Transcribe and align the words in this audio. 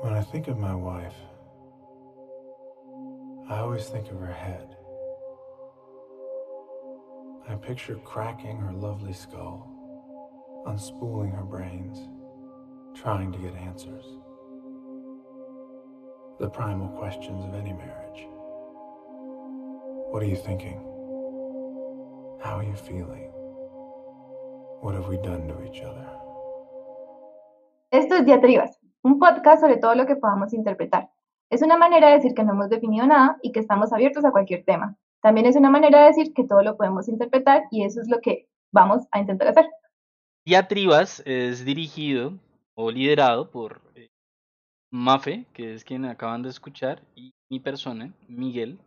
When 0.00 0.14
I 0.14 0.22
think 0.22 0.48
of 0.48 0.56
my 0.56 0.74
wife, 0.74 1.14
I 3.50 3.58
always 3.58 3.86
think 3.86 4.10
of 4.10 4.18
her 4.18 4.32
head. 4.32 4.74
I 7.46 7.54
picture 7.56 7.96
cracking 7.96 8.56
her 8.56 8.72
lovely 8.72 9.12
skull, 9.12 9.68
unspooling 10.66 11.36
her 11.36 11.44
brains, 11.44 11.98
trying 12.98 13.30
to 13.32 13.38
get 13.38 13.54
answers. 13.56 14.06
The 16.40 16.48
primal 16.48 16.88
questions 16.98 17.44
of 17.44 17.54
any 17.54 17.74
marriage. 17.74 18.26
What 20.10 20.22
are 20.22 20.26
you 20.26 20.36
thinking? 20.36 20.78
How 22.42 22.56
are 22.56 22.64
you 22.64 22.74
feeling? 22.74 23.30
What 24.80 24.94
have 24.94 25.08
we 25.08 25.18
done 25.18 25.46
to 25.48 25.62
each 25.62 25.82
other? 25.82 26.08
Esto 27.92 28.14
es 28.14 28.24
Diatribas, 28.24 28.79
podcast 29.20 29.60
sobre 29.60 29.76
todo 29.76 29.94
lo 29.94 30.06
que 30.06 30.16
podamos 30.16 30.52
interpretar. 30.52 31.10
Es 31.50 31.62
una 31.62 31.76
manera 31.76 32.08
de 32.08 32.14
decir 32.14 32.34
que 32.34 32.42
no 32.42 32.52
hemos 32.52 32.70
definido 32.70 33.06
nada 33.06 33.38
y 33.42 33.52
que 33.52 33.60
estamos 33.60 33.92
abiertos 33.92 34.24
a 34.24 34.32
cualquier 34.32 34.64
tema. 34.64 34.96
También 35.22 35.46
es 35.46 35.54
una 35.54 35.70
manera 35.70 36.00
de 36.00 36.06
decir 36.06 36.32
que 36.34 36.44
todo 36.44 36.62
lo 36.62 36.76
podemos 36.76 37.06
interpretar 37.08 37.64
y 37.70 37.84
eso 37.84 38.00
es 38.00 38.08
lo 38.08 38.20
que 38.20 38.48
vamos 38.72 39.06
a 39.12 39.20
intentar 39.20 39.48
hacer. 39.48 39.68
Diatribas 40.44 41.22
es 41.26 41.64
dirigido 41.64 42.32
o 42.74 42.90
liderado 42.90 43.50
por 43.50 43.82
eh, 43.94 44.08
Mafe, 44.90 45.44
que 45.52 45.74
es 45.74 45.84
quien 45.84 46.06
acaban 46.06 46.42
de 46.42 46.48
escuchar, 46.48 47.02
y 47.14 47.32
mi 47.50 47.60
persona, 47.60 48.12
Miguel. 48.26 48.78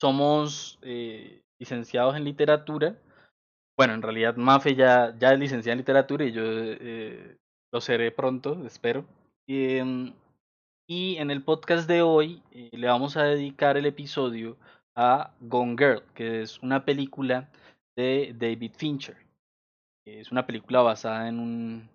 Somos 0.00 0.78
eh, 0.82 1.40
licenciados 1.58 2.16
en 2.16 2.24
literatura. 2.24 2.96
Bueno, 3.78 3.94
en 3.94 4.02
realidad 4.02 4.36
Mafe 4.36 4.74
ya, 4.74 5.16
ya 5.18 5.32
es 5.32 5.38
licenciada 5.38 5.72
en 5.72 5.78
literatura 5.78 6.24
y 6.24 6.32
yo 6.32 6.42
eh, 6.44 7.38
lo 7.72 7.80
seré 7.80 8.12
pronto, 8.12 8.64
espero. 8.66 9.04
Em, 9.48 10.12
y 10.86 11.16
en 11.16 11.30
el 11.30 11.42
podcast 11.42 11.88
de 11.88 12.02
hoy 12.02 12.42
le 12.52 12.86
vamos 12.86 13.16
a 13.16 13.24
dedicar 13.24 13.76
el 13.76 13.86
episodio 13.86 14.56
a 14.94 15.32
Gone 15.40 15.76
Girl, 15.78 16.02
que 16.14 16.42
es 16.42 16.62
una 16.62 16.84
película 16.84 17.50
de 17.96 18.34
David 18.38 18.72
Fincher. 18.76 19.16
Es 20.06 20.30
una 20.30 20.46
película 20.46 20.82
basada 20.82 21.28
en 21.28 21.38
un 21.38 21.88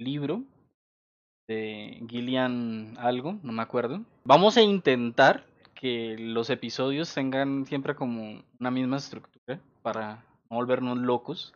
libro 0.00 0.42
de 1.48 2.04
Gillian 2.08 2.94
algo, 2.98 3.38
no 3.42 3.52
me 3.52 3.62
acuerdo. 3.62 4.04
Vamos 4.24 4.56
a 4.56 4.62
intentar 4.62 5.46
que 5.74 6.16
los 6.18 6.50
episodios 6.50 7.14
tengan 7.14 7.66
siempre 7.66 7.94
como 7.94 8.42
una 8.58 8.70
misma 8.70 8.96
estructura 8.96 9.60
para 9.82 10.24
no 10.50 10.56
volvernos 10.56 10.98
locos. 10.98 11.54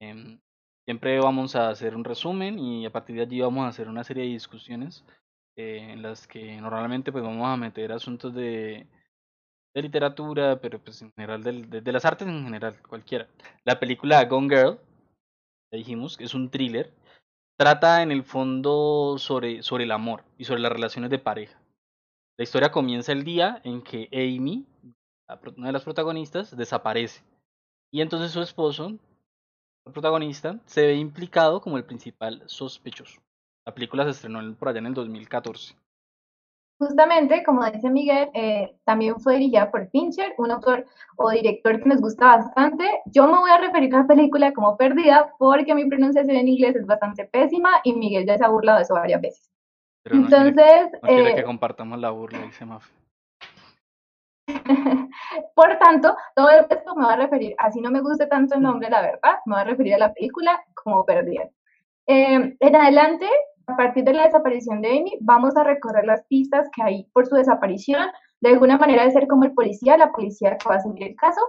Em, 0.00 0.40
siempre 0.90 1.20
vamos 1.20 1.54
a 1.54 1.68
hacer 1.68 1.94
un 1.94 2.02
resumen 2.02 2.58
y 2.58 2.84
a 2.84 2.90
partir 2.90 3.14
de 3.14 3.22
allí 3.22 3.40
vamos 3.40 3.64
a 3.64 3.68
hacer 3.68 3.88
una 3.88 4.02
serie 4.02 4.24
de 4.24 4.30
discusiones 4.30 5.04
eh, 5.56 5.92
en 5.92 6.02
las 6.02 6.26
que 6.26 6.60
normalmente 6.60 7.12
pues 7.12 7.22
vamos 7.22 7.46
a 7.46 7.56
meter 7.56 7.92
asuntos 7.92 8.34
de 8.34 8.88
literatura, 9.72 10.60
pero 10.60 10.80
pues 10.80 11.00
en 11.02 11.12
general 11.12 11.44
de, 11.44 11.92
las 11.92 12.04
artes 12.04 12.26
en 12.26 12.42
general, 12.42 12.76
cualquiera. 12.88 13.28
La 13.64 13.78
película 13.78 14.24
Gone 14.24 14.48
Girl, 14.48 14.80
ya 15.70 15.78
dijimos, 15.78 16.16
es 16.18 16.34
un 16.34 16.50
thriller, 16.50 16.92
trata 17.56 18.02
en 18.02 18.10
el 18.10 18.24
fondo 18.24 19.14
sobre, 19.16 19.62
sobre 19.62 19.84
el 19.84 19.92
amor 19.92 20.24
y 20.38 20.44
sobre 20.46 20.60
las 20.60 20.72
relaciones 20.72 21.10
de 21.10 21.20
pareja. 21.20 21.56
La 22.36 22.42
historia 22.42 22.72
comienza 22.72 23.12
el 23.12 23.22
día 23.22 23.60
en 23.62 23.82
que 23.82 24.08
Amy, 24.12 24.66
una 25.56 25.68
de 25.68 25.72
las 25.72 25.84
protagonistas, 25.84 26.56
desaparece. 26.56 27.22
Y 27.92 28.00
entonces 28.00 28.32
su 28.32 28.42
esposo, 28.42 28.98
el 29.86 29.92
protagonista, 29.92 30.58
se 30.66 30.86
ve 30.86 30.94
implicado 30.94 31.60
como 31.60 31.76
el 31.76 31.84
principal 31.84 32.42
sospechoso. 32.46 33.20
La 33.66 33.74
película 33.74 34.04
se 34.04 34.10
estrenó 34.10 34.54
por 34.56 34.68
allá 34.68 34.78
en 34.78 34.86
el 34.86 34.94
2014. 34.94 35.74
Justamente, 36.78 37.42
como 37.44 37.62
dice 37.70 37.90
Miguel, 37.90 38.30
eh, 38.32 38.74
también 38.84 39.20
fue 39.20 39.34
dirigida 39.34 39.70
por 39.70 39.90
Fincher, 39.90 40.32
un 40.38 40.50
autor 40.50 40.86
o 41.16 41.30
director 41.30 41.78
que 41.78 41.88
nos 41.90 42.00
gusta 42.00 42.36
bastante. 42.38 42.84
Yo 43.04 43.26
me 43.26 43.38
voy 43.38 43.50
a 43.50 43.58
referir 43.58 43.94
a 43.94 43.98
la 43.98 44.06
película 44.06 44.54
como 44.54 44.78
Perdida 44.78 45.34
porque 45.38 45.74
mi 45.74 45.86
pronunciación 45.86 46.36
en 46.36 46.48
inglés 46.48 46.76
es 46.76 46.86
bastante 46.86 47.26
pésima 47.26 47.68
y 47.84 47.92
Miguel 47.92 48.24
ya 48.26 48.38
se 48.38 48.44
ha 48.44 48.48
burlado 48.48 48.78
de 48.78 48.84
eso 48.84 48.94
varias 48.94 49.20
veces. 49.20 49.50
Entonces, 50.06 50.90
quiere, 51.02 51.34
que 51.34 51.40
eh, 51.40 51.44
compartamos 51.44 51.98
la 51.98 52.10
burla, 52.10 52.38
dice 52.46 52.64
Mafi. 52.64 52.90
por 55.54 55.78
tanto, 55.78 56.16
todo 56.34 56.50
esto 56.50 56.94
me 56.96 57.04
va 57.04 57.14
a 57.14 57.16
referir, 57.16 57.54
así 57.58 57.80
no 57.80 57.90
me 57.90 58.00
guste 58.00 58.26
tanto 58.26 58.54
el 58.54 58.62
nombre, 58.62 58.90
la 58.90 59.02
verdad, 59.02 59.38
me 59.46 59.54
va 59.54 59.60
a 59.60 59.64
referir 59.64 59.94
a 59.94 59.98
la 59.98 60.12
película 60.12 60.62
como 60.74 61.04
Perdida. 61.04 61.48
Eh, 62.06 62.56
en 62.58 62.76
adelante 62.76 63.26
a 63.70 63.76
partir 63.76 64.04
de 64.04 64.12
la 64.12 64.24
desaparición 64.24 64.82
de 64.82 64.88
Amy, 64.98 65.18
vamos 65.20 65.56
a 65.56 65.64
recorrer 65.64 66.04
las 66.04 66.24
pistas 66.24 66.68
que 66.74 66.82
hay 66.82 67.04
por 67.12 67.26
su 67.26 67.36
desaparición, 67.36 68.08
de 68.40 68.50
alguna 68.50 68.78
manera 68.78 69.04
de 69.04 69.12
ser 69.12 69.26
como 69.28 69.44
el 69.44 69.52
policía, 69.52 69.96
la 69.96 70.10
policía 70.10 70.56
que 70.56 70.68
va 70.68 70.76
a 70.76 70.80
seguir 70.80 71.04
el 71.04 71.16
caso. 71.16 71.40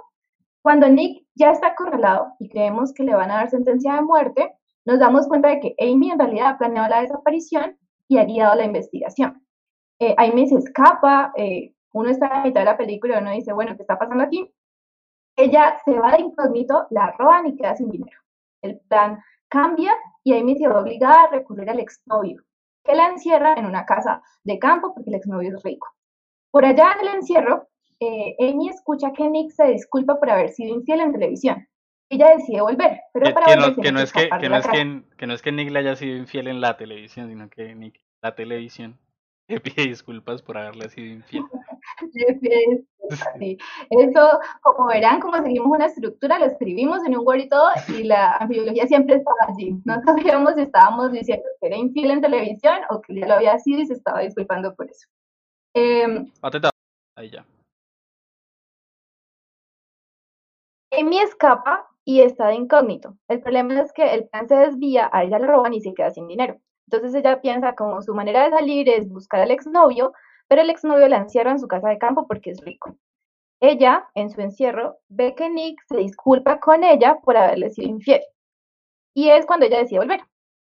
Cuando 0.61 0.87
Nick 0.87 1.25
ya 1.35 1.51
está 1.51 1.67
acorralado 1.69 2.33
y 2.39 2.49
creemos 2.49 2.93
que 2.93 3.03
le 3.03 3.15
van 3.15 3.31
a 3.31 3.35
dar 3.35 3.49
sentencia 3.49 3.95
de 3.95 4.01
muerte, 4.01 4.51
nos 4.85 4.99
damos 4.99 5.27
cuenta 5.27 5.49
de 5.49 5.59
que 5.59 5.75
Amy 5.79 6.11
en 6.11 6.19
realidad 6.19 6.49
ha 6.49 6.57
planeado 6.57 6.89
la 6.89 7.01
desaparición 7.01 7.77
y 8.07 8.17
ha 8.17 8.25
guiado 8.25 8.55
la 8.55 8.65
investigación. 8.65 9.43
Eh, 9.99 10.13
Amy 10.17 10.47
se 10.47 10.55
escapa, 10.55 11.31
eh, 11.37 11.73
uno 11.93 12.09
está 12.09 12.27
en 12.27 12.33
la 12.33 12.43
mitad 12.43 12.61
de 12.61 12.65
la 12.65 12.77
película 12.77 13.15
y 13.15 13.21
uno 13.21 13.31
dice, 13.31 13.53
bueno, 13.53 13.75
¿qué 13.75 13.83
está 13.83 13.97
pasando 13.97 14.23
aquí? 14.23 14.49
Ella 15.35 15.77
se 15.85 15.97
va 15.97 16.11
de 16.11 16.21
incógnito, 16.21 16.87
la 16.89 17.11
roban 17.11 17.47
y 17.47 17.55
queda 17.55 17.75
sin 17.75 17.89
dinero. 17.89 18.19
El 18.61 18.79
plan 18.79 19.19
cambia 19.49 19.93
y 20.23 20.33
Amy 20.37 20.55
se 20.55 20.67
ve 20.67 20.75
obligada 20.75 21.23
a 21.23 21.27
recurrir 21.27 21.69
al 21.69 21.79
exnovio, 21.79 22.41
que 22.83 22.95
la 22.95 23.07
encierra 23.07 23.53
en 23.55 23.65
una 23.65 23.85
casa 23.85 24.21
de 24.43 24.59
campo 24.59 24.93
porque 24.93 25.09
el 25.09 25.15
exnovio 25.15 25.55
es 25.55 25.63
rico. 25.63 25.87
Por 26.51 26.65
allá 26.65 26.93
en 26.93 27.07
el 27.07 27.15
encierro, 27.15 27.67
eh, 27.99 28.35
Amy 28.39 28.69
escucha 28.69 29.11
que 29.13 29.29
Nick 29.29 29.51
se 29.51 29.67
disculpa 29.67 30.19
por 30.19 30.29
haber 30.29 30.49
sido 30.49 30.75
infiel 30.75 31.01
en 31.01 31.11
televisión. 31.13 31.67
Ella 32.09 32.35
decide 32.35 32.61
volver, 32.61 32.99
pero 33.13 33.33
para 33.33 33.45
que, 33.45 33.55
no, 33.55 33.75
que, 33.75 33.91
no 33.91 34.01
es 34.01 34.11
que, 34.11 34.29
que, 34.39 34.49
no 34.49 34.57
es 34.57 34.67
que, 34.67 35.03
que 35.17 35.27
no 35.27 35.33
es 35.33 35.41
que 35.41 35.51
Nick 35.53 35.71
le 35.71 35.79
haya 35.79 35.95
sido 35.95 36.17
infiel 36.17 36.49
en 36.49 36.59
la 36.59 36.75
televisión, 36.75 37.29
sino 37.29 37.49
que 37.49 37.73
Nick, 37.73 38.01
la 38.21 38.35
televisión 38.35 38.99
le 39.47 39.59
pide 39.59 39.87
disculpas 39.87 40.41
por 40.41 40.57
haberle 40.57 40.89
sido 40.89 41.13
infiel. 41.13 41.43
le 42.13 42.85
sí. 43.39 43.57
Eso, 43.89 44.39
como 44.61 44.87
verán, 44.87 45.19
como 45.19 45.41
seguimos 45.41 45.75
una 45.75 45.85
estructura, 45.85 46.39
lo 46.39 46.45
escribimos 46.45 47.03
en 47.05 47.17
un 47.17 47.25
Word 47.25 47.39
y 47.39 47.49
todo, 47.49 47.69
y 47.89 48.03
la 48.03 48.45
biología 48.47 48.87
siempre 48.87 49.15
estaba 49.15 49.37
allí. 49.47 49.75
No 49.85 50.01
sabíamos 50.03 50.53
si 50.55 50.61
estábamos 50.61 51.11
diciendo 51.11 51.45
que 51.59 51.67
era 51.67 51.77
infiel 51.77 52.11
en 52.11 52.21
televisión 52.21 52.79
o 52.89 53.01
que 53.01 53.15
ya 53.15 53.27
lo 53.27 53.33
había 53.35 53.57
sido 53.59 53.81
y 53.81 53.85
se 53.85 53.93
estaba 53.93 54.21
disculpando 54.21 54.73
por 54.75 54.89
eso. 54.89 55.07
Eh, 55.73 56.25
Ahí 57.15 57.29
ya. 57.29 57.45
Amy 60.93 61.19
escapa 61.19 61.87
y 62.03 62.21
está 62.21 62.47
de 62.47 62.55
incógnito. 62.55 63.17
El 63.27 63.41
problema 63.41 63.79
es 63.81 63.93
que 63.93 64.13
el 64.13 64.27
plan 64.27 64.47
se 64.47 64.55
desvía, 64.55 65.09
a 65.11 65.23
ella 65.23 65.39
la 65.39 65.47
roban 65.47 65.73
y 65.73 65.81
se 65.81 65.93
queda 65.93 66.11
sin 66.11 66.27
dinero. 66.27 66.59
Entonces 66.87 67.15
ella 67.15 67.39
piensa 67.41 67.75
como 67.75 68.01
su 68.01 68.13
manera 68.13 68.43
de 68.43 68.51
salir 68.51 68.89
es 68.89 69.07
buscar 69.09 69.41
al 69.41 69.51
exnovio, 69.51 70.13
pero 70.51 70.63
el 70.63 70.69
exnovio 70.69 71.07
la 71.07 71.15
encierra 71.15 71.51
en 71.51 71.59
su 71.59 71.67
casa 71.69 71.87
de 71.87 71.97
campo 71.97 72.27
porque 72.27 72.51
es 72.51 72.59
rico. 72.59 72.97
Ella, 73.61 74.09
en 74.15 74.29
su 74.29 74.41
encierro, 74.41 74.97
ve 75.07 75.33
que 75.33 75.49
Nick 75.49 75.81
se 75.87 75.95
disculpa 75.95 76.59
con 76.59 76.83
ella 76.83 77.21
por 77.23 77.37
haberle 77.37 77.69
sido 77.69 77.87
infiel. 77.87 78.19
Y 79.15 79.29
es 79.29 79.45
cuando 79.45 79.65
ella 79.65 79.77
decide 79.77 79.99
volver. 79.99 80.19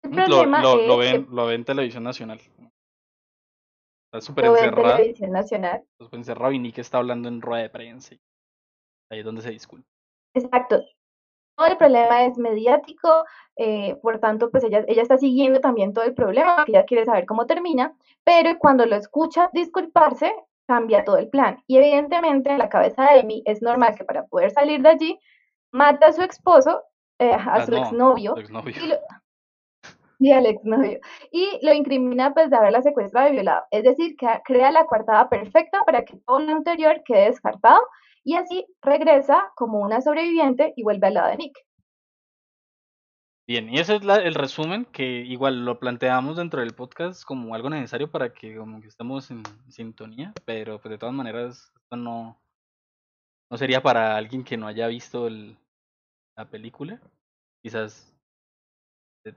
El 0.03 0.11
problema 0.11 0.61
lo, 0.61 0.85
lo, 0.85 1.01
es 1.01 1.25
lo 1.29 1.47
ve 1.47 1.55
en 1.55 1.65
televisión 1.65 2.03
nacional. 2.03 2.41
Está 4.11 4.21
súper 4.21 4.47
encerrada. 4.47 4.97
televisión 4.97 5.31
nacional. 5.31 5.85
Súper 6.01 6.19
encerrado 6.19 6.51
y 6.51 6.59
Nick 6.59 6.79
está 6.79 6.99
hablando 6.99 7.29
en 7.29 7.41
rueda 7.41 7.63
de 7.63 7.71
prensa. 7.71 8.17
Ahí 9.13 9.21
es 9.21 9.25
donde 9.25 9.43
se 9.43 9.51
disculpa. 9.51 9.87
Exacto 10.35 10.83
el 11.67 11.77
problema 11.77 12.25
es 12.25 12.39
mediático, 12.39 13.25
eh, 13.57 13.97
por 14.03 14.19
tanto, 14.21 14.51
pues 14.51 14.65
ella, 14.65 14.85
ella 14.87 15.03
está 15.03 15.19
siguiendo 15.19 15.61
también 15.61 15.93
todo 15.93 16.05
el 16.05 16.15
problema, 16.15 16.65
ella 16.67 16.85
quiere 16.85 17.05
saber 17.05 17.27
cómo 17.27 17.47
termina, 17.47 17.95
pero 18.25 18.59
cuando 18.59 18.87
lo 18.87 18.97
escucha 18.97 19.51
disculparse, 19.53 20.33
cambia 20.69 21.05
todo 21.05 21.17
el 21.17 21.29
plan. 21.29 21.63
Y 21.67 21.79
evidentemente 21.79 22.51
en 22.51 22.59
la 22.59 22.69
cabeza 22.69 23.05
de 23.05 23.21
Amy 23.21 23.43
es 23.47 23.63
normal 23.63 23.95
que 23.97 24.05
para 24.05 24.27
poder 24.27 24.51
salir 24.51 24.83
de 24.83 24.91
allí, 24.91 25.19
mata 25.73 26.09
a 26.09 26.13
su 26.13 26.23
esposo, 26.23 26.83
eh, 27.19 27.33
a 27.33 27.55
ah, 27.55 27.67
su 27.67 27.75
exnovio, 27.75 28.35
y, 28.39 28.47
lo, 28.53 28.63
y 30.21 30.33
al 30.33 30.47
exnovio, 30.47 31.01
y 31.33 31.59
lo 31.63 31.73
incrimina 31.73 32.35
pues 32.35 32.51
de 32.51 32.57
haberla 32.57 32.83
secuestrado 32.83 33.29
y 33.29 33.33
violado. 33.33 33.65
Es 33.71 33.83
decir, 33.83 34.15
que 34.17 34.29
crea 34.45 34.71
la 34.71 34.87
coartada 34.87 35.29
perfecta 35.29 35.83
para 35.85 36.05
que 36.05 36.19
todo 36.27 36.39
lo 36.39 36.53
anterior 36.53 37.03
quede 37.05 37.27
descartado 37.27 37.81
y 38.25 38.35
así 38.35 38.67
regresa 38.83 39.53
como 39.57 39.81
una 39.81 40.01
sobreviviente 40.01 40.73
y 40.77 40.83
vuelve 40.83 41.07
al 41.09 41.15
lado 41.15 41.31
de 41.31 41.37
Nick. 41.37 41.59
Bien, 43.47 43.73
y 43.73 43.79
ese 43.79 43.97
es 43.97 44.03
el 44.03 44.35
resumen 44.35 44.85
que 44.85 45.05
igual 45.21 45.65
lo 45.65 45.81
planteamos 45.81 46.37
dentro 46.37 46.61
del 46.61 46.75
podcast 46.75 47.25
como 47.25 47.55
algo 47.55 47.71
necesario 47.71 48.11
para 48.11 48.33
que 48.35 48.55
como 48.55 48.83
que 48.83 48.89
estemos 48.89 49.31
en 49.31 49.43
sintonía, 49.69 50.35
pero 50.45 50.79
pues 50.79 50.91
de 50.91 50.99
todas 50.99 51.15
maneras 51.15 51.73
esto 51.75 51.97
no, 51.97 52.39
no 53.51 53.57
sería 53.57 53.83
para 53.83 54.17
alguien 54.17 54.45
que 54.45 54.59
no 54.59 54.67
haya 54.67 54.87
visto 54.87 55.27
el, 55.27 55.57
la 56.37 56.51
película. 56.51 57.01
Quizás 57.63 58.15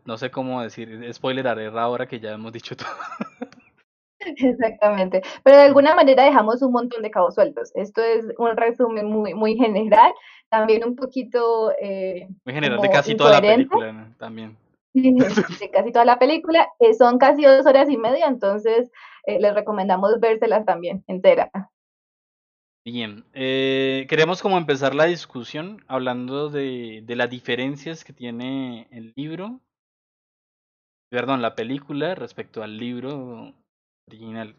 no 0.05 0.17
sé 0.17 0.31
cómo 0.31 0.61
decir, 0.61 1.13
spoiler 1.13 1.47
ahora 1.47 2.07
que 2.07 2.19
ya 2.19 2.31
hemos 2.31 2.51
dicho 2.51 2.75
todo. 2.77 2.87
Exactamente, 4.25 5.21
pero 5.44 5.57
de 5.57 5.63
alguna 5.63 5.95
manera 5.95 6.23
dejamos 6.23 6.62
un 6.62 6.71
montón 6.71 7.01
de 7.01 7.12
cabos 7.12 7.35
sueltos. 7.35 7.71
Esto 7.75 8.01
es 8.01 8.25
un 8.38 8.56
resumen 8.56 9.07
muy, 9.07 9.33
muy 9.33 9.56
general, 9.56 10.13
también 10.50 10.83
un 10.85 10.95
poquito... 10.95 11.71
Eh, 11.81 12.27
muy 12.45 12.53
general 12.53 12.81
de 12.81 12.89
casi 12.89 13.15
toda 13.15 13.31
la 13.31 13.41
película, 13.41 14.13
también. 14.18 14.57
De 14.94 15.71
casi 15.71 15.94
toda 15.94 16.03
la 16.03 16.19
película, 16.19 16.68
eh, 16.79 16.94
son 16.94 17.18
casi 17.18 17.44
dos 17.44 17.65
horas 17.65 17.89
y 17.89 17.95
media, 17.95 18.27
entonces 18.27 18.91
eh, 19.25 19.39
les 19.39 19.53
recomendamos 19.53 20.19
vérselas 20.19 20.65
también 20.65 21.03
entera. 21.07 21.50
Bien, 22.83 23.24
eh, 23.33 24.06
queremos 24.09 24.41
como 24.41 24.57
empezar 24.57 24.94
la 24.95 25.06
discusión 25.06 25.85
hablando 25.88 26.50
de, 26.50 27.03
de 27.06 27.15
las 27.15 27.29
diferencias 27.29 28.03
que 28.03 28.12
tiene 28.12 28.88
el 28.91 29.13
libro, 29.15 29.62
perdón, 31.09 31.41
la 31.41 31.56
película 31.56 32.15
respecto 32.15 32.63
al 32.63 32.77
libro 32.77 33.53
original. 34.07 34.56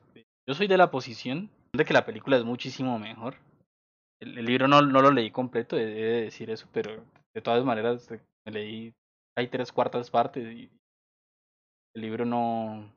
Yo 0.48 0.54
soy 0.54 0.66
de 0.66 0.76
la 0.76 0.90
posición 0.90 1.50
de 1.72 1.84
que 1.84 1.94
la 1.94 2.04
película 2.04 2.36
es 2.36 2.44
muchísimo 2.44 2.98
mejor. 2.98 3.36
El, 4.20 4.44
libro 4.44 4.68
no, 4.68 4.82
no, 4.82 5.00
lo 5.00 5.10
leí 5.10 5.30
completo, 5.30 5.76
he 5.76 5.84
de 5.84 6.22
decir 6.22 6.50
eso, 6.50 6.68
pero 6.72 7.04
de 7.34 7.42
todas 7.42 7.64
maneras 7.64 8.08
me 8.46 8.52
leí, 8.52 8.94
hay 9.36 9.48
tres 9.48 9.72
cuartas 9.72 10.10
partes 10.10 10.44
y 10.52 10.70
el 11.94 12.02
libro 12.02 12.24
no... 12.24 12.92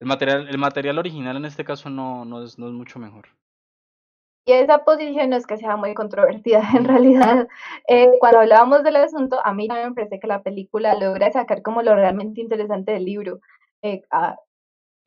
El 0.00 0.06
material, 0.06 0.48
el 0.48 0.58
material 0.58 0.98
original 0.98 1.36
en 1.36 1.44
este 1.44 1.64
caso 1.64 1.90
no, 1.90 2.24
no, 2.24 2.44
es, 2.44 2.58
no 2.58 2.66
es 2.66 2.72
mucho 2.72 2.98
mejor. 2.98 3.28
Y 4.48 4.52
esa 4.52 4.82
posición 4.82 5.28
no 5.28 5.36
es 5.36 5.46
que 5.46 5.58
sea 5.58 5.76
muy 5.76 5.92
controvertida, 5.92 6.62
en 6.74 6.86
realidad. 6.86 7.48
Eh, 7.86 8.12
cuando 8.18 8.40
hablábamos 8.40 8.82
del 8.82 8.96
asunto, 8.96 9.44
a 9.44 9.52
mí 9.52 9.68
también 9.68 9.90
me 9.90 9.94
parece 9.94 10.18
que 10.18 10.26
la 10.26 10.42
película 10.42 10.94
logra 10.94 11.30
sacar 11.30 11.60
como 11.60 11.82
lo 11.82 11.94
realmente 11.94 12.40
interesante 12.40 12.92
del 12.92 13.04
libro. 13.04 13.40
Eh, 13.82 14.02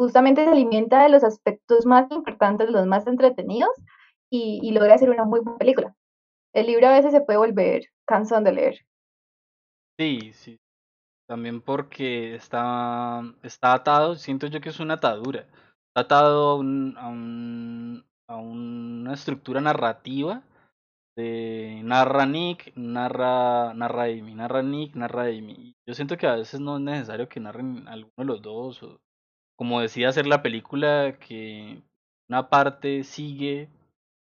justamente 0.02 0.44
se 0.44 0.50
alimenta 0.50 1.04
de 1.04 1.10
los 1.10 1.24
aspectos 1.24 1.86
más 1.86 2.10
importantes, 2.10 2.72
los 2.72 2.88
más 2.88 3.06
entretenidos, 3.06 3.70
y, 4.32 4.72
logra 4.72 4.96
hacer 4.96 5.12
una 5.12 5.26
muy 5.26 5.42
buena 5.42 5.60
película. 5.60 5.96
El 6.56 6.66
libro 6.66 6.88
a 6.88 6.94
veces 6.94 7.12
se 7.12 7.22
puede 7.22 7.38
volver 7.38 7.84
cansón 8.08 8.44
de 8.44 8.52
leer. 8.52 8.80
Sí, 10.00 10.34
sí. 10.34 10.60
También 11.28 11.62
porque 11.62 12.34
está, 12.34 13.22
está 13.44 13.74
atado, 13.74 14.16
siento 14.16 14.48
yo 14.48 14.60
que 14.60 14.70
es 14.70 14.80
una 14.80 14.96
atadura. 14.96 15.42
Está 15.90 16.02
atado 16.02 16.50
a, 16.50 16.56
un, 16.56 18.04
a, 18.28 18.38
una 18.38 19.14
estructura 19.14 19.62
narrativa 19.62 20.42
de 21.16 21.82
narra 21.84 22.26
Nick, 22.26 22.76
narra, 22.76 23.76
narra 23.76 24.06
Amy, 24.06 24.34
narra 24.34 24.64
Nick, 24.64 24.96
narra 24.96 25.26
Amy. 25.26 25.76
Yo 25.86 25.94
siento 25.94 26.18
que 26.18 26.26
a 26.26 26.38
veces 26.38 26.60
no 26.60 26.78
es 26.78 26.82
necesario 26.82 27.30
que 27.30 27.40
narren 27.40 27.88
alguno 27.88 28.14
de 28.18 28.26
los 28.26 28.42
dos 28.42 28.82
o 28.82 29.00
como 29.62 29.80
decía 29.80 30.10
hacer 30.10 30.26
la 30.26 30.42
película, 30.42 31.20
que 31.20 31.84
una 32.28 32.50
parte 32.50 33.04
sigue 33.04 33.70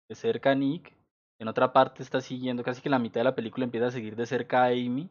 de 0.10 0.16
cerca 0.16 0.52
a 0.52 0.56
Nick, 0.56 0.94
en 1.40 1.48
otra 1.48 1.72
parte 1.72 2.04
está 2.04 2.20
siguiendo, 2.20 2.62
casi 2.62 2.82
que 2.82 2.90
la 2.90 3.00
mitad 3.00 3.22
de 3.22 3.24
la 3.24 3.36
película 3.36 3.64
empieza 3.64 3.88
a 3.88 3.92
seguir 3.92 4.18
de 4.18 4.26
cerca 4.26 4.64
a 4.64 4.68
Amy. 4.72 5.08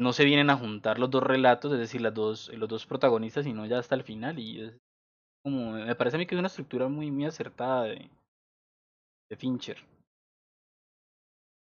No 0.00 0.12
se 0.12 0.24
vienen 0.24 0.50
a 0.50 0.56
juntar 0.56 0.98
los 0.98 1.12
dos 1.12 1.22
relatos, 1.22 1.72
es 1.72 1.78
decir, 1.78 2.00
las 2.00 2.12
dos, 2.12 2.48
los 2.54 2.68
dos 2.68 2.86
protagonistas, 2.86 3.44
sino 3.44 3.64
ya 3.66 3.78
hasta 3.78 3.94
el 3.94 4.02
final. 4.02 4.36
Y 4.40 4.60
es 4.60 4.76
como, 5.44 5.74
me 5.74 5.94
parece 5.94 6.16
a 6.16 6.18
mí 6.18 6.26
que 6.26 6.34
es 6.34 6.40
una 6.40 6.48
estructura 6.48 6.88
muy, 6.88 7.12
muy 7.12 7.26
acertada 7.26 7.84
de, 7.84 8.10
de 9.30 9.36
Fincher. 9.36 9.78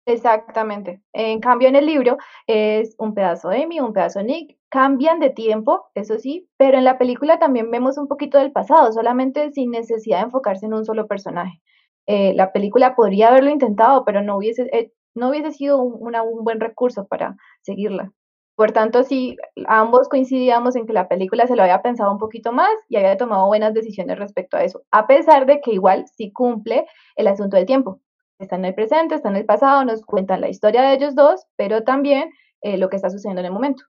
Exactamente. 0.05 1.01
En 1.13 1.39
cambio, 1.39 1.67
en 1.67 1.77
el 1.77 1.87
libro 1.87 2.19
es 2.45 2.93
un 2.99 3.15
pedazo 3.15 3.49
Amy, 3.49 3.79
un 3.79 3.91
pedazo 3.91 4.21
Nick, 4.21 4.58
cambian 4.69 5.19
de 5.19 5.29
tiempo, 5.31 5.89
eso 5.95 6.17
sí, 6.19 6.47
pero 6.57 6.77
en 6.77 6.83
la 6.83 6.97
película 6.97 7.39
también 7.39 7.71
vemos 7.71 7.97
un 7.97 8.07
poquito 8.07 8.37
del 8.37 8.51
pasado, 8.51 8.91
solamente 8.91 9.51
sin 9.51 9.71
necesidad 9.71 10.19
de 10.19 10.25
enfocarse 10.25 10.65
en 10.65 10.73
un 10.73 10.85
solo 10.85 11.07
personaje. 11.07 11.61
Eh, 12.07 12.33
la 12.35 12.51
película 12.51 12.95
podría 12.95 13.29
haberlo 13.29 13.51
intentado, 13.51 14.05
pero 14.05 14.21
no 14.21 14.37
hubiese, 14.37 14.63
eh, 14.75 14.91
no 15.15 15.29
hubiese 15.29 15.51
sido 15.51 15.81
un, 15.81 16.43
buen 16.43 16.59
recurso 16.59 17.07
para 17.07 17.35
seguirla. 17.61 18.11
Por 18.55 18.71
tanto, 18.71 19.03
sí, 19.03 19.37
ambos 19.67 20.09
coincidíamos 20.09 20.75
en 20.75 20.85
que 20.85 20.93
la 20.93 21.07
película 21.07 21.47
se 21.47 21.55
lo 21.55 21.63
había 21.63 21.81
pensado 21.81 22.11
un 22.11 22.17
poquito 22.17 22.51
más 22.51 22.71
y 22.89 22.97
había 22.97 23.15
tomado 23.17 23.47
buenas 23.47 23.73
decisiones 23.73 24.19
respecto 24.19 24.57
a 24.57 24.63
eso, 24.63 24.81
a 24.91 25.07
pesar 25.07 25.45
de 25.45 25.61
que 25.61 25.71
igual 25.71 26.05
sí 26.17 26.31
cumple 26.33 26.85
el 27.15 27.27
asunto 27.27 27.57
del 27.57 27.65
tiempo. 27.65 28.01
Está 28.39 28.55
en 28.55 28.65
el 28.65 28.73
presente, 28.73 29.15
está 29.15 29.29
en 29.29 29.37
el 29.37 29.45
pasado, 29.45 29.85
nos 29.85 30.01
cuentan 30.01 30.41
la 30.41 30.49
historia 30.49 30.81
de 30.81 30.93
ellos 30.95 31.15
dos, 31.15 31.45
pero 31.57 31.83
también 31.83 32.31
eh, 32.61 32.77
lo 32.77 32.89
que 32.89 32.97
está 32.97 33.09
sucediendo 33.09 33.39
en 33.39 33.45
el 33.45 33.53
momento. 33.53 33.83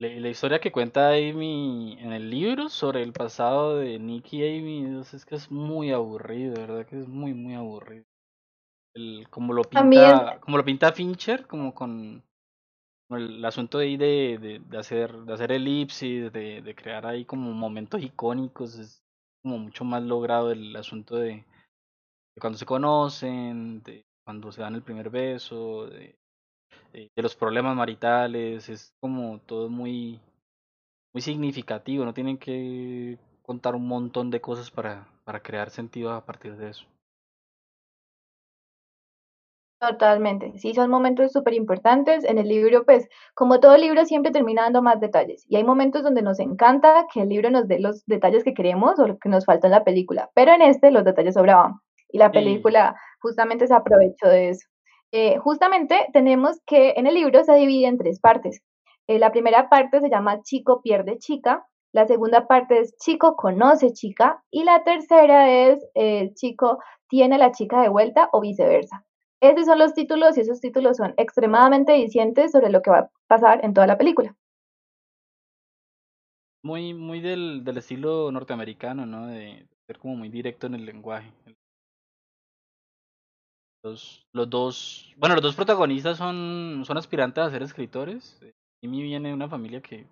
La, 0.00 0.28
historia 0.28 0.60
que 0.60 0.70
cuenta 0.70 1.10
Amy 1.10 1.96
en 1.98 2.12
el 2.12 2.30
libro 2.30 2.68
sobre 2.68 3.02
el 3.02 3.12
pasado 3.12 3.78
de 3.78 3.98
Nick 3.98 4.32
y 4.32 4.46
Amy 4.46 5.00
es 5.00 5.24
que 5.24 5.34
es 5.34 5.50
muy 5.50 5.90
aburrido, 5.90 6.54
¿verdad? 6.54 6.86
Que 6.86 7.00
es 7.00 7.08
muy, 7.08 7.34
muy 7.34 7.54
aburrido. 7.54 8.04
El, 8.94 9.26
como 9.28 9.52
lo 9.52 9.64
pinta, 9.64 10.38
como 10.38 10.56
lo 10.56 10.64
pinta 10.64 10.92
Fincher, 10.92 11.48
como 11.48 11.74
con, 11.74 12.22
el, 13.10 13.44
asunto 13.44 13.78
de, 13.78 13.98
de, 13.98 14.60
de, 14.64 14.78
hacer, 14.78 15.12
de 15.12 15.32
hacer 15.32 15.50
elipsis, 15.50 16.32
de, 16.32 16.62
de 16.62 16.74
crear 16.76 17.04
ahí 17.04 17.24
como 17.24 17.52
momentos 17.52 18.00
icónicos, 18.00 18.78
es 18.78 19.02
como 19.42 19.58
mucho 19.58 19.84
más 19.84 20.04
logrado 20.04 20.52
el 20.52 20.76
asunto 20.76 21.16
de, 21.16 21.32
de 21.32 22.40
cuando 22.40 22.56
se 22.56 22.66
conocen, 22.66 23.82
de 23.82 24.04
cuando 24.24 24.52
se 24.52 24.60
dan 24.60 24.76
el 24.76 24.82
primer 24.82 25.10
beso, 25.10 25.88
de 25.88 26.16
eh, 26.92 27.08
de 27.14 27.22
los 27.22 27.36
problemas 27.36 27.76
maritales, 27.76 28.68
es 28.68 28.94
como 29.00 29.40
todo 29.40 29.68
muy, 29.68 30.20
muy 31.12 31.22
significativo, 31.22 32.04
no 32.04 32.14
tienen 32.14 32.38
que 32.38 33.18
contar 33.42 33.74
un 33.74 33.86
montón 33.86 34.30
de 34.30 34.40
cosas 34.40 34.70
para, 34.70 35.08
para 35.24 35.42
crear 35.42 35.70
sentido 35.70 36.12
a 36.12 36.24
partir 36.24 36.56
de 36.56 36.70
eso. 36.70 36.86
Totalmente, 39.80 40.58
sí, 40.58 40.74
son 40.74 40.90
momentos 40.90 41.30
súper 41.30 41.54
importantes. 41.54 42.24
En 42.24 42.38
el 42.38 42.48
libro, 42.48 42.84
pues, 42.84 43.08
como 43.34 43.60
todo 43.60 43.76
libro, 43.76 44.04
siempre 44.06 44.32
termina 44.32 44.62
dando 44.62 44.82
más 44.82 44.98
detalles. 44.98 45.44
Y 45.48 45.54
hay 45.54 45.62
momentos 45.62 46.02
donde 46.02 46.20
nos 46.20 46.40
encanta 46.40 47.06
que 47.12 47.20
el 47.22 47.28
libro 47.28 47.48
nos 47.50 47.68
dé 47.68 47.78
los 47.78 48.04
detalles 48.06 48.42
que 48.42 48.54
queremos 48.54 48.98
o 48.98 49.06
lo 49.06 49.18
que 49.18 49.28
nos 49.28 49.44
falta 49.44 49.68
en 49.68 49.72
la 49.72 49.84
película. 49.84 50.30
Pero 50.34 50.52
en 50.52 50.62
este 50.62 50.90
los 50.90 51.04
detalles 51.04 51.34
sobraban. 51.34 51.74
Y 52.10 52.18
la 52.18 52.32
película 52.32 52.96
justamente 53.20 53.68
se 53.68 53.74
aprovechó 53.74 54.26
de 54.26 54.48
eso. 54.50 54.66
Eh, 55.12 55.38
justamente 55.38 56.06
tenemos 56.12 56.60
que 56.66 56.94
en 56.96 57.06
el 57.06 57.14
libro 57.14 57.42
se 57.44 57.54
divide 57.54 57.86
en 57.86 57.98
tres 57.98 58.20
partes. 58.20 58.62
Eh, 59.06 59.18
la 59.18 59.32
primera 59.32 59.68
parte 59.68 60.00
se 60.00 60.10
llama 60.10 60.42
Chico 60.42 60.82
pierde 60.82 61.18
chica, 61.18 61.66
la 61.92 62.06
segunda 62.06 62.46
parte 62.46 62.80
es 62.80 62.94
Chico 62.98 63.34
conoce 63.34 63.92
chica 63.92 64.42
y 64.50 64.64
la 64.64 64.84
tercera 64.84 65.50
es 65.50 65.80
eh, 65.94 66.32
Chico 66.34 66.78
tiene 67.08 67.38
la 67.38 67.52
chica 67.52 67.80
de 67.80 67.88
vuelta 67.88 68.28
o 68.32 68.40
viceversa. 68.40 69.06
Esos 69.40 69.64
son 69.66 69.78
los 69.78 69.94
títulos 69.94 70.36
y 70.36 70.42
esos 70.42 70.60
títulos 70.60 70.98
son 70.98 71.14
extremadamente 71.16 71.92
dicientes 71.92 72.52
sobre 72.52 72.70
lo 72.70 72.82
que 72.82 72.90
va 72.90 72.98
a 72.98 73.10
pasar 73.26 73.64
en 73.64 73.72
toda 73.72 73.86
la 73.86 73.96
película. 73.96 74.36
Muy, 76.62 76.92
muy 76.92 77.20
del, 77.20 77.64
del 77.64 77.78
estilo 77.78 78.30
norteamericano, 78.30 79.06
¿no? 79.06 79.28
De 79.28 79.66
ser 79.86 79.98
como 79.98 80.16
muy 80.16 80.28
directo 80.28 80.66
en 80.66 80.74
el 80.74 80.84
lenguaje. 80.84 81.32
Los, 83.84 84.26
los 84.32 84.50
dos, 84.50 85.14
bueno, 85.16 85.36
los 85.36 85.42
dos 85.42 85.54
protagonistas 85.54 86.18
son, 86.18 86.82
son 86.84 86.98
aspirantes 86.98 87.44
a 87.44 87.50
ser 87.50 87.62
escritores. 87.62 88.40
Amy 88.82 89.02
viene 89.02 89.28
de 89.28 89.34
una 89.34 89.48
familia 89.48 89.80
que 89.80 90.06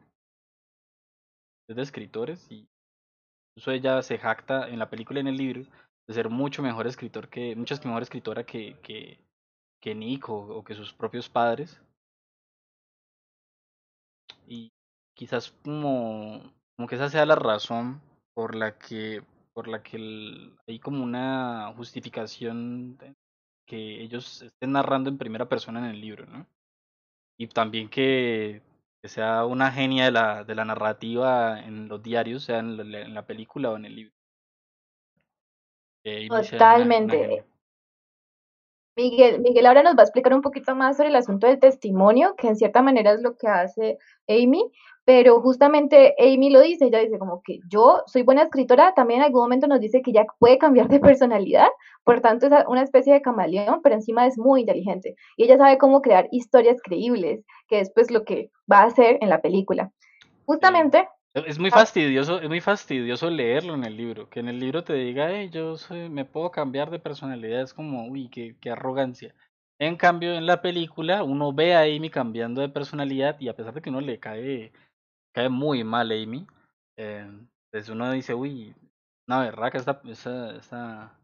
es 1.68 1.76
de 1.76 1.82
escritores 1.82 2.46
y 2.50 2.68
incluso 3.50 3.72
ella 3.72 4.02
se 4.02 4.18
jacta 4.18 4.68
en 4.68 4.78
la 4.78 4.88
película 4.88 5.18
y 5.18 5.22
en 5.22 5.28
el 5.28 5.36
libro 5.36 5.62
de 6.06 6.14
ser 6.14 6.28
mucho 6.30 6.62
mejor 6.62 6.86
escritor 6.86 7.28
que, 7.28 7.56
muchas 7.56 7.84
mejor 7.84 8.02
escritora 8.02 8.44
que, 8.44 8.78
que, 8.82 9.18
que 9.80 9.94
Nick 9.94 10.28
o, 10.28 10.62
que 10.62 10.74
sus 10.74 10.92
propios 10.92 11.28
padres. 11.28 11.80
Y 14.46 14.70
quizás 15.16 15.52
como, 15.64 16.52
como 16.76 16.88
que 16.88 16.94
esa 16.94 17.10
sea 17.10 17.26
la 17.26 17.34
razón 17.34 18.00
por 18.34 18.54
la 18.54 18.78
que 18.78 19.24
por 19.54 19.68
la 19.68 19.82
que 19.82 19.96
hay 20.68 20.78
como 20.78 21.02
una 21.02 21.72
justificación 21.76 22.98
que 23.66 24.00
ellos 24.02 24.42
estén 24.42 24.72
narrando 24.72 25.10
en 25.10 25.18
primera 25.18 25.48
persona 25.48 25.80
en 25.80 25.86
el 25.86 26.00
libro, 26.00 26.26
¿no? 26.26 26.46
Y 27.38 27.48
también 27.48 27.88
que, 27.88 28.62
sea 29.02 29.44
una 29.44 29.70
genia 29.70 30.06
de 30.06 30.10
la, 30.10 30.44
de 30.44 30.54
la 30.54 30.64
narrativa 30.64 31.60
en 31.60 31.88
los 31.88 32.02
diarios, 32.02 32.44
sea 32.44 32.58
en 32.58 33.14
la, 33.14 33.26
película 33.26 33.70
o 33.70 33.76
en 33.76 33.84
el 33.84 33.94
libro. 33.94 34.14
Totalmente. 36.50 37.44
Miguel, 38.96 39.40
Miguel 39.40 39.66
ahora 39.66 39.82
nos 39.82 39.94
va 39.94 40.00
a 40.00 40.04
explicar 40.04 40.32
un 40.32 40.40
poquito 40.40 40.74
más 40.74 40.96
sobre 40.96 41.10
el 41.10 41.16
asunto 41.16 41.46
del 41.46 41.60
testimonio, 41.60 42.34
que 42.34 42.48
en 42.48 42.56
cierta 42.56 42.80
manera 42.80 43.12
es 43.12 43.20
lo 43.20 43.36
que 43.36 43.46
hace 43.46 43.98
Amy, 44.26 44.72
pero 45.04 45.42
justamente 45.42 46.14
Amy 46.18 46.48
lo 46.48 46.62
dice, 46.62 46.86
ella 46.86 47.00
dice 47.00 47.18
como 47.18 47.42
que 47.44 47.58
yo 47.70 48.00
soy 48.06 48.22
buena 48.22 48.42
escritora, 48.42 48.94
también 48.94 49.20
en 49.20 49.26
algún 49.26 49.42
momento 49.42 49.66
nos 49.66 49.80
dice 49.80 50.00
que 50.00 50.12
ya 50.12 50.24
puede 50.38 50.56
cambiar 50.56 50.88
de 50.88 50.98
personalidad, 51.00 51.68
por 52.04 52.22
tanto 52.22 52.46
es 52.46 52.52
una 52.68 52.82
especie 52.82 53.12
de 53.12 53.20
camaleón, 53.20 53.82
pero 53.82 53.96
encima 53.96 54.26
es 54.26 54.38
muy 54.38 54.60
inteligente 54.62 55.14
y 55.36 55.44
ella 55.44 55.58
sabe 55.58 55.76
cómo 55.76 56.00
crear 56.00 56.26
historias 56.30 56.80
creíbles, 56.82 57.44
que 57.68 57.80
es 57.80 57.92
pues 57.94 58.10
lo 58.10 58.24
que 58.24 58.50
va 58.70 58.78
a 58.78 58.86
hacer 58.86 59.18
en 59.20 59.28
la 59.28 59.42
película. 59.42 59.92
Justamente 60.46 61.06
es 61.44 61.58
muy 61.58 61.70
fastidioso, 61.70 62.40
es 62.40 62.48
muy 62.48 62.60
fastidioso 62.60 63.28
leerlo 63.28 63.74
en 63.74 63.84
el 63.84 63.96
libro, 63.96 64.30
que 64.30 64.40
en 64.40 64.48
el 64.48 64.58
libro 64.58 64.84
te 64.84 64.94
diga, 64.94 65.30
hey, 65.30 65.50
yo 65.52 65.76
soy, 65.76 66.08
me 66.08 66.24
puedo 66.24 66.50
cambiar 66.50 66.90
de 66.90 66.98
personalidad, 66.98 67.62
es 67.62 67.74
como, 67.74 68.06
uy, 68.06 68.28
qué, 68.28 68.56
qué 68.60 68.70
arrogancia. 68.70 69.34
En 69.78 69.96
cambio, 69.96 70.34
en 70.34 70.46
la 70.46 70.62
película, 70.62 71.22
uno 71.22 71.52
ve 71.52 71.74
a 71.74 71.82
Amy 71.82 72.08
cambiando 72.08 72.62
de 72.62 72.70
personalidad 72.70 73.38
y 73.38 73.48
a 73.48 73.54
pesar 73.54 73.74
de 73.74 73.82
que 73.82 73.90
uno 73.90 74.00
le 74.00 74.18
cae, 74.18 74.72
cae 75.34 75.50
muy 75.50 75.84
mal 75.84 76.10
a 76.10 76.14
Amy, 76.14 76.46
eh, 76.96 77.30
pues 77.70 77.88
uno 77.90 78.10
dice, 78.12 78.32
uy, 78.32 78.74
una 79.28 79.40
berraca 79.40 79.76
esta, 79.76 80.00
esta, 80.06 80.56
esta, 80.56 81.18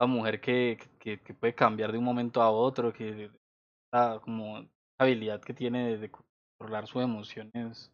mujer 0.00 0.40
que, 0.40 0.78
que, 0.98 1.20
que, 1.20 1.32
puede 1.32 1.54
cambiar 1.54 1.92
de 1.92 1.98
un 1.98 2.04
momento 2.04 2.42
a 2.42 2.50
otro, 2.50 2.92
que 2.92 3.30
esta 3.86 4.20
como 4.20 4.66
habilidad 5.00 5.40
que 5.40 5.54
tiene 5.54 5.96
de 5.96 6.10
controlar 6.10 6.86
sus 6.86 7.02
emociones 7.02 7.90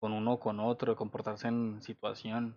con 0.00 0.12
uno 0.12 0.38
con 0.38 0.60
otro, 0.60 0.96
comportarse 0.96 1.48
en 1.48 1.80
situación. 1.82 2.56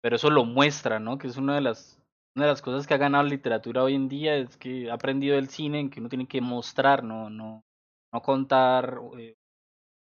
Pero 0.00 0.16
eso 0.16 0.30
lo 0.30 0.44
muestra, 0.44 0.98
¿no? 0.98 1.18
Que 1.18 1.26
es 1.26 1.36
una 1.36 1.56
de 1.56 1.60
las 1.60 2.00
una 2.36 2.46
de 2.46 2.52
las 2.52 2.62
cosas 2.62 2.86
que 2.86 2.94
ha 2.94 2.98
ganado 2.98 3.24
la 3.24 3.30
literatura 3.30 3.82
hoy 3.82 3.94
en 3.96 4.08
día 4.08 4.36
es 4.36 4.56
que 4.56 4.90
ha 4.90 4.94
aprendido 4.94 5.36
el 5.36 5.48
cine 5.48 5.80
en 5.80 5.90
que 5.90 6.00
uno 6.00 6.08
tiene 6.08 6.28
que 6.28 6.40
mostrar, 6.40 7.02
no 7.02 7.28
no 7.28 7.64
no 8.12 8.22
contar 8.22 9.00
eh, 9.18 9.36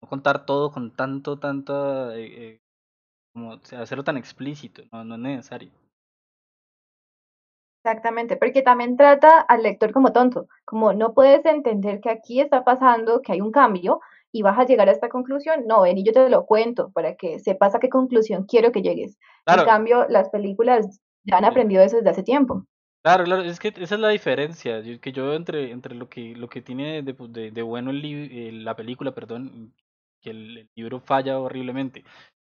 no 0.01 0.09
contar 0.09 0.45
todo 0.45 0.71
con 0.71 0.95
tanto 0.95 1.37
tanto 1.39 2.11
eh, 2.13 2.53
eh, 2.53 2.61
como 3.33 3.53
hacerlo 3.53 4.03
tan 4.03 4.17
explícito, 4.17 4.83
no, 4.91 5.03
no 5.03 5.15
es 5.15 5.21
necesario. 5.21 5.71
Exactamente, 7.83 8.37
porque 8.37 8.63
también 8.63 8.97
trata 8.97 9.41
al 9.41 9.61
lector 9.61 9.91
como 9.91 10.11
tonto, 10.11 10.47
como 10.63 10.93
no 10.93 11.13
puedes 11.13 11.45
entender 11.45 12.01
que 12.01 12.09
aquí 12.09 12.41
está 12.41 12.63
pasando, 12.63 13.21
que 13.21 13.33
hay 13.33 13.41
un 13.41 13.51
cambio, 13.51 13.99
y 14.35 14.41
vas 14.41 14.59
a 14.59 14.65
llegar 14.65 14.89
a 14.89 14.91
esta 14.91 15.07
conclusión, 15.07 15.65
no, 15.65 15.83
ven 15.83 15.97
y 15.97 16.03
yo 16.03 16.11
te 16.11 16.29
lo 16.29 16.45
cuento 16.45 16.91
para 16.91 17.15
que 17.15 17.39
sepas 17.39 17.73
a 17.73 17.79
qué 17.79 17.87
conclusión 17.87 18.45
quiero 18.45 18.73
que 18.73 18.81
llegues. 18.81 19.17
En 19.45 19.63
cambio, 19.63 20.05
las 20.09 20.29
películas 20.29 20.99
ya 21.23 21.37
han 21.37 21.45
aprendido 21.45 21.81
eso 21.81 21.95
desde 21.95 22.09
hace 22.09 22.23
tiempo. 22.23 22.65
Claro, 23.01 23.23
claro, 23.23 23.43
es 23.43 23.61
que 23.61 23.69
esa 23.69 23.95
es 23.95 24.01
la 24.01 24.09
diferencia 24.09 24.81
que 24.99 25.11
yo 25.13 25.35
entre, 25.35 25.71
entre 25.71 25.95
lo 25.95 26.09
que 26.09 26.35
lo 26.35 26.49
que 26.49 26.61
tiene 26.61 27.01
de, 27.01 27.13
de, 27.13 27.61
bueno 27.61 27.91
el, 27.91 28.65
la 28.65 28.75
película, 28.75 29.13
perdón, 29.13 29.73
que 30.19 30.31
el, 30.31 30.69
libro 30.75 30.99
falla 30.99 31.39
horriblemente 31.39 32.03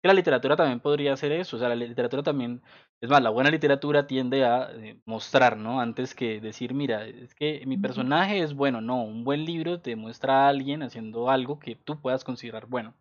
la 0.08 0.14
literatura 0.14 0.56
también 0.56 0.80
podría 0.80 1.14
hacer 1.14 1.32
eso, 1.32 1.58
o 1.58 1.60
sea, 1.60 1.70
la 1.70 1.76
literatura 1.76 2.24
también, 2.24 2.62
es 3.02 3.10
más, 3.10 3.22
la 3.22 3.30
buena 3.30 3.50
literatura 3.50 4.08
tiende 4.08 4.46
a 4.46 4.70
eh, 4.74 5.00
mostrar, 5.06 5.58
¿no? 5.58 5.80
Antes 5.82 6.16
que 6.16 6.42
decir, 6.42 6.74
mira, 6.74 7.06
es 7.08 7.36
que 7.36 7.64
mi 7.66 7.78
personaje 7.78 8.42
es 8.42 8.54
bueno, 8.54 8.82
no, 8.82 9.04
un 9.04 9.24
buen 9.24 9.46
libro 9.46 9.82
te 9.82 9.96
muestra 9.96 10.46
a 10.46 10.50
alguien 10.50 10.84
haciendo 10.84 11.30
algo 11.30 11.60
que 11.60 11.76
tú 11.76 12.00
puedas 12.02 12.24
considerar 12.24 12.68
bueno. 12.68 12.96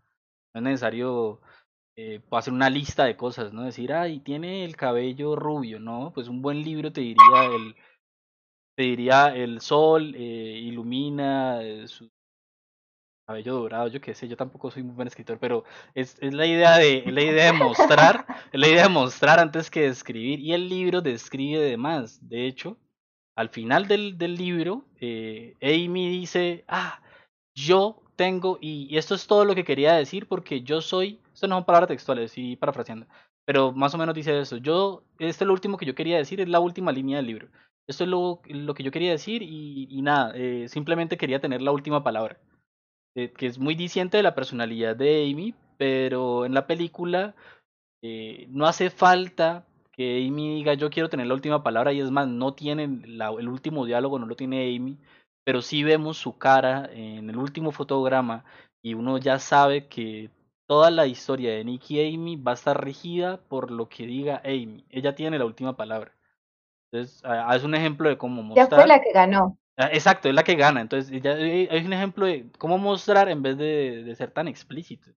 No 0.54 0.60
es 0.60 0.64
necesario 0.64 1.40
eh, 1.96 2.20
hacer 2.32 2.52
una 2.52 2.70
lista 2.70 3.04
de 3.04 3.16
cosas, 3.16 3.52
¿no? 3.52 3.62
Decir, 3.62 3.92
ay, 3.92 4.20
tiene 4.20 4.64
el 4.64 4.76
cabello 4.76 5.36
rubio, 5.36 5.80
¿no? 5.80 6.12
Pues 6.14 6.28
un 6.28 6.42
buen 6.42 6.62
libro 6.62 6.92
te 6.92 7.00
diría 7.02 7.44
el, 7.54 7.76
te 8.76 8.82
diría 8.84 9.34
el 9.34 9.60
sol 9.60 10.14
eh, 10.16 10.58
ilumina 10.62 11.62
eh, 11.62 11.86
su 11.88 12.10
cabello 13.26 13.54
dorado, 13.54 13.88
yo 13.88 14.00
qué 14.00 14.14
sé, 14.14 14.28
yo 14.28 14.36
tampoco 14.36 14.70
soy 14.70 14.82
muy 14.82 14.94
buen 14.94 15.08
escritor, 15.08 15.38
pero 15.38 15.64
es, 15.94 16.16
es 16.20 16.34
la 16.34 16.46
idea 16.46 16.76
de 16.78 17.04
la 17.06 17.22
idea 17.22 17.46
de 17.46 17.52
mostrar, 17.52 18.26
la 18.52 18.68
idea 18.68 18.84
de 18.84 18.88
mostrar 18.90 19.38
antes 19.40 19.70
que 19.70 19.82
de 19.82 19.88
escribir 19.88 20.40
y 20.40 20.52
el 20.52 20.68
libro 20.68 21.00
describe 21.00 21.60
de 21.60 21.76
más. 21.76 22.26
De 22.28 22.46
hecho, 22.46 22.76
al 23.36 23.48
final 23.48 23.88
del, 23.88 24.18
del 24.18 24.36
libro, 24.36 24.84
eh, 25.00 25.54
Amy 25.62 26.08
dice, 26.10 26.64
ah, 26.68 27.00
yo 27.54 28.02
tengo, 28.16 28.58
y, 28.60 28.96
esto 28.96 29.14
es 29.14 29.26
todo 29.26 29.44
lo 29.44 29.54
que 29.54 29.64
quería 29.64 29.94
decir 29.94 30.28
porque 30.28 30.62
yo 30.62 30.80
soy, 30.80 31.20
esto 31.32 31.48
no 31.48 31.56
son 31.56 31.64
palabras 31.64 31.88
textuales, 31.88 32.36
y 32.36 32.56
parafraseando, 32.56 33.06
pero 33.44 33.72
más 33.72 33.94
o 33.94 33.98
menos 33.98 34.14
dice 34.14 34.38
eso, 34.38 34.58
yo, 34.58 35.04
esto 35.18 35.44
es 35.44 35.46
lo 35.46 35.52
último 35.54 35.78
que 35.78 35.86
yo 35.86 35.94
quería 35.94 36.18
decir, 36.18 36.40
es 36.40 36.48
la 36.48 36.60
última 36.60 36.92
línea 36.92 37.18
del 37.18 37.26
libro. 37.26 37.48
Esto 37.86 38.04
es 38.04 38.10
lo, 38.10 38.40
lo 38.46 38.74
que 38.74 38.82
yo 38.82 38.90
quería 38.90 39.10
decir 39.10 39.42
y, 39.42 39.88
y 39.90 40.02
nada, 40.02 40.32
eh, 40.34 40.68
simplemente 40.68 41.18
quería 41.18 41.40
tener 41.40 41.60
la 41.60 41.72
última 41.72 42.02
palabra. 42.02 42.38
Eh, 43.16 43.32
que 43.32 43.46
es 43.46 43.58
muy 43.58 43.76
diciente 43.76 44.16
de 44.16 44.24
la 44.24 44.34
personalidad 44.34 44.96
de 44.96 45.30
Amy, 45.30 45.54
pero 45.76 46.44
en 46.44 46.54
la 46.54 46.66
película 46.66 47.34
eh, 48.02 48.46
no 48.50 48.66
hace 48.66 48.90
falta 48.90 49.64
que 49.92 50.26
Amy 50.26 50.56
diga 50.56 50.74
yo 50.74 50.90
quiero 50.90 51.08
tener 51.08 51.28
la 51.28 51.34
última 51.34 51.62
palabra 51.62 51.92
y 51.92 52.00
es 52.00 52.10
más, 52.10 52.26
no 52.26 52.54
tiene 52.54 52.84
el 52.84 53.48
último 53.48 53.86
diálogo, 53.86 54.18
no 54.18 54.26
lo 54.26 54.34
tiene 54.34 54.74
Amy, 54.74 54.98
pero 55.44 55.62
sí 55.62 55.84
vemos 55.84 56.16
su 56.18 56.38
cara 56.38 56.90
en 56.92 57.30
el 57.30 57.36
último 57.36 57.70
fotograma 57.70 58.44
y 58.82 58.94
uno 58.94 59.18
ya 59.18 59.38
sabe 59.38 59.86
que 59.86 60.30
toda 60.66 60.90
la 60.90 61.06
historia 61.06 61.52
de 61.52 61.64
Nicky 61.64 62.00
y 62.00 62.14
Amy 62.14 62.34
va 62.34 62.50
a 62.50 62.54
estar 62.54 62.82
regida 62.82 63.36
por 63.36 63.70
lo 63.70 63.88
que 63.88 64.06
diga 64.06 64.42
Amy. 64.44 64.84
Ella 64.90 65.14
tiene 65.14 65.38
la 65.38 65.44
última 65.44 65.76
palabra. 65.76 66.12
Entonces, 66.90 67.22
es 67.52 67.64
un 67.64 67.74
ejemplo 67.74 68.08
de 68.08 68.18
cómo 68.18 68.42
mostrar. 68.42 68.70
Ya 68.70 68.76
fue 68.76 68.86
la 68.86 69.00
que 69.00 69.12
ganó. 69.12 69.56
Ah, 69.76 69.88
exacto, 69.92 70.28
es 70.28 70.34
la 70.34 70.44
que 70.44 70.54
gana. 70.54 70.80
Entonces, 70.80 71.20
ya 71.22 71.32
hay 71.32 71.84
un 71.84 71.92
ejemplo 71.92 72.26
de 72.26 72.50
cómo 72.58 72.78
mostrar 72.78 73.28
en 73.28 73.42
vez 73.42 73.58
de, 73.58 74.14
ser 74.16 74.30
tan 74.30 74.46
explícito. 74.46 75.10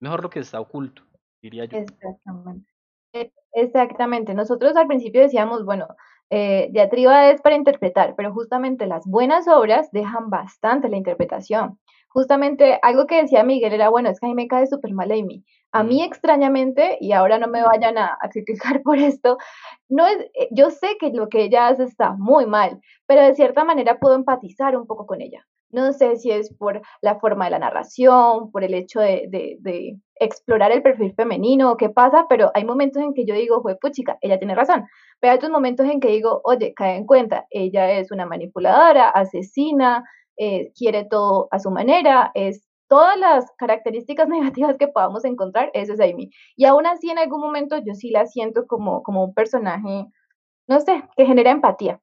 Mejor 0.00 0.22
lo 0.22 0.30
que 0.30 0.40
está 0.40 0.60
oculto, 0.60 1.02
diría 1.40 1.64
yo. 1.64 1.78
Exactamente. 1.78 2.70
E, 3.14 3.32
exactamente. 3.52 4.34
Nosotros 4.34 4.76
al 4.76 4.88
principio 4.88 5.22
decíamos, 5.22 5.64
bueno, 5.64 5.88
eh, 6.28 6.68
diatriba 6.70 7.30
es 7.30 7.40
para 7.40 7.56
interpretar, 7.56 8.14
pero 8.16 8.32
justamente 8.32 8.86
las 8.86 9.06
buenas 9.06 9.48
obras 9.48 9.90
dejan 9.92 10.28
bastante 10.28 10.88
la 10.88 10.96
interpretación. 10.96 11.78
Justamente 12.12 12.78
algo 12.82 13.06
que 13.06 13.22
decía 13.22 13.42
Miguel 13.42 13.72
era, 13.72 13.88
bueno, 13.88 14.10
es 14.10 14.20
que 14.20 14.26
a 14.26 14.28
mí 14.28 14.34
me 14.34 14.48
cae 14.48 14.66
súper 14.66 14.92
mal 14.92 15.10
Amy. 15.10 15.44
A 15.72 15.82
mí 15.82 16.02
extrañamente, 16.02 16.98
y 17.00 17.12
ahora 17.12 17.38
no 17.38 17.48
me 17.48 17.62
vayan 17.62 17.96
a, 17.96 18.18
criticar 18.30 18.82
por 18.84 18.98
esto, 18.98 19.38
no 19.88 20.06
es, 20.06 20.18
eh, 20.34 20.48
yo 20.50 20.70
sé 20.70 20.96
que 21.00 21.10
lo 21.10 21.28
que 21.28 21.44
ella 21.44 21.68
hace 21.68 21.84
está 21.84 22.12
muy 22.12 22.44
mal, 22.46 22.80
pero 23.06 23.22
de 23.22 23.34
cierta 23.34 23.64
manera 23.64 23.98
puedo 23.98 24.14
empatizar 24.14 24.76
un 24.76 24.86
poco 24.86 25.06
con 25.06 25.22
ella. 25.22 25.46
No 25.70 25.94
sé 25.94 26.16
si 26.16 26.30
es 26.30 26.52
por 26.52 26.82
la 27.00 27.18
forma 27.18 27.46
de 27.46 27.52
la 27.52 27.58
narración, 27.58 28.50
por 28.52 28.62
el 28.62 28.74
hecho 28.74 29.00
de, 29.00 29.26
de, 29.30 29.96
explorar 30.16 30.70
el 30.70 30.82
perfil 30.82 31.14
femenino 31.14 31.72
o 31.72 31.76
qué 31.76 31.88
pasa, 31.88 32.26
pero 32.28 32.50
hay 32.54 32.64
momentos 32.64 33.02
en 33.02 33.14
que 33.14 33.24
yo 33.24 33.34
digo, 33.34 33.62
fue 33.62 33.76
puchica, 33.76 34.18
ella 34.20 34.38
tiene 34.38 34.54
razón. 34.54 34.86
Pero 35.18 35.32
hay 35.32 35.36
otros 35.38 35.50
momentos 35.50 35.86
en 35.86 35.98
que 35.98 36.08
digo, 36.08 36.42
oye, 36.44 36.74
cae 36.74 36.96
en 36.96 37.06
cuenta, 37.06 37.46
ella 37.50 37.90
es 37.92 38.12
una 38.12 38.26
manipuladora, 38.26 39.08
asesina, 39.08 40.04
eh, 40.36 40.72
quiere 40.76 41.04
todo 41.04 41.48
a 41.50 41.58
su 41.58 41.70
manera, 41.70 42.30
es 42.34 42.66
todas 42.88 43.18
las 43.18 43.50
características 43.56 44.28
negativas 44.28 44.76
que 44.78 44.88
podamos 44.88 45.24
encontrar, 45.24 45.70
eso 45.74 45.94
es 45.94 46.00
Amy. 46.00 46.30
Y 46.56 46.64
aún 46.64 46.86
así, 46.86 47.10
en 47.10 47.18
algún 47.18 47.40
momento, 47.40 47.78
yo 47.78 47.94
sí 47.94 48.10
la 48.10 48.26
siento 48.26 48.66
como, 48.66 49.02
como 49.02 49.24
un 49.24 49.34
personaje, 49.34 50.06
no 50.66 50.80
sé, 50.80 51.02
que 51.16 51.26
genera 51.26 51.50
empatía. 51.50 52.00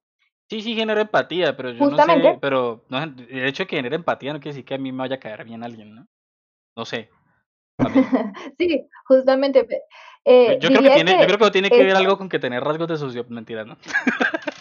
Sí, 0.48 0.62
sí 0.62 0.74
genera 0.74 1.02
empatía, 1.02 1.56
pero 1.56 1.70
yo 1.70 1.90
no 1.90 1.96
sé, 1.96 2.38
pero 2.40 2.84
no, 2.88 3.00
el 3.00 3.46
hecho 3.46 3.62
de 3.62 3.66
que 3.68 3.76
genere 3.76 3.94
empatía 3.94 4.32
no 4.32 4.40
quiere 4.40 4.54
decir 4.54 4.64
que 4.64 4.74
a 4.74 4.78
mí 4.78 4.90
me 4.90 4.98
vaya 4.98 5.14
a 5.14 5.20
caer 5.20 5.44
bien 5.44 5.62
alguien, 5.62 5.94
¿no? 5.94 6.08
No 6.76 6.84
sé. 6.84 7.08
sí, 8.58 8.88
justamente. 9.06 9.66
Eh, 10.24 10.58
yo, 10.60 10.68
creo 10.70 10.82
que 10.82 10.90
tiene, 10.90 11.20
yo 11.20 11.26
creo 11.26 11.38
que 11.38 11.50
tiene 11.52 11.70
que 11.70 11.84
ver 11.84 11.94
algo 11.94 12.18
con 12.18 12.28
que 12.28 12.40
tener 12.40 12.62
rasgos 12.62 12.88
de 12.88 12.96
socio... 12.96 13.24
Mentira, 13.28 13.64
¿no? 13.64 13.76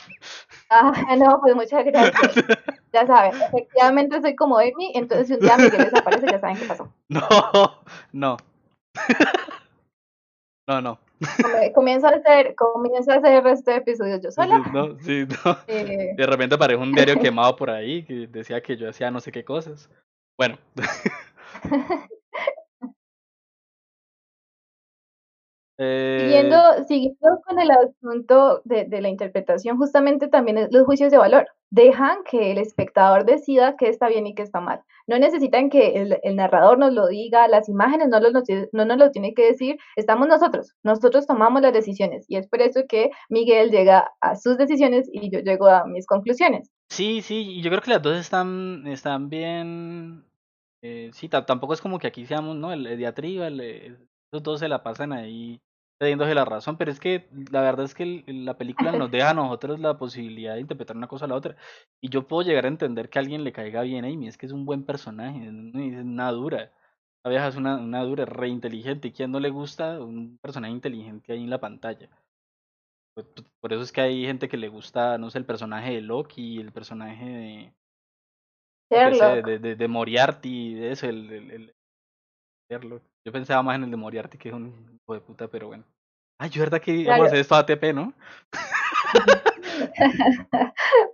Ah, 0.69 0.91
no, 1.17 1.39
pues 1.41 1.55
muchas 1.55 1.85
gracias. 1.85 2.35
Ya 2.91 3.05
saben, 3.05 3.39
efectivamente 3.39 4.19
soy 4.19 4.35
como 4.35 4.57
Amy, 4.57 4.93
entonces 4.95 5.27
si 5.27 5.33
un 5.35 5.41
día 5.41 5.57
Miguel 5.57 5.83
desaparece, 5.83 6.25
ya 6.25 6.39
saben 6.39 6.57
qué 6.57 6.65
pasó. 6.65 6.91
No, 7.09 7.27
no. 8.11 8.37
No, 10.67 10.81
no. 10.81 10.99
Comienzo 11.75 12.07
a 12.07 12.11
hacer, 12.15 12.55
comienzo 12.55 13.11
a 13.11 13.17
hacer 13.17 13.33
el 13.33 13.43
resto 13.43 13.69
de 13.69 13.77
episodios 13.77 14.21
yo 14.23 14.31
sola. 14.31 14.57
No, 14.73 14.97
sí, 15.01 15.27
no. 15.45 15.57
Eh. 15.67 16.15
De 16.17 16.25
repente 16.25 16.55
aparece 16.55 16.81
un 16.81 16.91
diario 16.91 17.19
quemado 17.19 17.55
por 17.55 17.69
ahí 17.69 18.03
que 18.03 18.25
decía 18.25 18.59
que 18.59 18.75
yo 18.75 18.89
hacía 18.89 19.11
no 19.11 19.19
sé 19.19 19.31
qué 19.31 19.45
cosas. 19.45 19.87
Bueno. 20.35 20.57
Eh, 25.81 26.49
siguiendo 26.89 27.39
con 27.47 27.57
el 27.57 27.71
asunto 27.71 28.61
de, 28.65 28.83
de, 28.83 28.99
la 28.99 29.07
interpretación, 29.07 29.77
justamente 29.77 30.27
también 30.27 30.67
los 30.71 30.85
juicios 30.85 31.09
de 31.09 31.17
valor. 31.17 31.47
dejan 31.71 32.17
que 32.29 32.51
el 32.51 32.57
espectador 32.57 33.23
decida 33.25 33.77
qué 33.77 33.87
está 33.87 34.09
bien 34.09 34.27
y 34.27 34.35
qué 34.35 34.41
está 34.41 34.59
mal. 34.59 34.81
No 35.07 35.17
necesitan 35.17 35.69
que 35.69 35.93
el, 36.21 36.35
narrador 36.35 36.79
nos 36.79 36.91
lo 36.91 37.07
diga, 37.07 37.47
las 37.47 37.69
imágenes 37.69 38.09
no, 38.09 38.19
no 38.19 38.85
nos 38.85 38.97
lo 38.97 39.11
tiene 39.11 39.33
que 39.33 39.45
decir, 39.45 39.77
estamos 39.95 40.27
nosotros, 40.27 40.75
nosotros 40.83 41.25
tomamos 41.25 41.61
las 41.61 41.71
decisiones 41.71 42.25
y 42.27 42.35
es 42.35 42.47
por 42.47 42.61
eso 42.61 42.81
que 42.89 43.11
Miguel 43.29 43.71
llega 43.71 44.11
a 44.19 44.35
sus 44.35 44.57
decisiones 44.57 45.09
y 45.13 45.31
yo 45.31 45.39
llego 45.39 45.67
a 45.67 45.85
mis 45.85 46.05
conclusiones. 46.05 46.69
Sí, 46.89 47.21
sí, 47.21 47.61
yo 47.61 47.69
creo 47.69 47.81
que 47.81 47.91
las 47.91 48.01
dos 48.01 48.17
están, 48.17 48.85
están 48.85 49.29
bien, 49.29 50.25
eh, 50.81 51.09
sí, 51.13 51.29
tampoco 51.29 51.73
es 51.73 51.81
como 51.81 51.99
que 51.99 52.07
aquí 52.07 52.25
seamos, 52.25 52.57
¿no? 52.57 52.73
El, 52.73 52.97
diatriba, 52.97 53.47
el, 53.47 53.61
esos 53.61 54.43
dos 54.43 54.59
se 54.59 54.67
la 54.67 54.83
pasan 54.83 55.13
ahí 55.13 55.61
cediéndose 55.99 56.33
la 56.33 56.45
razón, 56.45 56.77
pero 56.77 56.91
es 56.91 56.99
que 56.99 57.27
la 57.51 57.61
verdad 57.61 57.85
es 57.85 57.93
que 57.93 58.23
la 58.27 58.57
película 58.57 58.91
nos 58.93 59.11
deja 59.11 59.31
a 59.31 59.33
nosotros 59.33 59.79
la 59.79 59.97
posibilidad 59.97 60.55
de 60.55 60.61
interpretar 60.61 60.95
una 60.95 61.07
cosa 61.07 61.25
a 61.25 61.27
la 61.27 61.35
otra. 61.35 61.57
Y 62.01 62.09
yo 62.09 62.27
puedo 62.27 62.47
llegar 62.47 62.65
a 62.65 62.69
entender 62.69 63.09
que 63.09 63.19
a 63.19 63.21
alguien 63.21 63.43
le 63.43 63.51
caiga 63.51 63.81
bien 63.81 64.05
a 64.05 64.07
Amy, 64.07 64.27
es 64.27 64.37
que 64.37 64.45
es 64.45 64.53
un 64.53 64.65
buen 64.65 64.85
personaje, 64.85 65.45
es 65.45 65.51
una 65.51 66.31
dura. 66.31 66.71
La 67.23 67.29
vieja 67.31 67.49
es 67.49 67.57
una, 67.57 67.77
una 67.77 68.01
dura, 68.03 68.23
re 68.25 68.47
inteligente. 68.47 69.09
¿Y 69.09 69.11
quién 69.11 69.31
no 69.31 69.41
le 69.41 69.49
gusta 69.49 69.99
un 69.99 70.37
personaje 70.41 70.73
inteligente 70.73 71.33
ahí 71.33 71.43
en 71.43 71.49
la 71.49 71.59
pantalla? 71.59 72.09
Por, 73.13 73.25
por 73.59 73.73
eso 73.73 73.83
es 73.83 73.91
que 73.91 74.01
hay 74.01 74.25
gente 74.25 74.47
que 74.47 74.55
le 74.55 74.69
gusta, 74.69 75.17
no 75.17 75.29
sé, 75.29 75.37
el 75.37 75.45
personaje 75.45 75.95
de 75.95 76.01
Loki, 76.01 76.59
el 76.59 76.71
personaje 76.71 77.25
de. 77.25 77.73
De, 79.43 79.59
de, 79.59 79.75
de, 79.75 79.87
Moriarty, 79.87 80.73
de 80.73 80.91
eso, 80.93 81.07
el, 81.07 81.31
el, 81.31 81.51
el, 81.51 81.75
Yo 82.69 83.31
pensaba 83.31 83.63
más 83.63 83.75
en 83.77 83.85
el 83.85 83.91
de 83.91 83.97
Moriarty 83.97 84.37
que 84.37 84.49
es 84.49 84.55
un 84.55 84.67
hijo 84.67 85.13
de 85.13 85.21
puta, 85.21 85.47
pero 85.47 85.67
bueno. 85.67 85.83
Ay, 86.37 86.49
yo 86.51 86.61
verdad 86.61 86.79
que 86.79 86.91
íbamos 86.91 87.25
a 87.25 87.27
hacer 87.27 87.39
esto 87.39 87.55
a 87.55 87.59
ATP, 87.59 87.93
¿no? 87.93 88.13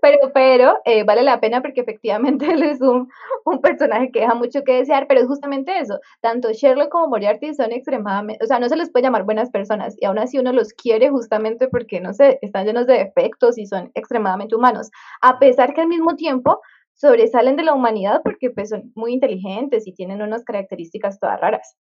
pero, 0.02 0.32
pero 0.34 0.78
eh, 0.86 1.04
vale 1.04 1.24
la 1.24 1.40
pena 1.40 1.62
porque 1.62 1.82
efectivamente 1.82 2.46
él 2.52 2.62
es 2.62 2.82
un, 2.82 3.10
un, 3.46 3.62
personaje 3.62 4.12
que 4.12 4.20
deja 4.20 4.36
mucho 4.36 4.64
que 4.64 4.74
desear, 4.74 5.08
pero 5.08 5.22
es 5.22 5.28
justamente 5.28 5.80
eso. 5.80 6.00
Tanto 6.22 6.52
Sherlock 6.52 6.90
como 6.90 7.08
Moriarty 7.08 7.54
son 7.54 7.72
extremadamente, 7.72 8.44
o 8.44 8.48
sea, 8.48 8.60
no 8.60 8.70
se 8.70 8.76
les 8.76 8.92
puede 8.92 9.04
llamar 9.04 9.24
buenas 9.24 9.50
personas 9.50 9.96
y 10.00 10.06
aún 10.06 10.20
así 10.20 10.38
uno 10.38 10.52
los 10.52 10.74
quiere 10.74 11.10
justamente 11.10 11.68
porque, 11.70 12.02
no 12.02 12.14
sé, 12.14 12.38
están 12.42 12.66
llenos 12.66 12.86
de 12.86 13.00
defectos 13.00 13.58
y 13.58 13.66
son 13.66 13.92
extremadamente 13.96 14.56
humanos. 14.56 14.92
A 15.22 15.40
pesar 15.40 15.74
que 15.74 15.82
al 15.82 15.88
mismo 15.88 16.16
tiempo 16.16 16.62
sobresalen 16.96 17.56
de 17.56 17.64
la 17.64 17.74
humanidad 17.74 18.22
porque 18.24 18.50
pues, 18.50 18.70
son 18.70 18.92
muy 18.96 19.14
inteligentes 19.14 19.86
y 19.88 19.94
tienen 19.94 20.22
unas 20.22 20.44
características 20.44 21.20
todas 21.20 21.40
raras. 21.40 21.78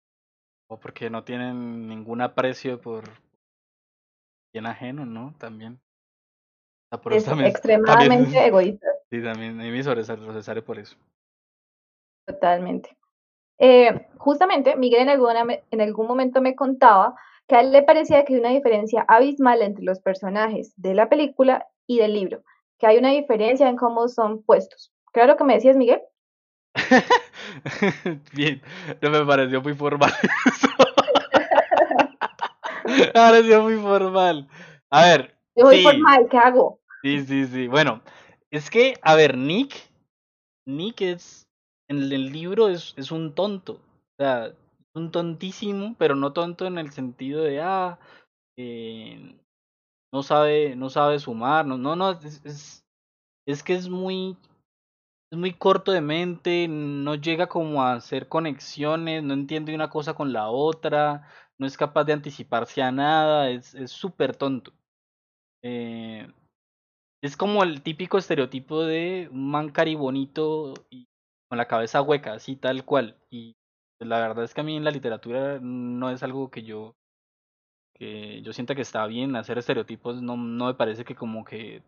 O 0.67 0.79
porque 0.79 1.09
no 1.09 1.23
tienen 1.23 1.87
ningún 1.87 2.21
aprecio 2.21 2.79
por 2.79 3.03
bien 4.53 4.65
ajeno, 4.65 5.05
¿no? 5.05 5.35
También. 5.37 5.79
es 7.11 7.27
extremadamente 7.27 8.45
egoísta. 8.45 8.87
Sí, 9.09 9.21
también, 9.21 9.59
a 9.59 9.63
mí 9.63 9.71
me 9.71 9.83
sobresale 9.83 10.61
por 10.61 10.79
eso. 10.79 10.95
Totalmente. 12.25 12.97
Eh, 13.59 14.07
justamente, 14.17 14.75
Miguel 14.75 15.03
en, 15.03 15.09
alguna, 15.09 15.45
en 15.71 15.81
algún 15.81 16.07
momento 16.07 16.41
me 16.41 16.55
contaba 16.55 17.15
que 17.47 17.55
a 17.55 17.61
él 17.61 17.71
le 17.71 17.83
parecía 17.83 18.25
que 18.25 18.33
hay 18.33 18.39
una 18.39 18.49
diferencia 18.49 19.05
abismal 19.07 19.61
entre 19.61 19.85
los 19.85 19.99
personajes 19.99 20.73
de 20.77 20.95
la 20.95 21.09
película 21.09 21.67
y 21.85 21.99
del 21.99 22.13
libro, 22.13 22.43
que 22.79 22.87
hay 22.87 22.97
una 22.97 23.11
diferencia 23.11 23.69
en 23.69 23.77
cómo 23.77 24.07
son 24.07 24.41
puestos. 24.43 24.94
Claro 25.15 25.31
lo 25.31 25.37
que 25.37 25.45
me 25.45 25.53
decías, 25.53 25.77
Miguel? 25.77 26.01
Bien, 28.33 28.61
no 29.01 29.11
me 29.11 29.25
pareció 29.25 29.61
muy 29.61 29.73
formal 29.73 30.11
me 32.85 33.07
pareció 33.13 33.63
muy 33.63 33.77
formal. 33.77 34.49
A 34.89 35.05
ver. 35.05 35.39
Yo 35.55 35.67
soy 35.67 35.83
formal, 35.83 36.27
¿qué 36.29 36.37
hago? 36.37 36.81
Sí, 37.01 37.21
sí, 37.21 37.45
sí. 37.45 37.69
Bueno, 37.69 38.01
es 38.51 38.69
que, 38.69 38.95
a 39.01 39.15
ver, 39.15 39.37
Nick, 39.37 39.73
Nick 40.67 40.99
es, 40.99 41.47
en 41.89 41.99
el 41.99 42.33
libro 42.33 42.67
es, 42.67 42.93
es 42.97 43.09
un 43.09 43.33
tonto. 43.33 43.75
O 43.75 44.15
sea, 44.19 44.51
un 44.95 45.11
tontísimo, 45.11 45.95
pero 45.97 46.15
no 46.15 46.33
tonto 46.33 46.65
en 46.65 46.77
el 46.77 46.91
sentido 46.91 47.41
de, 47.41 47.61
ah, 47.61 47.99
eh, 48.57 49.33
no 50.13 50.23
sabe, 50.23 50.75
no 50.75 50.89
sabe 50.89 51.19
sumar, 51.19 51.65
no, 51.65 51.77
no, 51.77 51.95
no, 51.95 52.11
es, 52.11 52.43
es, 52.43 52.85
es 53.47 53.63
que 53.63 53.75
es 53.75 53.87
muy 53.87 54.35
es 55.35 55.39
muy 55.39 55.53
corto 55.53 55.91
de 55.91 56.01
mente, 56.01 56.67
no 56.69 57.15
llega 57.15 57.47
como 57.47 57.83
a 57.83 57.93
hacer 57.93 58.29
conexiones, 58.29 59.21
no 59.23 59.33
entiende 59.33 59.75
una 59.75 59.89
cosa 59.89 60.13
con 60.13 60.31
la 60.33 60.49
otra, 60.49 61.27
no 61.57 61.67
es 61.67 61.77
capaz 61.77 62.05
de 62.05 62.13
anticiparse 62.13 62.81
a 62.81 62.91
nada, 62.91 63.49
es 63.49 63.75
súper 63.87 64.35
tonto. 64.35 64.73
Eh, 65.61 66.27
es 67.21 67.37
como 67.37 67.63
el 67.63 67.81
típico 67.81 68.17
estereotipo 68.17 68.83
de 68.83 69.29
un 69.31 69.51
man 69.51 69.71
caribonito 69.71 70.73
y 70.89 71.07
con 71.49 71.57
la 71.57 71.67
cabeza 71.67 72.01
hueca, 72.01 72.33
así 72.33 72.55
tal 72.55 72.85
cual. 72.85 73.17
Y 73.29 73.55
la 73.99 74.19
verdad 74.19 74.45
es 74.45 74.53
que 74.53 74.61
a 74.61 74.63
mí 74.63 74.77
en 74.77 74.85
la 74.85 74.91
literatura 74.91 75.59
no 75.61 76.11
es 76.11 76.23
algo 76.23 76.49
que 76.51 76.63
yo 76.63 76.95
que 77.95 78.41
yo 78.41 78.53
sienta 78.53 78.75
que 78.75 78.81
está 78.81 79.05
bien 79.07 79.35
hacer 79.35 79.57
estereotipos, 79.57 80.21
no, 80.21 80.37
no 80.37 80.67
me 80.67 80.73
parece 80.75 81.05
que 81.05 81.15
como 81.15 81.45
que 81.45 81.83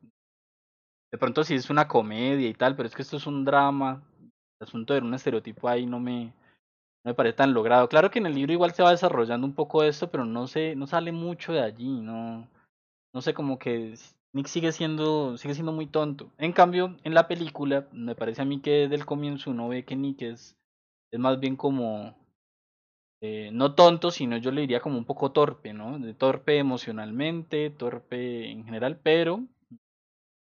de 1.12 1.18
pronto 1.18 1.44
sí 1.44 1.56
es 1.56 1.70
una 1.70 1.88
comedia 1.88 2.48
y 2.48 2.54
tal, 2.54 2.76
pero 2.76 2.88
es 2.88 2.96
que 2.96 3.02
esto 3.02 3.18
es 3.18 3.28
un 3.28 3.46
drama. 3.46 4.04
El 4.60 4.68
asunto 4.68 4.94
de 4.94 5.02
un 5.02 5.14
estereotipo 5.14 5.68
ahí 5.68 5.86
no 5.86 6.00
me, 6.00 6.26
no 6.26 7.12
me 7.12 7.14
parece 7.14 7.38
tan 7.38 7.54
logrado. 7.54 7.88
Claro 7.90 8.10
que 8.12 8.20
en 8.20 8.26
el 8.26 8.36
libro 8.36 8.54
igual 8.54 8.74
se 8.74 8.84
va 8.84 8.92
desarrollando 8.92 9.48
un 9.48 9.54
poco 9.54 9.84
esto, 9.84 10.10
pero 10.10 10.26
no 10.26 10.48
se, 10.48 10.76
no 10.76 10.88
sale 10.88 11.12
mucho 11.12 11.54
de 11.54 11.62
allí, 11.62 12.02
no, 12.02 12.48
no 13.14 13.22
sé, 13.22 13.34
como 13.34 13.60
que 13.60 13.94
Nick 14.34 14.48
sigue 14.48 14.72
siendo, 14.72 15.38
sigue 15.38 15.54
siendo 15.54 15.72
muy 15.72 15.88
tonto. 15.88 16.32
En 16.38 16.54
cambio, 16.54 16.98
en 17.04 17.14
la 17.14 17.28
película, 17.28 17.88
me 17.92 18.16
parece 18.16 18.42
a 18.42 18.46
mí 18.46 18.60
que 18.62 18.72
desde 18.72 18.96
el 18.96 19.06
comienzo 19.06 19.52
uno 19.52 19.70
ve 19.70 19.86
que 19.86 19.96
Nick 19.96 20.22
es, 20.24 20.58
es 21.12 21.20
más 21.20 21.40
bien 21.40 21.56
como, 21.56 22.16
eh, 23.22 23.50
no 23.54 23.74
tonto, 23.74 24.12
sino 24.12 24.38
yo 24.38 24.52
le 24.52 24.62
diría 24.62 24.82
como 24.82 24.98
un 24.98 25.06
poco 25.06 25.32
torpe, 25.32 25.74
¿no? 25.74 25.98
De 26.00 26.14
torpe 26.14 26.58
emocionalmente, 26.58 27.70
torpe 27.70 28.52
en 28.52 28.66
general, 28.66 29.00
pero 29.02 29.44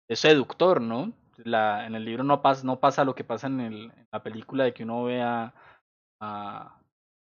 es 0.08 0.20
seductor, 0.20 0.82
¿no? 0.82 1.14
La, 1.38 1.86
en 1.86 1.96
el 1.96 2.06
libro 2.06 2.24
no 2.24 2.42
pasa, 2.42 2.64
no 2.66 2.80
pasa 2.80 3.04
lo 3.04 3.16
que 3.16 3.24
pasa 3.24 3.48
en, 3.48 3.60
el, 3.60 3.92
en 3.92 4.08
la 4.12 4.22
película 4.22 4.64
de 4.64 4.74
que 4.74 4.84
uno 4.84 5.04
vea 5.06 5.54
a, 6.22 6.80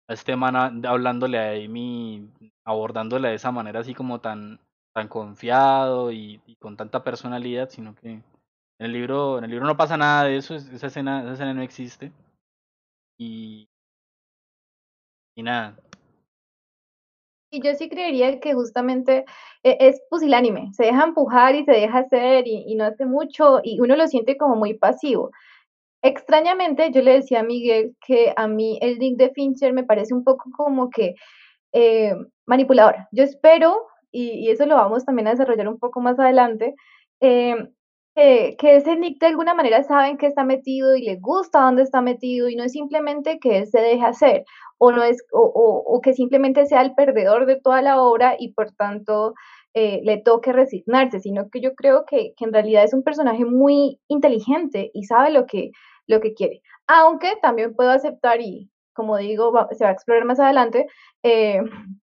a 0.08 0.12
este 0.12 0.36
man 0.36 0.84
hablándole 0.86 1.38
a 1.38 1.52
Amy, 1.52 2.30
abordándola 2.64 3.28
de 3.28 3.34
esa 3.34 3.50
manera 3.52 3.80
así 3.80 3.94
como 3.94 4.20
tan, 4.20 4.60
tan 4.94 5.08
confiado 5.08 6.10
y, 6.10 6.40
con 6.58 6.76
tanta 6.76 7.04
personalidad, 7.04 7.68
sino 7.68 7.94
que 7.94 8.10
en 8.10 8.22
el 8.78 8.92
libro, 8.92 9.38
en 9.38 9.44
el 9.44 9.50
libro 9.50 9.66
no 9.66 9.76
pasa 9.76 9.96
nada 9.96 10.24
de 10.24 10.38
eso, 10.38 10.54
esa 10.54 10.86
escena, 10.86 11.22
esa 11.22 11.32
escena 11.34 11.54
no 11.54 11.62
existe. 11.62 12.12
Y, 13.18 13.68
y 15.34 15.42
nada, 15.42 15.76
y 17.50 17.62
yo 17.62 17.74
sí 17.74 17.88
creería 17.88 18.40
que 18.40 18.54
justamente 18.54 19.24
e, 19.62 19.76
es 19.80 20.00
pusilánime, 20.10 20.72
se 20.72 20.84
deja 20.86 21.04
empujar 21.04 21.54
y 21.54 21.64
se 21.64 21.72
deja 21.72 21.98
hacer 22.00 22.46
y, 22.46 22.74
no 22.76 22.84
hace 22.84 23.06
mucho 23.06 23.60
y 23.62 23.80
uno 23.80 23.96
lo 23.96 24.06
siente 24.08 24.36
como 24.36 24.56
muy 24.56 24.74
pasivo. 24.74 25.30
Extrañamente, 26.02 26.90
yo 26.92 27.02
le 27.02 27.14
decía 27.14 27.40
a 27.40 27.42
Miguel 27.42 27.96
que 28.06 28.32
a 28.36 28.46
mí 28.48 28.78
el 28.82 28.98
Nick 28.98 29.16
de 29.18 29.30
Fincher 29.30 29.72
me 29.72 29.84
parece 29.84 30.14
un 30.14 30.24
poco 30.24 30.50
como 30.56 30.90
que 30.90 31.14
eh, 31.72 32.14
manipulador. 32.46 32.96
Yo 33.12 33.24
espero, 33.24 33.86
y, 34.12 34.50
eso 34.50 34.66
lo 34.66 34.76
vamos 34.76 35.04
también 35.04 35.28
a 35.28 35.32
desarrollar 35.32 35.68
un 35.68 35.78
poco 35.78 36.00
más 36.00 36.18
adelante, 36.18 36.74
eh, 37.20 37.56
que, 38.16 38.56
ese 38.76 38.96
Nick 38.96 39.20
de 39.20 39.26
alguna 39.26 39.54
manera 39.54 39.82
sabe 39.82 40.08
en 40.08 40.16
qué 40.16 40.26
está 40.26 40.42
metido 40.42 40.96
y 40.96 41.02
le 41.02 41.16
gusta 41.16 41.60
dónde 41.60 41.82
está 41.82 42.00
metido 42.00 42.48
y 42.48 42.56
no 42.56 42.64
es 42.64 42.72
simplemente 42.72 43.38
que 43.38 43.58
él 43.58 43.66
se 43.66 43.80
deje 43.80 44.04
hacer 44.04 44.44
o, 44.78 44.90
no 44.90 45.02
es, 45.02 45.22
o, 45.32 45.40
o, 45.40 46.00
que 46.00 46.14
simplemente 46.14 46.66
sea 46.66 46.82
el 46.82 46.94
perdedor 46.94 47.46
de 47.46 47.60
toda 47.60 47.82
la 47.82 48.00
obra 48.00 48.36
y 48.38 48.52
por 48.52 48.72
tanto 48.72 49.34
eh, 49.74 50.00
le 50.04 50.18
toque 50.18 50.52
resignarse, 50.52 51.20
sino 51.20 51.50
que 51.50 51.60
yo 51.60 51.74
creo 51.74 52.04
que, 52.06 52.32
que, 52.36 52.44
en 52.46 52.52
realidad 52.52 52.84
es 52.84 52.94
un 52.94 53.02
personaje 53.02 53.44
muy 53.44 54.00
inteligente 54.08 54.90
y 54.94 55.04
sabe 55.04 55.30
lo 55.30 55.46
que, 55.46 55.70
lo 56.06 56.20
que 56.20 56.32
quiere. 56.34 56.62
Aunque 56.86 57.36
también 57.42 57.74
puedo 57.74 57.90
aceptar 57.90 58.40
y, 58.40 58.70
como 58.94 59.18
digo, 59.18 59.52
se 59.72 59.84
va 59.84 59.90
a 59.90 59.92
explorar 59.92 60.24
más 60.24 60.40
adelante, 60.40 60.86
eh, 61.22 61.60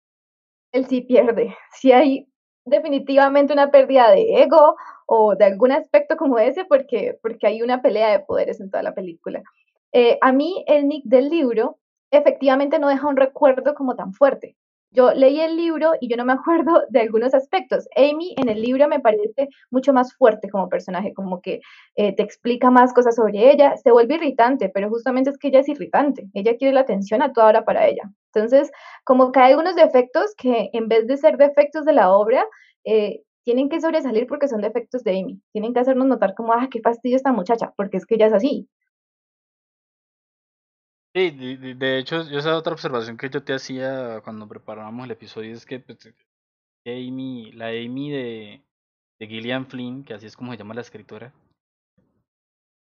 él 0.73 0.85
sí 0.87 1.01
pierde. 1.01 1.55
Si 1.71 1.91
hay 1.91 2.27
definitivamente 2.65 3.53
una 3.53 3.71
pérdida 3.71 4.11
de 4.11 4.43
ego 4.43 4.75
o 5.05 5.35
de 5.35 5.45
algún 5.45 5.71
aspecto 5.71 6.17
como 6.17 6.39
ese, 6.39 6.65
porque, 6.65 7.17
porque 7.21 7.47
hay 7.47 7.61
una 7.61 7.81
pelea 7.81 8.11
de 8.11 8.19
poderes 8.19 8.59
en 8.59 8.69
toda 8.69 8.83
la 8.83 8.93
película. 8.93 9.43
Eh, 9.91 10.17
a 10.21 10.31
mí 10.31 10.63
el 10.67 10.87
Nick 10.87 11.03
del 11.05 11.29
libro 11.29 11.77
efectivamente 12.11 12.79
no 12.79 12.89
deja 12.89 13.07
un 13.07 13.17
recuerdo 13.17 13.73
como 13.75 13.95
tan 13.95 14.13
fuerte. 14.13 14.55
Yo 14.93 15.11
leí 15.11 15.39
el 15.39 15.57
libro 15.57 15.93
y 15.99 16.07
yo 16.07 16.17
no 16.17 16.25
me 16.25 16.33
acuerdo 16.33 16.83
de 16.89 17.01
algunos 17.01 17.33
aspectos. 17.33 17.87
Amy 17.95 18.35
en 18.37 18.47
el 18.47 18.61
libro 18.61 18.87
me 18.87 18.99
parece 18.99 19.49
mucho 19.71 19.91
más 19.91 20.13
fuerte 20.13 20.49
como 20.49 20.69
personaje, 20.69 21.13
como 21.15 21.41
que 21.41 21.61
eh, 21.95 22.15
te 22.15 22.21
explica 22.21 22.69
más 22.69 22.93
cosas 22.93 23.15
sobre 23.15 23.51
ella, 23.51 23.75
se 23.77 23.91
vuelve 23.91 24.15
irritante, 24.15 24.69
pero 24.69 24.89
justamente 24.89 25.31
es 25.31 25.39
que 25.39 25.47
ella 25.47 25.61
es 25.61 25.69
irritante, 25.69 26.27
ella 26.35 26.55
quiere 26.57 26.75
la 26.75 26.81
atención 26.81 27.23
a 27.23 27.33
toda 27.33 27.47
hora 27.47 27.65
para 27.65 27.87
ella. 27.87 28.03
Entonces, 28.33 28.71
como 29.03 29.31
que 29.31 29.39
hay 29.39 29.51
algunos 29.51 29.75
defectos 29.75 30.35
que 30.37 30.69
en 30.73 30.87
vez 30.87 31.07
de 31.07 31.17
ser 31.17 31.37
defectos 31.37 31.85
de 31.85 31.93
la 31.93 32.11
obra, 32.11 32.45
eh, 32.85 33.23
tienen 33.43 33.69
que 33.69 33.81
sobresalir 33.81 34.27
porque 34.27 34.47
son 34.47 34.61
defectos 34.61 35.03
de 35.03 35.19
Amy. 35.19 35.41
Tienen 35.51 35.73
que 35.73 35.79
hacernos 35.79 36.07
notar 36.07 36.33
como, 36.33 36.53
ah, 36.53 36.67
qué 36.71 36.81
fastidio 36.81 37.17
esta 37.17 37.31
muchacha, 37.31 37.73
porque 37.75 37.97
es 37.97 38.05
que 38.05 38.15
ella 38.15 38.27
es 38.27 38.33
así. 38.33 38.69
Sí, 41.15 41.29
de, 41.29 41.75
de 41.75 41.99
hecho, 41.99 42.21
esa 42.21 42.57
otra 42.57 42.73
observación 42.73 43.17
que 43.17 43.29
yo 43.29 43.43
te 43.43 43.53
hacía 43.53 44.21
cuando 44.23 44.47
preparábamos 44.47 45.05
el 45.05 45.11
episodio 45.11 45.53
es 45.53 45.65
que 45.65 45.79
pues, 45.79 46.11
Amy, 46.85 47.51
la 47.51 47.67
Amy 47.67 48.09
de, 48.09 48.63
de 49.19 49.27
Gillian 49.27 49.67
Flynn, 49.67 50.03
que 50.03 50.15
así 50.15 50.25
es 50.25 50.35
como 50.35 50.51
se 50.51 50.57
llama 50.57 50.73
la 50.73 50.81
escritora, 50.81 51.31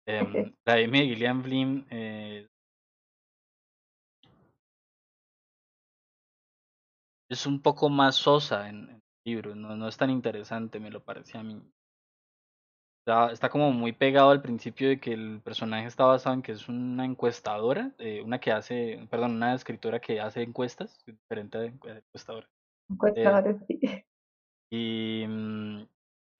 em, 0.06 0.52
la 0.64 0.74
Amy 0.74 1.00
de 1.00 1.06
Gillian 1.06 1.42
Flynn 1.44 1.86
eh, 1.90 2.48
es 7.30 7.46
un 7.46 7.62
poco 7.62 7.88
más 7.88 8.16
sosa 8.16 8.68
en, 8.68 8.95
libro, 9.26 9.54
no, 9.54 9.76
no 9.76 9.88
es 9.88 9.96
tan 9.96 10.08
interesante, 10.08 10.80
me 10.80 10.90
lo 10.90 11.04
parece 11.04 11.36
a 11.36 11.42
mí. 11.42 11.60
Está, 13.06 13.48
como 13.50 13.70
muy 13.70 13.92
pegado 13.92 14.30
al 14.30 14.42
principio 14.42 14.88
de 14.88 14.98
que 14.98 15.12
el 15.12 15.40
personaje 15.40 15.86
está 15.86 16.06
basado 16.06 16.34
en 16.34 16.42
que 16.42 16.52
es 16.52 16.68
una 16.68 17.04
encuestadora, 17.04 17.92
eh, 17.98 18.20
una 18.22 18.40
que 18.40 18.50
hace, 18.50 19.06
perdón, 19.10 19.32
una 19.32 19.54
escritora 19.54 20.00
que 20.00 20.20
hace 20.20 20.42
encuestas, 20.42 21.04
diferente 21.04 21.58
de 21.58 21.66
encuestadora. 21.66 22.48
Encuestadora, 22.90 23.50
eh, 23.50 23.58
sí. 23.68 23.80
Y 24.68 25.24
mm, 25.28 25.82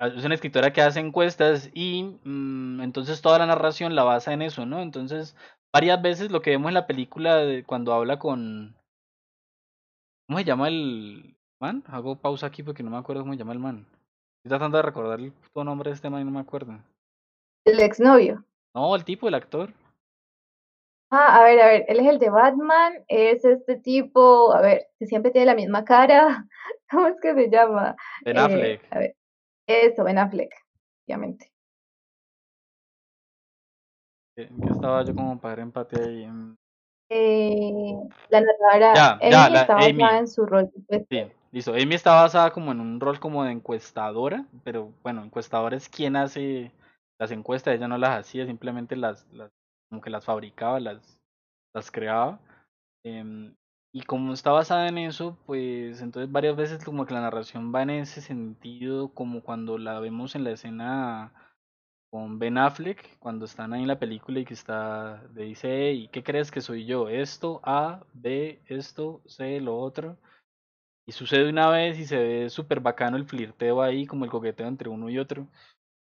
es 0.00 0.24
una 0.24 0.34
escritora 0.34 0.72
que 0.72 0.82
hace 0.82 0.98
encuestas 0.98 1.70
y 1.72 2.18
mm, 2.24 2.80
entonces 2.80 3.22
toda 3.22 3.38
la 3.38 3.46
narración 3.46 3.94
la 3.94 4.02
basa 4.02 4.32
en 4.32 4.42
eso, 4.42 4.66
¿no? 4.66 4.82
Entonces, 4.82 5.36
varias 5.72 6.02
veces 6.02 6.32
lo 6.32 6.42
que 6.42 6.50
vemos 6.50 6.70
en 6.70 6.74
la 6.74 6.88
película 6.88 7.36
de 7.36 7.62
cuando 7.62 7.94
habla 7.94 8.18
con... 8.18 8.74
¿Cómo 10.26 10.40
se 10.40 10.44
llama 10.44 10.66
el 10.66 11.35
man? 11.60 11.82
Hago 11.86 12.16
pausa 12.16 12.46
aquí 12.46 12.62
porque 12.62 12.82
no 12.82 12.90
me 12.90 12.96
acuerdo 12.96 13.22
cómo 13.22 13.32
se 13.32 13.38
llama 13.38 13.52
el 13.52 13.58
man. 13.58 13.86
Estoy 14.38 14.58
tratando 14.58 14.76
de 14.78 14.82
recordar 14.82 15.20
el 15.20 15.32
nombre 15.54 15.90
de 15.90 15.94
este 15.94 16.10
man 16.10 16.22
y 16.22 16.24
no 16.24 16.30
me 16.30 16.40
acuerdo. 16.40 16.78
El 17.64 17.80
exnovio. 17.80 18.44
No, 18.74 18.94
el 18.94 19.04
tipo, 19.04 19.28
el 19.28 19.34
actor. 19.34 19.72
Ah, 21.10 21.36
a 21.40 21.44
ver, 21.44 21.60
a 21.60 21.66
ver, 21.66 21.84
él 21.88 22.00
es 22.00 22.06
el 22.06 22.18
de 22.18 22.30
Batman, 22.30 23.04
es 23.06 23.44
este 23.44 23.76
tipo, 23.76 24.52
a 24.52 24.60
ver, 24.60 24.88
que 24.98 25.06
siempre 25.06 25.30
tiene 25.30 25.46
la 25.46 25.54
misma 25.54 25.84
cara. 25.84 26.46
¿Cómo 26.90 27.06
es 27.08 27.16
que 27.20 27.34
se 27.34 27.48
llama? 27.48 27.96
Ben 28.24 28.38
Affleck. 28.38 28.82
Eh, 28.82 28.88
a 28.90 28.98
ver, 28.98 29.16
eso, 29.66 30.04
Ben 30.04 30.18
Affleck, 30.18 30.52
obviamente. 31.06 31.52
¿Qué, 34.36 34.48
estaba 34.70 35.02
yo 35.04 35.14
como 35.14 35.40
para 35.40 35.62
empate 35.62 36.00
ahí? 36.00 36.28
Eh, 37.08 37.94
la 38.28 38.40
narradora 38.40 39.12
Amy 39.22 39.56
estaba 39.56 39.84
Amy. 39.84 40.18
en 40.18 40.28
su 40.28 40.44
rol. 40.44 40.70
Sí. 41.08 41.32
Listo, 41.56 41.72
Amy 41.72 41.94
está 41.94 42.20
basada 42.20 42.50
como 42.50 42.70
en 42.70 42.80
un 42.80 43.00
rol 43.00 43.18
como 43.18 43.42
de 43.42 43.50
encuestadora, 43.50 44.44
pero 44.62 44.92
bueno, 45.02 45.24
encuestadora 45.24 45.74
es 45.74 45.88
quien 45.88 46.14
hace 46.14 46.70
las 47.18 47.30
encuestas, 47.30 47.74
ella 47.74 47.88
no 47.88 47.96
las 47.96 48.20
hacía, 48.20 48.44
simplemente 48.44 48.94
las, 48.94 49.26
las 49.32 49.50
como 49.88 50.02
que 50.02 50.10
las 50.10 50.26
fabricaba, 50.26 50.80
las, 50.80 51.18
las 51.72 51.90
creaba. 51.90 52.40
Eh, 53.04 53.54
y 53.90 54.02
como 54.02 54.34
está 54.34 54.50
basada 54.52 54.86
en 54.88 54.98
eso, 54.98 55.38
pues 55.46 56.02
entonces 56.02 56.30
varias 56.30 56.56
veces 56.56 56.84
como 56.84 57.06
que 57.06 57.14
la 57.14 57.22
narración 57.22 57.74
va 57.74 57.84
en 57.84 57.88
ese 57.88 58.20
sentido, 58.20 59.14
como 59.14 59.42
cuando 59.42 59.78
la 59.78 59.98
vemos 59.98 60.34
en 60.34 60.44
la 60.44 60.50
escena 60.50 61.32
con 62.10 62.38
Ben 62.38 62.58
Affleck, 62.58 63.18
cuando 63.18 63.46
están 63.46 63.72
ahí 63.72 63.80
en 63.80 63.88
la 63.88 63.98
película 63.98 64.40
y 64.40 64.44
que 64.44 64.52
está, 64.52 65.22
le 65.34 65.44
dice, 65.44 65.92
¿y 65.92 66.08
qué 66.08 66.22
crees 66.22 66.50
que 66.50 66.60
soy 66.60 66.84
yo? 66.84 67.08
Esto, 67.08 67.62
A, 67.64 68.04
B, 68.12 68.60
esto, 68.66 69.22
C, 69.24 69.58
lo 69.62 69.78
otro. 69.78 70.18
Y 71.08 71.12
sucede 71.12 71.48
una 71.48 71.70
vez 71.70 71.98
y 71.98 72.04
se 72.04 72.18
ve 72.18 72.50
súper 72.50 72.80
bacano 72.80 73.16
el 73.16 73.26
flirteo 73.26 73.80
ahí, 73.80 74.06
como 74.06 74.24
el 74.24 74.30
coqueteo 74.30 74.66
entre 74.66 74.88
uno 74.88 75.08
y 75.08 75.18
otro. 75.18 75.46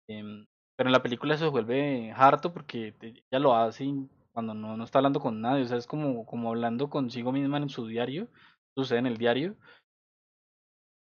Em, 0.08 0.46
pero 0.76 0.90
en 0.90 0.92
la 0.92 1.02
película 1.02 1.36
se 1.38 1.48
vuelve 1.48 2.12
harto 2.16 2.54
porque 2.54 2.94
ella 3.02 3.40
lo 3.40 3.56
hace 3.56 3.92
cuando 4.34 4.54
no, 4.54 4.78
no 4.78 4.84
está 4.84 5.00
hablando 5.00 5.20
con 5.20 5.42
nadie. 5.42 5.64
O 5.64 5.68
sea, 5.68 5.78
es 5.78 5.88
como, 5.88 6.26
como 6.26 6.50
hablando 6.50 6.90
consigo 6.90 7.32
misma 7.32 7.58
en 7.58 7.70
su 7.70 7.88
diario. 7.88 8.28
Sucede 8.76 9.00
en 9.00 9.08
el 9.08 9.18
diario. 9.18 9.56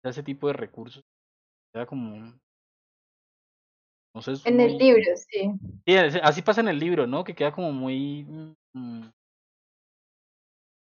Ese 0.03 0.23
tipo 0.23 0.47
de 0.47 0.53
recursos. 0.53 1.03
Queda 1.73 1.85
como. 1.85 2.33
No 4.15 4.21
sé, 4.21 4.33
en 4.45 4.59
el 4.59 4.77
libro, 4.77 5.01
sí. 5.15 5.51
Sí, 5.87 5.95
así 6.21 6.41
pasa 6.43 6.61
en 6.61 6.67
el 6.67 6.77
libro, 6.77 7.07
¿no? 7.07 7.23
Que 7.23 7.33
queda 7.33 7.51
como 7.51 7.71
muy. 7.71 8.25
Mm, 8.73 9.09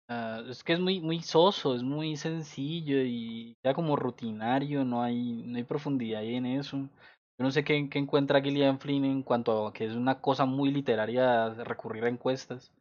Ah, 0.07 0.41
es 0.47 0.63
que 0.63 0.73
es 0.73 0.79
muy, 0.79 1.01
muy 1.01 1.21
soso, 1.21 1.75
es 1.75 1.81
muy 1.81 2.15
sencillo 2.15 2.97
y 3.01 3.57
ya 3.63 3.73
como 3.73 3.95
rutinario, 3.95 4.85
no 4.85 5.01
hay, 5.01 5.43
no 5.45 5.57
hay 5.57 5.63
profundidad 5.63 6.21
ahí 6.21 6.35
en 6.35 6.45
eso. 6.45 6.77
Yo 6.77 7.43
no 7.43 7.51
sé 7.51 7.63
qué, 7.63 7.89
qué 7.89 7.99
encuentra 7.99 8.41
Gillian 8.41 8.79
Flynn 8.79 9.05
en 9.05 9.23
cuanto 9.23 9.67
a 9.67 9.73
que 9.73 9.85
es 9.85 9.93
una 9.93 10.21
cosa 10.21 10.45
muy 10.45 10.71
literaria 10.71 11.49
recurrir 11.49 12.05
a 12.05 12.09
encuestas. 12.09 12.71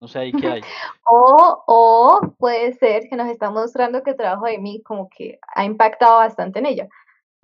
No 0.00 0.08
sé 0.08 0.18
ahí 0.18 0.32
qué 0.32 0.48
hay. 0.48 0.60
o, 1.08 1.62
o 1.66 2.20
puede 2.38 2.72
ser 2.72 3.08
que 3.08 3.16
nos 3.16 3.28
está 3.28 3.50
mostrando 3.50 4.02
que 4.02 4.10
el 4.10 4.16
trabajo 4.16 4.46
de 4.46 4.58
mí 4.58 4.82
como 4.82 5.08
que 5.08 5.38
ha 5.54 5.64
impactado 5.64 6.16
bastante 6.16 6.58
en 6.58 6.66
ella 6.66 6.88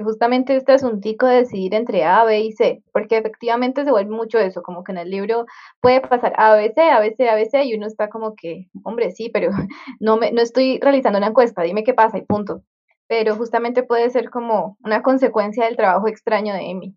justamente 0.02 0.56
este 0.56 0.72
asuntico 0.72 1.26
de 1.26 1.36
decidir 1.36 1.74
entre 1.74 2.04
A, 2.04 2.24
B 2.24 2.40
y 2.40 2.52
C, 2.52 2.82
porque 2.92 3.18
efectivamente 3.18 3.84
se 3.84 3.90
vuelve 3.90 4.10
mucho 4.10 4.38
eso, 4.38 4.62
como 4.62 4.84
que 4.84 4.92
en 4.92 4.98
el 4.98 5.10
libro 5.10 5.46
puede 5.80 6.00
pasar 6.00 6.34
A, 6.36 6.54
B, 6.54 6.72
C, 6.74 6.90
A, 6.90 7.00
B, 7.00 7.14
C, 7.16 7.28
A, 7.28 7.34
B, 7.34 7.46
C, 7.46 7.64
y 7.64 7.74
uno 7.74 7.86
está 7.86 8.08
como 8.08 8.34
que, 8.34 8.68
hombre, 8.84 9.10
sí, 9.12 9.30
pero 9.32 9.50
no, 10.00 10.16
me, 10.16 10.32
no 10.32 10.40
estoy 10.40 10.78
realizando 10.80 11.18
una 11.18 11.28
encuesta, 11.28 11.62
dime 11.62 11.84
qué 11.84 11.94
pasa 11.94 12.18
y 12.18 12.22
punto. 12.22 12.62
Pero 13.08 13.34
justamente 13.36 13.82
puede 13.82 14.08
ser 14.10 14.30
como 14.30 14.76
una 14.84 15.02
consecuencia 15.02 15.64
del 15.64 15.76
trabajo 15.76 16.06
extraño 16.06 16.54
de 16.54 16.70
Amy. 16.70 16.94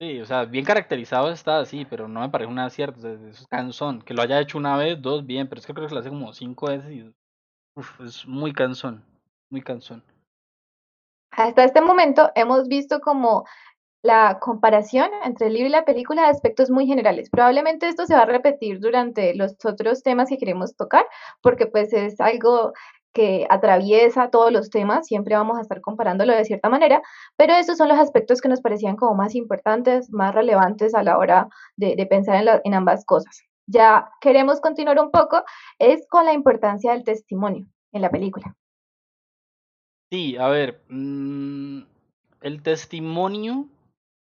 Sí, 0.00 0.18
o 0.20 0.24
sea, 0.24 0.46
bien 0.46 0.64
caracterizado 0.64 1.30
está 1.30 1.60
así, 1.60 1.84
pero 1.84 2.08
no 2.08 2.20
me 2.20 2.30
parece 2.30 2.50
un 2.50 2.58
acierto, 2.58 3.06
es 3.06 3.46
cansón. 3.48 4.00
Que 4.00 4.14
lo 4.14 4.22
haya 4.22 4.40
hecho 4.40 4.56
una 4.56 4.76
vez, 4.76 5.00
dos, 5.00 5.26
bien, 5.26 5.46
pero 5.46 5.60
es 5.60 5.66
que 5.66 5.74
creo 5.74 5.86
que 5.86 5.94
lo 5.94 6.00
hace 6.00 6.08
como 6.08 6.32
cinco 6.32 6.68
veces 6.68 6.90
y 6.90 7.14
uf, 7.74 8.00
es 8.00 8.26
muy 8.26 8.52
cansón, 8.52 9.04
muy 9.50 9.60
cansón. 9.60 10.02
Hasta 11.40 11.64
este 11.64 11.80
momento 11.80 12.30
hemos 12.34 12.68
visto 12.68 13.00
como 13.00 13.46
la 14.02 14.38
comparación 14.40 15.08
entre 15.24 15.46
el 15.46 15.54
libro 15.54 15.68
y 15.68 15.72
la 15.72 15.86
película 15.86 16.22
de 16.22 16.28
aspectos 16.28 16.70
muy 16.70 16.86
generales. 16.86 17.30
Probablemente 17.30 17.88
esto 17.88 18.04
se 18.04 18.14
va 18.14 18.22
a 18.22 18.26
repetir 18.26 18.78
durante 18.78 19.34
los 19.34 19.56
otros 19.64 20.02
temas 20.02 20.28
que 20.28 20.36
queremos 20.36 20.76
tocar, 20.76 21.06
porque 21.40 21.66
pues 21.66 21.94
es 21.94 22.20
algo 22.20 22.74
que 23.14 23.46
atraviesa 23.48 24.28
todos 24.28 24.52
los 24.52 24.68
temas, 24.68 25.06
siempre 25.06 25.34
vamos 25.34 25.56
a 25.56 25.62
estar 25.62 25.80
comparándolo 25.80 26.34
de 26.34 26.44
cierta 26.44 26.68
manera, 26.68 27.00
pero 27.38 27.54
estos 27.54 27.78
son 27.78 27.88
los 27.88 27.98
aspectos 27.98 28.42
que 28.42 28.48
nos 28.50 28.60
parecían 28.60 28.96
como 28.96 29.14
más 29.14 29.34
importantes, 29.34 30.12
más 30.12 30.34
relevantes 30.34 30.94
a 30.94 31.02
la 31.02 31.16
hora 31.16 31.48
de, 31.76 32.06
pensar 32.06 32.34
en, 32.36 32.60
en 32.64 32.74
ambas 32.74 33.06
cosas. 33.06 33.40
Ya 33.66 34.10
queremos 34.20 34.60
continuar 34.60 35.00
un 35.00 35.10
poco, 35.10 35.42
es 35.78 36.06
con 36.10 36.26
la 36.26 36.34
importancia 36.34 36.92
del 36.92 37.04
testimonio 37.04 37.66
en 37.92 38.02
la 38.02 38.10
película. 38.10 38.54
Sí, 40.12 40.36
a 40.36 40.48
ver, 40.48 40.80
mm, 40.88 41.82
el 42.40 42.62
testimonio, 42.64 43.68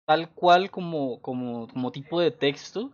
tal 0.06 0.30
cual 0.30 0.70
como, 0.70 1.20
como, 1.20 1.90
tipo 1.90 2.20
de 2.20 2.30
texto, 2.30 2.92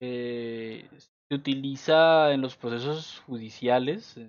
eh, 0.00 0.88
se 1.28 1.34
utiliza 1.34 2.32
en 2.32 2.40
los 2.40 2.56
procesos 2.56 3.22
judiciales 3.26 4.16
eh, 4.16 4.28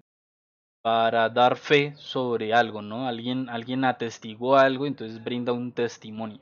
para 0.83 1.27
dar 1.29 1.57
fe 1.57 1.95
sobre 1.95 2.53
algo, 2.53 2.83
¿no? 2.83 3.07
Alguien, 3.07 3.49
alguien 3.49 3.83
atestiguó 3.83 4.57
algo, 4.57 4.85
entonces 4.85 5.23
brinda 5.23 5.51
un 5.51 5.71
testimonio. 5.71 6.41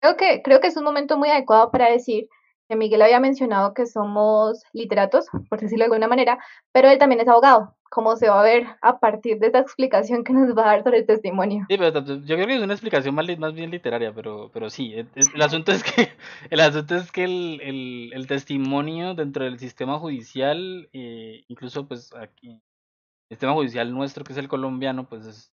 Creo 0.00 0.16
que, 0.16 0.42
creo 0.42 0.60
que 0.60 0.68
es 0.68 0.76
un 0.76 0.84
momento 0.84 1.18
muy 1.18 1.30
adecuado 1.30 1.72
para 1.72 1.90
decir 1.90 2.28
que 2.72 2.76
Miguel 2.76 3.02
había 3.02 3.20
mencionado 3.20 3.74
que 3.74 3.84
somos 3.84 4.62
literatos, 4.72 5.26
por 5.50 5.60
decirlo 5.60 5.82
de 5.82 5.86
alguna 5.92 6.08
manera, 6.08 6.38
pero 6.72 6.88
él 6.88 6.98
también 6.98 7.20
es 7.20 7.28
abogado 7.28 7.76
cómo 7.90 8.16
se 8.16 8.30
va 8.30 8.40
a 8.40 8.44
ver 8.44 8.66
a 8.80 8.98
partir 8.98 9.38
de 9.38 9.48
esta 9.48 9.58
explicación 9.58 10.24
que 10.24 10.32
nos 10.32 10.56
va 10.56 10.62
a 10.62 10.66
dar 10.68 10.82
sobre 10.82 11.00
el 11.00 11.06
testimonio. 11.06 11.66
Sí, 11.68 11.76
pero 11.76 12.02
yo 12.02 12.34
creo 12.36 12.46
que 12.46 12.56
es 12.56 12.62
una 12.62 12.72
explicación 12.72 13.14
más, 13.14 13.54
bien 13.54 13.70
literaria, 13.70 14.14
pero, 14.14 14.50
pero 14.54 14.70
sí, 14.70 14.94
el, 15.34 15.42
asunto 15.42 15.72
es 15.72 15.84
que 15.84 16.08
el 16.48 16.60
asunto 16.60 16.96
es 16.96 17.12
que 17.12 17.24
el, 17.24 18.26
testimonio 18.26 19.14
dentro 19.14 19.44
del 19.44 19.58
sistema 19.58 19.98
judicial, 19.98 20.88
eh, 20.94 21.44
incluso 21.48 21.86
pues 21.86 22.14
aquí, 22.14 22.52
el 22.52 23.36
sistema 23.36 23.52
judicial 23.52 23.92
nuestro 23.92 24.24
que 24.24 24.32
es 24.32 24.38
el 24.38 24.48
colombiano, 24.48 25.06
pues 25.06 25.52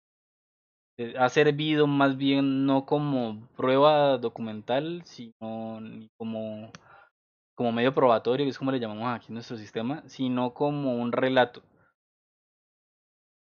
eh, 0.96 1.12
ha 1.18 1.28
servido 1.28 1.86
más 1.86 2.16
bien 2.16 2.64
no 2.64 2.86
como 2.86 3.46
prueba 3.54 4.16
documental, 4.16 5.02
sino 5.04 5.78
como 6.16 6.70
como 7.54 7.72
medio 7.72 7.94
probatorio, 7.94 8.46
que 8.46 8.50
es 8.50 8.58
como 8.58 8.72
le 8.72 8.80
llamamos 8.80 9.08
aquí 9.14 9.32
nuestro 9.32 9.56
sistema, 9.56 10.02
sino 10.06 10.54
como 10.54 10.96
un 10.96 11.12
relato 11.12 11.62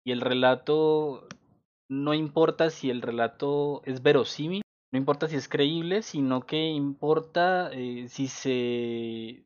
y 0.03 0.11
el 0.11 0.21
relato, 0.21 1.27
no 1.89 2.13
importa 2.13 2.69
si 2.69 2.89
el 2.89 3.01
relato 3.01 3.81
es 3.85 4.01
verosímil, 4.01 4.61
no 4.91 4.97
importa 4.97 5.27
si 5.27 5.35
es 5.35 5.47
creíble, 5.47 6.01
sino 6.01 6.45
que 6.45 6.69
importa 6.69 7.71
eh, 7.71 8.07
si 8.09 8.27
se 8.27 9.45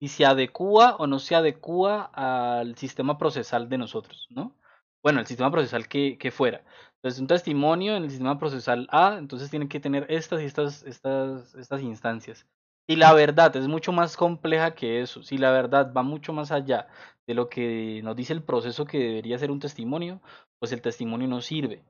si 0.00 0.08
se 0.08 0.24
adecua 0.24 0.96
o 0.98 1.08
no 1.08 1.18
se 1.18 1.34
adecua 1.34 2.10
al 2.14 2.76
sistema 2.76 3.18
procesal 3.18 3.68
de 3.68 3.78
nosotros, 3.78 4.28
¿no? 4.30 4.56
bueno, 5.02 5.20
el 5.20 5.26
sistema 5.26 5.50
procesal 5.50 5.88
que, 5.88 6.18
que 6.18 6.30
fuera. 6.30 6.64
Entonces, 6.96 7.20
un 7.20 7.26
testimonio 7.26 7.96
en 7.96 8.04
el 8.04 8.10
sistema 8.10 8.38
procesal 8.38 8.88
A, 8.90 9.16
entonces 9.18 9.50
tiene 9.50 9.68
que 9.68 9.80
tener 9.80 10.06
estas 10.08 10.40
estas, 10.40 10.82
estas, 10.84 11.54
estas 11.54 11.82
instancias. 11.82 12.46
Y 12.90 12.96
la 12.96 13.12
verdad 13.12 13.54
es 13.54 13.68
mucho 13.68 13.92
más 13.92 14.16
compleja 14.16 14.74
que 14.74 15.02
eso. 15.02 15.22
Si 15.22 15.36
la 15.36 15.50
verdad 15.50 15.92
va 15.94 16.02
mucho 16.02 16.32
más 16.32 16.50
allá 16.50 16.88
de 17.26 17.34
lo 17.34 17.50
que 17.50 18.00
nos 18.02 18.16
dice 18.16 18.32
el 18.32 18.42
proceso 18.42 18.86
que 18.86 18.98
debería 18.98 19.38
ser 19.38 19.50
un 19.50 19.60
testimonio, 19.60 20.22
pues 20.58 20.72
el 20.72 20.80
testimonio 20.80 21.28
no 21.28 21.42
sirve. 21.42 21.84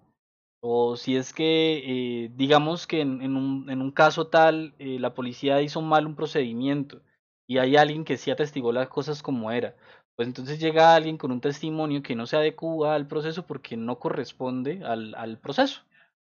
O 0.60 0.96
si 0.96 1.16
es 1.16 1.32
que, 1.32 2.24
eh, 2.24 2.30
digamos 2.34 2.88
que 2.88 3.00
en, 3.00 3.22
en, 3.22 3.36
un, 3.36 3.70
en, 3.70 3.80
un, 3.80 3.92
caso 3.92 4.26
tal, 4.26 4.74
eh, 4.80 4.98
la 4.98 5.14
policía 5.14 5.62
hizo 5.62 5.82
mal 5.82 6.04
un 6.04 6.16
procedimiento 6.16 7.00
y 7.46 7.58
hay 7.58 7.76
alguien 7.76 8.04
que 8.04 8.16
sí 8.16 8.32
atestigó 8.32 8.72
las 8.72 8.88
cosas 8.88 9.22
como 9.22 9.52
era, 9.52 9.76
pues 10.16 10.26
entonces 10.26 10.58
llega 10.58 10.96
alguien 10.96 11.16
con 11.16 11.30
un 11.30 11.40
testimonio 11.40 12.02
que 12.02 12.16
no 12.16 12.26
se 12.26 12.36
adecua 12.36 12.96
al 12.96 13.06
proceso 13.06 13.46
porque 13.46 13.76
no 13.76 14.00
corresponde 14.00 14.82
al, 14.84 15.14
al 15.14 15.38
proceso, 15.38 15.82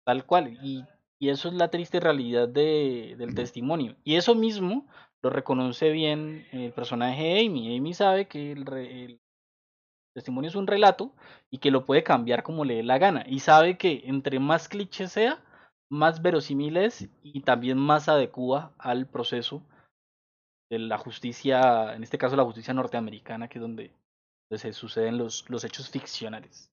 tal 0.05 0.25
cual. 0.25 0.59
Y, 0.61 0.83
y, 1.19 1.29
eso 1.29 1.49
es 1.49 1.53
la 1.53 1.69
triste 1.69 1.99
realidad 1.99 2.47
de, 2.47 3.15
del 3.17 3.35
testimonio. 3.35 3.95
Y 4.03 4.15
eso 4.15 4.35
mismo 4.35 4.87
lo 5.21 5.29
reconoce 5.29 5.91
bien 5.91 6.47
el 6.51 6.71
personaje 6.71 7.23
de 7.23 7.45
Amy. 7.45 7.77
Amy 7.77 7.93
sabe 7.93 8.27
que 8.27 8.53
el, 8.53 8.67
el 8.73 9.21
testimonio 10.15 10.49
es 10.49 10.55
un 10.55 10.67
relato 10.67 11.13
y 11.49 11.57
que 11.57 11.71
lo 11.71 11.85
puede 11.85 12.03
cambiar 12.03 12.43
como 12.43 12.65
le 12.65 12.75
dé 12.75 12.83
la 12.83 12.97
gana. 12.97 13.25
Y 13.27 13.39
sabe 13.39 13.77
que 13.77 14.03
entre 14.05 14.39
más 14.39 14.69
cliché 14.69 15.07
sea, 15.07 15.43
más 15.89 16.21
verosímil 16.21 16.77
es 16.77 17.09
y 17.23 17.41
también 17.41 17.77
más 17.77 18.07
adecua 18.07 18.73
al 18.77 19.07
proceso 19.07 19.63
de 20.69 20.79
la 20.79 20.97
justicia, 20.97 21.95
en 21.95 22.03
este 22.03 22.17
caso 22.17 22.35
la 22.35 22.43
justicia 22.43 22.73
norteamericana, 22.73 23.47
que 23.47 23.57
es 23.57 23.61
donde, 23.61 23.91
donde 24.49 24.61
se 24.61 24.71
suceden 24.73 25.17
los, 25.17 25.49
los 25.49 25.63
hechos 25.63 25.89
ficcionales. 25.89 26.71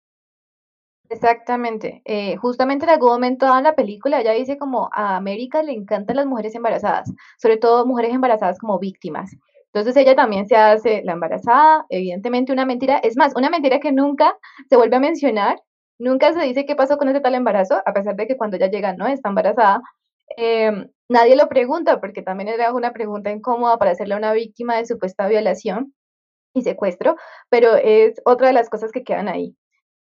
Exactamente. 1.10 2.02
Eh, 2.04 2.36
justamente 2.36 2.84
en 2.84 2.90
algún 2.90 3.10
momento 3.10 3.46
en 3.56 3.64
la 3.64 3.74
película 3.74 4.20
ella 4.20 4.32
dice 4.32 4.58
como 4.58 4.88
a 4.92 5.16
América 5.16 5.62
le 5.62 5.72
encantan 5.72 6.16
las 6.16 6.26
mujeres 6.26 6.54
embarazadas, 6.54 7.12
sobre 7.38 7.56
todo 7.58 7.86
mujeres 7.86 8.12
embarazadas 8.14 8.58
como 8.58 8.78
víctimas. 8.78 9.36
Entonces 9.66 9.96
ella 9.96 10.16
también 10.16 10.46
se 10.48 10.56
hace 10.56 11.02
la 11.04 11.12
embarazada, 11.12 11.84
evidentemente 11.90 12.52
una 12.52 12.64
mentira, 12.66 12.98
es 12.98 13.16
más, 13.16 13.34
una 13.36 13.50
mentira 13.50 13.78
que 13.78 13.92
nunca 13.92 14.34
se 14.68 14.76
vuelve 14.76 14.96
a 14.96 15.00
mencionar, 15.00 15.60
nunca 15.98 16.32
se 16.32 16.40
dice 16.42 16.64
qué 16.66 16.74
pasó 16.74 16.96
con 16.96 17.08
ese 17.08 17.20
tal 17.20 17.34
embarazo, 17.34 17.82
a 17.84 17.92
pesar 17.92 18.16
de 18.16 18.26
que 18.26 18.36
cuando 18.36 18.56
ella 18.56 18.68
llega 18.70 18.94
no 18.94 19.06
está 19.06 19.28
embarazada. 19.28 19.82
Eh, 20.36 20.72
nadie 21.08 21.36
lo 21.36 21.48
pregunta 21.48 22.00
porque 22.00 22.22
también 22.22 22.48
era 22.48 22.72
una 22.72 22.92
pregunta 22.92 23.30
incómoda 23.30 23.78
para 23.78 23.92
hacerle 23.92 24.14
a 24.14 24.18
una 24.18 24.32
víctima 24.32 24.76
de 24.76 24.86
supuesta 24.86 25.28
violación 25.28 25.94
y 26.54 26.62
secuestro, 26.62 27.16
pero 27.50 27.76
es 27.76 28.20
otra 28.24 28.48
de 28.48 28.54
las 28.54 28.70
cosas 28.70 28.92
que 28.92 29.04
quedan 29.04 29.28
ahí. 29.28 29.56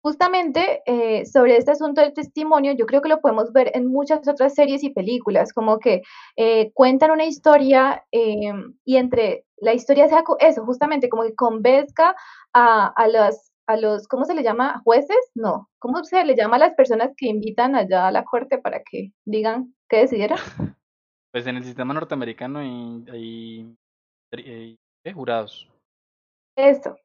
Justamente 0.05 0.83
eh, 0.85 1.25
sobre 1.25 1.57
este 1.57 1.71
asunto 1.71 1.99
del 1.99 2.13
testimonio, 2.13 2.73
yo 2.73 2.85
creo 2.85 3.01
que 3.01 3.09
lo 3.09 3.21
podemos 3.21 3.51
ver 3.51 3.71
en 3.73 3.87
muchas 3.87 4.27
otras 4.27 4.53
series 4.53 4.83
y 4.83 4.91
películas, 4.91 5.51
como 5.51 5.79
que 5.79 6.03
eh, 6.35 6.71
cuentan 6.73 7.09
una 7.09 7.25
historia 7.25 8.05
eh, 8.11 8.53
y 8.83 8.97
entre 8.97 9.45
la 9.57 9.73
historia 9.73 10.07
sea 10.07 10.23
eso, 10.41 10.63
justamente 10.63 11.09
como 11.09 11.23
que 11.23 11.33
convenzca 11.33 12.15
a, 12.53 12.85
a 12.85 13.07
las 13.07 13.51
a 13.65 13.77
los, 13.77 14.07
¿cómo 14.07 14.25
se 14.25 14.35
le 14.35 14.43
llama? 14.43 14.79
¿Jueces? 14.83 15.31
No. 15.33 15.71
¿Cómo 15.79 16.03
se 16.03 16.23
le 16.23 16.35
llama 16.35 16.57
a 16.57 16.59
las 16.59 16.75
personas 16.75 17.09
que 17.17 17.25
invitan 17.25 17.75
allá 17.75 18.05
a 18.05 18.11
la 18.11 18.25
corte 18.25 18.59
para 18.59 18.83
que 18.83 19.11
digan 19.25 19.73
qué 19.89 20.01
decidieron? 20.01 20.37
Pues 21.31 21.47
en 21.47 21.57
el 21.57 21.65
sistema 21.65 21.93
norteamericano 21.93 22.59
hay, 22.59 23.05
hay, 23.11 23.75
hay, 24.31 24.79
hay 25.03 25.13
jurados. 25.13 25.67
Eso. 26.55 26.95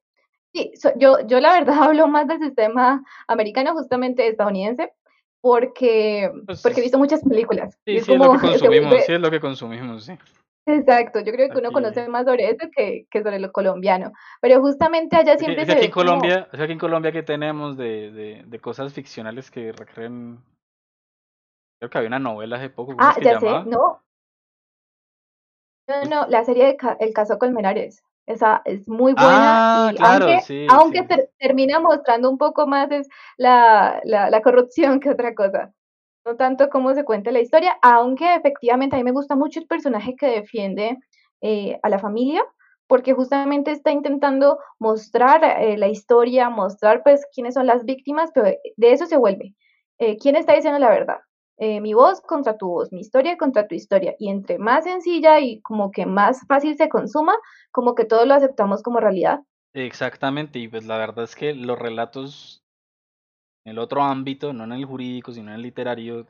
Sí, 0.52 0.72
so, 0.74 0.90
yo, 0.96 1.26
yo 1.26 1.40
la 1.40 1.52
verdad 1.52 1.76
hablo 1.82 2.08
más 2.08 2.26
del 2.26 2.40
sistema 2.40 3.04
americano, 3.28 3.72
justamente 3.72 4.26
estadounidense, 4.26 4.92
porque, 5.40 6.30
pues, 6.46 6.62
porque 6.62 6.80
he 6.80 6.82
visto 6.82 6.98
muchas 6.98 7.22
películas. 7.22 7.78
Sí, 7.84 7.96
es, 7.96 8.04
sí 8.04 8.16
como, 8.16 8.34
es 8.34 8.42
lo 8.42 8.48
que 8.48 8.48
consumimos, 8.50 9.04
sí 9.04 9.12
es 9.12 9.20
lo 9.20 9.30
que 9.30 9.40
consumimos, 9.40 10.04
sí. 10.04 10.12
Exacto, 10.66 11.20
yo 11.20 11.32
creo 11.32 11.48
que 11.48 11.58
uno 11.58 11.72
conoce 11.72 12.06
más 12.08 12.26
sobre 12.26 12.50
eso 12.50 12.68
que, 12.76 13.06
que, 13.10 13.22
sobre 13.22 13.40
lo 13.40 13.50
colombiano, 13.50 14.12
pero 14.40 14.60
justamente 14.60 15.16
allá 15.16 15.36
siempre 15.36 15.62
es 15.62 15.66
que, 15.66 15.72
es 15.72 15.78
que 15.78 15.78
aquí 15.78 15.86
en 15.86 15.90
Colombia, 15.90 16.44
como... 16.44 16.52
es 16.52 16.60
aquí 16.60 16.72
en 16.72 16.78
Colombia 16.78 17.12
que 17.12 17.22
tenemos 17.22 17.76
de, 17.76 18.10
de, 18.12 18.44
de, 18.46 18.58
cosas 18.60 18.92
ficcionales 18.92 19.50
que 19.50 19.72
recreen, 19.72 20.38
creo 21.78 21.90
que 21.90 21.98
había 21.98 22.08
una 22.08 22.18
novela 22.18 22.56
hace 22.56 22.68
poco, 22.70 22.92
¿cómo 22.92 22.98
ah, 23.00 23.12
es 23.12 23.18
que 23.18 23.24
ya 23.24 23.40
llamaba? 23.40 23.64
sé, 23.64 23.70
no, 23.70 24.02
no, 25.88 26.04
no, 26.04 26.26
la 26.28 26.44
serie 26.44 26.66
de 26.66 26.76
ca 26.76 26.96
El 27.00 27.12
caso 27.12 27.38
Colmenares. 27.38 28.04
Esa 28.26 28.62
es 28.64 28.88
muy 28.88 29.12
buena. 29.12 29.88
Ah, 29.88 29.90
y 29.92 29.96
claro, 29.96 30.26
aunque, 30.26 30.40
sí, 30.42 30.66
aunque 30.70 31.00
sí. 31.00 31.06
ter 31.08 31.30
termina 31.38 31.80
mostrando 31.80 32.30
un 32.30 32.38
poco 32.38 32.66
más 32.66 32.90
es 32.90 33.08
la, 33.36 34.00
la, 34.04 34.30
la, 34.30 34.42
corrupción 34.42 35.00
que 35.00 35.10
otra 35.10 35.34
cosa. 35.34 35.72
No 36.24 36.36
tanto 36.36 36.68
cómo 36.68 36.94
se 36.94 37.04
cuenta 37.04 37.30
la 37.32 37.40
historia, 37.40 37.76
aunque 37.82 38.34
efectivamente 38.34 38.94
a 38.94 38.98
mí 38.98 39.04
me 39.04 39.12
gusta 39.12 39.36
mucho 39.36 39.58
el 39.58 39.66
personaje 39.66 40.14
que 40.16 40.26
defiende 40.26 40.98
eh, 41.40 41.78
a 41.82 41.88
la 41.88 41.98
familia, 41.98 42.44
porque 42.86 43.14
justamente 43.14 43.70
está 43.70 43.90
intentando 43.92 44.58
mostrar 44.78 45.42
eh, 45.44 45.78
la 45.78 45.88
historia, 45.88 46.50
mostrar 46.50 47.02
pues 47.02 47.26
quiénes 47.32 47.54
son 47.54 47.66
las 47.66 47.84
víctimas, 47.84 48.30
pero 48.34 48.48
de 48.76 48.92
eso 48.92 49.06
se 49.06 49.16
vuelve. 49.16 49.54
Eh, 49.98 50.18
¿Quién 50.18 50.36
está 50.36 50.54
diciendo 50.54 50.78
la 50.78 50.90
verdad? 50.90 51.18
Eh, 51.60 51.82
mi 51.82 51.92
voz 51.92 52.22
contra 52.22 52.56
tu 52.56 52.68
voz, 52.68 52.90
mi 52.90 53.00
historia 53.00 53.36
contra 53.36 53.68
tu 53.68 53.74
historia. 53.74 54.14
Y 54.18 54.30
entre 54.30 54.58
más 54.58 54.84
sencilla 54.84 55.40
y 55.40 55.60
como 55.60 55.90
que 55.90 56.06
más 56.06 56.46
fácil 56.48 56.74
se 56.78 56.88
consuma, 56.88 57.34
como 57.70 57.94
que 57.94 58.06
todos 58.06 58.26
lo 58.26 58.32
aceptamos 58.32 58.82
como 58.82 58.98
realidad. 58.98 59.40
Exactamente, 59.74 60.58
y 60.58 60.68
pues 60.68 60.86
la 60.86 60.96
verdad 60.96 61.24
es 61.24 61.36
que 61.36 61.54
los 61.54 61.78
relatos 61.78 62.64
en 63.66 63.72
el 63.72 63.78
otro 63.78 64.02
ámbito, 64.02 64.54
no 64.54 64.64
en 64.64 64.72
el 64.72 64.86
jurídico, 64.86 65.32
sino 65.32 65.50
en 65.50 65.56
el 65.56 65.62
literario, 65.62 66.26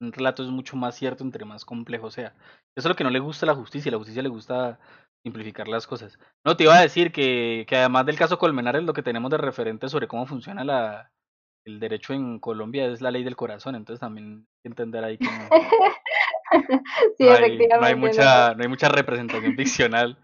un 0.00 0.12
relato 0.12 0.42
es 0.42 0.50
mucho 0.50 0.76
más 0.76 0.96
cierto 0.96 1.24
entre 1.24 1.46
más 1.46 1.64
complejo 1.64 2.10
sea. 2.10 2.34
Eso 2.76 2.86
es 2.86 2.90
lo 2.90 2.94
que 2.94 3.04
no 3.04 3.10
le 3.10 3.20
gusta 3.20 3.46
a 3.46 3.48
la 3.48 3.54
justicia, 3.54 3.88
a 3.88 3.92
la 3.92 3.98
justicia 3.98 4.22
le 4.22 4.28
gusta 4.28 4.78
simplificar 5.22 5.66
las 5.66 5.86
cosas. 5.86 6.18
No, 6.44 6.58
te 6.58 6.64
iba 6.64 6.76
a 6.76 6.82
decir 6.82 7.10
que, 7.10 7.64
que 7.66 7.76
además 7.76 8.04
del 8.04 8.18
caso 8.18 8.38
Colmenares, 8.38 8.82
lo 8.82 8.92
que 8.92 9.02
tenemos 9.02 9.30
de 9.30 9.38
referente 9.38 9.88
sobre 9.88 10.08
cómo 10.08 10.26
funciona 10.26 10.62
la, 10.62 11.10
el 11.64 11.80
derecho 11.80 12.12
en 12.12 12.38
Colombia 12.38 12.86
es 12.86 13.00
la 13.00 13.10
ley 13.10 13.24
del 13.24 13.36
corazón, 13.36 13.74
entonces 13.74 14.00
también 14.00 14.46
hay 14.48 14.62
que 14.62 14.68
entender 14.68 15.04
ahí 15.04 15.18
que 15.18 15.24
no, 15.24 15.30
sí, 17.18 17.24
no, 17.24 17.32
hay, 17.32 17.58
no, 17.58 17.86
hay, 17.86 17.94
mucha, 17.94 18.54
no 18.54 18.62
hay 18.62 18.68
mucha 18.68 18.88
representación 18.88 19.54
ficcional. 19.56 20.18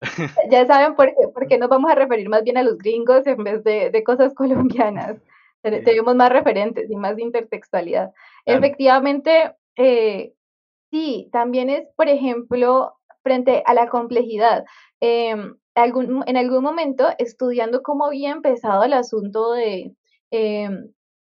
Ya 0.50 0.66
saben 0.66 0.96
por 0.96 1.06
qué, 1.06 1.28
por 1.32 1.46
qué 1.46 1.56
nos 1.56 1.70
vamos 1.70 1.90
a 1.90 1.94
referir 1.94 2.28
más 2.28 2.44
bien 2.44 2.58
a 2.58 2.62
los 2.62 2.76
gringos 2.76 3.26
en 3.26 3.42
vez 3.42 3.64
de, 3.64 3.88
de 3.90 4.04
cosas 4.04 4.34
colombianas. 4.34 5.16
Sí. 5.62 5.70
Tenemos 5.82 6.14
más 6.14 6.30
referentes 6.30 6.90
y 6.90 6.96
más 6.96 7.18
intertextualidad. 7.18 8.12
Claro. 8.44 8.58
Efectivamente, 8.58 9.54
eh, 9.76 10.34
sí, 10.90 11.30
también 11.32 11.70
es, 11.70 11.88
por 11.96 12.10
ejemplo, 12.10 12.96
frente 13.22 13.62
a 13.64 13.72
la 13.72 13.88
complejidad. 13.88 14.66
Eh, 15.00 15.34
algún, 15.74 16.22
en 16.26 16.36
algún 16.36 16.62
momento, 16.62 17.08
estudiando 17.16 17.82
cómo 17.82 18.04
había 18.04 18.30
empezado 18.30 18.84
el 18.84 18.92
asunto 18.92 19.52
de, 19.52 19.94
eh, 20.30 20.68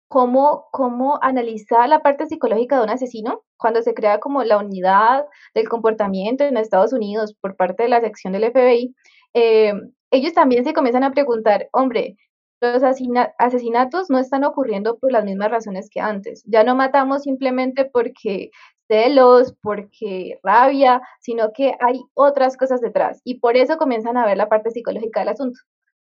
cómo, 0.08 0.68
cómo 0.72 1.20
analizar 1.22 1.88
la 1.88 2.02
parte 2.02 2.28
psicológica 2.28 2.78
de 2.78 2.84
un 2.84 2.90
asesino 2.90 3.44
cuando 3.58 3.82
se 3.82 3.94
crea 3.94 4.20
como 4.20 4.44
la 4.44 4.58
unidad 4.58 5.26
del 5.54 5.70
comportamiento 5.70 6.44
en 6.44 6.58
Estados 6.58 6.94
Unidos 6.94 7.34
por 7.40 7.56
parte 7.56 7.84
de 7.84 7.90
la 7.90 8.02
sección 8.02 8.34
del 8.34 8.52
FBI, 8.52 8.96
eh, 9.34 9.74
ellos 10.12 10.34
también 10.34 10.66
se 10.66 10.74
comienzan 10.74 11.04
a 11.04 11.12
preguntar, 11.12 11.70
hombre, 11.72 12.18
los 12.62 12.84
asesinatos 12.84 14.10
no 14.10 14.20
están 14.20 14.44
ocurriendo 14.44 14.98
por 15.00 15.12
las 15.12 15.26
mismas 15.26 15.50
razones 15.50 15.90
que 15.90 16.00
antes. 16.00 16.44
Ya 16.46 16.64
no 16.64 16.76
matamos 16.76 17.24
simplemente 17.24 17.86
porque 17.86 18.52
celos, 18.88 19.56
porque 19.64 20.40
rabia, 20.44 21.02
sino 21.22 21.54
que 21.54 21.76
hay 21.80 22.02
otras 22.14 22.58
cosas 22.58 22.82
detrás. 22.82 23.22
Y 23.24 23.40
por 23.40 23.56
eso 23.58 23.78
comienzan 23.78 24.18
a 24.18 24.26
ver 24.26 24.38
la 24.38 24.50
parte 24.50 24.70
psicológica 24.72 25.22
del 25.22 25.30
asunto. 25.30 25.60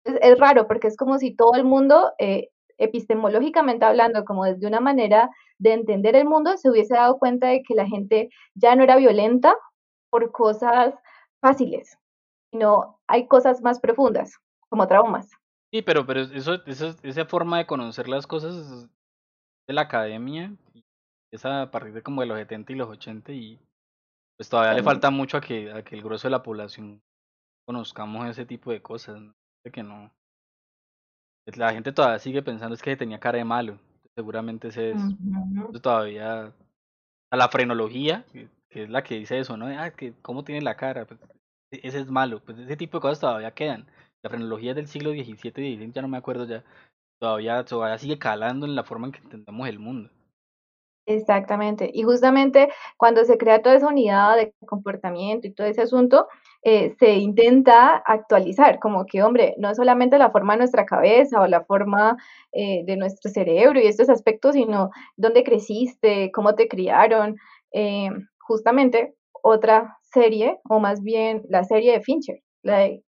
Es, 0.04 0.14
es 0.22 0.38
raro 0.38 0.66
porque 0.66 0.88
es 0.88 0.96
como 0.96 1.18
si 1.18 1.34
todo 1.34 1.54
el 1.56 1.64
mundo 1.64 2.12
eh, 2.18 2.48
epistemológicamente 2.78 3.84
hablando, 3.84 4.24
como 4.24 4.44
desde 4.44 4.66
una 4.66 4.80
manera 4.80 5.30
de 5.58 5.72
entender 5.72 6.16
el 6.16 6.26
mundo, 6.26 6.56
se 6.56 6.70
hubiese 6.70 6.94
dado 6.94 7.18
cuenta 7.18 7.48
de 7.48 7.62
que 7.62 7.74
la 7.74 7.86
gente 7.86 8.30
ya 8.54 8.74
no 8.76 8.82
era 8.82 8.96
violenta 8.96 9.56
por 10.10 10.32
cosas 10.32 10.94
fáciles, 11.40 11.98
sino 12.50 13.00
hay 13.06 13.26
cosas 13.26 13.62
más 13.62 13.80
profundas, 13.80 14.38
como 14.68 14.86
traumas. 14.86 15.30
Sí, 15.72 15.82
pero, 15.82 16.06
pero 16.06 16.20
eso, 16.20 16.64
eso, 16.66 16.94
esa 17.02 17.26
forma 17.26 17.58
de 17.58 17.66
conocer 17.66 18.08
las 18.08 18.26
cosas 18.26 18.88
de 19.66 19.74
la 19.74 19.82
academia, 19.82 20.54
es 21.32 21.44
a 21.44 21.70
partir 21.70 21.92
de 21.92 22.02
como 22.02 22.20
de 22.20 22.28
los 22.28 22.38
70 22.38 22.72
y 22.72 22.76
los 22.76 22.88
80 22.88 23.32
y 23.32 23.60
pues 24.36 24.48
todavía 24.48 24.74
le 24.74 24.82
falta 24.82 25.10
mucho 25.10 25.38
a 25.38 25.40
que, 25.40 25.72
a 25.72 25.82
que 25.82 25.96
el 25.96 26.02
grueso 26.02 26.28
de 26.28 26.32
la 26.32 26.42
población 26.42 27.02
conozcamos 27.66 28.28
ese 28.28 28.46
tipo 28.46 28.70
de 28.70 28.82
cosas, 28.82 29.20
¿no? 29.20 29.34
de 29.64 29.72
que 29.72 29.82
no, 29.82 30.12
la 31.54 31.72
gente 31.72 31.92
todavía 31.92 32.18
sigue 32.18 32.42
pensando 32.42 32.74
es 32.74 32.82
que 32.82 32.96
tenía 32.96 33.20
cara 33.20 33.38
de 33.38 33.44
malo. 33.44 33.78
Seguramente 34.14 34.68
ese 34.68 34.90
es. 34.90 34.96
Uh 34.96 35.08
-huh. 35.08 35.80
Todavía. 35.80 36.52
A 37.30 37.36
la 37.36 37.48
frenología, 37.48 38.24
que, 38.32 38.48
que, 38.68 38.84
es 38.84 38.90
la 38.90 39.02
que 39.02 39.16
dice 39.16 39.38
eso, 39.38 39.56
¿no? 39.56 39.66
Ah, 39.66 39.90
que 39.90 40.14
cómo 40.22 40.44
tiene 40.44 40.62
la 40.62 40.76
cara. 40.76 41.04
Pues, 41.04 41.20
ese 41.70 42.00
es 42.00 42.08
malo. 42.08 42.40
Pues 42.44 42.58
ese 42.58 42.76
tipo 42.76 42.98
de 42.98 43.02
cosas 43.02 43.20
todavía 43.20 43.52
quedan. 43.52 43.86
La 44.22 44.30
frenología 44.30 44.74
del 44.74 44.88
siglo 44.88 45.10
XVII 45.10 45.24
y 45.24 45.76
XVI, 45.76 45.92
ya 45.92 46.02
no 46.02 46.08
me 46.08 46.16
acuerdo 46.16 46.46
ya. 46.46 46.64
todavía, 47.20 47.64
todavía 47.64 47.98
sigue 47.98 48.18
calando 48.18 48.66
en 48.66 48.74
la 48.74 48.84
forma 48.84 49.06
en 49.06 49.12
que 49.12 49.20
entendemos 49.20 49.68
el 49.68 49.78
mundo. 49.78 50.10
Exactamente. 51.06 51.90
Y 51.92 52.02
justamente 52.02 52.68
cuando 52.96 53.24
se 53.24 53.38
crea 53.38 53.62
toda 53.62 53.76
esa 53.76 53.88
unidad 53.88 54.36
de 54.36 54.52
comportamiento 54.66 55.46
y 55.46 55.52
todo 55.52 55.66
ese 55.66 55.82
asunto, 55.82 56.26
eh, 56.68 56.96
se 56.98 57.14
intenta 57.14 57.94
actualizar, 57.94 58.80
como 58.80 59.06
que, 59.06 59.22
hombre, 59.22 59.54
no 59.56 59.72
solamente 59.72 60.18
la 60.18 60.32
forma 60.32 60.54
de 60.54 60.58
nuestra 60.58 60.84
cabeza 60.84 61.40
o 61.40 61.46
la 61.46 61.64
forma 61.64 62.16
eh, 62.50 62.82
de 62.84 62.96
nuestro 62.96 63.30
cerebro 63.30 63.78
y 63.78 63.86
estos 63.86 64.08
aspectos, 64.08 64.54
sino 64.54 64.90
dónde 65.16 65.44
creciste, 65.44 66.32
cómo 66.32 66.56
te 66.56 66.66
criaron. 66.66 67.36
Eh, 67.70 68.10
justamente 68.40 69.14
otra 69.42 69.96
serie, 70.02 70.58
o 70.68 70.80
más 70.80 71.04
bien 71.04 71.44
la 71.48 71.62
serie 71.62 71.92
de 71.92 72.00
Fincher, 72.00 72.40
la 72.62 72.78
de, 72.78 73.04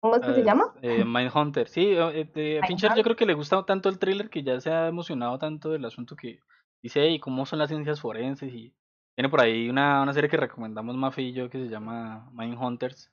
¿cómo 0.00 0.16
es 0.16 0.20
que 0.20 0.34
se 0.34 0.44
llama? 0.44 0.74
Eh, 0.82 1.02
Mindhunter. 1.02 1.66
Sí, 1.66 1.94
eh, 1.96 2.60
Fincher 2.66 2.92
yo 2.94 3.02
creo 3.02 3.16
que 3.16 3.24
le 3.24 3.32
gusta 3.32 3.64
tanto 3.64 3.88
el 3.88 3.98
thriller 3.98 4.28
que 4.28 4.42
ya 4.42 4.60
se 4.60 4.70
ha 4.70 4.86
emocionado 4.86 5.38
tanto 5.38 5.70
del 5.70 5.86
asunto 5.86 6.14
que 6.14 6.40
dice, 6.82 7.08
y 7.08 7.20
cómo 7.20 7.46
son 7.46 7.58
las 7.58 7.70
ciencias 7.70 8.02
forenses 8.02 8.52
y 8.52 8.74
tiene 9.18 9.30
por 9.30 9.40
ahí 9.40 9.68
una, 9.68 10.00
una 10.00 10.12
serie 10.12 10.30
que 10.30 10.36
recomendamos 10.36 10.94
Mafe 10.94 11.22
y 11.22 11.32
yo 11.32 11.50
que 11.50 11.58
se 11.58 11.68
llama 11.68 12.30
Mindhunters, 12.34 13.10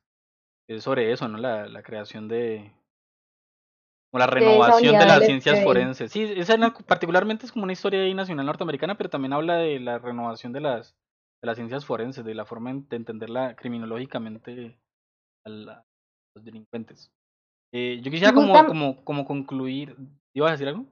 que 0.67 0.75
es 0.75 0.83
sobre 0.83 1.11
eso, 1.11 1.27
¿no? 1.27 1.39
La, 1.39 1.65
la 1.65 1.81
creación 1.81 2.27
de... 2.27 2.71
O 4.13 4.19
la 4.19 4.27
renovación 4.27 4.99
de, 4.99 5.05
las 5.07 5.25
ciencias 5.25 5.63
forenses. 5.63 6.11
Sí, 6.11 6.31
esa 6.37 6.57
particularmente 6.85 7.47
es 7.47 7.51
como 7.51 7.63
una 7.63 7.73
historia 7.73 8.01
ahí 8.01 8.13
nacional 8.13 8.45
norteamericana, 8.45 8.95
pero 8.95 9.09
también 9.09 9.33
habla 9.33 9.55
de 9.55 9.79
la 9.79 9.97
renovación 9.97 10.53
de 10.53 10.61
las, 10.61 10.95
de 11.41 11.47
las 11.47 11.55
ciencias 11.55 11.87
forenses, 11.87 12.23
de 12.23 12.35
la 12.35 12.45
forma 12.45 12.71
de 12.71 12.97
entenderla 12.97 13.55
criminológicamente 13.55 14.77
a, 15.43 15.49
los 15.49 16.45
delincuentes. 16.45 17.11
Eh, 17.73 17.99
yo 18.03 18.11
quisiera 18.11 18.31
como, 18.31 18.53
como, 18.67 19.03
como 19.03 19.25
concluir. 19.25 19.97
¿Ibas 20.35 20.49
a 20.49 20.51
decir 20.51 20.67
algo? 20.67 20.85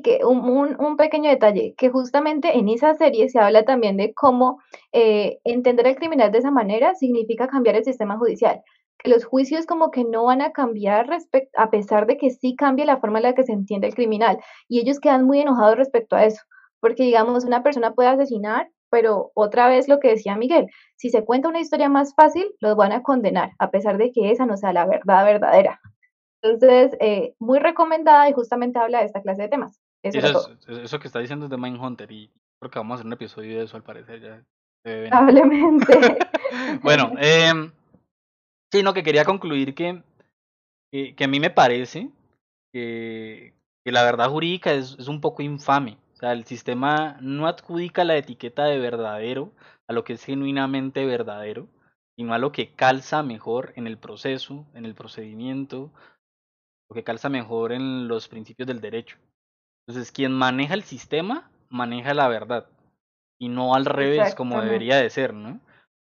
Que 0.00 0.24
un, 0.24 0.76
un, 0.78 0.96
pequeño 0.96 1.28
detalle, 1.28 1.74
que 1.76 1.90
justamente 1.90 2.56
en 2.56 2.68
esa 2.68 2.94
serie 2.94 3.28
se 3.28 3.38
habla 3.38 3.64
también 3.64 3.96
de 3.96 4.14
cómo 4.14 4.60
eh, 4.92 5.38
entender 5.44 5.86
al 5.86 5.96
criminal 5.96 6.32
de 6.32 6.38
esa 6.38 6.50
manera 6.50 6.94
significa 6.94 7.48
cambiar 7.48 7.76
el 7.76 7.84
sistema 7.84 8.16
judicial, 8.16 8.62
que 8.98 9.10
los 9.10 9.24
juicios 9.24 9.66
como 9.66 9.90
que 9.90 10.04
no 10.04 10.24
van 10.24 10.40
a 10.40 10.52
cambiar 10.52 11.08
a 11.56 11.70
pesar 11.70 12.06
de 12.06 12.16
que 12.16 12.30
sí 12.30 12.54
cambie 12.56 12.86
la 12.86 12.98
forma 12.98 13.18
en 13.18 13.24
la 13.24 13.34
que 13.34 13.42
se 13.42 13.52
entiende 13.52 13.88
el 13.88 13.94
criminal, 13.94 14.38
y 14.68 14.80
ellos 14.80 15.00
quedan 15.00 15.24
muy 15.24 15.40
enojados 15.40 15.76
respecto 15.76 16.16
a 16.16 16.24
eso, 16.24 16.42
porque 16.80 17.02
digamos, 17.02 17.44
una 17.44 17.62
persona 17.62 17.94
puede 17.94 18.08
asesinar, 18.08 18.70
pero 18.90 19.32
otra 19.34 19.68
vez 19.68 19.88
lo 19.88 20.00
que 20.00 20.08
decía 20.08 20.36
Miguel, 20.36 20.66
si 20.96 21.10
se 21.10 21.24
cuenta 21.24 21.48
una 21.48 21.60
historia 21.60 21.88
más 21.88 22.14
fácil, 22.14 22.46
los 22.60 22.76
van 22.76 22.92
a 22.92 23.02
condenar, 23.02 23.50
a 23.58 23.70
pesar 23.70 23.98
de 23.98 24.12
que 24.12 24.30
esa 24.30 24.46
no 24.46 24.56
sea 24.56 24.72
la 24.72 24.86
verdad 24.86 25.24
verdadera. 25.24 25.80
Entonces, 26.42 26.96
eh, 27.00 27.34
muy 27.38 27.58
recomendada 27.58 28.28
y 28.28 28.32
justamente 28.32 28.78
habla 28.78 29.00
de 29.00 29.06
esta 29.06 29.22
clase 29.22 29.42
de 29.42 29.48
temas. 29.48 29.80
Eso, 30.02 30.56
eso, 30.66 30.98
que 30.98 31.06
está 31.06 31.20
diciendo 31.20 31.46
es 31.46 31.50
de 31.50 31.56
Mindhunter 31.56 32.10
y 32.10 32.28
creo 32.58 32.70
que 32.70 32.78
vamos 32.78 32.92
a 32.92 32.94
hacer 32.96 33.06
un 33.06 33.12
episodio 33.12 33.58
de 33.58 33.64
eso 33.64 33.76
al 33.76 33.84
parecer 33.84 34.20
ya. 34.20 34.44
Probablemente. 34.82 36.18
bueno, 36.82 37.12
eh, 37.20 37.52
sí, 38.72 38.82
no, 38.82 38.92
que 38.92 39.04
quería 39.04 39.24
concluir 39.24 39.76
que, 39.76 40.02
que, 40.90 41.24
a 41.24 41.28
mí 41.28 41.38
me 41.38 41.50
parece 41.50 42.10
que, 42.72 43.54
que 43.84 43.92
la 43.92 44.02
verdad 44.02 44.28
jurídica 44.28 44.72
es, 44.72 44.96
es, 44.98 45.06
un 45.06 45.20
poco 45.20 45.42
infame. 45.42 45.98
O 46.14 46.16
sea, 46.16 46.32
el 46.32 46.44
sistema 46.46 47.16
no 47.20 47.46
adjudica 47.46 48.02
la 48.02 48.16
etiqueta 48.16 48.64
de 48.64 48.80
verdadero 48.80 49.52
a 49.88 49.92
lo 49.92 50.02
que 50.02 50.14
es 50.14 50.24
genuinamente 50.24 51.06
verdadero, 51.06 51.68
sino 52.16 52.34
a 52.34 52.38
lo 52.38 52.50
que 52.50 52.72
calza 52.74 53.22
mejor 53.22 53.72
en 53.76 53.86
el 53.86 53.98
proceso, 53.98 54.66
en 54.74 54.84
el 54.84 54.94
procedimiento, 54.94 55.92
lo 56.92 56.94
que 56.94 57.04
calza 57.04 57.30
mejor 57.30 57.72
en 57.72 58.06
los 58.06 58.28
principios 58.28 58.66
del 58.66 58.82
derecho. 58.82 59.16
Entonces, 59.86 60.12
quien 60.12 60.32
maneja 60.32 60.74
el 60.74 60.82
sistema, 60.82 61.50
maneja 61.70 62.12
la 62.12 62.28
verdad. 62.28 62.66
Y 63.40 63.48
no 63.48 63.74
al 63.74 63.86
revés, 63.86 64.34
como 64.34 64.60
debería 64.60 64.96
de 64.98 65.08
ser, 65.08 65.32
¿no? 65.32 65.58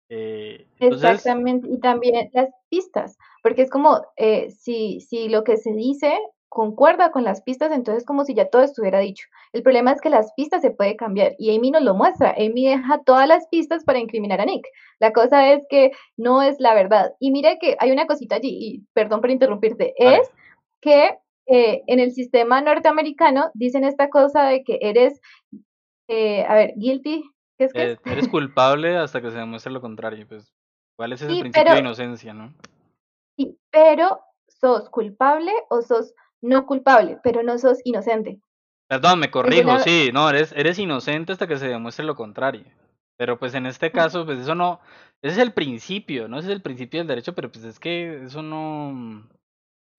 Eh, 0.08 0.66
Exactamente. 0.80 1.68
Y 1.70 1.78
también 1.78 2.30
las 2.32 2.48
pistas, 2.70 3.18
porque 3.42 3.62
es 3.62 3.70
como 3.70 4.00
eh, 4.16 4.50
si, 4.50 5.00
si 5.00 5.28
lo 5.28 5.44
que 5.44 5.58
se 5.58 5.74
dice 5.74 6.18
concuerda 6.48 7.10
con 7.10 7.24
las 7.24 7.42
pistas, 7.42 7.70
entonces 7.70 8.02
es 8.02 8.06
como 8.06 8.24
si 8.24 8.34
ya 8.34 8.48
todo 8.48 8.62
estuviera 8.62 8.98
dicho. 9.00 9.28
El 9.52 9.62
problema 9.62 9.92
es 9.92 10.00
que 10.00 10.08
las 10.08 10.32
pistas 10.32 10.62
se 10.62 10.70
puede 10.70 10.96
cambiar 10.96 11.34
y 11.38 11.54
Amy 11.54 11.70
nos 11.70 11.82
lo 11.82 11.94
muestra. 11.94 12.34
Amy 12.38 12.66
deja 12.66 13.02
todas 13.04 13.28
las 13.28 13.46
pistas 13.48 13.84
para 13.84 13.98
incriminar 13.98 14.40
a 14.40 14.46
Nick. 14.46 14.66
La 14.98 15.12
cosa 15.12 15.52
es 15.52 15.66
que 15.68 15.92
no 16.16 16.42
es 16.42 16.58
la 16.58 16.72
verdad. 16.72 17.12
Y 17.20 17.30
mire 17.30 17.58
que 17.60 17.76
hay 17.78 17.90
una 17.90 18.06
cosita 18.06 18.36
allí, 18.36 18.48
y 18.50 18.86
perdón 18.94 19.20
por 19.20 19.30
interrumpirte, 19.30 19.92
es 19.98 20.30
que 20.80 21.18
eh, 21.46 21.82
en 21.86 21.98
el 21.98 22.12
sistema 22.12 22.60
norteamericano 22.60 23.50
dicen 23.54 23.84
esta 23.84 24.10
cosa 24.10 24.44
de 24.44 24.64
que 24.64 24.78
eres, 24.82 25.20
eh, 26.08 26.44
a 26.44 26.54
ver, 26.54 26.74
guilty, 26.76 27.24
¿qué 27.56 27.64
es 27.64 27.72
que 27.72 27.92
eh, 27.92 27.98
Eres 28.04 28.28
culpable 28.28 28.96
hasta 28.96 29.20
que 29.20 29.30
se 29.30 29.38
demuestre 29.38 29.72
lo 29.72 29.80
contrario, 29.80 30.26
pues, 30.28 30.52
¿cuál 30.96 31.12
es 31.12 31.22
ese 31.22 31.40
principio 31.40 31.72
de 31.72 31.80
inocencia, 31.80 32.34
no? 32.34 32.54
Sí, 33.36 33.58
pero 33.70 34.20
sos 34.48 34.90
culpable 34.90 35.52
o 35.70 35.80
sos 35.82 36.14
no 36.42 36.66
culpable, 36.66 37.18
pero 37.22 37.42
no 37.42 37.58
sos 37.58 37.78
inocente. 37.84 38.40
Perdón, 38.88 39.20
me 39.20 39.30
corrijo, 39.30 39.78
sí, 39.80 40.10
no, 40.12 40.30
eres, 40.30 40.52
eres 40.52 40.78
inocente 40.78 41.32
hasta 41.32 41.46
que 41.46 41.58
se 41.58 41.68
demuestre 41.68 42.04
lo 42.04 42.14
contrario. 42.14 42.64
Pero 43.18 43.38
pues 43.38 43.54
en 43.54 43.66
este 43.66 43.90
caso, 43.90 44.24
pues 44.24 44.38
eso 44.38 44.54
no, 44.54 44.80
ese 45.22 45.34
es 45.34 45.38
el 45.38 45.52
principio, 45.52 46.28
¿no? 46.28 46.38
Ese 46.38 46.48
es 46.48 46.54
el 46.54 46.62
principio 46.62 47.00
del 47.00 47.08
derecho, 47.08 47.34
pero 47.34 47.50
pues 47.50 47.64
es 47.64 47.78
que 47.80 48.24
eso 48.24 48.42
no, 48.42 49.28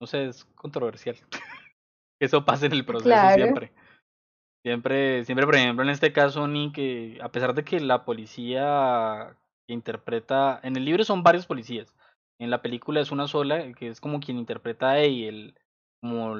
no 0.00 0.06
sé, 0.06 0.26
es 0.26 0.44
controversial. 0.54 1.16
Eso 2.20 2.44
pasa 2.44 2.66
en 2.66 2.72
el 2.72 2.84
proceso 2.84 3.30
siempre. 3.34 3.72
Siempre, 4.62 5.24
siempre, 5.24 5.46
por 5.46 5.54
ejemplo, 5.54 5.84
en 5.84 5.90
este 5.90 6.12
caso, 6.12 6.46
ni 6.46 6.70
que 6.72 7.18
a 7.22 7.30
pesar 7.30 7.54
de 7.54 7.64
que 7.64 7.80
la 7.80 8.04
policía 8.04 9.36
que 9.66 9.72
interpreta, 9.72 10.60
en 10.62 10.76
el 10.76 10.84
libro 10.84 11.02
son 11.04 11.22
varios 11.22 11.46
policías, 11.46 11.96
en 12.38 12.50
la 12.50 12.60
película 12.60 13.00
es 13.00 13.10
una 13.10 13.26
sola, 13.26 13.72
que 13.72 13.88
es 13.88 14.00
como 14.00 14.20
quien 14.20 14.38
interpreta 14.38 14.90
a 14.90 14.98
el, 14.98 15.54
como 16.02 16.36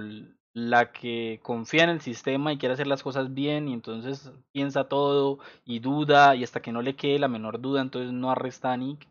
la 0.53 0.93
que 0.93 1.41
confía 1.43 1.85
en 1.85 1.91
el 1.91 2.01
sistema 2.01 2.53
y 2.53 2.59
quiere 2.59 2.75
hacer 2.75 2.87
las 2.87 3.03
cosas 3.03 3.33
bien 3.33 3.69
y 3.69 3.73
entonces 3.73 4.33
piensa 4.53 4.85
todo 4.85 5.39
y 5.65 5.79
duda 5.79 6.35
y 6.35 6.45
hasta 6.45 6.61
que 6.61 6.73
no 6.73 6.83
le 6.83 6.97
quede 6.97 7.19
la 7.19 7.29
menor 7.29 7.61
duda, 7.61 7.81
entonces 7.81 8.13
no 8.13 8.31
arresta 8.31 8.73
a 8.73 8.77
Nick. 8.77 9.09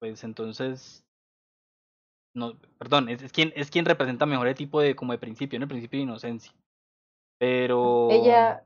Pues 0.00 0.24
entonces 0.24 1.03
no, 2.34 2.56
perdón, 2.78 3.08
es, 3.08 3.32
quien 3.32 3.52
es 3.56 3.70
quien 3.70 3.84
representa 3.84 4.26
mejor 4.26 4.48
el 4.48 4.54
tipo 4.54 4.80
de 4.80 4.96
como 4.96 5.12
de 5.12 5.18
principio, 5.18 5.58
¿no? 5.58 5.64
El 5.64 5.70
principio 5.70 5.98
de 5.98 6.04
inocencia. 6.04 6.52
Pero 7.38 8.10
ella 8.10 8.64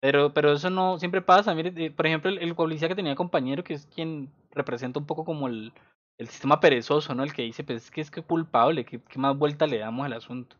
pero 0.00 0.32
pero 0.32 0.52
eso 0.52 0.70
no 0.70 0.98
siempre 0.98 1.22
pasa, 1.22 1.54
mire, 1.54 1.90
por 1.90 2.06
ejemplo, 2.06 2.30
el, 2.30 2.54
policía 2.54 2.88
que 2.88 2.94
tenía 2.94 3.16
compañero 3.16 3.64
que 3.64 3.74
es 3.74 3.86
quien 3.86 4.30
representa 4.52 5.00
un 5.00 5.06
poco 5.06 5.24
como 5.24 5.48
el, 5.48 5.72
el 6.18 6.28
sistema 6.28 6.60
perezoso, 6.60 7.14
¿no? 7.14 7.24
El 7.24 7.32
que 7.32 7.42
dice, 7.42 7.64
pues 7.64 7.84
es 7.84 7.90
que 7.90 8.00
es 8.00 8.10
que 8.10 8.22
culpable, 8.22 8.84
que, 8.84 9.00
más 9.16 9.36
vuelta 9.36 9.66
le 9.66 9.78
damos 9.78 10.06
al 10.06 10.12
asunto. 10.12 10.56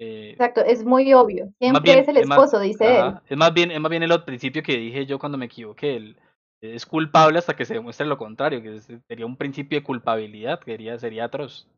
Eh, 0.00 0.30
Exacto, 0.32 0.62
es 0.64 0.84
muy 0.84 1.12
obvio. 1.12 1.52
Siempre 1.58 1.98
es 1.98 2.08
el 2.08 2.18
esposo, 2.18 2.60
dice 2.60 2.98
él. 2.98 3.14
Es 3.28 3.36
más 3.36 3.52
bien, 3.52 3.70
es 3.70 3.80
más 3.80 3.90
bien 3.90 4.02
el 4.02 4.12
otro 4.12 4.26
principio 4.26 4.62
que 4.62 4.76
dije 4.76 5.06
yo 5.06 5.18
cuando 5.18 5.38
me 5.38 5.46
equivoqué, 5.46 5.96
el, 5.96 6.16
es 6.60 6.86
culpable 6.86 7.38
hasta 7.38 7.54
que 7.54 7.64
se 7.64 7.74
demuestre 7.74 8.06
lo 8.06 8.18
contrario, 8.18 8.62
que 8.62 8.80
sería 8.80 9.26
un 9.26 9.36
principio 9.36 9.78
de 9.78 9.84
culpabilidad, 9.84 10.58
que 10.60 10.72
sería, 10.72 10.98
sería 10.98 11.24
atroz. 11.24 11.68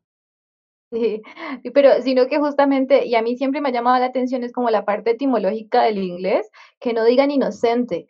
Sí, 0.92 1.22
pero 1.72 2.02
sino 2.02 2.26
que 2.26 2.38
justamente, 2.38 3.06
y 3.06 3.14
a 3.14 3.22
mí 3.22 3.36
siempre 3.36 3.60
me 3.60 3.68
ha 3.68 3.72
llamado 3.72 3.98
la 4.00 4.06
atención, 4.06 4.42
es 4.42 4.52
como 4.52 4.70
la 4.70 4.84
parte 4.84 5.10
etimológica 5.10 5.82
del 5.82 5.98
inglés, 5.98 6.50
que 6.80 6.92
no 6.92 7.04
digan 7.04 7.30
inocente, 7.30 8.08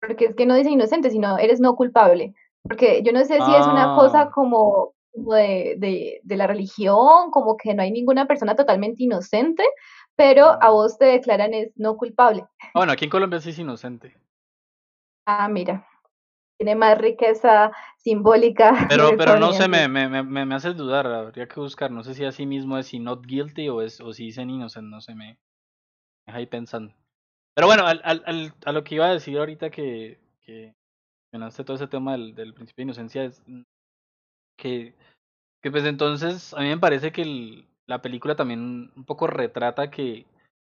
porque 0.00 0.26
es 0.26 0.34
que 0.34 0.44
no 0.44 0.54
dice 0.54 0.70
inocente, 0.70 1.10
sino 1.10 1.38
eres 1.38 1.60
no 1.60 1.74
culpable, 1.74 2.34
porque 2.62 3.02
yo 3.02 3.12
no 3.12 3.20
sé 3.20 3.34
si 3.40 3.54
es 3.54 3.66
una 3.66 3.94
cosa 3.96 4.22
ah. 4.22 4.30
como, 4.30 4.92
de, 5.14 5.76
de, 5.78 6.20
de, 6.22 6.36
la 6.36 6.46
religión, 6.46 7.30
como 7.30 7.56
que 7.56 7.72
no 7.72 7.82
hay 7.82 7.90
ninguna 7.90 8.26
persona 8.26 8.54
totalmente 8.54 9.04
inocente, 9.04 9.64
pero 10.14 10.48
a 10.48 10.58
ah. 10.60 10.70
vos 10.70 10.98
te 10.98 11.06
declaran 11.06 11.54
es 11.54 11.72
no 11.76 11.96
culpable. 11.96 12.44
Bueno, 12.74 12.92
aquí 12.92 13.06
en 13.06 13.10
Colombia 13.10 13.40
sí 13.40 13.50
es 13.50 13.58
inocente. 13.58 14.14
Ah, 15.24 15.48
mira 15.48 15.86
tiene 16.58 16.74
más 16.74 16.98
riqueza 16.98 17.72
simbólica. 17.96 18.72
Pero, 18.88 19.16
pero 19.16 19.38
no 19.38 19.52
sé, 19.52 19.68
me, 19.68 19.88
me, 19.88 20.08
me, 20.08 20.44
me 20.44 20.54
hace 20.54 20.74
dudar, 20.74 21.06
habría 21.06 21.46
que 21.46 21.60
buscar, 21.60 21.90
no 21.90 22.02
sé 22.02 22.14
si 22.14 22.24
así 22.24 22.46
mismo 22.46 22.76
es 22.76 22.88
si 22.88 22.98
not 22.98 23.24
guilty 23.24 23.68
o, 23.68 23.80
es, 23.80 24.00
o 24.00 24.12
si 24.12 24.24
dicen 24.24 24.50
innocent, 24.50 24.88
no 24.88 25.00
sé, 25.00 25.14
me, 25.14 25.38
deja 26.26 26.38
ahí 26.38 26.46
pensando. 26.46 26.92
Pero 27.54 27.66
bueno, 27.66 27.86
al, 27.86 28.00
al, 28.04 28.54
a 28.64 28.72
lo 28.72 28.84
que 28.84 28.96
iba 28.96 29.06
a 29.06 29.12
decir 29.12 29.38
ahorita 29.38 29.70
que, 29.70 30.18
que 30.42 30.74
mencionaste 31.32 31.64
todo 31.64 31.76
ese 31.76 31.88
tema 31.88 32.12
del, 32.12 32.34
del 32.34 32.54
principio 32.54 32.82
de 32.82 32.86
inocencia 32.90 33.24
es 33.24 33.42
que, 34.56 34.94
que 35.62 35.70
pues 35.70 35.84
entonces 35.84 36.54
a 36.54 36.60
mí 36.60 36.68
me 36.68 36.78
parece 36.78 37.12
que 37.12 37.22
el, 37.22 37.68
la 37.86 38.02
película 38.02 38.36
también 38.36 38.92
un 38.96 39.04
poco 39.04 39.26
retrata 39.26 39.90
que, 39.90 40.26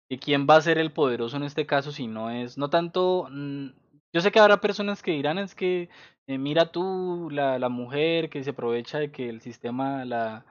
que 0.09 0.19
quién 0.19 0.47
va 0.49 0.57
a 0.57 0.62
ser 0.62 0.79
el 0.79 0.93
poderoso 0.93 1.37
en 1.37 1.45
este 1.45 1.66
caso 1.66 1.93
si 1.93 2.07
no 2.07 2.31
es, 2.31 2.59
no 2.59 2.71
tanto 2.71 3.29
mm, 3.31 3.69
yo 4.13 4.21
sé 4.21 4.33
que 4.33 4.38
habrá 4.40 4.61
personas 4.61 5.02
que 5.02 5.13
dirán 5.13 5.38
es 5.38 5.54
que 5.54 5.88
eh, 6.27 6.38
mira 6.38 6.73
tú 6.73 7.29
la, 7.31 7.58
la 7.58 7.69
mujer 7.69 8.31
que 8.31 8.42
se 8.44 8.50
aprovecha 8.50 8.98
de 8.98 9.11
que 9.13 9.29
el 9.29 9.40
sistema 9.40 10.04
la 10.04 10.44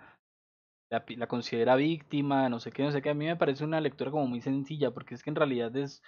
la, 0.90 1.06
la 1.08 1.28
considera 1.28 1.76
víctima, 1.76 2.50
no 2.50 2.60
sé 2.60 2.72
qué, 2.72 2.84
no 2.84 2.92
sé 2.92 3.02
qué. 3.02 3.10
A 3.10 3.14
mí 3.14 3.26
me 3.26 3.36
parece 3.36 3.64
una 3.64 3.82
lectura 3.82 4.12
como 4.12 4.28
muy 4.28 4.42
sencilla, 4.42 4.92
porque 4.92 5.16
es 5.16 5.24
que 5.24 5.30
en 5.30 5.36
realidad 5.36 5.76
es, 5.78 6.02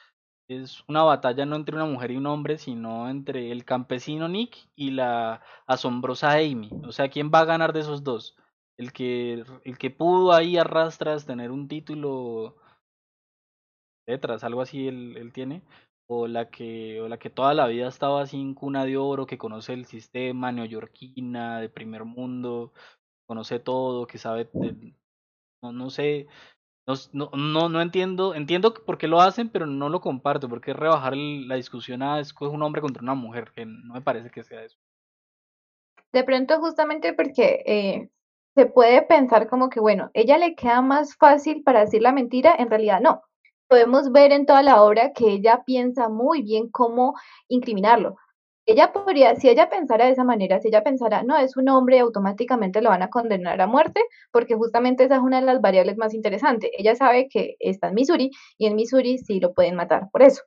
es 0.49 0.84
una 0.88 1.04
batalla 1.04 1.45
no 1.45 1.56
entre 1.56 1.76
una 1.76 1.86
mujer 1.86 2.12
y 2.12 2.18
un 2.18 2.26
hombre, 2.28 2.58
sino 2.58 3.10
entre 3.10 3.52
el 3.52 3.66
campesino 3.66 4.28
Nick 4.28 4.58
y 4.76 4.91
la 4.91 5.41
asombrosa 5.68 6.34
Amy. 6.34 6.70
O 6.86 6.91
sea, 6.91 7.10
¿quién 7.10 7.32
va 7.34 7.41
a 7.41 7.45
ganar 7.45 7.74
de 7.74 7.82
esos 7.82 8.04
dos? 8.04 8.36
El 8.78 8.91
que, 8.93 9.43
el 9.64 9.78
que 9.78 9.91
pudo 9.91 10.34
ahí 10.34 10.58
arrastras 10.58 11.26
tener 11.26 11.52
un 11.52 11.68
título 11.68 12.58
letras, 14.08 14.43
algo 14.43 14.62
así 14.62 14.88
él, 14.88 15.16
él 15.18 15.32
tiene, 15.32 15.62
o 16.14 16.28
la 16.28 16.49
que 16.49 16.99
o 16.99 17.07
la 17.07 17.18
que 17.18 17.30
toda 17.30 17.53
la 17.53 17.68
vida 17.68 17.88
estaba 17.88 18.26
en 18.34 18.53
cuna 18.53 18.84
de 18.84 18.97
oro, 18.97 19.26
que 19.26 19.38
conoce 19.38 19.72
el 19.72 19.86
sistema 19.86 20.51
neoyorquina 20.51 21.62
de 21.62 21.70
primer 21.70 22.03
mundo, 22.03 22.74
conoce 23.26 23.59
todo, 23.59 24.07
que 24.07 24.18
sabe 24.18 24.49
no, 25.62 25.72
no 25.72 25.89
sé, 25.89 26.28
no, 26.86 27.30
no, 27.34 27.70
no 27.70 27.82
entiendo, 27.82 28.36
entiendo 28.36 28.74
por 28.74 28.97
qué 28.97 29.07
lo 29.07 29.22
hacen, 29.22 29.49
pero 29.49 29.66
no 29.66 29.88
lo 29.88 30.01
comparto, 30.01 30.49
porque 30.49 30.74
rebajar 30.74 31.16
la 31.16 31.55
discusión 31.55 32.03
a 32.03 32.20
es 32.20 32.34
un 32.41 32.62
hombre 32.62 32.82
contra 32.82 33.03
una 33.03 33.16
mujer, 33.16 33.51
que 33.55 33.66
no 33.66 33.93
me 33.93 34.01
parece 34.01 34.32
que 34.32 34.43
sea 34.43 34.64
eso. 34.64 34.78
De 36.12 36.26
pronto 36.26 36.59
justamente 36.59 37.14
porque 37.14 37.64
eh, 37.66 38.09
se 38.55 38.66
puede 38.66 39.01
pensar 39.03 39.47
como 39.47 39.70
que, 39.70 39.80
bueno, 39.80 40.12
ella 40.14 40.38
le 40.38 40.55
queda 40.55 40.82
más 40.82 41.16
fácil 41.16 41.64
para 41.64 41.82
decir 41.82 42.01
la 42.01 42.12
mentira, 42.12 42.53
en 42.57 42.70
realidad 42.70 42.99
no 42.99 43.22
podemos 43.72 44.11
ver 44.11 44.34
en 44.34 44.45
toda 44.45 44.63
la 44.63 44.84
obra 44.84 45.13
que 45.13 45.32
ella 45.32 45.63
piensa 45.65 46.09
muy 46.09 46.41
bien 46.41 46.69
cómo 46.69 47.13
incriminarlo. 47.47 48.17
Ella 48.65 48.91
podría, 48.91 49.36
si 49.38 49.47
ella 49.47 49.69
pensara 49.69 50.05
de 50.07 50.11
esa 50.11 50.26
manera, 50.26 50.59
si 50.59 50.67
ella 50.67 50.84
pensara, 50.84 51.24
no, 51.24 51.38
es 51.38 51.55
un 51.55 51.69
hombre, 51.69 51.99
automáticamente 51.99 52.82
lo 52.82 52.89
van 52.89 53.01
a 53.01 53.09
condenar 53.09 53.61
a 53.61 53.67
muerte, 53.67 54.01
porque 54.34 54.55
justamente 54.55 55.05
esa 55.05 55.15
es 55.15 55.22
una 55.22 55.39
de 55.39 55.45
las 55.45 55.61
variables 55.61 55.97
más 55.97 56.13
interesantes. 56.13 56.69
Ella 56.78 56.95
sabe 56.95 57.30
que 57.30 57.55
está 57.59 57.88
en 57.88 57.95
Missouri 57.95 58.32
y 58.57 58.65
en 58.65 58.76
Missouri 58.76 59.17
sí 59.19 59.39
lo 59.39 59.53
pueden 59.53 59.76
matar 59.76 60.09
por 60.11 60.22
eso. 60.22 60.41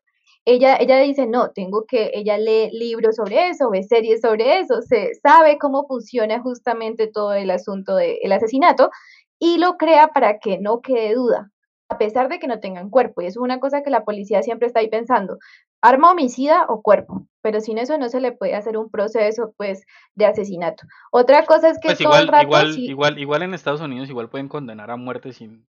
Ella, 0.45 0.77
ella 0.77 0.99
dice, 0.99 1.27
no, 1.27 1.51
tengo 1.51 1.87
que, 1.87 2.11
ella 2.13 2.37
lee 2.37 2.69
libros 2.73 3.17
sobre 3.17 3.49
eso, 3.49 3.71
ve 3.71 3.85
series 3.85 4.21
sobre 4.21 4.59
eso, 4.59 4.83
se 4.83 5.15
sabe 5.23 5.57
cómo 5.59 5.87
funciona 5.87 6.43
justamente 6.43 7.07
todo 7.07 7.33
el 7.33 7.51
asunto 7.51 7.97
del 7.97 8.33
asesinato 8.33 8.91
y 9.39 9.57
lo 9.57 9.79
crea 9.79 10.09
para 10.09 10.39
que 10.41 10.59
no 10.59 10.83
quede 10.83 11.15
duda 11.15 11.54
a 11.95 11.99
pesar 11.99 12.29
de 12.29 12.39
que 12.39 12.49
no 12.49 12.61
tengan 12.61 12.91
cuerpo. 12.91 13.23
Y 13.23 13.27
eso 13.27 13.41
es 13.41 13.45
una 13.45 13.61
cosa 13.61 13.83
que 13.83 13.91
la 13.91 14.05
policía 14.05 14.43
siempre 14.43 14.67
está 14.67 14.81
ahí 14.81 14.89
pensando, 14.89 15.39
arma 15.81 16.11
homicida 16.11 16.67
o 16.69 16.83
cuerpo, 16.83 17.27
pero 17.43 17.61
sin 17.61 17.79
eso 17.79 17.97
no 17.99 18.09
se 18.09 18.21
le 18.21 18.33
puede 18.33 18.55
hacer 18.55 18.77
un 18.77 18.91
proceso 18.91 19.55
pues 19.57 19.85
de 20.15 20.27
asesinato. 20.27 20.87
Otra 21.13 21.45
cosa 21.45 21.71
es 21.71 21.79
que 21.79 21.89
pues 21.89 22.01
igual, 22.01 22.31
igual, 22.43 22.79
igual, 22.79 23.19
igual 23.19 23.43
en 23.43 23.55
Estados 23.55 23.81
Unidos 23.81 24.09
igual 24.09 24.29
pueden 24.29 24.49
condenar 24.49 24.91
a 24.91 24.97
muerte 24.97 25.33
sin, 25.33 25.67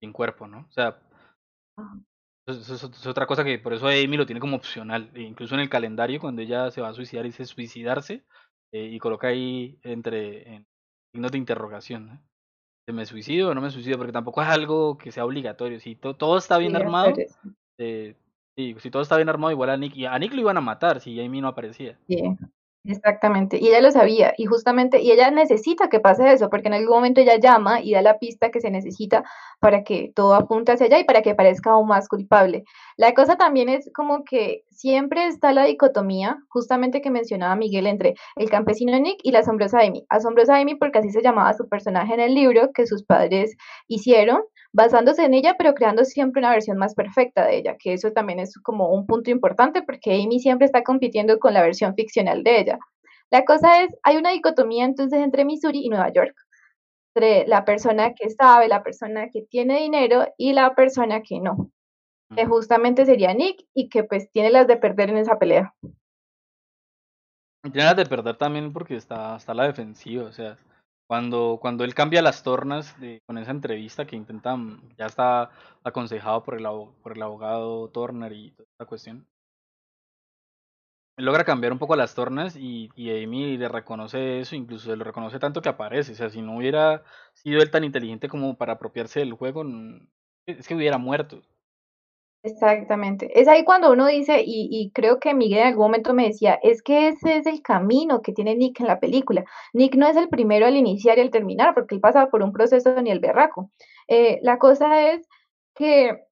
sin 0.00 0.12
cuerpo, 0.12 0.46
¿no? 0.46 0.66
O 0.68 0.72
sea, 0.72 0.98
eso, 2.46 2.74
es 2.86 3.06
otra 3.06 3.26
cosa 3.26 3.44
que 3.44 3.58
por 3.58 3.72
eso 3.72 3.88
Amy 3.88 4.16
lo 4.16 4.26
tiene 4.26 4.40
como 4.40 4.56
opcional, 4.56 5.10
e 5.14 5.22
incluso 5.22 5.54
en 5.54 5.60
el 5.60 5.68
calendario 5.68 6.20
cuando 6.20 6.42
ella 6.42 6.70
se 6.70 6.80
va 6.80 6.88
a 6.88 6.94
suicidar 6.94 7.24
dice 7.24 7.44
suicidarse 7.44 8.24
eh, 8.72 8.88
y 8.92 8.98
coloca 8.98 9.28
ahí 9.28 9.78
entre 9.82 10.54
en 10.54 10.66
signos 11.12 11.32
de 11.32 11.38
interrogación, 11.38 12.06
¿no? 12.06 12.22
Me 12.92 13.06
suicido 13.06 13.50
o 13.50 13.54
no 13.54 13.60
me 13.60 13.70
suicido, 13.70 13.98
porque 13.98 14.12
tampoco 14.12 14.42
es 14.42 14.48
algo 14.48 14.96
que 14.96 15.12
sea 15.12 15.24
obligatorio. 15.24 15.80
Si 15.80 15.96
todo 15.96 16.38
está 16.38 16.58
bien 16.58 16.76
armado, 16.76 17.14
eh, 17.78 18.14
si 18.56 18.90
todo 18.90 19.02
está 19.02 19.16
bien 19.16 19.28
armado, 19.28 19.50
igual 19.50 19.70
a 19.70 19.76
Nick, 19.76 19.96
y 19.96 20.06
a 20.06 20.18
Nick 20.18 20.32
lo 20.32 20.40
iban 20.40 20.56
a 20.56 20.60
matar 20.60 21.00
si 21.00 21.20
Amy 21.20 21.40
no 21.40 21.48
aparecía. 21.48 21.98
Exactamente, 22.88 23.58
y 23.60 23.66
ella 23.68 23.80
lo 23.80 23.90
sabía, 23.90 24.32
y 24.36 24.44
justamente, 24.46 25.00
y 25.02 25.10
ella 25.10 25.32
necesita 25.32 25.88
que 25.88 25.98
pase 25.98 26.32
eso, 26.32 26.48
porque 26.50 26.68
en 26.68 26.74
algún 26.74 26.94
momento 26.94 27.20
ella 27.20 27.36
llama 27.36 27.80
y 27.82 27.92
da 27.94 28.00
la 28.00 28.18
pista 28.20 28.50
que 28.52 28.60
se 28.60 28.70
necesita 28.70 29.24
para 29.58 29.82
que 29.82 30.12
todo 30.14 30.34
apunte 30.34 30.70
hacia 30.70 30.86
allá 30.86 31.00
y 31.00 31.04
para 31.04 31.20
que 31.22 31.34
parezca 31.34 31.70
aún 31.72 31.88
más 31.88 32.06
culpable. 32.08 32.62
La 32.96 33.12
cosa 33.12 33.34
también 33.36 33.68
es 33.68 33.90
como 33.92 34.22
que 34.22 34.62
siempre 34.70 35.26
está 35.26 35.52
la 35.52 35.64
dicotomía, 35.64 36.38
justamente 36.48 37.00
que 37.00 37.10
mencionaba 37.10 37.56
Miguel, 37.56 37.88
entre 37.88 38.14
el 38.36 38.48
campesino 38.50 38.96
Nick 39.00 39.18
y 39.24 39.32
la 39.32 39.40
asombrosa 39.40 39.80
Amy. 39.80 40.04
Asombrosa 40.08 40.56
Amy 40.56 40.76
porque 40.76 41.00
así 41.00 41.10
se 41.10 41.22
llamaba 41.22 41.54
su 41.54 41.68
personaje 41.68 42.14
en 42.14 42.20
el 42.20 42.34
libro 42.34 42.70
que 42.72 42.86
sus 42.86 43.02
padres 43.02 43.56
hicieron, 43.88 44.42
basándose 44.76 45.24
en 45.24 45.32
ella, 45.32 45.54
pero 45.56 45.72
creando 45.72 46.04
siempre 46.04 46.40
una 46.40 46.50
versión 46.50 46.76
más 46.76 46.94
perfecta 46.94 47.46
de 47.46 47.56
ella, 47.56 47.76
que 47.78 47.94
eso 47.94 48.12
también 48.12 48.38
es 48.40 48.58
como 48.58 48.92
un 48.92 49.06
punto 49.06 49.30
importante 49.30 49.82
porque 49.82 50.12
Amy 50.22 50.38
siempre 50.38 50.66
está 50.66 50.82
compitiendo 50.82 51.38
con 51.38 51.54
la 51.54 51.62
versión 51.62 51.94
ficcional 51.94 52.42
de 52.44 52.60
ella. 52.60 52.78
La 53.30 53.46
cosa 53.46 53.82
es, 53.82 53.96
hay 54.02 54.18
una 54.18 54.32
dicotomía 54.32 54.84
entonces 54.84 55.18
entre 55.20 55.46
Missouri 55.46 55.80
y 55.82 55.88
Nueva 55.88 56.12
York, 56.12 56.36
entre 57.14 57.46
la 57.48 57.64
persona 57.64 58.12
que 58.12 58.28
sabe, 58.28 58.68
la 58.68 58.82
persona 58.82 59.30
que 59.30 59.46
tiene 59.48 59.80
dinero 59.80 60.26
y 60.36 60.52
la 60.52 60.74
persona 60.74 61.22
que 61.22 61.40
no, 61.40 61.70
que 62.36 62.44
justamente 62.44 63.06
sería 63.06 63.32
Nick 63.32 63.64
y 63.72 63.88
que 63.88 64.04
pues 64.04 64.30
tiene 64.30 64.50
las 64.50 64.66
de 64.66 64.76
perder 64.76 65.08
en 65.08 65.16
esa 65.16 65.38
pelea. 65.38 65.74
Tiene 67.62 67.84
las 67.84 67.96
de 67.96 68.04
perder 68.04 68.36
también 68.36 68.74
porque 68.74 68.96
está, 68.96 69.36
está 69.36 69.54
la 69.54 69.64
defensiva, 69.64 70.24
o 70.24 70.32
sea, 70.32 70.58
cuando, 71.06 71.58
cuando 71.60 71.84
él 71.84 71.94
cambia 71.94 72.22
las 72.22 72.42
tornas 72.42 72.98
de, 73.00 73.22
con 73.26 73.38
esa 73.38 73.50
entrevista 73.52 74.06
que 74.06 74.16
intentan, 74.16 74.80
ya 74.98 75.06
está 75.06 75.50
aconsejado 75.84 76.42
por 76.44 76.54
el, 76.56 76.64
por 77.02 77.16
el 77.16 77.22
abogado 77.22 77.88
Turner 77.90 78.32
y 78.32 78.52
toda 78.52 78.68
esta 78.72 78.86
cuestión, 78.86 79.26
logra 81.18 81.44
cambiar 81.44 81.72
un 81.72 81.78
poco 81.78 81.96
las 81.96 82.14
tornas 82.14 82.56
y, 82.56 82.90
y 82.94 83.10
Amy 83.22 83.56
le 83.56 83.68
reconoce 83.68 84.40
eso, 84.40 84.54
incluso 84.56 84.94
lo 84.94 85.04
reconoce 85.04 85.38
tanto 85.38 85.62
que 85.62 85.68
aparece. 85.68 86.12
O 86.12 86.14
sea, 86.14 86.30
si 86.30 86.42
no 86.42 86.56
hubiera 86.56 87.04
sido 87.34 87.60
él 87.62 87.70
tan 87.70 87.84
inteligente 87.84 88.28
como 88.28 88.56
para 88.56 88.74
apropiarse 88.74 89.20
del 89.20 89.32
juego, 89.34 89.64
es 90.46 90.66
que 90.68 90.74
hubiera 90.74 90.98
muerto. 90.98 91.42
Exactamente. 92.42 93.28
Es 93.40 93.48
ahí 93.48 93.64
cuando 93.64 93.90
uno 93.92 94.06
dice, 94.06 94.42
y, 94.46 94.68
y, 94.70 94.90
creo 94.92 95.18
que 95.18 95.34
Miguel 95.34 95.60
en 95.60 95.66
algún 95.68 95.86
momento 95.86 96.14
me 96.14 96.28
decía, 96.28 96.54
es 96.62 96.80
que 96.82 97.08
ese 97.08 97.38
es 97.38 97.46
el 97.46 97.60
camino 97.60 98.22
que 98.22 98.32
tiene 98.32 98.54
Nick 98.54 98.78
en 98.80 98.86
la 98.86 99.00
película. 99.00 99.44
Nick 99.72 99.96
no 99.96 100.06
es 100.06 100.16
el 100.16 100.28
primero 100.28 100.66
al 100.66 100.76
iniciar 100.76 101.18
y 101.18 101.22
al 101.22 101.30
terminar, 101.30 101.74
porque 101.74 101.96
él 101.96 102.00
pasa 102.00 102.28
por 102.28 102.42
un 102.42 102.52
proceso 102.52 103.02
ni 103.02 103.10
el 103.10 103.18
berraco. 103.18 103.70
Eh, 104.06 104.38
la 104.42 104.58
cosa 104.58 105.10
es 105.10 105.26
que 105.74 106.22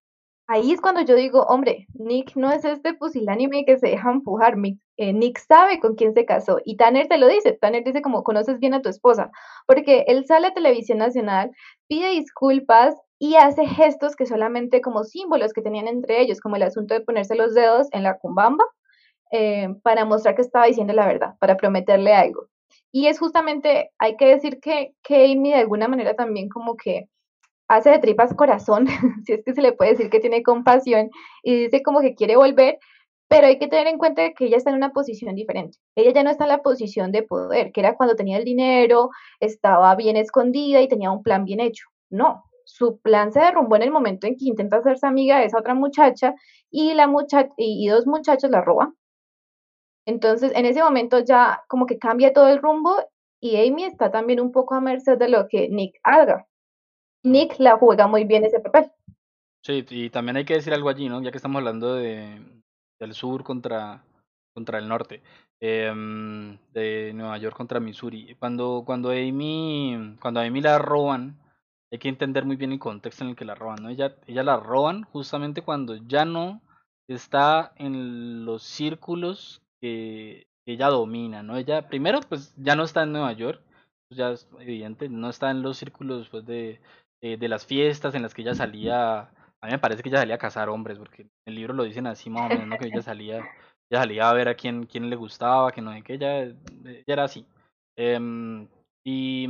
ahí 0.47 0.73
es 0.73 0.81
cuando 0.81 1.01
yo 1.03 1.17
digo, 1.17 1.43
hombre, 1.45 1.87
Nick 1.95 2.37
no 2.37 2.53
es 2.53 2.65
este 2.65 2.95
pusilánime 2.95 3.65
que 3.65 3.79
se 3.79 3.89
deja 3.89 4.11
empujar. 4.13 4.57
Eh, 4.97 5.13
Nick 5.13 5.39
sabe 5.39 5.81
con 5.81 5.97
quién 5.97 6.15
se 6.15 6.25
casó 6.25 6.61
y 6.65 6.77
Tanner 6.77 7.09
te 7.09 7.19
lo 7.19 7.27
dice. 7.29 7.53
Tanner 7.61 7.83
dice 7.85 8.03
como 8.03 8.23
conoces 8.23 8.61
bien 8.61 8.75
a 8.75 8.83
tu 8.83 8.89
esposa, 8.89 9.31
porque 9.67 10.05
él 10.07 10.25
sale 10.27 10.49
a 10.49 10.55
televisión 10.55 10.99
nacional, 10.99 11.51
pide 11.89 12.11
disculpas 12.11 12.95
y 13.25 13.37
hace 13.37 13.67
gestos 13.67 14.17
que 14.17 14.27
solamente 14.27 14.83
como 14.83 15.03
símbolos 15.03 15.55
que 15.55 15.63
tenían 15.63 15.89
entre 15.89 16.21
ellos, 16.21 16.41
como 16.41 16.57
el 16.57 16.63
asunto 16.63 16.93
de 16.93 17.01
ponerse 17.01 17.35
los 17.35 17.55
dedos 17.55 17.89
en 17.93 18.03
la 18.03 18.19
cumbamba, 18.19 18.65
eh, 19.31 19.69
para 19.83 20.05
mostrar 20.05 20.35
que 20.35 20.43
estaba 20.43 20.67
diciendo 20.67 20.93
la 20.93 21.07
verdad, 21.07 21.35
para 21.41 21.57
prometerle 21.57 22.13
algo. 22.13 22.49
Y 22.93 23.07
es 23.07 23.19
justamente, 23.19 23.93
hay 23.97 24.19
que 24.19 24.27
decir 24.27 24.61
que, 24.61 24.93
que 25.03 25.33
Amy 25.33 25.53
de 25.53 25.55
alguna 25.55 25.89
manera 25.89 26.15
también 26.15 26.51
como 26.51 26.77
que 26.77 27.09
hace 27.67 27.93
de 27.93 27.99
tripas 27.99 28.35
corazón, 28.35 28.89
si 29.25 29.33
es 29.33 29.43
que 29.43 29.55
se 29.55 29.63
le 29.63 29.73
puede 29.73 29.93
decir 29.93 30.11
que 30.11 30.21
tiene 30.21 30.43
compasión, 30.43 31.09
y 31.43 31.65
dice 31.65 31.83
como 31.83 32.03
que 32.03 32.15
quiere 32.15 32.37
volver, 32.37 32.79
pero 33.29 33.47
hay 33.47 33.59
que 33.59 33.69
tener 33.69 33.87
en 33.87 33.97
cuenta 33.97 34.35
que 34.35 34.45
ella 34.45 34.59
está 34.59 34.69
en 34.69 34.77
una 34.77 34.93
posición 34.93 35.35
diferente. 35.35 35.79
Ella 35.97 36.13
ya 36.13 36.25
no 36.25 36.31
está 36.31 36.45
en 36.45 36.51
la 36.51 36.63
posición 36.63 37.11
de 37.11 37.23
poder, 37.23 37.73
que 37.73 37.81
era 37.81 37.97
cuando 37.97 38.17
tenía 38.17 38.37
el 38.37 38.45
dinero, 38.45 39.09
estaba 39.41 39.95
bien 39.97 40.19
escondida 40.19 40.83
y 40.83 40.89
tenía 40.89 41.11
un 41.11 41.23
plan 41.23 41.47
bien 41.47 41.61
hecho. 41.61 41.87
No, 42.11 42.45
su 42.65 42.99
plan 43.01 43.33
se 43.33 43.41
derrumbó 43.41 43.77
en 43.77 43.83
el 43.83 43.91
momento 43.91 44.27
en 44.27 44.37
que 44.37 44.47
intenta 44.47 44.79
hacerse 44.79 45.07
amiga 45.07 45.39
de 45.39 45.47
esa 45.47 45.59
otra 45.59 45.75
muchacha 45.75 46.35
y 46.71 46.95
la 46.95 47.07
muchacha 47.07 47.53
y, 47.57 47.87
dos 47.89 48.07
muchachos 48.07 48.51
la 48.51 48.61
roban. 48.61 48.95
Entonces, 50.07 50.53
en 50.55 50.67
ese 50.67 50.83
momento 50.83 51.21
ya 51.21 51.63
como 51.69 51.87
que 51.87 51.99
cambia 51.99 52.33
todo 52.33 52.49
el 52.49 52.61
rumbo 52.61 52.97
y 53.41 53.57
Amy 53.57 53.85
está 53.85 54.11
también 54.11 54.41
un 54.41 54.53
poco 54.53 54.75
a 54.75 54.81
merced 54.81 55.19
de 55.19 55.29
lo 55.29 55.49
que 55.49 55.69
Nick 55.69 55.99
haga. 56.03 56.47
Nick 57.23 57.59
la 57.59 57.77
juega 57.77 58.07
muy 58.07 58.25
bien 58.25 58.45
ese 58.45 58.61
papel. 58.61 58.91
Sí, 59.63 59.85
y 59.89 60.11
también 60.11 60.37
hay 60.37 60.45
que 60.45 60.55
decir 60.55 60.75
algo 60.75 60.91
allí, 60.91 61.09
¿no? 61.09 61.23
Ya 61.23 61.31
que 61.31 61.39
estamos 61.39 61.59
hablando 61.59 61.95
de, 61.95 62.39
del 63.01 63.15
sur 63.15 63.45
contra, 63.45 64.05
contra 64.55 64.79
el 64.79 64.89
norte, 64.89 65.23
em, 65.61 66.59
de 66.73 67.13
Nueva 67.15 67.39
York 67.39 67.57
contra 67.57 67.81
Missouri. 67.81 68.37
Cuando, 68.39 68.83
cuando 68.85 69.11
Amy, 69.11 70.17
cuando 70.21 70.41
a 70.41 70.45
Amy 70.45 70.61
la 70.61 70.79
roban, 70.79 71.39
hay 71.95 71.99
que 71.99 72.09
entender 72.09 72.45
muy 72.45 72.57
bien 72.57 72.73
el 72.73 72.81
contexto 72.81 73.23
en 73.23 73.31
el 73.31 73.37
que 73.37 73.45
la 73.45 73.55
roban, 73.55 73.81
¿no? 73.81 73.89
Ella, 73.89 74.17
ella 74.27 74.43
la 74.43 74.57
roban 74.57 75.05
justamente 75.05 75.63
cuando 75.63 75.95
ya 75.95 76.25
no 76.25 76.61
está 77.09 77.73
en 77.77 78.45
los 78.45 78.65
círculos 78.65 79.63
que 79.81 80.49
ella 80.67 80.89
domina, 80.89 81.45
¿no? 81.45 81.57
Ella, 81.57 81.89
primero, 81.89 82.19
pues 82.29 82.53
ya 82.57 82.75
no 82.75 82.83
está 82.83 83.05
en 83.05 83.13
Nueva 83.13 83.33
York, 83.35 83.61
pues 84.09 84.19
ya 84.19 84.31
es 84.33 84.49
evidente, 84.59 85.09
no 85.09 85.31
está 85.31 85.53
en 85.53 85.63
los 85.63 85.77
círculos 85.79 86.29
pues, 86.31 86.45
de, 86.45 86.81
eh, 87.23 87.37
de 87.37 87.49
las 87.49 87.65
fiestas 87.65 88.17
en 88.17 88.23
las 88.23 88.35
que 88.35 88.43
ella 88.43 88.57
salía, 88.57 89.21
a 89.21 89.67
mí 89.67 89.71
me 89.71 89.79
parece 89.79 90.03
que 90.03 90.09
ella 90.09 90.19
salía 90.19 90.35
a 90.35 90.39
cazar 90.39 90.69
hombres, 90.71 90.99
porque 90.99 91.23
en 91.23 91.29
el 91.47 91.55
libro 91.55 91.75
lo 91.75 91.85
dicen 91.85 92.09
así 92.09 92.29
más 92.29 92.51
o 92.51 92.59
menos, 92.59 92.77
que 92.81 92.89
ella 92.89 93.03
salía, 93.03 93.37
ella 93.89 94.01
salía 94.01 94.29
a 94.29 94.35
ver 94.35 94.49
a 94.49 94.57
quién, 94.57 94.87
quién 94.87 95.09
le 95.09 95.15
gustaba, 95.15 95.71
que 95.71 95.81
no 95.81 95.93
sé 95.93 96.03
ella, 96.09 96.43
ella 96.43 97.05
era 97.07 97.23
así. 97.23 97.47
Em, 97.97 98.67
y 99.07 99.47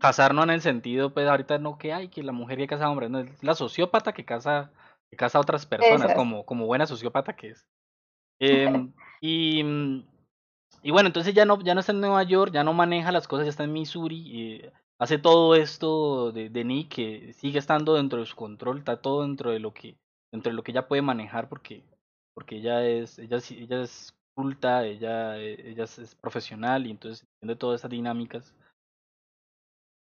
casar 0.00 0.34
no 0.34 0.42
en 0.42 0.50
el 0.50 0.60
sentido, 0.60 1.12
pues 1.12 1.26
ahorita 1.26 1.58
no 1.58 1.78
que 1.78 1.92
hay, 1.92 2.08
que 2.08 2.22
la 2.22 2.32
mujer 2.32 2.58
que 2.58 2.66
casa 2.66 2.86
a 2.86 2.90
hombres, 2.90 3.10
no, 3.10 3.20
es 3.20 3.42
la 3.42 3.54
sociópata 3.54 4.12
que 4.12 4.24
casa, 4.24 4.70
que 5.10 5.16
casa 5.16 5.38
a 5.38 5.40
otras 5.40 5.66
personas, 5.66 6.14
como, 6.14 6.44
como 6.44 6.66
buena 6.66 6.86
sociópata 6.86 7.34
que 7.34 7.50
es. 7.50 7.66
Em, 8.38 8.92
y, 9.20 9.62
mm, 9.62 10.04
y 10.82 10.90
bueno, 10.90 11.08
entonces 11.08 11.34
ya 11.34 11.44
no, 11.44 11.60
ya 11.62 11.74
no 11.74 11.80
está 11.80 11.92
en 11.92 12.00
Nueva 12.00 12.22
York, 12.22 12.52
ya 12.52 12.64
no 12.64 12.72
maneja 12.72 13.12
las 13.12 13.26
cosas, 13.26 13.46
ya 13.46 13.50
está 13.50 13.64
en 13.64 13.72
Missouri, 13.72 14.62
eh, 14.62 14.72
hace 14.98 15.18
todo 15.18 15.54
esto 15.54 16.32
de, 16.32 16.50
de 16.50 16.64
Nick 16.64 16.94
que 16.94 17.32
sigue 17.34 17.58
estando 17.58 17.94
dentro 17.94 18.20
de 18.20 18.26
su 18.26 18.36
control, 18.36 18.78
está 18.78 19.00
todo 19.00 19.22
dentro 19.22 19.50
de 19.50 19.58
lo 19.58 19.74
que, 19.74 19.96
dentro 20.32 20.50
de 20.50 20.56
lo 20.56 20.62
que 20.62 20.72
ella 20.72 20.88
puede 20.88 21.02
manejar 21.02 21.48
porque, 21.48 21.84
porque 22.34 22.56
ella 22.56 22.86
es, 22.86 23.18
ella, 23.18 23.38
ella 23.50 23.82
es 23.82 24.14
culta, 24.34 24.84
ella, 24.86 25.36
eh, 25.38 25.70
ella 25.70 25.84
es, 25.84 25.98
es 25.98 26.14
profesional 26.14 26.86
y 26.86 26.90
entonces 26.92 27.26
entiende 27.34 27.56
todas 27.56 27.80
esas 27.80 27.90
dinámicas, 27.90 28.54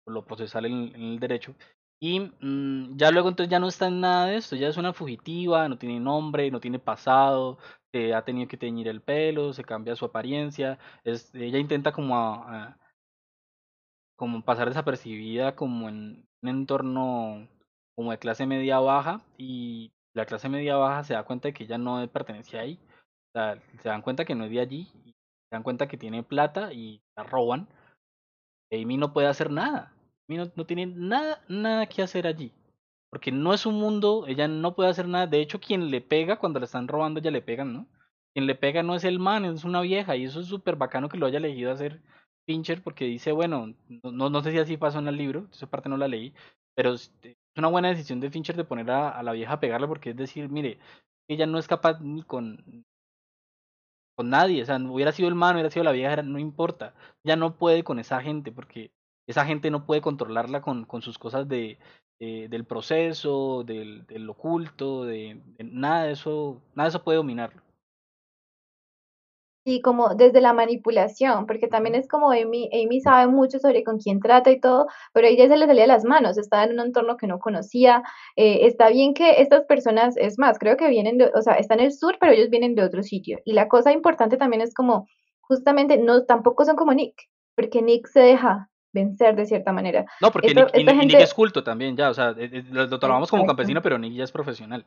lo 0.06 0.24
procesal 0.24 0.66
en, 0.66 0.94
en 0.94 1.02
el 1.02 1.18
derecho. 1.20 1.54
Y 2.00 2.20
mm, 2.20 2.96
ya 2.96 3.10
luego 3.10 3.28
entonces 3.30 3.50
ya 3.50 3.58
no 3.58 3.68
está 3.68 3.88
en 3.88 4.00
nada 4.00 4.26
de 4.26 4.36
esto, 4.36 4.56
ya 4.56 4.68
es 4.68 4.76
una 4.76 4.92
fugitiva, 4.92 5.68
no 5.68 5.78
tiene 5.78 5.98
nombre, 6.00 6.50
no 6.50 6.60
tiene 6.60 6.78
pasado, 6.78 7.58
se 7.92 8.14
ha 8.14 8.24
tenido 8.24 8.48
que 8.48 8.56
teñir 8.58 8.88
el 8.88 9.00
pelo, 9.02 9.52
se 9.52 9.64
cambia 9.64 9.96
su 9.96 10.04
apariencia, 10.04 10.78
ella 11.04 11.58
intenta 11.58 11.92
como 11.92 12.16
a- 12.16 12.76
como 14.16 14.42
pasar 14.42 14.68
desapercibida 14.68 15.54
como 15.56 15.88
en 15.88 16.26
un 16.42 16.48
entorno 16.48 17.48
como 17.94 18.10
de 18.10 18.18
clase 18.18 18.46
media 18.46 18.78
baja 18.78 19.20
y 19.38 19.92
la 20.14 20.26
clase 20.26 20.48
media 20.48 20.76
baja 20.76 21.04
se 21.04 21.14
da 21.14 21.24
cuenta 21.24 21.48
de 21.48 21.54
que 21.54 21.64
ella 21.64 21.78
no 21.78 22.06
pertenece 22.10 22.58
ahí, 22.58 22.78
se 23.82 23.88
dan 23.88 24.02
cuenta 24.02 24.24
que 24.24 24.34
no 24.34 24.44
es 24.44 24.50
de 24.50 24.60
allí, 24.60 24.84
se 25.04 25.12
dan 25.50 25.62
cuenta 25.62 25.88
que 25.88 25.96
tiene 25.98 26.22
plata 26.22 26.72
y 26.72 27.00
la 27.16 27.24
roban, 27.24 27.68
Amy 28.70 28.96
no 28.96 29.12
puede 29.12 29.26
hacer 29.26 29.50
nada, 29.50 29.92
no, 30.28 30.50
no 30.54 30.66
tiene 30.66 30.86
nada, 30.86 31.42
nada 31.48 31.86
que 31.86 32.02
hacer 32.02 32.26
allí, 32.26 32.52
porque 33.10 33.32
no 33.32 33.54
es 33.54 33.66
un 33.66 33.74
mundo, 33.76 34.26
ella 34.26 34.48
no 34.48 34.74
puede 34.74 34.90
hacer 34.90 35.08
nada, 35.08 35.26
de 35.26 35.40
hecho 35.40 35.60
quien 35.60 35.90
le 35.90 36.00
pega 36.00 36.38
cuando 36.38 36.58
la 36.58 36.66
están 36.66 36.88
robando 36.88 37.20
ya 37.20 37.30
le 37.30 37.42
pegan, 37.42 37.72
¿no? 37.72 37.86
Quien 38.34 38.46
le 38.46 38.54
pega 38.54 38.82
no 38.82 38.94
es 38.94 39.04
el 39.04 39.18
man, 39.18 39.44
es 39.46 39.64
una 39.64 39.80
vieja. 39.80 40.14
Y 40.16 40.24
eso 40.24 40.40
es 40.40 40.46
súper 40.46 40.76
bacano 40.76 41.08
que 41.08 41.16
lo 41.16 41.24
haya 41.26 41.38
elegido 41.38 41.72
hacer 41.72 42.02
Fincher 42.46 42.82
porque 42.82 43.06
dice, 43.06 43.32
bueno, 43.32 43.74
no, 43.88 44.28
no, 44.30 44.42
sé 44.42 44.52
si 44.52 44.58
así 44.58 44.76
pasó 44.76 44.98
en 44.98 45.08
el 45.08 45.16
libro, 45.16 45.48
esa 45.52 45.68
parte 45.68 45.88
no 45.88 45.96
la 45.96 46.08
leí, 46.08 46.34
pero 46.74 46.92
es 46.92 47.12
es 47.56 47.58
una 47.58 47.68
buena 47.68 47.88
decisión 47.88 48.20
de 48.20 48.30
Fincher 48.30 48.54
de 48.54 48.64
poner 48.64 48.90
a, 48.90 49.22
la 49.22 49.32
vieja 49.32 49.54
a 49.54 49.60
pegarle 49.60 49.88
porque 49.88 50.10
es 50.10 50.16
decir, 50.16 50.50
mire, 50.50 50.78
ella 51.26 51.46
no 51.46 51.58
es 51.58 51.66
capaz 51.66 52.00
ni 52.02 52.22
con, 52.22 52.84
con 54.14 54.28
nadie, 54.28 54.62
o 54.62 54.66
sea, 54.66 54.76
hubiera 54.76 55.12
sido 55.12 55.30
el 55.30 55.34
man, 55.34 55.54
hubiera 55.54 55.70
sido 55.70 55.84
la 55.84 55.92
vieja, 55.92 56.22
no 56.22 56.38
importa, 56.38 56.94
ya 57.24 57.34
no 57.34 57.56
puede 57.56 57.82
con 57.82 57.98
esa 57.98 58.20
gente 58.20 58.52
porque 58.52 58.90
esa 59.26 59.44
gente 59.44 59.70
no 59.70 59.86
puede 59.86 60.00
controlarla 60.00 60.62
con, 60.62 60.84
con 60.84 61.02
sus 61.02 61.18
cosas 61.18 61.48
de, 61.48 61.78
eh, 62.20 62.48
del 62.48 62.64
proceso, 62.64 63.64
del, 63.64 64.06
del 64.06 64.28
oculto, 64.30 65.04
de, 65.04 65.40
de 65.58 65.64
nada 65.64 66.04
de 66.04 66.12
eso, 66.12 66.62
nada 66.74 66.88
de 66.88 66.90
eso 66.90 67.04
puede 67.04 67.18
dominarlo. 67.18 67.62
Y 69.68 69.80
como 69.82 70.14
desde 70.14 70.40
la 70.40 70.52
manipulación, 70.52 71.44
porque 71.44 71.66
también 71.66 71.96
es 71.96 72.06
como 72.06 72.30
Amy, 72.30 72.70
Amy 72.72 73.00
sabe 73.00 73.26
mucho 73.26 73.58
sobre 73.58 73.82
con 73.82 73.98
quién 73.98 74.20
trata 74.20 74.52
y 74.52 74.60
todo, 74.60 74.86
pero 75.12 75.26
ella 75.26 75.48
se 75.48 75.56
le 75.56 75.66
salía 75.66 75.82
de 75.82 75.88
las 75.88 76.04
manos, 76.04 76.38
estaba 76.38 76.62
en 76.62 76.74
un 76.74 76.86
entorno 76.86 77.16
que 77.16 77.26
no 77.26 77.40
conocía. 77.40 78.02
eh, 78.36 78.60
está 78.62 78.90
bien 78.90 79.12
que 79.12 79.40
estas 79.42 79.64
personas, 79.64 80.16
es 80.16 80.38
más, 80.38 80.58
creo 80.60 80.76
que 80.76 80.88
vienen, 80.88 81.18
de, 81.18 81.32
o 81.34 81.42
sea, 81.42 81.54
están 81.54 81.80
en 81.80 81.86
el 81.86 81.92
sur, 81.92 82.16
pero 82.20 82.30
ellos 82.32 82.48
vienen 82.48 82.76
de 82.76 82.84
otro 82.84 83.02
sitio. 83.02 83.40
Y 83.44 83.54
la 83.54 83.66
cosa 83.66 83.90
importante 83.92 84.36
también 84.36 84.62
es 84.62 84.72
como, 84.72 85.08
justamente, 85.40 85.98
no, 85.98 86.24
tampoco 86.26 86.64
son 86.64 86.76
como 86.76 86.94
Nick, 86.94 87.16
porque 87.56 87.82
Nick 87.82 88.06
se 88.06 88.20
deja 88.20 88.70
vencer 88.96 89.36
de 89.36 89.46
cierta 89.46 89.72
manera. 89.72 90.04
No, 90.20 90.30
porque 90.32 90.48
Esto- 90.48 90.66
Nick, 90.74 91.20
es 91.20 91.34
culto 91.34 91.62
también, 91.62 91.96
ya, 91.96 92.10
o 92.10 92.14
sea, 92.14 92.30
eh, 92.30 92.50
eh, 92.52 92.64
lo, 92.70 92.98
tomamos 92.98 93.30
como 93.30 93.46
campesino, 93.46 93.80
pero 93.82 93.98
Nick 93.98 94.14
ya 94.14 94.24
es 94.24 94.32
profesional. 94.32 94.84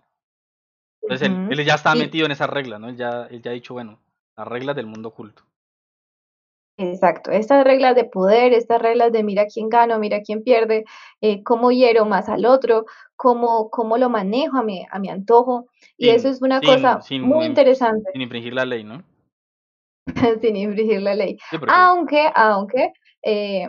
Entonces 1.02 1.32
él, 1.50 1.66
ya 1.66 1.76
está 1.76 1.96
metido 1.96 2.26
en 2.26 2.32
esas 2.32 2.50
reglas, 2.50 2.80
¿no? 2.80 2.90
Él 2.90 2.98
ya, 2.98 3.28
él 3.32 3.42
ya 3.42 3.52
ha 3.52 3.54
dicho, 3.54 3.74
bueno, 3.74 4.00
las 4.38 4.48
reglas 4.48 4.76
del 4.76 4.86
mundo 4.86 5.10
oculto. 5.10 5.44
Exacto, 6.78 7.32
estas 7.32 7.66
reglas 7.66 7.94
de 7.96 8.06
poder, 8.06 8.54
estas 8.54 8.82
reglas 8.82 9.12
de 9.12 9.22
mira 9.24 9.48
quién 9.54 9.68
gano, 9.68 10.00
mira 10.00 10.22
quién 10.22 10.44
pierde, 10.44 10.86
eh, 11.20 11.44
cómo 11.44 11.72
hiero 11.72 12.06
más 12.06 12.30
al 12.30 12.46
otro, 12.46 12.86
cómo, 13.18 13.70
cómo 13.70 13.98
lo 13.98 14.10
manejo 14.10 14.58
a 14.58 14.64
mi, 14.64 14.86
a 14.90 14.98
mi 14.98 15.10
antojo. 15.10 15.68
Y 15.98 16.10
eso 16.10 16.30
es 16.30 16.42
una 16.42 16.60
sin- 16.62 16.70
cosa 16.70 17.02
sin 17.02 17.22
muy 17.24 17.46
in- 17.46 17.52
interesante, 17.52 18.10
Sin 18.14 18.22
infringir 18.22 18.54
la 18.54 18.66
ley, 18.66 18.86
¿no? 18.86 19.04
sin 20.42 20.56
infringir 20.56 21.02
la 21.02 21.16
ley. 21.16 21.38
Sí, 21.50 21.58
Aunque, 21.68 22.32
aunque, 22.34 22.94
eh, 23.24 23.68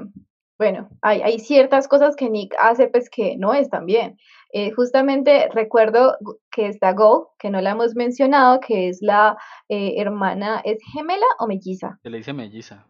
bueno, 0.61 0.91
hay, 1.01 1.23
hay 1.23 1.39
ciertas 1.39 1.89
cosas 1.89 2.17
que 2.17 2.29
Nick 2.29 2.55
hace 2.59 2.87
pues 2.89 3.09
que 3.09 3.35
no 3.39 3.55
están 3.55 3.87
bien. 3.87 4.19
Eh, 4.53 4.73
justamente 4.73 5.49
recuerdo 5.55 6.19
que 6.53 6.67
está 6.67 6.93
Go, 6.93 7.33
que 7.39 7.49
no 7.49 7.63
la 7.63 7.71
hemos 7.71 7.95
mencionado, 7.95 8.61
que 8.61 8.91
es 8.91 8.99
la 9.01 9.39
eh, 9.71 9.95
hermana, 9.97 10.61
¿es 10.63 10.79
gemela 10.93 11.25
o 11.39 11.47
melliza? 11.47 11.99
se 12.03 12.11
le 12.11 12.19
dice 12.19 12.35
melliza. 12.35 12.87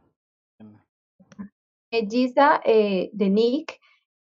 melliza 1.92 2.60
eh, 2.64 3.10
de 3.12 3.30
Nick 3.30 3.78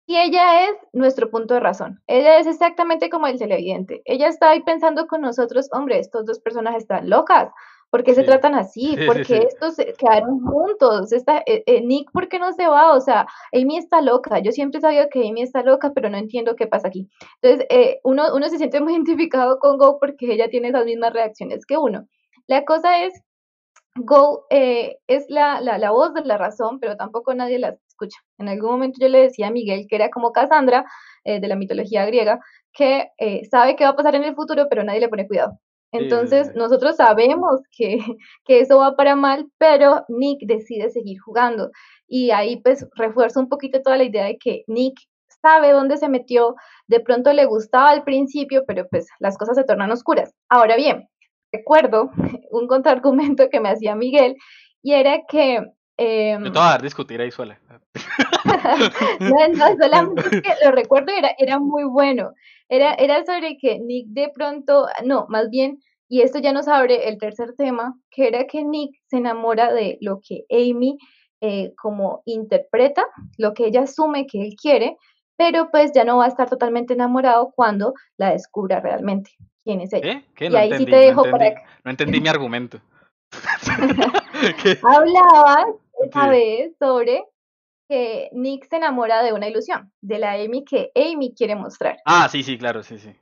y 0.07 0.17
ella 0.17 0.67
es 0.67 0.77
nuestro 0.91 1.29
punto 1.29 1.53
de 1.53 1.59
razón. 1.59 2.01
Ella 2.07 2.39
es 2.39 2.47
exactamente 2.47 3.11
como 3.11 3.27
el 3.27 3.37
televidente. 3.37 4.01
Ella 4.05 4.27
está 4.27 4.49
ahí 4.49 4.63
pensando 4.63 5.05
con 5.05 5.21
nosotros, 5.21 5.69
hombre, 5.71 5.99
estos 5.99 6.25
dos 6.25 6.39
personas 6.39 6.75
están 6.77 7.11
locas. 7.11 7.51
¿Por 7.95 8.03
qué 8.03 8.13
se 8.13 8.21
Sí. 8.21 8.25
tratan 8.27 8.55
así? 8.55 8.95
Sí, 8.97 9.05
¿Por 9.05 9.17
qué 9.17 9.23
sí. 9.39 9.47
estos 9.47 9.77
quedaron 9.97 10.41
juntos? 10.41 11.13
Esta, 11.13 11.37
eh, 11.45 11.63
eh, 11.65 11.79
Nick, 11.79 12.11
¿por 12.11 12.27
qué 12.27 12.39
no 12.39 12.51
se 12.51 12.67
va? 12.67 12.91
O 12.93 12.99
sea, 12.99 13.25
Amy 13.53 13.77
está 13.77 14.01
loca. 14.01 14.39
Yo 14.39 14.51
siempre 14.51 14.81
sabido 14.81 15.07
que 15.09 15.25
Amy 15.29 15.43
está 15.43 15.63
loca, 15.63 15.93
pero 15.95 16.09
no 16.09 16.17
entiendo 16.17 16.57
qué 16.57 16.67
pasa 16.67 16.89
aquí. 16.89 17.07
Entonces, 17.41 17.65
eh, 17.69 18.01
uno, 18.03 18.35
uno 18.35 18.49
se 18.49 18.57
siente 18.57 18.81
muy 18.81 18.95
identificado 18.97 19.59
con 19.59 19.77
Go 19.77 19.97
porque 19.97 20.33
ella 20.33 20.49
tiene 20.49 20.67
esas 20.67 20.83
mismas 20.83 21.13
reacciones 21.13 21.65
que 21.65 21.77
uno. 21.77 22.05
La 22.47 22.65
cosa 22.65 23.01
es 23.05 23.13
Go 23.95 24.45
eh, 24.49 24.97
es 25.07 25.25
la, 25.29 25.61
la, 25.61 25.77
la 25.77 25.91
voz 25.91 26.13
de 26.13 26.25
la 26.25 26.37
razón, 26.37 26.79
pero 26.81 26.97
tampoco 26.97 27.33
nadie 27.33 27.59
la 27.59 27.77
escucha. 27.87 28.17
En 28.37 28.49
algún 28.49 28.71
momento 28.71 28.97
yo 28.99 29.07
le 29.07 29.19
decía 29.21 29.47
a 29.47 29.51
Miguel, 29.51 29.85
que 29.89 29.95
era 29.95 30.09
como 30.09 30.33
Cassandra 30.33 30.85
eh, 31.23 31.39
de 31.39 31.47
la 31.47 31.55
mitología 31.55 32.05
griega, 32.05 32.39
que 32.73 33.07
eh, 33.19 33.45
sabe 33.49 33.77
qué 33.77 33.85
va 33.85 33.91
a 33.91 33.95
pasar 33.95 34.15
en 34.15 34.25
el 34.25 34.35
futuro, 34.35 34.67
pero 34.69 34.83
nadie 34.83 34.99
le 34.99 35.07
pone 35.07 35.27
cuidado. 35.27 35.57
Entonces, 35.95 36.51
nosotros 36.55 36.95
sabemos 36.97 37.61
que, 37.71 37.99
que 38.45 38.59
eso 38.59 38.77
va 38.79 38.95
para 38.95 39.15
mal, 39.15 39.47
pero 39.57 40.05
Nick 40.09 40.39
decide 40.45 40.89
seguir 40.89 41.19
jugando. 41.19 41.71
Y 42.07 42.31
ahí 42.31 42.61
pues 42.61 42.87
refuerza 42.95 43.39
un 43.39 43.49
poquito 43.49 43.81
toda 43.81 43.97
la 43.97 44.03
idea 44.03 44.25
de 44.25 44.37
que 44.37 44.63
Nick 44.67 44.95
sabe 45.41 45.71
dónde 45.71 45.97
se 45.97 46.09
metió, 46.09 46.55
de 46.87 46.99
pronto 46.99 47.31
le 47.33 47.45
gustaba 47.45 47.89
al 47.89 48.03
principio, 48.03 48.63
pero 48.65 48.87
pues 48.89 49.07
las 49.19 49.37
cosas 49.37 49.55
se 49.55 49.63
tornan 49.63 49.91
oscuras. 49.91 50.33
Ahora 50.49 50.75
bien, 50.75 51.07
recuerdo 51.51 52.11
un 52.51 52.67
contraargumento 52.67 53.49
que 53.49 53.59
me 53.59 53.69
hacía 53.69 53.95
Miguel 53.95 54.35
y 54.81 54.93
era 54.93 55.21
que... 55.27 55.59
Yo 55.97 56.43
te 56.43 56.49
voy 56.49 56.67
a 56.67 56.71
dar 56.71 56.81
discutir 56.81 57.21
ahí 57.21 57.31
sola. 57.31 57.59
no, 59.19 59.47
no, 59.47 59.77
solamente 59.79 60.21
es 60.21 60.41
que 60.41 60.65
lo 60.65 60.71
recuerdo 60.71 61.13
era, 61.15 61.31
era 61.37 61.59
muy 61.59 61.83
bueno. 61.83 62.33
Era, 62.67 62.93
era 62.95 63.23
sobre 63.25 63.57
que 63.57 63.79
Nick 63.79 64.07
de 64.07 64.29
pronto, 64.33 64.87
no, 65.05 65.25
más 65.29 65.49
bien, 65.49 65.79
y 66.09 66.21
esto 66.21 66.39
ya 66.39 66.51
nos 66.51 66.67
abre 66.67 67.07
el 67.07 67.17
tercer 67.17 67.53
tema, 67.55 67.95
que 68.11 68.27
era 68.27 68.45
que 68.45 68.63
Nick 68.63 68.95
se 69.07 69.17
enamora 69.17 69.73
de 69.73 69.97
lo 70.01 70.19
que 70.21 70.45
Amy 70.49 70.97
eh, 71.41 71.73
como 71.75 72.21
interpreta, 72.25 73.05
lo 73.37 73.53
que 73.53 73.67
ella 73.67 73.81
asume 73.81 74.27
que 74.27 74.41
él 74.41 74.55
quiere, 74.61 74.97
pero 75.37 75.69
pues 75.71 75.91
ya 75.93 76.03
no 76.03 76.17
va 76.17 76.25
a 76.25 76.29
estar 76.29 76.49
totalmente 76.49 76.93
enamorado 76.93 77.51
cuando 77.55 77.93
la 78.17 78.31
descubra 78.31 78.79
realmente 78.79 79.31
quién 79.63 79.81
es 79.81 79.93
ella. 79.93 80.01
¿Qué? 80.01 80.25
¿Qué? 80.35 80.45
Y 80.45 80.49
No 80.49 80.57
ahí 80.57 80.73
sí 80.77 80.85
te 80.85 80.91
no 80.91 80.97
dejo 80.97 81.23
para 81.23 81.47
entendí, 81.47 81.69
no 81.83 81.91
entendí 81.91 82.21
mi 82.21 82.29
argumento. 82.29 82.79
Hablabas 84.83 85.84
esa 86.01 86.25
Ok. 86.25 86.31
vez 86.31 86.75
sobre 86.79 87.25
que 87.87 88.29
Nick 88.33 88.67
se 88.67 88.77
enamora 88.77 89.23
de 89.23 89.33
una 89.33 89.47
ilusión, 89.47 89.91
de 90.01 90.19
la 90.19 90.33
Amy 90.33 90.63
que 90.63 90.91
Amy 90.95 91.33
quiere 91.35 91.55
mostrar. 91.55 91.97
Ah, 92.05 92.27
sí, 92.29 92.43
sí, 92.43 92.57
claro, 92.57 92.83
sí, 92.83 92.97
sí. 92.97 93.13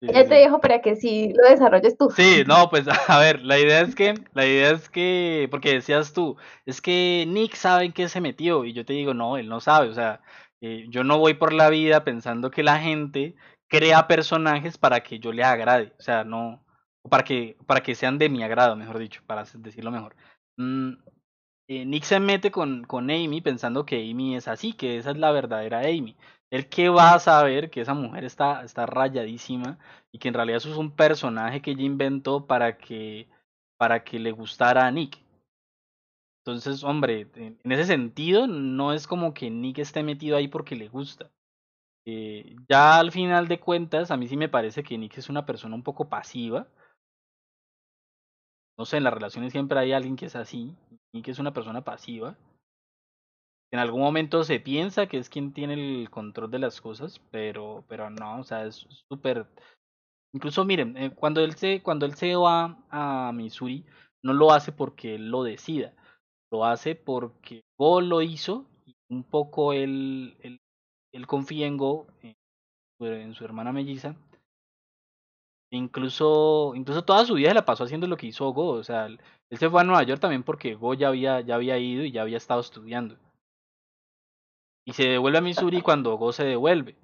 Sí, 0.00 0.06
sí, 0.06 0.12
Ya 0.12 0.22
te 0.22 0.28
sí. 0.28 0.34
dejo 0.34 0.60
para 0.60 0.80
que 0.80 0.96
sí 0.96 1.32
lo 1.34 1.48
desarrolles 1.48 1.96
tú. 1.96 2.08
Sí, 2.10 2.42
no, 2.46 2.70
pues 2.70 2.86
a 3.08 3.18
ver, 3.18 3.42
la 3.42 3.58
idea 3.58 3.80
es 3.80 3.94
que, 3.94 4.14
la 4.32 4.46
idea 4.46 4.70
es 4.70 4.88
que, 4.88 5.48
porque 5.50 5.74
decías 5.74 6.12
tú, 6.12 6.36
es 6.66 6.80
que 6.80 7.24
Nick 7.28 7.54
sabe 7.54 7.84
en 7.86 7.92
qué 7.92 8.08
se 8.08 8.20
metió 8.20 8.64
y 8.64 8.72
yo 8.72 8.84
te 8.84 8.92
digo, 8.92 9.14
no, 9.14 9.36
él 9.36 9.48
no 9.48 9.60
sabe, 9.60 9.88
o 9.88 9.94
sea, 9.94 10.20
eh, 10.60 10.86
yo 10.88 11.04
no 11.04 11.18
voy 11.18 11.34
por 11.34 11.52
la 11.52 11.68
vida 11.70 12.04
pensando 12.04 12.50
que 12.50 12.62
la 12.62 12.78
gente 12.78 13.36
crea 13.68 14.08
personajes 14.08 14.78
para 14.78 15.02
que 15.02 15.18
yo 15.18 15.32
le 15.32 15.44
agrade, 15.44 15.92
o 15.98 16.02
sea, 16.02 16.24
no, 16.24 16.64
para 17.08 17.24
que, 17.24 17.56
para 17.66 17.80
que 17.82 17.94
sean 17.94 18.18
de 18.18 18.28
mi 18.28 18.42
agrado, 18.42 18.76
mejor 18.76 18.98
dicho, 18.98 19.22
para 19.26 19.44
decirlo 19.54 19.90
mejor. 19.90 20.16
Mm, 20.56 20.94
eh, 21.68 21.84
Nick 21.84 22.04
se 22.04 22.18
mete 22.18 22.50
con, 22.50 22.84
con 22.84 23.10
Amy 23.10 23.40
pensando 23.42 23.84
que 23.84 24.10
Amy 24.10 24.36
es 24.36 24.48
así, 24.48 24.72
que 24.72 24.96
esa 24.96 25.10
es 25.10 25.18
la 25.18 25.30
verdadera 25.32 25.80
Amy. 25.80 26.16
Él 26.50 26.68
que 26.68 26.88
va 26.88 27.14
a 27.14 27.18
saber 27.18 27.70
que 27.70 27.82
esa 27.82 27.92
mujer 27.92 28.24
está, 28.24 28.64
está 28.64 28.86
rayadísima 28.86 29.78
y 30.10 30.18
que 30.18 30.28
en 30.28 30.34
realidad 30.34 30.56
eso 30.56 30.70
es 30.70 30.78
un 30.78 30.90
personaje 30.90 31.60
que 31.60 31.72
ella 31.72 31.82
inventó 31.82 32.46
para 32.46 32.78
que, 32.78 33.28
para 33.76 34.02
que 34.02 34.18
le 34.18 34.32
gustara 34.32 34.86
a 34.86 34.90
Nick. 34.90 35.18
Entonces, 36.44 36.82
hombre, 36.82 37.28
en 37.36 37.72
ese 37.72 37.84
sentido, 37.84 38.46
no 38.46 38.94
es 38.94 39.06
como 39.06 39.34
que 39.34 39.50
Nick 39.50 39.78
esté 39.78 40.02
metido 40.02 40.38
ahí 40.38 40.48
porque 40.48 40.74
le 40.74 40.88
gusta. 40.88 41.30
Eh, 42.06 42.56
ya 42.70 42.98
al 42.98 43.12
final 43.12 43.48
de 43.48 43.60
cuentas, 43.60 44.10
a 44.10 44.16
mí 44.16 44.26
sí 44.28 44.38
me 44.38 44.48
parece 44.48 44.82
que 44.82 44.96
Nick 44.96 45.18
es 45.18 45.28
una 45.28 45.44
persona 45.44 45.74
un 45.74 45.82
poco 45.82 46.08
pasiva. 46.08 46.66
No 48.78 48.86
sé, 48.86 48.96
en 48.96 49.04
las 49.04 49.12
relaciones 49.12 49.52
siempre 49.52 49.78
hay 49.78 49.92
alguien 49.92 50.16
que 50.16 50.24
es 50.24 50.36
así. 50.36 50.74
Nick 51.18 51.28
es 51.28 51.40
una 51.40 51.52
persona 51.52 51.82
pasiva. 51.82 52.36
En 53.72 53.80
algún 53.80 54.00
momento 54.00 54.44
se 54.44 54.60
piensa 54.60 55.08
que 55.08 55.18
es 55.18 55.28
quien 55.28 55.52
tiene 55.52 55.74
el 55.74 56.10
control 56.10 56.50
de 56.50 56.60
las 56.60 56.80
cosas, 56.80 57.20
pero, 57.30 57.84
pero 57.88 58.08
no, 58.08 58.38
o 58.38 58.44
sea, 58.44 58.64
es 58.64 58.86
súper. 59.08 59.46
Incluso 60.32 60.64
miren, 60.64 60.96
eh, 60.96 61.10
cuando 61.14 61.40
él 61.42 61.54
se, 61.56 61.82
cuando 61.82 62.06
él 62.06 62.14
se 62.14 62.36
va 62.36 62.78
a 62.90 63.32
Missouri, 63.34 63.84
no 64.22 64.32
lo 64.32 64.52
hace 64.52 64.72
porque 64.72 65.16
él 65.16 65.30
lo 65.30 65.42
decida, 65.42 65.92
lo 66.52 66.64
hace 66.64 66.94
porque 66.94 67.62
Go 67.76 68.00
lo 68.00 68.22
hizo 68.22 68.66
y 68.86 68.94
un 69.10 69.24
poco 69.24 69.72
él, 69.72 70.36
él, 70.40 70.60
él 71.12 71.26
confía 71.26 71.66
en 71.66 71.76
Go, 71.76 72.06
en, 73.00 73.34
su 73.34 73.44
hermana 73.44 73.72
melliza. 73.72 74.16
Incluso, 75.70 76.72
incluso 76.74 77.04
toda 77.04 77.26
su 77.26 77.34
vida 77.34 77.50
se 77.50 77.54
la 77.54 77.64
pasó 77.64 77.84
haciendo 77.84 78.06
lo 78.06 78.16
que 78.16 78.26
hizo 78.26 78.50
Go. 78.52 78.68
O 78.68 78.84
sea, 78.84 79.06
él, 79.06 79.20
se 79.50 79.68
fue 79.68 79.80
a 79.80 79.84
Nueva 79.84 80.02
York 80.02 80.20
también 80.20 80.42
porque 80.42 80.74
Go 80.74 80.94
ya 80.94 81.08
había, 81.08 81.40
ya 81.40 81.56
había 81.56 81.78
ido 81.78 82.04
y 82.04 82.12
ya 82.12 82.22
había 82.22 82.38
estado 82.38 82.60
estudiando. 82.60 83.16
Y 84.86 84.94
se 84.94 85.06
devuelve 85.06 85.38
a 85.38 85.42
Missouri 85.42 85.82
cuando 85.82 86.16
Go 86.16 86.32
se 86.32 86.44
devuelve. 86.44 86.96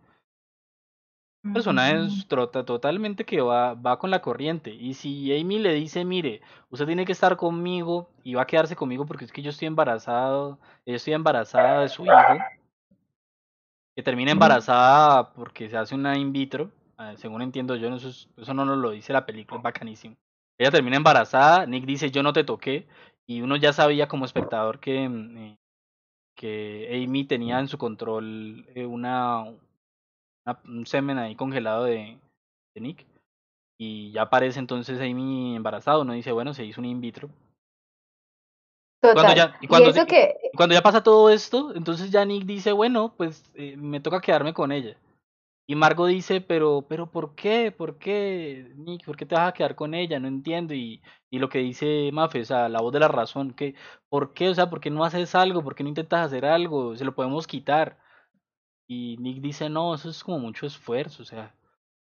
Un 1.44 1.52
personaje 1.52 2.08
trota 2.26 2.64
totalmente 2.64 3.26
que 3.26 3.42
va, 3.42 3.74
va 3.74 3.98
con 3.98 4.10
la 4.10 4.22
corriente. 4.22 4.70
Y 4.72 4.94
si 4.94 5.38
Amy 5.38 5.58
le 5.58 5.74
dice, 5.74 6.02
mire, 6.02 6.40
usted 6.70 6.86
tiene 6.86 7.04
que 7.04 7.12
estar 7.12 7.36
conmigo 7.36 8.08
y 8.22 8.32
va 8.32 8.42
a 8.42 8.46
quedarse 8.46 8.74
conmigo 8.74 9.04
porque 9.04 9.26
es 9.26 9.32
que 9.32 9.42
yo 9.42 9.50
estoy 9.50 9.68
embarazado, 9.68 10.58
yo 10.86 10.94
estoy 10.94 11.12
embarazada 11.12 11.82
de 11.82 11.90
su 11.90 12.06
hijo, 12.06 12.38
que 13.94 14.02
termina 14.02 14.32
embarazada 14.32 15.34
porque 15.34 15.68
se 15.68 15.76
hace 15.76 15.94
una 15.94 16.16
in 16.16 16.32
vitro, 16.32 16.70
según 17.16 17.42
entiendo 17.42 17.76
yo, 17.76 17.94
eso, 17.94 18.08
eso 18.08 18.54
no 18.54 18.64
nos 18.64 18.78
lo 18.78 18.90
dice 18.90 19.12
la 19.12 19.26
película, 19.26 19.58
es 19.58 19.62
bacanísimo. 19.62 20.16
Ella 20.58 20.70
termina 20.70 20.96
embarazada, 20.96 21.66
Nick 21.66 21.84
dice, 21.84 22.10
yo 22.10 22.22
no 22.22 22.32
te 22.32 22.44
toqué, 22.44 22.86
y 23.26 23.40
uno 23.40 23.56
ya 23.56 23.72
sabía 23.72 24.08
como 24.08 24.24
espectador 24.24 24.78
que, 24.78 25.08
mm, 25.08 25.36
eh, 25.38 25.56
que 26.36 27.04
Amy 27.04 27.24
tenía 27.24 27.58
en 27.58 27.68
su 27.68 27.78
control 27.78 28.66
eh, 28.74 28.86
una, 28.86 29.44
un 30.64 30.86
semen 30.86 31.18
ahí 31.18 31.34
congelado 31.34 31.84
de, 31.84 32.18
de 32.74 32.80
Nick. 32.80 33.06
Y 33.78 34.12
ya 34.12 34.22
aparece 34.22 34.60
entonces 34.60 35.00
Amy 35.00 35.56
embarazado, 35.56 36.04
¿no? 36.04 36.12
Dice, 36.12 36.32
bueno, 36.32 36.54
se 36.54 36.64
hizo 36.64 36.80
un 36.80 36.86
in 36.86 37.00
vitro. 37.00 37.28
Cuando 39.12 39.34
ya, 39.34 39.56
y 39.60 39.66
cuando, 39.66 39.92
que... 40.06 40.34
cuando 40.56 40.74
ya 40.74 40.82
pasa 40.82 41.02
todo 41.02 41.28
esto, 41.28 41.74
entonces 41.74 42.10
ya 42.10 42.24
Nick 42.24 42.44
dice, 42.44 42.72
bueno, 42.72 43.12
pues 43.16 43.44
eh, 43.54 43.76
me 43.76 44.00
toca 44.00 44.20
quedarme 44.20 44.54
con 44.54 44.72
ella. 44.72 44.96
Y 45.66 45.76
Margo 45.76 46.06
dice, 46.06 46.40
pero, 46.42 46.86
pero 46.88 47.10
¿por 47.10 47.34
qué? 47.34 47.72
¿Por 47.72 47.98
qué, 47.98 48.72
Nick? 48.76 49.04
¿Por 49.06 49.16
qué 49.16 49.24
te 49.24 49.34
vas 49.34 49.48
a 49.48 49.52
quedar 49.54 49.74
con 49.74 49.94
ella? 49.94 50.18
No 50.20 50.28
entiendo. 50.28 50.74
Y, 50.74 51.02
y 51.30 51.38
lo 51.38 51.48
que 51.48 51.58
dice 51.58 52.10
Mafe, 52.12 52.42
o 52.42 52.44
sea, 52.44 52.68
la 52.68 52.80
voz 52.82 52.92
de 52.92 53.00
la 53.00 53.08
razón, 53.08 53.54
que, 53.54 53.74
¿por 54.10 54.34
qué? 54.34 54.50
O 54.50 54.54
sea, 54.54 54.68
¿por 54.68 54.80
qué 54.80 54.90
no 54.90 55.04
haces 55.04 55.34
algo? 55.34 55.62
¿Por 55.64 55.74
qué 55.74 55.82
no 55.82 55.88
intentas 55.88 56.26
hacer 56.26 56.44
algo? 56.44 56.96
Se 56.96 57.04
lo 57.04 57.14
podemos 57.14 57.46
quitar. 57.46 57.98
Y 58.86 59.16
Nick 59.18 59.40
dice, 59.40 59.68
no, 59.70 59.94
eso 59.94 60.10
es 60.10 60.22
como 60.24 60.38
mucho 60.38 60.66
esfuerzo, 60.66 61.22
o 61.22 61.26
sea, 61.26 61.54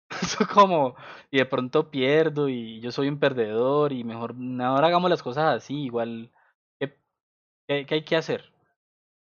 eso 0.22 0.48
como, 0.54 0.96
y 1.32 1.38
de 1.40 1.46
pronto 1.46 1.92
pierdo 1.92 2.50
y 2.50 2.80
yo 2.82 2.92
soy 2.92 3.08
un 3.10 3.20
perdedor 3.20 3.94
y 3.94 4.04
mejor, 4.04 4.36
ahora 4.62 4.88
hagamos 4.88 5.10
las 5.10 5.24
cosas 5.24 5.56
así, 5.58 5.84
igual, 5.86 6.32
¿qué, 6.80 6.98
qué, 7.68 7.96
hay 7.96 8.04
que 8.06 8.16
hacer? 8.16 8.51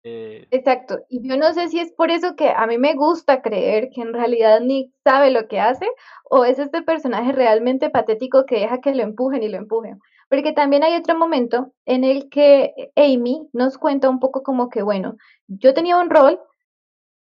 Eh, 0.06 0.48
Exacto, 0.52 1.00
y 1.08 1.28
yo 1.28 1.38
no 1.38 1.54
sé 1.54 1.70
si 1.70 1.80
es 1.80 1.94
por 1.94 2.12
eso 2.12 2.36
que 2.36 2.50
a 2.50 2.68
mí 2.68 2.78
me 2.78 2.94
gusta 2.94 3.42
creer 3.42 3.90
que 3.90 4.02
en 4.02 4.14
realidad 4.14 4.60
Nick 4.60 4.92
sabe 5.04 5.32
lo 5.32 5.48
que 5.48 5.62
hace 5.62 5.88
o 6.30 6.44
es 6.44 6.60
este 6.60 6.82
personaje 6.82 7.32
realmente 7.32 7.90
patético 7.90 8.46
que 8.46 8.60
deja 8.60 8.82
que 8.82 8.94
lo 8.94 9.04
empujen 9.04 9.44
y 9.44 9.50
lo 9.50 9.58
empujen. 9.58 10.00
Porque 10.30 10.52
también 10.52 10.84
hay 10.84 10.96
otro 10.96 11.18
momento 11.18 11.72
en 11.86 12.04
el 12.04 12.30
que 12.30 12.74
Amy 12.96 13.48
nos 13.54 13.78
cuenta 13.78 14.10
un 14.10 14.20
poco 14.20 14.44
como 14.44 14.70
que, 14.70 14.82
bueno, 14.82 15.16
yo 15.48 15.74
tenía 15.74 15.98
un 15.98 16.10
rol, 16.10 16.40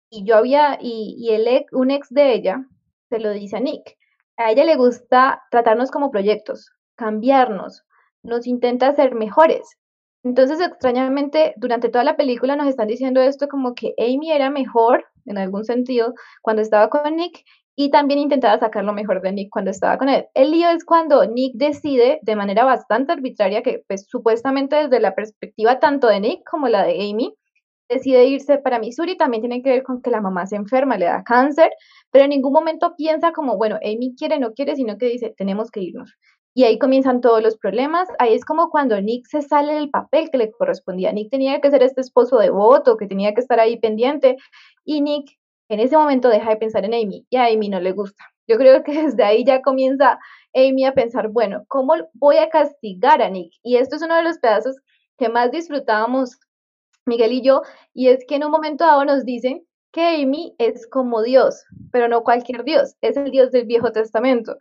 y 0.09 0.25
yo 0.25 0.35
había, 0.37 0.77
y, 0.79 1.29
el 1.31 1.65
un 1.71 1.89
ex 1.89 2.09
de 2.09 2.33
ella 2.33 2.67
se 3.09 3.19
lo 3.19 3.31
dice 3.31 3.57
a 3.57 3.59
Nick. 3.59 3.97
A 4.37 4.51
ella 4.51 4.63
le 4.63 4.75
gusta 4.75 5.41
tratarnos 5.49 5.89
como 5.89 6.11
proyectos, 6.11 6.71
cambiarnos, 6.95 7.83
nos 8.21 8.45
intenta 8.45 8.89
hacer 8.89 9.15
mejores. 9.15 9.77
Entonces, 10.23 10.61
extrañamente, 10.61 11.53
durante 11.57 11.89
toda 11.89 12.05
la 12.05 12.15
película 12.15 12.55
nos 12.55 12.67
están 12.67 12.87
diciendo 12.87 13.21
esto 13.21 13.47
como 13.49 13.75
que 13.75 13.93
Amy 13.97 14.31
era 14.31 14.49
mejor, 14.49 15.05
en 15.25 15.37
algún 15.37 15.65
sentido, 15.65 16.13
cuando 16.41 16.61
estaba 16.61 16.89
con 16.89 17.15
Nick, 17.17 17.43
y 17.75 17.89
también 17.89 18.19
intentaba 18.19 18.59
sacar 18.59 18.83
lo 18.85 18.93
mejor 18.93 19.21
de 19.21 19.31
Nick 19.33 19.49
cuando 19.49 19.71
estaba 19.71 19.97
con 19.97 20.07
él. 20.07 20.25
El 20.35 20.51
lío 20.51 20.69
es 20.69 20.85
cuando 20.85 21.25
Nick 21.25 21.55
decide 21.55 22.19
de 22.21 22.35
manera 22.35 22.63
bastante 22.63 23.11
arbitraria, 23.11 23.63
que 23.63 23.83
pues 23.87 24.07
supuestamente 24.07 24.75
desde 24.77 24.99
la 24.99 25.15
perspectiva 25.15 25.79
tanto 25.79 26.07
de 26.07 26.19
Nick 26.19 26.43
como 26.49 26.69
la 26.69 26.83
de 26.85 26.93
Amy, 26.93 27.33
decide 27.89 28.25
irse 28.25 28.57
para 28.59 28.79
Missouri 28.79 29.17
también 29.17 29.41
tiene 29.41 29.61
que 29.61 29.69
ver 29.69 29.83
con 29.83 30.01
que 30.01 30.09
la 30.11 30.21
mamá 30.21 30.45
se 30.47 30.55
enferma, 30.55 30.97
le 30.97 31.05
da 31.05 31.23
cáncer, 31.23 31.71
pero 32.11 32.23
en 32.25 32.29
ningún 32.31 32.53
momento 32.53 32.95
piensa 32.95 33.31
como, 33.33 33.57
bueno, 33.57 33.75
Amy 33.83 34.15
quiere, 34.17 34.39
no 34.39 34.53
quiere, 34.53 34.75
sino 34.75 34.97
que 34.97 35.07
dice, 35.07 35.33
tenemos 35.37 35.69
que 35.71 35.81
irnos. 35.81 36.13
Y 36.53 36.65
ahí 36.65 36.77
comienzan 36.77 37.21
todos 37.21 37.41
los 37.41 37.57
problemas. 37.57 38.07
Ahí 38.19 38.33
es 38.33 38.45
como 38.45 38.69
cuando 38.69 38.99
Nick 39.01 39.25
se 39.27 39.41
sale 39.41 39.73
del 39.73 39.89
papel 39.89 40.29
que 40.29 40.37
le 40.37 40.51
correspondía. 40.51 41.11
Nick 41.11 41.31
tenía 41.31 41.59
que 41.61 41.71
ser 41.71 41.83
este 41.83 42.01
esposo 42.01 42.37
devoto, 42.37 42.97
que 42.97 43.07
tenía 43.07 43.33
que 43.33 43.41
estar 43.41 43.59
ahí 43.59 43.77
pendiente. 43.79 44.37
Y 44.85 45.01
Nick 45.01 45.31
en 45.69 45.79
ese 45.79 45.97
momento 45.97 46.29
deja 46.29 46.49
de 46.49 46.57
pensar 46.57 46.85
en 46.85 46.93
Amy 46.93 47.25
y 47.29 47.37
a 47.37 47.45
Amy 47.45 47.69
no 47.69 47.79
le 47.79 47.91
gusta. 47.91 48.23
Yo 48.47 48.57
creo 48.57 48.83
que 48.83 48.91
desde 49.03 49.23
ahí 49.23 49.43
ya 49.43 49.61
comienza 49.61 50.19
Amy 50.53 50.85
a 50.85 50.93
pensar, 50.93 51.29
bueno, 51.29 51.63
¿cómo 51.67 51.93
voy 52.13 52.37
a 52.37 52.49
castigar 52.49 53.21
a 53.21 53.29
Nick? 53.29 53.53
Y 53.63 53.77
esto 53.77 53.95
es 53.95 54.01
uno 54.03 54.15
de 54.15 54.23
los 54.23 54.37
pedazos 54.37 54.75
que 55.17 55.29
más 55.29 55.51
disfrutábamos 55.51 56.37
Miguel 57.05 57.33
y 57.33 57.41
yo, 57.41 57.63
y 57.93 58.07
es 58.07 58.25
que 58.25 58.35
en 58.35 58.45
un 58.45 58.51
momento 58.51 58.85
dado 58.85 59.03
nos 59.03 59.25
dicen 59.25 59.65
que 59.91 60.21
Amy 60.21 60.55
es 60.57 60.87
como 60.87 61.21
Dios, 61.21 61.65
pero 61.91 62.07
no 62.07 62.23
cualquier 62.23 62.63
Dios, 62.63 62.95
es 63.01 63.17
el 63.17 63.29
Dios 63.29 63.51
del 63.51 63.65
Viejo 63.65 63.91
Testamento, 63.91 64.57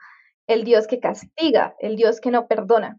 el 0.46 0.64
Dios 0.64 0.86
que 0.86 1.00
castiga, 1.00 1.74
el 1.78 1.96
Dios 1.96 2.20
que 2.20 2.30
no 2.30 2.46
perdona, 2.46 2.98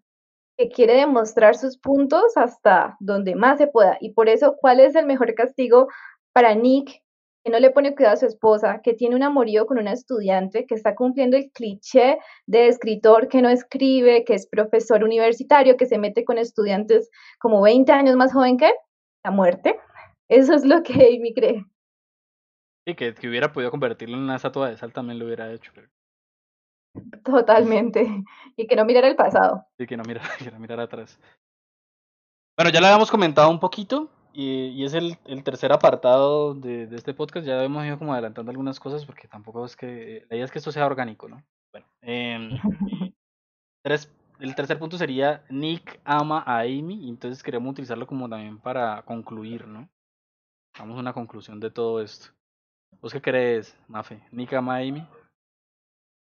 que 0.58 0.70
quiere 0.70 0.94
demostrar 0.96 1.56
sus 1.56 1.78
puntos 1.78 2.38
hasta 2.38 2.96
donde 3.00 3.36
más 3.36 3.58
se 3.58 3.68
pueda. 3.68 3.98
Y 4.00 4.14
por 4.14 4.30
eso, 4.30 4.56
¿cuál 4.60 4.80
es 4.80 4.96
el 4.96 5.06
mejor 5.06 5.34
castigo 5.36 5.88
para 6.34 6.56
Nick, 6.56 7.02
que 7.44 7.52
no 7.52 7.60
le 7.60 7.72
pone 7.72 7.94
cuidado 7.94 8.14
a 8.14 8.18
su 8.18 8.26
esposa, 8.26 8.82
que 8.82 8.94
tiene 8.94 9.16
un 9.16 9.24
amorío 9.24 9.66
con 9.66 9.78
una 9.78 9.92
estudiante, 9.92 10.66
que 10.66 10.76
está 10.76 10.96
cumpliendo 10.96 11.36
el 11.36 11.52
cliché 11.52 12.18
de 12.48 12.68
escritor 12.68 13.28
que 13.28 13.42
no 13.42 13.50
escribe, 13.50 14.24
que 14.24 14.34
es 14.34 14.48
profesor 14.48 15.04
universitario, 15.04 15.76
que 15.76 15.86
se 15.86 15.98
mete 15.98 16.24
con 16.24 16.38
estudiantes 16.38 17.10
como 17.40 17.62
20 17.62 17.92
años 17.92 18.16
más 18.16 18.32
joven 18.32 18.58
que 18.58 18.72
la 19.24 19.32
muerte. 19.32 19.78
Eso 20.30 20.54
es 20.54 20.66
lo 20.66 20.84
que 20.84 20.94
Amy 20.94 21.34
cree. 21.34 21.66
Que, 22.86 23.14
que 23.14 23.28
hubiera 23.28 23.52
podido 23.52 23.72
convertirlo 23.72 24.18
en 24.18 24.24
una 24.24 24.38
estatua 24.38 24.70
de 24.70 24.78
sal 24.78 24.94
también 24.94 25.20
lo 25.20 25.26
hubiera 25.26 25.52
hecho. 25.52 25.72
Totalmente. 27.24 28.24
Y 28.56 28.68
que 28.68 28.76
no 28.76 28.86
mirara 28.86 29.08
el 29.08 29.16
pasado. 29.16 29.66
Sí, 29.80 29.88
que 29.88 29.98
no 29.98 30.04
mirara, 30.04 30.30
que 30.38 30.52
no 30.52 30.60
mirara 30.60 30.84
atrás. 30.84 31.20
Bueno, 32.56 32.70
ya 32.70 32.80
lo 32.80 32.86
habíamos 32.86 33.10
comentado 33.10 33.50
un 33.50 33.60
poquito 33.60 34.12
y, 34.32 34.68
y 34.68 34.86
es 34.86 34.94
el, 34.94 35.18
el, 35.26 35.44
tercer 35.44 35.72
apartado 35.72 36.54
de, 36.54 36.86
de, 36.86 36.96
este 36.96 37.16
podcast. 37.16 37.48
Ya 37.48 37.64
hemos 37.64 37.84
ido 37.84 37.98
como 37.98 38.14
adelantando 38.14 38.52
algunas 38.52 38.80
cosas 38.80 39.08
porque 39.08 39.28
tampoco 39.28 39.66
es 39.66 39.76
que... 39.76 40.24
La 40.30 40.36
idea 40.36 40.46
es 40.46 40.52
que 40.52 40.60
esto 40.60 40.72
sea 40.72 40.86
orgánico, 40.86 41.28
¿no? 41.28 41.44
Bueno, 41.72 41.88
eh, 42.04 42.62
tres 43.84 44.08
el 44.44 44.56
tercer 44.56 44.78
punto 44.78 44.98
sería 44.98 45.46
Nick 45.50 46.02
ama 46.04 46.44
a 46.46 46.60
Amy, 46.60 47.06
y 47.06 47.10
entonces 47.10 47.42
queremos 47.42 47.72
utilizarlo 47.72 48.06
como 48.06 48.28
también 48.28 48.60
para 48.60 49.02
concluir, 49.04 49.66
¿no? 49.68 49.90
Vamos 50.78 50.98
a 50.98 51.00
una 51.00 51.14
conclusión 51.14 51.60
de 51.60 51.72
todo 51.72 52.02
esto. 52.02 52.28
¿Vos 53.02 53.14
qué 53.14 53.22
crees, 53.22 53.78
Mafe? 53.88 54.22
¿Nick 54.32 54.52
ama 54.54 54.76
a 54.76 54.80
Amy? 54.80 55.08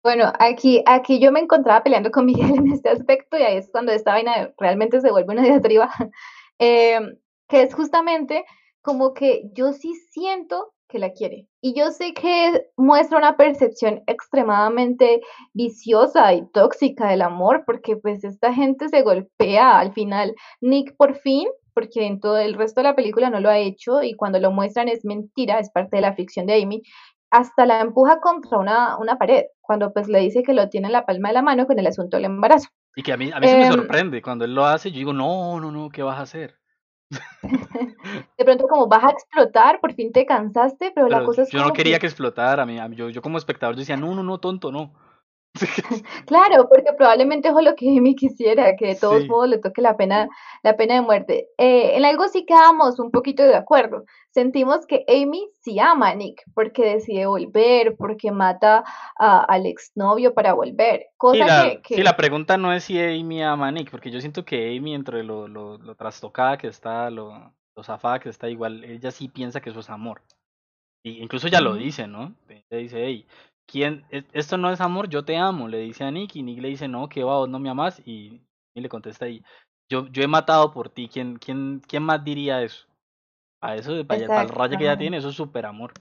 Bueno, 0.04 0.34
aquí, 0.40 0.82
aquí 0.88 1.20
yo 1.20 1.32
me 1.32 1.42
encontraba 1.42 1.84
peleando 1.84 2.12
con 2.12 2.26
Miguel 2.28 2.56
en 2.58 2.72
este 2.72 2.90
aspecto 2.90 3.38
y 3.38 3.44
ahí 3.44 3.58
es 3.58 3.70
cuando 3.72 3.92
esta 3.92 4.12
vaina 4.12 4.52
realmente 4.58 5.00
se 5.02 5.12
vuelve 5.12 5.34
una 5.34 5.44
diatriba, 5.44 5.90
eh, 6.60 7.00
que 7.48 7.64
es 7.64 7.74
justamente 7.74 8.46
como 8.82 9.14
que 9.14 9.44
yo 9.54 9.74
sí 9.74 9.94
siento 10.12 10.74
que 10.88 11.00
la 11.00 11.14
quiere. 11.14 11.48
Y 11.62 11.74
yo 11.74 11.92
sé 11.92 12.14
que 12.14 12.66
muestra 12.76 13.18
una 13.18 13.38
percepción 13.38 14.04
extremadamente 14.08 15.22
viciosa 15.54 16.34
y 16.34 16.46
tóxica 16.52 17.08
del 17.08 17.22
amor, 17.22 17.64
porque 17.66 17.96
pues 17.96 18.24
esta 18.24 18.54
gente 18.54 18.90
se 18.90 19.02
golpea 19.04 19.80
al 19.80 19.94
final. 19.94 20.36
Nick 20.60 20.96
por 20.98 21.16
fin, 21.16 21.48
porque 21.74 22.06
en 22.06 22.20
todo 22.20 22.38
el 22.38 22.56
resto 22.56 22.82
de 22.82 22.86
la 22.86 22.96
película 22.96 23.30
no 23.30 23.40
lo 23.40 23.50
ha 23.50 23.58
hecho 23.58 24.04
y 24.04 24.16
cuando 24.16 24.40
lo 24.40 24.52
muestran 24.52 24.90
es 24.90 25.06
mentira, 25.06 25.60
es 25.60 25.72
parte 25.72 25.98
de 25.98 26.02
la 26.02 26.14
ficción 26.14 26.46
de 26.46 26.62
Amy, 26.62 26.82
hasta 27.32 27.66
la 27.66 27.80
empuja 27.80 28.20
contra 28.20 28.58
una, 28.60 28.98
una 28.98 29.18
pared, 29.18 29.46
cuando 29.62 29.92
pues 29.94 30.08
le 30.08 30.20
dice 30.20 30.44
que 30.44 30.54
lo 30.54 30.70
tiene 30.70 30.88
en 30.88 30.94
la 30.94 31.06
palma 31.06 31.30
de 31.30 31.34
la 31.34 31.42
mano 31.42 31.66
con 31.66 31.80
el 31.80 31.88
asunto 31.88 32.18
del 32.18 32.26
embarazo. 32.26 32.68
Y 32.96 33.04
que 33.04 33.14
a 33.14 33.18
mí, 33.18 33.32
a 33.34 33.40
mí 33.40 33.48
se 33.48 33.58
me 33.58 33.66
em, 33.68 33.74
sorprende, 33.74 34.22
cuando 34.22 34.44
él 34.44 34.54
lo 34.54 34.66
hace, 34.66 34.92
yo 34.92 34.98
digo, 34.98 35.14
no, 35.14 35.60
no, 35.60 35.72
no, 35.72 35.90
¿qué 35.90 36.04
vas 36.04 36.20
a 36.20 36.24
hacer? 36.24 36.60
de 38.38 38.46
pronto 38.46 38.68
como 38.68 38.88
vas 38.88 39.04
a 39.06 39.12
explotar, 39.12 39.80
por 39.80 39.94
fin 39.94 40.12
te 40.12 40.26
cansaste, 40.26 40.92
pero, 40.94 41.08
la 41.08 41.24
cosa 41.24 41.44
es 41.44 41.50
yo 41.50 41.64
no 41.64 41.74
quería 41.74 42.00
que, 42.00 42.08
explotara, 42.08 42.64
a 42.64 42.66
mí, 42.66 42.78
yo, 42.96 43.10
yo 43.10 43.22
como 43.22 43.38
espectador 43.38 43.76
decía, 43.76 43.96
no, 43.96 44.14
no, 44.14 44.24
no, 44.24 44.40
tonto, 44.40 44.72
no. 44.72 44.94
Claro, 46.28 46.68
porque 46.70 46.94
probablemente 46.98 47.50
es 47.50 47.54
lo 47.54 47.76
que 47.76 47.98
Amy 47.98 48.16
quisiera, 48.16 48.76
que 48.76 48.88
de 48.88 48.96
todos 48.96 49.26
modos 49.28 49.50
le 49.50 49.58
toque 49.58 49.82
la 49.82 49.98
pena, 49.98 50.30
la 50.64 50.78
pena 50.78 50.96
de 50.96 51.02
muerte. 51.02 51.50
Eh, 51.58 51.98
en 51.98 52.06
algo 52.06 52.28
sí 52.28 52.46
quedamos 52.46 53.00
un 53.00 53.12
poquito 53.12 53.44
de 53.44 53.56
acuerdo. 53.56 54.06
Sentimos 54.32 54.86
que 54.86 55.04
Amy 55.08 55.50
sí 55.62 55.80
ama 55.80 56.10
a 56.10 56.16
Nick, 56.16 56.44
porque 56.54 56.94
decide 56.94 57.26
volver, 57.26 57.96
porque 57.98 58.32
mata 58.32 58.84
a, 59.20 59.44
al 59.44 59.66
exnovio 59.66 60.34
para 60.34 60.54
volver. 60.54 61.08
Cosa 61.18 61.46
la, 61.46 61.82
que, 61.82 61.96
Sí, 61.96 62.04
la 62.04 62.16
pregunta 62.16 62.58
no 62.58 62.72
es 62.74 62.86
si 62.86 63.00
Amy 63.00 63.44
ama 63.44 63.68
a 63.68 63.72
Nick, 63.72 63.92
porque 63.92 64.12
yo 64.12 64.22
siento 64.22 64.46
que 64.46 64.78
Amy, 64.78 64.96
entre 64.96 65.24
lo, 65.24 65.48
lo, 65.48 65.78
lo 65.78 65.96
trastocada 65.96 66.58
que 66.58 66.68
está, 66.68 67.10
lo, 67.10 67.54
lo 67.76 67.84
zafada 67.84 68.20
que 68.20 68.30
está, 68.30 68.50
igual, 68.50 68.84
ella 68.84 69.12
sí 69.12 69.28
piensa 69.28 69.60
que 69.60 69.70
eso 69.70 69.82
es 69.82 69.90
amor. 69.90 70.22
Y 71.04 71.22
incluso 71.22 71.48
ya 71.48 71.62
lo 71.62 71.74
dice, 71.74 72.08
¿no? 72.08 72.36
Ella 72.48 72.78
dice, 72.78 73.04
hey, 73.04 73.26
¿quién, 73.72 74.04
esto 74.34 74.58
no 74.58 74.72
es 74.72 74.82
amor, 74.82 75.08
yo 75.08 75.24
te 75.24 75.38
amo, 75.38 75.68
le 75.68 75.80
dice 75.80 76.04
a 76.04 76.12
Nick 76.12 76.36
y 76.36 76.44
Nick 76.44 76.60
le 76.60 76.68
dice, 76.68 76.88
no, 76.88 77.08
que 77.08 77.24
va, 77.24 77.38
vos 77.38 77.50
no 77.50 77.60
me 77.60 77.70
amas 77.70 78.02
y, 78.06 78.42
y 78.76 78.82
le 78.82 78.90
contesta 78.90 79.26
ahí, 79.26 79.44
yo, 79.90 80.08
yo 80.08 80.24
he 80.24 80.28
matado 80.28 80.72
por 80.72 80.90
ti, 80.90 81.10
¿quién, 81.12 81.38
quién, 81.38 81.82
quién 81.88 82.04
más 82.04 82.24
diría 82.24 82.62
eso? 82.62 82.86
A 83.62 83.76
eso, 83.76 84.06
para, 84.06 84.28
para 84.28 84.42
el 84.42 84.50
rayo 84.50 84.78
que 84.78 84.84
ella 84.84 84.98
tiene, 84.98 85.18
eso 85.18 85.30
es 85.30 85.36
súper 85.36 85.66
amor. 85.66 85.94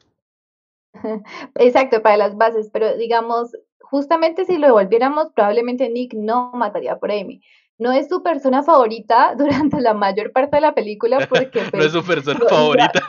Exacto, 1.56 2.02
para 2.02 2.16
las 2.16 2.36
bases, 2.36 2.70
pero 2.72 2.96
digamos, 2.96 3.56
justamente 3.80 4.44
si 4.44 4.58
lo 4.58 4.68
devolviéramos, 4.68 5.30
probablemente 5.32 5.88
Nick 5.88 6.14
no 6.14 6.52
mataría 6.54 6.98
por 6.98 7.10
Amy. 7.12 7.42
No 7.78 7.92
es 7.92 8.08
su 8.08 8.22
persona 8.22 8.62
favorita 8.62 9.34
durante 9.38 9.80
la 9.80 9.94
mayor 9.94 10.32
parte 10.32 10.56
de 10.56 10.62
la 10.62 10.74
película 10.74 11.26
porque... 11.28 11.62
no 11.72 11.84
es 11.84 11.92
su 11.92 12.04
persona 12.04 12.40
favorita. 12.48 13.08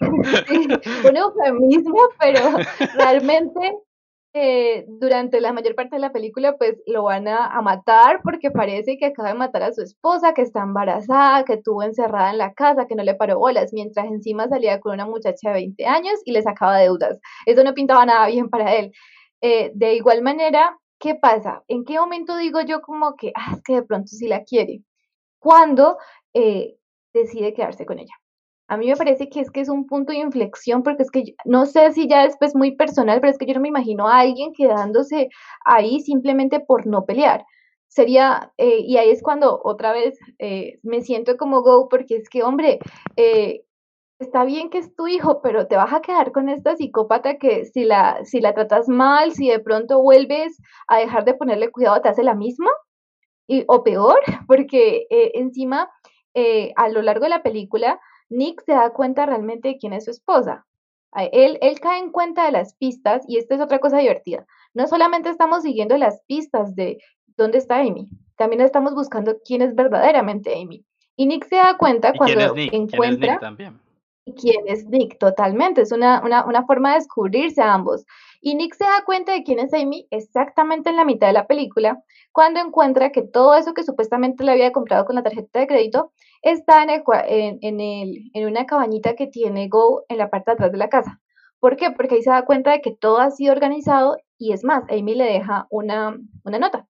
un 1.08 1.16
eufemismo, 1.16 2.00
pero 2.18 2.40
realmente 2.94 3.78
eh, 4.32 4.84
durante 4.86 5.40
la 5.40 5.52
mayor 5.52 5.74
parte 5.74 5.96
de 5.96 6.00
la 6.00 6.12
película 6.12 6.56
pues 6.56 6.76
lo 6.86 7.02
van 7.02 7.26
a, 7.26 7.60
matar 7.62 8.20
porque 8.22 8.52
parece 8.52 8.96
que 8.96 9.06
acaba 9.06 9.30
de 9.30 9.34
matar 9.34 9.64
a 9.64 9.72
su 9.72 9.82
esposa, 9.82 10.34
que 10.34 10.42
está 10.42 10.62
embarazada, 10.62 11.44
que 11.44 11.56
tuvo 11.56 11.82
encerrada 11.82 12.30
en 12.30 12.38
la 12.38 12.54
casa, 12.54 12.86
que 12.86 12.94
no 12.94 13.02
le 13.02 13.14
paró 13.16 13.38
bolas, 13.38 13.72
mientras 13.72 14.06
encima 14.06 14.48
salía 14.48 14.80
con 14.80 14.94
una 14.94 15.06
muchacha 15.06 15.48
de 15.48 15.54
20 15.54 15.86
años 15.86 16.14
y 16.24 16.32
le 16.32 16.42
sacaba 16.42 16.78
deudas. 16.78 17.18
Eso 17.44 17.64
no 17.64 17.74
pintaba 17.74 18.06
nada 18.06 18.28
bien 18.28 18.48
para 18.48 18.74
él. 18.76 18.92
Eh, 19.40 19.72
de 19.74 19.94
igual 19.94 20.22
manera, 20.22 20.78
¿qué 21.00 21.16
pasa? 21.16 21.64
¿En 21.68 21.84
qué 21.84 21.98
momento 21.98 22.36
digo 22.36 22.60
yo 22.62 22.82
como 22.82 23.16
que, 23.16 23.32
ah, 23.34 23.54
es 23.56 23.62
que 23.62 23.74
de 23.74 23.82
pronto 23.82 24.08
sí 24.08 24.28
la 24.28 24.44
quiere? 24.44 24.82
Cuando 25.40 25.98
eh, 26.34 26.76
decide 27.12 27.54
quedarse 27.54 27.86
con 27.86 27.98
ella 27.98 28.14
a 28.70 28.76
mí 28.76 28.86
me 28.86 28.96
parece 28.96 29.28
que 29.28 29.40
es 29.40 29.50
que 29.50 29.60
es 29.60 29.68
un 29.68 29.84
punto 29.88 30.12
de 30.12 30.18
inflexión, 30.18 30.84
porque 30.84 31.02
es 31.02 31.10
que 31.10 31.34
no 31.44 31.66
sé 31.66 31.92
si 31.92 32.06
ya 32.08 32.22
después 32.22 32.54
muy 32.54 32.76
personal, 32.76 33.20
pero 33.20 33.32
es 33.32 33.36
que 33.36 33.44
yo 33.46 33.54
no 33.54 33.60
me 33.60 33.66
imagino 33.68 34.06
a 34.06 34.20
alguien 34.20 34.52
quedándose 34.52 35.28
ahí 35.64 35.98
simplemente 35.98 36.60
por 36.60 36.86
no 36.86 37.04
pelear. 37.04 37.44
Sería, 37.88 38.52
eh, 38.58 38.78
y 38.78 38.96
ahí 38.96 39.10
es 39.10 39.24
cuando 39.24 39.60
otra 39.64 39.92
vez 39.92 40.16
eh, 40.38 40.78
me 40.84 41.02
siento 41.02 41.36
como 41.36 41.62
Go, 41.62 41.88
porque 41.88 42.14
es 42.14 42.28
que, 42.28 42.44
hombre, 42.44 42.78
eh, 43.16 43.64
está 44.20 44.44
bien 44.44 44.70
que 44.70 44.78
es 44.78 44.94
tu 44.94 45.08
hijo, 45.08 45.42
pero 45.42 45.66
te 45.66 45.74
vas 45.76 45.92
a 45.92 46.00
quedar 46.00 46.30
con 46.30 46.48
esta 46.48 46.76
psicópata 46.76 47.38
que 47.38 47.64
si 47.64 47.84
la, 47.84 48.24
si 48.24 48.40
la 48.40 48.54
tratas 48.54 48.88
mal, 48.88 49.32
si 49.32 49.48
de 49.48 49.58
pronto 49.58 50.00
vuelves 50.00 50.56
a 50.86 50.98
dejar 50.98 51.24
de 51.24 51.34
ponerle 51.34 51.72
cuidado, 51.72 52.00
te 52.02 52.08
hace 52.08 52.22
la 52.22 52.36
misma, 52.36 52.70
y, 53.48 53.64
o 53.66 53.82
peor, 53.82 54.20
porque 54.46 55.06
encima, 55.10 55.90
a 56.76 56.88
lo 56.88 57.02
largo 57.02 57.24
de 57.24 57.30
la 57.30 57.42
película, 57.42 57.98
Nick 58.30 58.62
se 58.64 58.72
da 58.72 58.90
cuenta 58.90 59.26
realmente 59.26 59.68
de 59.68 59.78
quién 59.78 59.92
es 59.92 60.04
su 60.04 60.10
esposa. 60.10 60.66
Él, 61.32 61.58
él 61.60 61.80
cae 61.80 61.98
en 61.98 62.12
cuenta 62.12 62.46
de 62.46 62.52
las 62.52 62.74
pistas 62.74 63.24
y 63.26 63.38
esta 63.38 63.56
es 63.56 63.60
otra 63.60 63.80
cosa 63.80 63.98
divertida. 63.98 64.46
No 64.74 64.86
solamente 64.86 65.28
estamos 65.28 65.62
siguiendo 65.62 65.96
las 65.98 66.22
pistas 66.26 66.74
de 66.76 66.98
dónde 67.36 67.58
está 67.58 67.80
Amy, 67.80 68.08
también 68.36 68.62
estamos 68.62 68.94
buscando 68.94 69.36
quién 69.44 69.60
es 69.60 69.74
verdaderamente 69.74 70.54
Amy. 70.54 70.84
Y 71.16 71.26
Nick 71.26 71.46
se 71.46 71.56
da 71.56 71.76
cuenta 71.76 72.12
cuando 72.16 72.54
encuentra... 72.56 73.38
quién 74.34 74.66
es 74.66 74.86
Nick, 74.86 75.18
totalmente. 75.18 75.82
Es 75.82 75.92
una, 75.92 76.22
una, 76.24 76.44
una, 76.44 76.64
forma 76.66 76.90
de 76.90 77.00
descubrirse 77.00 77.62
a 77.62 77.74
ambos. 77.74 78.04
Y 78.40 78.54
Nick 78.54 78.74
se 78.74 78.84
da 78.84 79.04
cuenta 79.04 79.32
de 79.32 79.42
quién 79.42 79.58
es 79.58 79.72
Amy 79.74 80.06
exactamente 80.10 80.90
en 80.90 80.96
la 80.96 81.04
mitad 81.04 81.26
de 81.26 81.34
la 81.34 81.46
película, 81.46 82.02
cuando 82.32 82.60
encuentra 82.60 83.10
que 83.10 83.22
todo 83.22 83.54
eso 83.54 83.74
que 83.74 83.82
supuestamente 83.82 84.44
le 84.44 84.52
había 84.52 84.72
comprado 84.72 85.04
con 85.04 85.16
la 85.16 85.22
tarjeta 85.22 85.60
de 85.60 85.66
crédito 85.66 86.12
está 86.42 86.82
en, 86.82 87.58
en, 87.60 87.80
el, 87.80 88.30
en 88.32 88.46
una 88.46 88.66
cabañita 88.66 89.14
que 89.14 89.26
tiene 89.26 89.68
Go 89.68 90.04
en 90.08 90.18
la 90.18 90.30
parte 90.30 90.50
de 90.50 90.54
atrás 90.54 90.72
de 90.72 90.78
la 90.78 90.88
casa. 90.88 91.20
¿Por 91.58 91.76
qué? 91.76 91.90
Porque 91.90 92.14
ahí 92.14 92.22
se 92.22 92.30
da 92.30 92.46
cuenta 92.46 92.72
de 92.72 92.80
que 92.80 92.92
todo 92.92 93.18
ha 93.18 93.30
sido 93.30 93.52
organizado 93.52 94.16
y 94.38 94.52
es 94.52 94.64
más, 94.64 94.84
Amy 94.88 95.14
le 95.14 95.24
deja 95.24 95.66
una, 95.68 96.18
una 96.44 96.58
nota, 96.58 96.86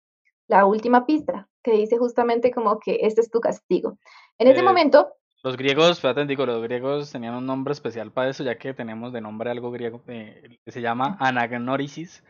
la 0.46 0.66
última 0.66 1.04
pista, 1.06 1.48
que 1.64 1.72
dice 1.72 1.98
justamente 1.98 2.52
como 2.52 2.78
que 2.78 3.00
este 3.02 3.20
es 3.20 3.30
tu 3.30 3.40
castigo. 3.40 3.98
En 4.38 4.48
ese 4.48 4.60
eh, 4.60 4.64
momento... 4.64 5.08
Los 5.42 5.56
griegos, 5.56 6.00
fíjate, 6.00 6.26
digo, 6.26 6.44
los 6.44 6.62
griegos 6.62 7.10
tenían 7.12 7.34
un 7.34 7.46
nombre 7.46 7.72
especial 7.72 8.12
para 8.12 8.28
eso, 8.30 8.44
ya 8.44 8.58
que 8.58 8.74
tenemos 8.74 9.12
de 9.12 9.22
nombre 9.22 9.50
algo 9.50 9.70
griego 9.70 10.02
eh, 10.06 10.58
que 10.64 10.70
se 10.72 10.82
llama 10.82 11.16
anagnórisis. 11.18 12.22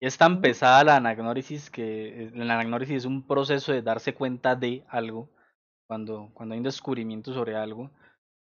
Y 0.00 0.06
es 0.06 0.16
tan 0.16 0.40
pesada 0.40 0.84
la 0.84 0.96
anagnórisis 0.96 1.70
que 1.70 2.30
la 2.34 2.54
anagnórisis 2.54 2.96
es 2.98 3.04
un 3.04 3.26
proceso 3.26 3.72
de 3.72 3.82
darse 3.82 4.14
cuenta 4.14 4.56
de 4.56 4.84
algo 4.88 5.28
cuando, 5.86 6.30
cuando 6.34 6.54
hay 6.54 6.58
un 6.58 6.64
descubrimiento 6.64 7.34
sobre 7.34 7.56
algo, 7.56 7.90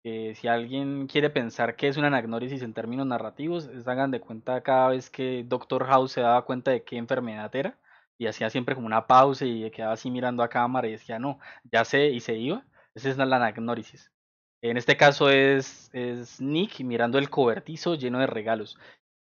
que 0.03 0.35
si 0.35 0.49
alguien 0.49 1.07
quiere 1.07 1.31
pensar 1.31 1.76
que 1.76 1.89
es 1.89 1.97
una 1.97 2.09
anagnórisis 2.09 2.62
en 2.62 2.74
términos 2.74 3.07
narrativos, 3.07 3.68
hagan 3.87 4.11
de 4.11 4.20
cuenta 4.20 4.62
cada 4.62 4.89
vez 4.91 5.11
que 5.11 5.45
Doctor 5.47 5.87
House 5.87 6.12
se 6.12 6.20
daba 6.20 6.45
cuenta 6.45 6.70
de 6.70 6.85
qué 6.85 6.97
enfermedad 6.99 7.55
era, 7.57 7.78
y 8.18 8.26
hacía 8.26 8.51
siempre 8.51 8.74
como 8.74 8.87
una 8.87 9.07
pausa 9.07 9.47
y 9.47 9.70
quedaba 9.70 9.95
así 9.95 10.11
mirando 10.11 10.43
a 10.43 10.49
cámara 10.49 10.87
y 10.89 10.93
decía, 10.93 11.18
no, 11.18 11.39
ya 11.72 11.85
sé, 11.87 12.11
y 12.11 12.20
se 12.20 12.37
iba. 12.37 12.64
Esa 12.95 13.11
es 13.11 13.16
la 13.16 13.24
anagnórisis. 13.24 14.12
En 14.62 14.76
este 14.76 14.97
caso 14.97 15.30
es, 15.30 15.91
es 15.95 16.41
Nick 16.41 16.80
mirando 16.80 17.18
el 17.18 17.30
cobertizo 17.30 17.95
lleno 17.95 18.18
de 18.18 18.26
regalos. 18.26 18.78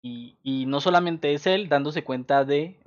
Y, 0.03 0.39
y 0.43 0.67
no 0.67 0.81
solamente 0.81 1.33
es 1.33 1.47
él 1.47 1.69
dándose 1.69 2.03
cuenta 2.03 2.45
de 2.45 2.83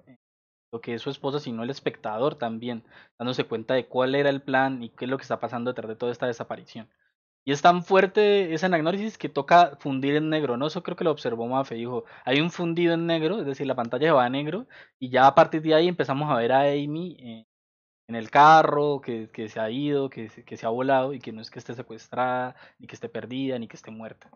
que 0.82 0.96
es 0.96 1.02
su 1.02 1.10
esposa, 1.10 1.40
sino 1.40 1.64
el 1.64 1.70
espectador 1.70 2.36
también, 2.36 2.84
dándose 3.18 3.46
cuenta 3.46 3.74
de 3.74 3.88
cuál 3.88 4.16
era 4.16 4.30
el 4.30 4.42
plan 4.42 4.84
y 4.84 4.90
qué 4.90 5.06
es 5.06 5.12
lo 5.12 5.18
que 5.18 5.24
está 5.24 5.40
pasando 5.40 5.72
detrás 5.72 5.90
de 5.90 5.96
toda 5.96 6.12
esta 6.12 6.28
desaparición. 6.28 6.90
Y 7.46 7.52
es 7.52 7.62
tan 7.62 7.84
fuerte 7.84 8.54
esa 8.54 8.68
análisis 8.68 9.18
que 9.18 9.30
toca 9.30 9.78
fundir 9.80 10.16
en 10.16 10.30
negro, 10.30 10.58
¿no? 10.58 10.68
Eso 10.68 10.82
creo 10.82 10.98
que 10.98 11.04
lo 11.04 11.12
observó 11.12 11.48
Mafe, 11.48 11.76
dijo, 11.76 12.06
hay 12.24 12.42
un 12.42 12.50
fundido 12.50 12.94
en 12.96 13.06
negro, 13.06 13.40
es 13.40 13.46
decir, 13.46 13.68
la 13.68 13.76
pantalla 13.76 14.14
va 14.14 14.26
a 14.26 14.30
negro, 14.30 14.68
y 15.00 15.10
ya 15.10 15.28
a 15.28 15.36
partir 15.36 15.62
de 15.62 15.76
ahí 15.76 15.88
empezamos 15.88 16.32
a 16.32 16.38
ver 16.38 16.52
a 16.52 16.62
Amy 16.62 17.18
eh, 17.20 17.46
en 18.08 18.16
el 18.16 18.30
carro, 18.30 19.02
que, 19.02 19.30
que, 19.32 19.50
se 19.50 19.60
ha 19.60 19.70
ido, 19.70 20.10
que, 20.10 20.30
que 20.30 20.58
se 20.58 20.66
ha 20.66 20.70
volado, 20.70 21.14
y 21.14 21.20
que 21.20 21.32
no 21.32 21.42
es 21.42 21.50
que 21.50 21.60
esté 21.60 21.74
secuestrada, 21.74 22.56
ni 22.80 22.88
que 22.88 22.96
esté 22.96 23.10
perdida, 23.10 23.60
ni 23.60 23.68
que 23.68 23.78
esté 23.78 23.92
muerta. 23.92 24.30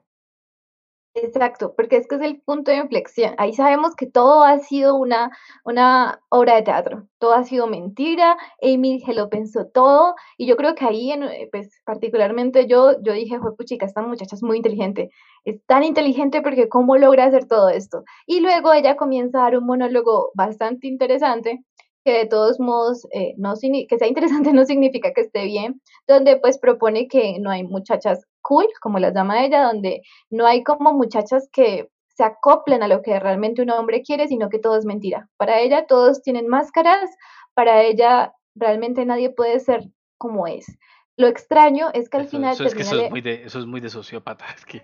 Exacto, 1.16 1.74
porque 1.76 1.98
es 1.98 2.08
que 2.08 2.16
es 2.16 2.22
el 2.22 2.40
punto 2.42 2.72
de 2.72 2.78
inflexión. 2.78 3.34
Ahí 3.38 3.54
sabemos 3.54 3.96
que 3.96 4.06
todo 4.06 4.44
ha 4.44 4.60
sido 4.60 4.96
una, 4.96 5.32
una 5.66 6.22
obra 6.30 6.56
de 6.56 6.62
teatro, 6.62 7.08
todo 7.18 7.34
ha 7.34 7.44
sido 7.44 7.68
mentira, 7.68 8.38
Amy 8.62 9.04
lo 9.08 9.30
pensó 9.30 9.66
todo, 9.68 10.16
y 10.38 10.46
yo 10.46 10.56
creo 10.56 10.76
que 10.76 10.86
ahí, 10.86 11.12
en, 11.12 11.24
eh, 11.24 11.50
pues 11.52 11.82
particularmente 11.84 12.68
yo, 12.68 13.02
yo 13.02 13.14
dije, 13.14 13.40
fue 13.40 13.56
puchica, 13.56 13.86
esta 13.86 14.02
muchacha 14.02 14.36
es 14.36 14.44
muy 14.44 14.58
inteligente, 14.58 15.10
es 15.46 15.64
tan 15.66 15.84
inteligente 15.84 16.42
porque 16.42 16.70
cómo 16.70 16.96
logra 16.98 17.26
hacer 17.26 17.46
todo 17.48 17.70
esto. 17.70 18.04
Y 18.26 18.40
luego 18.42 18.72
ella 18.74 18.96
comienza 18.96 19.40
a 19.40 19.44
dar 19.44 19.58
un 19.58 19.66
monólogo 19.66 20.32
bastante 20.36 20.88
interesante, 20.88 21.64
que 22.04 22.14
de 22.14 22.26
todos 22.26 22.60
modos, 22.60 23.08
eh, 23.12 23.34
no, 23.38 23.54
que 23.56 23.98
sea 23.98 24.08
interesante 24.08 24.54
no 24.54 24.66
significa 24.66 25.14
que 25.14 25.22
esté 25.22 25.46
bien, 25.46 25.82
donde 26.08 26.38
pues 26.38 26.58
propone 26.58 27.08
que 27.08 27.40
no 27.40 27.50
hay 27.50 27.64
muchachas 27.64 28.26
cool, 28.42 28.68
como 28.82 29.00
las 29.00 29.14
llama 29.14 29.44
ella, 29.46 29.64
donde 29.64 30.02
no 30.30 30.46
hay 30.46 30.64
como 30.64 30.94
muchachas 30.94 31.50
que 31.52 31.90
se 32.10 32.24
acoplen 32.24 32.84
a 32.84 32.88
lo 32.88 33.02
que 33.02 33.20
realmente 33.20 33.62
un 33.62 33.70
hombre 33.70 34.02
quiere, 34.02 34.28
sino 34.28 34.50
que 34.50 34.60
todo 34.60 34.78
es 34.78 34.86
mentira. 34.86 35.30
Para 35.38 35.60
ella 35.62 35.88
todos 35.88 36.22
tienen 36.22 36.48
máscaras, 36.48 37.10
para 37.54 37.82
ella 37.84 38.34
realmente 38.56 39.06
nadie 39.06 39.30
puede 39.30 39.60
ser 39.60 39.90
como 40.18 40.46
es. 40.48 40.66
Lo 41.16 41.28
extraño 41.28 41.90
es 41.94 42.10
que 42.10 42.18
al 42.18 42.28
final... 42.28 42.54
Eso 42.54 42.64
es, 42.64 42.76
que 42.76 42.82
eso, 42.84 43.02
es 43.02 43.10
muy 43.10 43.22
de, 43.22 43.44
eso 43.44 43.60
es 43.60 43.66
muy 43.66 43.82
de 43.82 43.90
sociópata. 43.90 44.46
Es 44.56 44.66
que... 44.66 44.84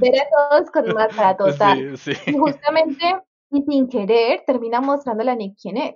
ver 0.00 0.14
a 0.20 0.50
todos 0.50 0.70
con 0.70 0.94
máscara 0.94 1.36
total. 1.36 1.98
Y 2.26 2.32
justamente, 2.32 3.16
y 3.52 3.62
sin 3.62 3.88
querer, 3.88 4.42
termina 4.46 4.80
mostrándole 4.80 5.30
a 5.30 5.36
Nick 5.36 5.56
quién 5.60 5.76
es. 5.76 5.94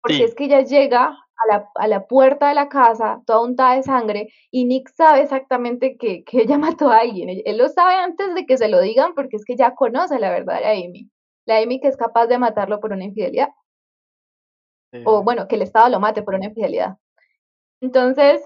Porque 0.00 0.24
es 0.24 0.34
que 0.36 0.44
ella 0.44 0.60
llega 0.60 1.06
a 1.08 1.52
la, 1.52 1.68
a 1.74 1.88
la, 1.88 2.06
puerta 2.06 2.48
de 2.48 2.54
la 2.54 2.68
casa, 2.68 3.22
toda 3.26 3.42
untada 3.42 3.74
de 3.74 3.82
sangre, 3.82 4.28
y 4.52 4.64
Nick 4.64 4.88
sabe 4.90 5.22
exactamente 5.22 5.96
que, 5.98 6.22
que, 6.24 6.42
ella 6.42 6.58
mató 6.58 6.88
a 6.90 6.98
alguien. 6.98 7.42
Él 7.44 7.58
lo 7.58 7.68
sabe 7.68 7.96
antes 7.96 8.34
de 8.34 8.46
que 8.46 8.56
se 8.56 8.68
lo 8.68 8.80
digan 8.80 9.14
porque 9.14 9.36
es 9.36 9.44
que 9.44 9.56
ya 9.56 9.74
conoce 9.74 10.18
la 10.20 10.30
verdadera 10.30 10.70
Amy. 10.70 11.10
La 11.44 11.58
Amy 11.58 11.80
que 11.80 11.88
es 11.88 11.96
capaz 11.96 12.26
de 12.28 12.38
matarlo 12.38 12.80
por 12.80 12.92
una 12.92 13.04
infidelidad. 13.04 13.48
O 15.04 15.22
bueno, 15.22 15.46
que 15.46 15.56
el 15.56 15.62
Estado 15.62 15.90
lo 15.90 16.00
mate 16.00 16.22
por 16.22 16.34
una 16.34 16.46
infidelidad. 16.46 16.96
Entonces, 17.80 18.40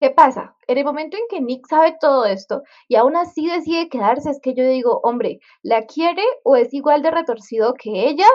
¿Qué 0.00 0.10
pasa? 0.10 0.54
En 0.66 0.76
el 0.76 0.84
momento 0.84 1.16
en 1.16 1.22
que 1.30 1.40
Nick 1.40 1.66
sabe 1.68 1.96
todo 2.00 2.26
esto 2.26 2.62
y 2.86 2.96
aún 2.96 3.16
así 3.16 3.48
decide 3.48 3.88
quedarse, 3.88 4.30
es 4.30 4.40
que 4.42 4.54
yo 4.54 4.66
digo, 4.66 5.00
hombre, 5.02 5.40
¿la 5.62 5.82
quiere 5.86 6.22
o 6.44 6.56
es 6.56 6.74
igual 6.74 7.02
de 7.02 7.10
retorcido 7.10 7.74
que 7.74 8.08
ella 8.08 8.26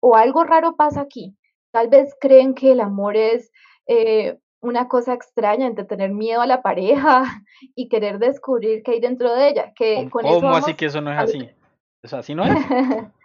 o 0.00 0.16
algo 0.16 0.44
raro 0.44 0.76
pasa 0.76 1.00
aquí? 1.00 1.34
Tal 1.70 1.88
vez 1.88 2.14
creen 2.20 2.54
que 2.54 2.72
el 2.72 2.80
amor 2.80 3.16
es 3.16 3.50
eh, 3.86 4.38
una 4.60 4.88
cosa 4.88 5.14
extraña 5.14 5.66
entre 5.66 5.84
tener 5.84 6.10
miedo 6.10 6.42
a 6.42 6.46
la 6.46 6.60
pareja 6.60 7.24
y 7.74 7.88
querer 7.88 8.18
descubrir 8.18 8.82
qué 8.82 8.92
hay 8.92 9.00
dentro 9.00 9.34
de 9.34 9.48
ella. 9.48 9.72
Que 9.74 10.08
¿Cómo, 10.10 10.10
con 10.10 10.26
eso 10.26 10.48
así 10.50 10.74
que 10.74 10.86
eso 10.86 11.00
no 11.00 11.12
es 11.12 11.18
así? 11.18 11.48
O 12.04 12.08
sea, 12.08 12.18
así 12.18 12.34
no 12.34 12.44
es. 12.44 12.52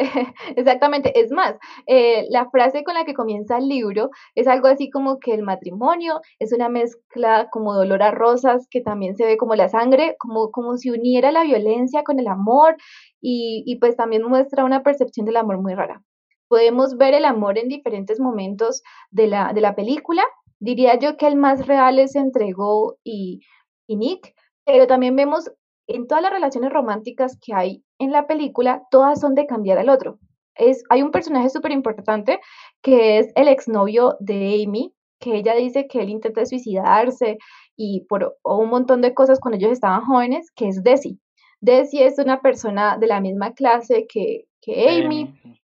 Exactamente, 0.56 1.18
es 1.20 1.30
más, 1.30 1.56
eh, 1.86 2.26
la 2.30 2.48
frase 2.50 2.84
con 2.84 2.94
la 2.94 3.04
que 3.04 3.14
comienza 3.14 3.58
el 3.58 3.68
libro 3.68 4.10
es 4.34 4.46
algo 4.46 4.68
así 4.68 4.90
como 4.90 5.18
que 5.18 5.34
el 5.34 5.42
matrimonio 5.42 6.20
es 6.38 6.52
una 6.52 6.68
mezcla 6.68 7.48
como 7.50 7.74
de 7.74 7.82
olor 7.82 8.02
a 8.02 8.10
rosas, 8.10 8.66
que 8.70 8.80
también 8.80 9.16
se 9.16 9.26
ve 9.26 9.36
como 9.36 9.54
la 9.54 9.68
sangre, 9.68 10.16
como, 10.18 10.50
como 10.50 10.76
si 10.76 10.90
uniera 10.90 11.32
la 11.32 11.44
violencia 11.44 12.02
con 12.02 12.18
el 12.18 12.28
amor 12.28 12.76
y, 13.20 13.76
pues 13.80 13.96
también 13.96 14.22
muestra 14.22 14.64
una 14.64 14.82
percepción 14.82 15.26
del 15.26 15.36
amor 15.36 15.60
muy 15.60 15.74
rara. 15.74 16.02
Podemos 16.48 16.96
ver 16.96 17.14
el 17.14 17.24
amor 17.26 17.58
en 17.58 17.68
diferentes 17.68 18.18
momentos 18.18 18.82
de 19.10 19.26
la, 19.26 19.52
de 19.52 19.60
la 19.60 19.74
película. 19.74 20.22
Diría 20.58 20.98
yo 20.98 21.16
que 21.16 21.26
el 21.26 21.36
más 21.36 21.66
real 21.66 21.98
es 21.98 22.16
entre 22.16 22.52
Go 22.52 22.96
y 23.04 23.40
Nick, 23.88 24.34
pero 24.64 24.86
también 24.86 25.14
vemos 25.16 25.50
en 25.86 26.06
todas 26.06 26.22
las 26.22 26.32
relaciones 26.32 26.72
románticas 26.72 27.38
que 27.40 27.52
hay 27.54 27.84
en 28.00 28.10
la 28.10 28.26
película, 28.26 28.82
todas 28.90 29.20
son 29.20 29.34
de 29.34 29.46
cambiar 29.46 29.78
al 29.78 29.90
otro. 29.90 30.18
Es, 30.56 30.82
hay 30.88 31.02
un 31.02 31.12
personaje 31.12 31.48
súper 31.50 31.70
importante 31.70 32.40
que 32.82 33.18
es 33.18 33.28
el 33.36 33.46
exnovio 33.46 34.16
de 34.18 34.64
Amy, 34.66 34.92
que 35.20 35.36
ella 35.36 35.54
dice 35.54 35.86
que 35.86 36.00
él 36.00 36.08
intenta 36.08 36.44
suicidarse 36.44 37.38
y 37.76 38.06
por 38.08 38.36
un 38.42 38.70
montón 38.70 39.02
de 39.02 39.14
cosas 39.14 39.38
cuando 39.38 39.58
ellos 39.58 39.72
estaban 39.72 40.04
jóvenes, 40.04 40.50
que 40.56 40.68
es 40.68 40.82
Desi. 40.82 41.20
Desi 41.60 42.02
es 42.02 42.18
una 42.18 42.40
persona 42.40 42.96
de 42.98 43.06
la 43.06 43.20
misma 43.20 43.52
clase 43.52 44.06
que, 44.08 44.46
que 44.62 44.88
Amy, 44.88 45.22
Amy. 45.22 45.60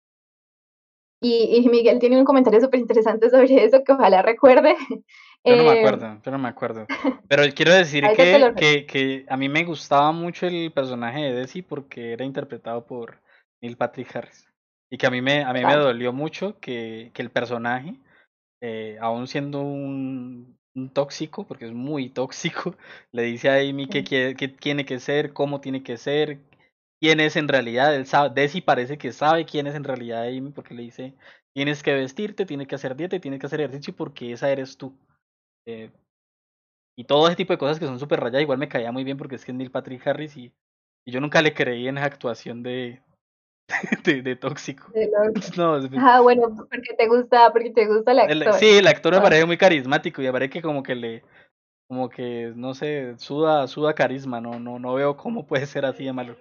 y, 1.21 1.57
y 1.57 1.69
Miguel 1.69 1.99
tiene 1.99 2.19
un 2.19 2.25
comentario 2.25 2.61
súper 2.61 2.81
interesante 2.81 3.29
sobre 3.29 3.65
eso 3.65 3.83
que 3.85 3.93
ojalá 3.93 4.23
recuerde. 4.23 4.77
Yo 5.45 5.57
no 5.57 5.65
me 5.65 5.71
Eh, 5.73 5.79
acuerdo, 5.79 6.21
yo 6.25 6.31
no 6.31 6.39
me 6.39 6.49
acuerdo. 6.49 6.87
Pero 7.29 7.43
quiero 7.55 7.73
decir 7.73 8.03
lo 8.05 8.13
que, 8.13 8.53
que, 8.57 8.87
que 8.87 9.25
a 9.29 9.37
mí 9.37 9.49
me 9.49 9.65
gustaba 9.65 10.13
mucho 10.13 10.47
el 10.47 10.73
personaje 10.73 11.21
de 11.21 11.33
Desi 11.33 11.63
porque 11.63 12.13
era 12.13 12.25
interpretado 12.25 12.85
por 12.85 13.19
Neil 13.61 13.77
Patrick 13.77 14.15
Harris. 14.15 14.47
Y 14.91 14.99
que 14.99 15.07
a 15.07 15.11
mí 15.11 15.23
me, 15.23 15.45
a 15.45 15.53
mí 15.53 15.65
me 15.65 15.75
dolió 15.75 16.13
mucho 16.13 16.59
que, 16.61 17.11
que 17.15 17.23
el 17.23 17.31
personaje, 17.31 17.95
eh, 18.61 18.99
aún 19.01 19.27
siendo 19.29 19.61
un, 19.63 20.59
un 20.75 20.91
tóxico, 20.91 21.47
porque 21.47 21.67
es 21.67 21.73
muy 21.73 22.11
tóxico, 22.11 22.77
le 23.13 23.23
dice 23.23 23.49
a 23.51 23.57
Amy 23.57 23.87
qué, 23.89 24.05
quiere- 24.05 24.35
qué 24.37 24.49
tiene 24.49 24.85
que 24.85 25.01
ser, 25.01 25.33
cómo 25.33 25.61
tiene 25.61 25.83
que 25.83 25.97
ser, 25.97 26.41
quién 27.01 27.21
es 27.21 27.37
en 27.37 27.49
realidad. 27.49 27.95
Él 27.95 28.07
sabe, 28.07 28.31
Desi 28.35 28.61
parece 28.61 28.99
que 28.99 29.13
sabe 29.13 29.45
quién 29.47 29.67
es 29.67 29.75
en 29.75 29.85
realidad 29.85 30.25
Amy 30.27 30.51
porque 30.51 30.75
le 30.75 30.83
dice, 30.83 31.15
tienes 31.55 31.83
que 31.83 31.95
vestirte, 31.95 32.47
tienes 32.47 32.69
que 32.69 32.75
hacer 32.77 32.97
dieta 32.97 33.17
y 33.17 33.21
tienes 33.21 33.41
que 33.41 33.47
hacer 33.47 33.61
ejercicio 33.61 33.95
porque 33.97 34.33
esa 34.33 34.51
eres 34.51 34.77
tú. 34.77 34.95
Eh, 35.73 35.91
y 36.97 37.05
todo 37.05 37.27
ese 37.29 37.37
tipo 37.37 37.53
de 37.53 37.59
cosas 37.59 37.79
que 37.79 37.87
son 37.87 37.99
súper 37.99 38.21
rayadas, 38.21 38.43
igual 38.43 38.59
me 38.59 38.69
caía 38.69 38.93
muy 38.93 39.05
bien 39.05 39.17
porque 39.17 39.37
es 39.37 39.45
que 39.45 39.53
es 39.53 39.57
Neil 39.57 39.71
Patrick 39.71 40.07
Harris 40.07 40.37
y, 40.37 40.53
y 41.07 41.13
yo 41.13 41.21
nunca 41.21 41.41
le 41.41 41.55
creí 41.55 41.89
en 41.89 41.97
esa 41.97 42.07
actuación 42.07 42.63
de, 42.63 43.01
de, 44.05 44.23
de 44.23 44.37
tóxico. 44.37 44.91
de 44.93 45.11
No, 45.57 45.77
es- 45.79 45.91
Ah, 45.97 46.21
bueno, 46.21 46.49
porque 46.57 46.95
te 46.99 47.09
gusta, 47.09 47.53
porque 47.53 47.71
te 47.71 47.87
gusta 47.87 48.13
el 48.13 48.19
el- 48.21 48.43
actor. 48.43 48.55
sí, 48.61 48.67
el 48.79 48.87
actor 48.87 49.13
me 49.13 49.19
Ah. 49.19 49.23
parece 49.23 49.47
muy 49.47 49.57
carismático 49.57 50.21
y 50.21 50.27
me 50.27 50.33
parece 50.33 50.51
que 50.51 50.63
como 50.63 50.83
que 50.83 50.95
le, 50.95 51.23
como 51.89 52.09
que, 52.09 52.53
no 52.55 52.75
sé, 52.75 53.15
suda, 53.19 53.67
suda 53.67 53.95
carisma, 53.95 54.41
no, 54.41 54.59
no, 54.61 54.79
no 54.79 54.95
veo 54.95 55.17
cómo 55.17 55.47
puede 55.47 55.67
ser 55.67 55.85
así 55.87 56.05
de 56.05 56.13
malo. 56.13 56.37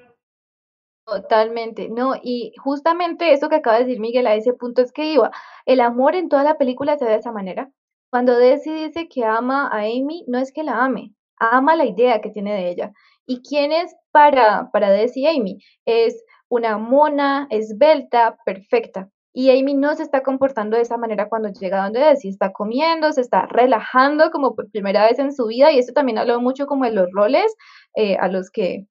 Totalmente, 1.05 1.89
no, 1.89 2.13
y 2.21 2.53
justamente 2.61 3.33
eso 3.33 3.49
que 3.49 3.55
acaba 3.55 3.77
de 3.79 3.85
decir 3.85 3.99
Miguel 3.99 4.27
a 4.27 4.35
ese 4.35 4.53
punto 4.53 4.83
es 4.83 4.91
que 4.91 5.11
iba, 5.11 5.31
el 5.65 5.81
amor 5.81 6.13
en 6.13 6.29
toda 6.29 6.43
la 6.43 6.57
película 6.59 6.97
se 6.99 7.05
ve 7.05 7.11
de 7.11 7.17
esa 7.17 7.31
manera. 7.31 7.71
Cuando 8.09 8.37
Desi 8.37 8.71
dice 8.73 9.07
que 9.07 9.23
ama 9.23 9.67
a 9.67 9.81
Amy, 9.81 10.25
no 10.27 10.39
es 10.39 10.51
que 10.51 10.63
la 10.63 10.83
ame, 10.83 11.13
ama 11.37 11.75
la 11.75 11.85
idea 11.85 12.21
que 12.21 12.31
tiene 12.31 12.53
de 12.53 12.69
ella. 12.69 12.93
¿Y 13.27 13.41
quién 13.41 13.71
es 13.71 13.95
para, 14.11 14.71
para 14.71 14.89
Desi 14.89 15.27
Amy? 15.27 15.59
Es 15.85 16.23
una 16.47 16.79
mona, 16.79 17.47
esbelta, 17.51 18.37
perfecta. 18.45 19.09
Y 19.31 19.51
Amy 19.51 19.75
no 19.75 19.93
se 19.95 20.01
está 20.01 20.23
comportando 20.23 20.75
de 20.75 20.81
esa 20.81 20.97
manera 20.97 21.29
cuando 21.29 21.49
llega 21.49 21.83
donde 21.83 21.99
Desi, 21.99 22.29
está 22.29 22.51
comiendo, 22.51 23.11
se 23.11 23.21
está 23.21 23.45
relajando 23.45 24.31
como 24.31 24.55
por 24.55 24.71
primera 24.71 25.05
vez 25.05 25.19
en 25.19 25.31
su 25.31 25.45
vida, 25.45 25.71
y 25.71 25.77
esto 25.77 25.93
también 25.93 26.17
habla 26.17 26.39
mucho 26.39 26.65
como 26.65 26.85
de 26.85 26.91
los 26.91 27.11
roles 27.11 27.55
eh, 27.95 28.17
a 28.17 28.27
los 28.27 28.49
que 28.49 28.87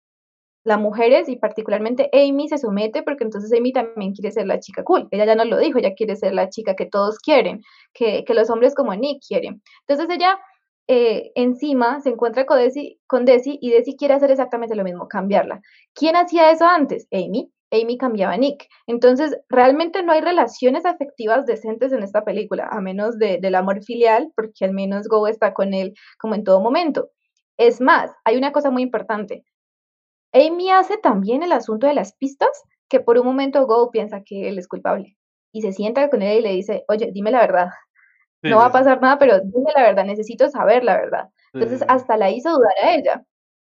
las 0.69 0.79
mujeres 0.79 1.29
y 1.29 1.37
particularmente 1.37 2.11
Amy 2.13 2.49
se 2.49 2.59
somete 2.59 3.03
porque 3.03 3.25
entonces 3.25 3.53
Amy 3.53 3.73
también 3.73 4.13
quiere 4.13 4.31
ser 4.31 4.47
la 4.47 4.61
chica 4.61 4.85
cool. 4.85 5.09
Ella 5.11 5.25
ya 5.25 5.35
no 5.35 5.45
lo 5.45 5.59
dijo, 5.59 5.79
ella 5.79 5.95
quiere 5.95 6.15
ser 6.15 6.35
la 6.35 6.49
chica 6.49 6.77
que 6.77 6.87
todos 6.87 7.19
quieren, 7.19 7.63
que, 7.95 8.25
que 8.25 8.35
los 8.35 8.51
hombres 8.51 8.75
como 8.75 8.95
Nick 8.95 9.23
quieren. 9.27 9.63
Entonces 9.87 10.15
ella 10.15 10.39
eh, 10.87 11.33
encima 11.35 12.01
se 12.01 12.11
encuentra 12.11 12.47
con 12.47 12.59
Desi, 12.59 12.99
con 13.07 13.25
Desi 13.25 13.59
y 13.61 13.71
Desi 13.71 13.97
quiere 13.97 14.15
hacer 14.15 14.31
exactamente 14.31 14.75
lo 14.75 14.85
mismo, 14.85 15.09
cambiarla. 15.09 15.61
¿Quién 15.95 16.17
hacía 16.17 16.51
eso 16.51 16.67
antes? 16.67 17.07
Amy. 17.13 17.51
Amy 17.71 17.99
cambiaba 17.99 18.33
a 18.33 18.37
Nick. 18.39 18.67
Entonces, 18.87 19.37
realmente 19.51 20.03
no 20.03 20.13
hay 20.13 20.23
relaciones 20.23 20.87
afectivas 20.87 21.45
decentes 21.45 21.93
en 21.93 22.03
esta 22.03 22.25
película, 22.25 22.69
a 22.71 22.81
menos 22.81 23.19
de, 23.19 23.39
del 23.39 23.55
amor 23.55 23.83
filial, 23.85 24.33
porque 24.35 24.65
al 24.65 24.73
menos 24.73 25.09
Go 25.09 25.27
está 25.27 25.53
con 25.53 25.75
él 25.75 25.95
como 26.19 26.35
en 26.35 26.45
todo 26.45 26.61
momento. 26.61 27.11
Es 27.59 27.81
más, 27.83 28.11
hay 28.25 28.39
una 28.39 28.53
cosa 28.53 28.71
muy 28.71 28.83
importante. 28.83 29.45
Amy 30.33 30.71
hace 30.71 30.99
también 30.99 31.43
el 31.43 31.53
asunto 31.53 31.87
de 31.87 31.95
las 31.95 32.15
pistas, 32.15 32.51
que 32.89 33.01
por 33.01 33.19
un 33.19 33.27
momento 33.27 33.67
Go 33.67 33.91
piensa 33.91 34.23
que 34.25 34.49
él 34.49 34.59
es 34.59 34.69
culpable 34.69 35.17
y 35.53 35.63
se 35.63 35.73
sienta 35.73 36.11
con 36.11 36.23
él 36.23 36.39
y 36.41 36.43
le 36.43 36.53
dice, 36.53 36.85
oye, 36.89 37.11
dime 37.13 37.31
la 37.31 37.41
verdad, 37.41 37.69
Sí, 38.43 38.51
no 38.51 38.59
va 38.59 38.67
a 38.67 38.73
pasar 38.73 39.01
nada, 39.01 39.19
pero 39.19 39.41
dime 39.41 39.71
la 39.75 39.83
verdad, 39.83 40.05
necesito 40.05 40.49
saber 40.49 40.85
la 40.85 40.97
verdad. 40.97 41.29
Entonces 41.53 41.81
sí, 41.81 41.87
hasta 41.89 42.17
la 42.17 42.31
hizo 42.31 42.51
dudar 42.51 42.73
a 42.83 42.95
ella, 42.95 43.25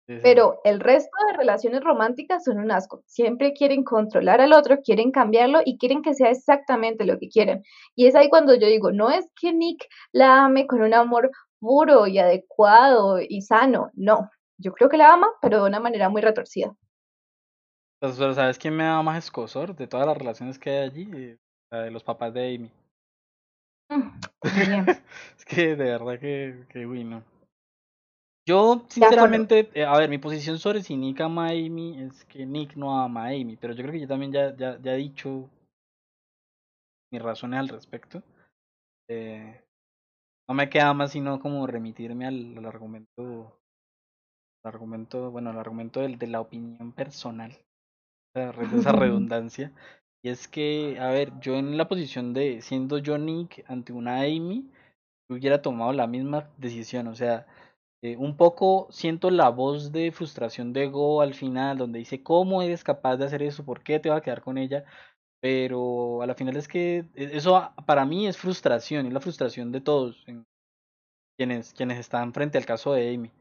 sí. 0.09 0.17
pero 0.23 0.61
el 0.65 0.81
resto 0.81 1.11
de 1.29 1.39
relaciones 1.39 1.83
románticas 1.83 2.45
son 2.45 2.59
un 2.59 2.71
asco. 2.73 3.03
Siempre 3.07 3.53
quieren 3.55 3.85
controlar 3.85 4.41
al 4.41 4.53
otro, 4.53 4.81
quieren 4.83 5.13
cambiarlo 5.13 5.61
y 5.65 5.79
quieren 5.79 6.03
que 6.03 6.15
sea 6.15 6.31
exactamente 6.31 7.07
lo 7.07 7.19
que 7.19 7.29
quieren. 7.29 7.63
Y 7.97 8.07
es 8.07 8.15
ahí 8.15 8.29
cuando 8.29 8.55
yo 8.55 8.67
digo, 8.67 8.93
no 8.93 9.11
es 9.11 9.27
que 9.41 9.53
Nick 9.53 9.87
la 10.13 10.45
ame 10.45 10.67
con 10.67 10.83
un 10.83 10.95
amor 10.95 11.31
puro 11.61 12.07
y 12.07 12.19
adecuado 12.19 13.21
y 13.21 13.43
sano, 13.43 13.91
no. 13.95 14.31
Yo 14.61 14.73
creo 14.73 14.89
que 14.89 14.99
la 14.99 15.13
ama, 15.13 15.29
pero 15.41 15.63
de 15.63 15.69
una 15.69 15.81
manera 15.81 16.09
muy 16.09 16.21
retorcida. 16.21 16.77
Pues, 18.01 18.17
pero 18.19 18.35
¿sabes 18.35 18.59
quién 18.59 18.77
me 18.77 18.85
da 18.85 19.03
más 19.03 19.25
escosor 19.25 19.75
de 19.75 19.87
todas 19.87 20.07
las 20.07 20.17
relaciones 20.17 20.59
que 20.59 20.71
hay 20.71 20.79
allí? 20.89 21.11
Eh, 21.15 21.39
La 21.71 21.83
de 21.83 21.91
los 21.91 22.05
papás 22.05 22.33
de 22.35 22.55
Amy. 22.55 22.71
Mm. 23.91 24.21
Es 25.37 25.45
que 25.45 25.77
de 25.77 25.85
verdad 25.85 26.19
que, 26.19 26.65
que 26.69 26.87
uy, 26.87 27.05
no. 27.05 27.23
Yo, 28.47 28.85
sinceramente, 28.89 29.71
eh, 29.75 29.85
a 29.85 29.97
ver, 29.99 30.09
mi 30.09 30.19
posición 30.19 30.59
sobre 30.59 30.83
si 30.83 30.97
Nick 30.97 31.21
ama 31.21 31.49
a 31.49 31.51
Amy 31.51 32.03
es 32.03 32.25
que 32.25 32.47
Nick 32.47 32.75
no 32.75 33.01
ama 33.01 33.25
a 33.25 33.29
Amy, 33.29 33.57
pero 33.57 33.75
yo 33.75 33.83
creo 33.83 33.93
que 33.93 34.01
yo 34.01 34.09
también 34.09 34.33
ya, 34.33 34.57
ya, 34.57 34.79
ya 34.81 34.95
he 34.95 34.97
dicho 34.97 35.49
mis 37.13 37.23
razones 37.23 37.61
al 37.61 37.69
respecto. 37.69 38.23
Eh, 39.09 39.63
no 40.49 40.55
me 40.55 40.69
queda 40.69 40.95
más 40.95 41.13
sino 41.13 41.39
como 41.39 41.67
remitirme 41.67 42.27
al, 42.27 42.59
al 42.59 42.67
argumento, 42.67 43.60
al 44.65 44.73
argumento, 44.75 45.31
bueno, 45.31 45.51
al 45.51 45.59
argumento 45.59 46.01
del, 46.01 46.19
de 46.19 46.27
la 46.27 46.41
opinión 46.41 46.93
personal, 46.93 47.57
esa 48.35 48.53
re- 48.53 48.69
esa 48.77 48.93
redundancia. 48.93 49.73
Y 50.23 50.31
es 50.31 50.49
que, 50.49 50.99
a 51.01 51.09
ver, 51.11 51.33
yo 51.41 51.57
en 51.57 51.77
la 51.79 51.89
posición 51.89 52.35
de 52.35 52.63
siendo 52.63 52.99
yo 52.99 53.19
Nick 53.19 53.65
ante 53.69 53.93
una 53.93 54.21
Amy, 54.23 54.71
yo 55.29 55.37
hubiera 55.37 55.63
tomado 55.63 55.93
la 55.93 56.07
misma 56.07 56.51
decisión. 56.59 57.09
O 57.09 57.15
sea, 57.15 57.47
eh, 58.03 58.17
un 58.17 58.37
poco 58.37 58.89
siento 58.91 59.31
la 59.31 59.51
voz 59.51 59.93
de 59.93 60.13
frustración 60.13 60.73
de 60.73 60.89
Go 60.89 61.23
al 61.23 61.35
final, 61.35 61.79
donde 61.79 62.01
dice, 62.01 62.23
¿cómo 62.23 62.63
eres 62.63 62.85
capaz 62.85 63.17
de 63.19 63.27
hacer 63.27 63.43
eso? 63.43 63.65
¿Por 63.65 63.83
qué 63.83 64.01
te 64.01 64.11
vas 64.11 64.19
a 64.21 64.23
quedar 64.23 64.43
con 64.43 64.59
ella? 64.59 64.85
Pero 65.41 66.23
a 66.23 66.27
la 66.27 66.35
final 66.35 66.57
es 66.57 66.69
que 66.69 66.99
e- 67.15 67.31
eso 67.37 67.71
para 67.87 68.05
mí 68.07 68.27
es 68.29 68.39
frustración, 68.39 69.07
es 69.07 69.13
la 69.13 69.21
frustración 69.21 69.73
de 69.73 69.81
todos 69.83 70.25
en- 70.29 70.47
quienes, 71.37 71.73
quienes 71.75 71.99
están 71.99 72.33
frente 72.33 72.59
al 72.59 72.67
caso 72.67 72.93
de 72.93 73.15
Amy. 73.15 73.33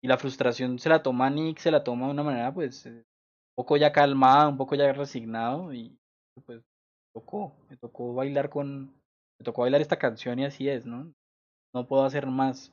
Y 0.00 0.08
la 0.08 0.16
frustración 0.16 0.78
se 0.78 0.88
la 0.88 1.02
toma 1.02 1.28
Nick, 1.30 1.58
se 1.58 1.70
la 1.70 1.82
toma 1.82 2.06
de 2.06 2.12
una 2.12 2.22
manera 2.22 2.52
pues 2.52 2.86
eh, 2.86 2.90
un 2.90 3.54
poco 3.56 3.76
ya 3.76 3.92
calmada, 3.92 4.48
un 4.48 4.56
poco 4.56 4.74
ya 4.74 4.92
resignado 4.92 5.72
y 5.72 5.96
pues 6.44 6.62
tocó, 7.12 7.52
me 7.68 7.76
tocó 7.76 8.14
bailar 8.14 8.48
con, 8.48 8.86
me 9.38 9.44
tocó 9.44 9.62
bailar 9.62 9.80
esta 9.80 9.98
canción 9.98 10.38
y 10.38 10.44
así 10.44 10.68
es, 10.68 10.86
¿no? 10.86 11.12
No 11.74 11.86
puedo 11.86 12.04
hacer 12.04 12.26
más. 12.26 12.72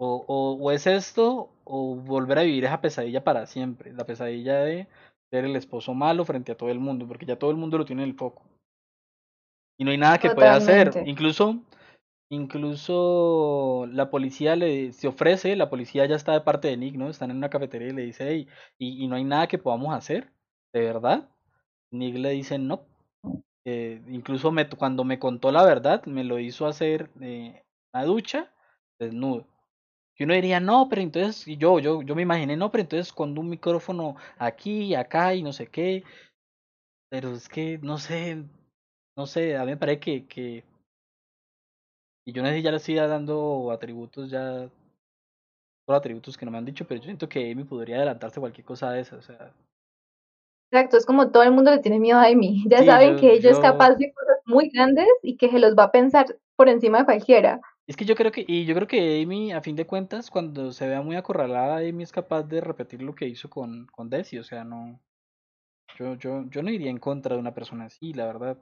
O, 0.00 0.24
o, 0.26 0.52
o 0.54 0.70
es 0.70 0.86
esto, 0.86 1.50
o 1.64 1.96
volver 1.96 2.38
a 2.38 2.42
vivir 2.42 2.64
esa 2.64 2.80
pesadilla 2.80 3.24
para 3.24 3.46
siempre, 3.46 3.92
la 3.92 4.06
pesadilla 4.06 4.60
de 4.60 4.86
ser 5.30 5.44
el 5.44 5.56
esposo 5.56 5.92
malo 5.92 6.24
frente 6.24 6.52
a 6.52 6.56
todo 6.56 6.70
el 6.70 6.78
mundo, 6.78 7.06
porque 7.06 7.26
ya 7.26 7.38
todo 7.38 7.50
el 7.50 7.56
mundo 7.56 7.78
lo 7.78 7.84
tiene 7.84 8.04
en 8.04 8.10
el 8.10 8.14
foco. 8.14 8.42
Y 9.78 9.84
no 9.84 9.90
hay 9.90 9.98
nada 9.98 10.18
que 10.18 10.30
pueda 10.30 10.54
hacer. 10.54 10.90
Incluso 11.06 11.60
incluso 12.30 13.86
la 13.92 14.10
policía 14.10 14.56
le 14.56 14.92
se 14.92 15.08
ofrece, 15.08 15.56
la 15.56 15.70
policía 15.70 16.06
ya 16.06 16.16
está 16.16 16.32
de 16.32 16.40
parte 16.42 16.68
de 16.68 16.76
Nick, 16.76 16.96
¿no? 16.96 17.08
Están 17.08 17.30
en 17.30 17.38
una 17.38 17.50
cafetería 17.50 17.88
y 17.88 17.92
le 17.92 18.02
dice, 18.02 18.26
hey, 18.28 18.48
y, 18.78 19.04
y 19.04 19.08
no 19.08 19.16
hay 19.16 19.24
nada 19.24 19.46
que 19.48 19.58
podamos 19.58 19.94
hacer, 19.94 20.30
¿de 20.72 20.80
verdad? 20.82 21.28
Nick 21.90 22.16
le 22.16 22.30
dice, 22.30 22.58
no. 22.58 22.86
Eh, 23.64 24.02
incluso 24.08 24.52
cuando 24.78 25.04
me 25.04 25.18
contó 25.18 25.52
la 25.52 25.64
verdad, 25.64 26.04
me 26.06 26.24
lo 26.24 26.38
hizo 26.38 26.66
hacer 26.66 27.10
eh, 27.20 27.64
una 27.92 28.04
ducha 28.04 28.52
desnudo. 28.98 29.46
Y 30.16 30.24
uno 30.24 30.34
diría, 30.34 30.58
no, 30.60 30.88
pero 30.88 31.02
entonces, 31.02 31.46
y 31.46 31.56
yo, 31.58 31.78
yo, 31.78 32.02
yo 32.02 32.14
me 32.16 32.22
imaginé, 32.22 32.56
no, 32.56 32.70
pero 32.72 32.82
entonces 32.82 33.12
con 33.12 33.38
un 33.38 33.48
micrófono 33.48 34.16
aquí 34.38 34.94
acá 34.94 35.34
y 35.34 35.42
no 35.42 35.52
sé 35.52 35.68
qué. 35.68 36.02
Pero 37.10 37.32
es 37.32 37.48
que, 37.48 37.78
no 37.78 37.98
sé, 37.98 38.44
no 39.16 39.26
sé, 39.26 39.56
a 39.56 39.64
mí 39.64 39.72
me 39.72 39.76
parece 39.76 40.00
que, 40.00 40.26
que 40.26 40.64
y 42.28 42.32
yo 42.32 42.42
no 42.42 42.48
sé 42.50 42.56
si 42.56 42.62
ya 42.62 42.70
le 42.70 42.76
estoy 42.76 42.94
dando 42.96 43.70
atributos 43.70 44.28
ya, 44.30 44.68
por 45.86 45.96
atributos 45.96 46.36
que 46.36 46.44
no 46.44 46.52
me 46.52 46.58
han 46.58 46.66
dicho, 46.66 46.86
pero 46.86 47.00
yo 47.00 47.06
siento 47.06 47.26
que 47.26 47.50
Amy 47.50 47.64
podría 47.64 47.96
adelantarse 47.96 48.38
a 48.38 48.42
cualquier 48.42 48.66
cosa 48.66 48.90
de 48.90 49.00
esa, 49.00 49.16
o 49.16 49.22
sea, 49.22 49.54
Exacto, 50.70 50.98
es 50.98 51.06
como 51.06 51.30
todo 51.30 51.42
el 51.44 51.52
mundo 51.52 51.70
le 51.70 51.78
tiene 51.78 51.98
miedo 51.98 52.18
a 52.18 52.26
Amy. 52.26 52.64
Ya 52.68 52.80
sí, 52.80 52.84
saben 52.84 53.14
yo, 53.14 53.20
que 53.20 53.32
ella 53.32 53.50
es 53.50 53.58
capaz 53.58 53.94
de 53.94 54.12
cosas 54.12 54.36
muy 54.44 54.68
grandes 54.68 55.08
y 55.22 55.38
que 55.38 55.48
se 55.48 55.58
los 55.58 55.74
va 55.74 55.84
a 55.84 55.90
pensar 55.90 56.26
por 56.54 56.68
encima 56.68 56.98
de 56.98 57.04
cualquiera. 57.06 57.62
es 57.86 57.96
que 57.96 58.04
yo 58.04 58.14
creo 58.14 58.30
que, 58.30 58.44
y 58.46 58.66
yo 58.66 58.74
creo 58.74 58.86
que 58.86 59.22
Amy, 59.22 59.52
a 59.52 59.62
fin 59.62 59.74
de 59.76 59.86
cuentas, 59.86 60.30
cuando 60.30 60.72
se 60.72 60.86
vea 60.86 61.00
muy 61.00 61.16
acorralada, 61.16 61.78
Amy 61.78 62.02
es 62.02 62.12
capaz 62.12 62.42
de 62.42 62.60
repetir 62.60 63.00
lo 63.00 63.14
que 63.14 63.26
hizo 63.26 63.48
con, 63.48 63.86
con 63.86 64.10
Desi, 64.10 64.38
o 64.38 64.44
sea, 64.44 64.64
no, 64.64 65.00
yo, 65.98 66.16
yo, 66.16 66.44
yo 66.50 66.62
no 66.62 66.68
iría 66.68 66.90
en 66.90 66.98
contra 66.98 67.34
de 67.34 67.40
una 67.40 67.54
persona 67.54 67.86
así, 67.86 68.12
la 68.12 68.26
verdad. 68.26 68.58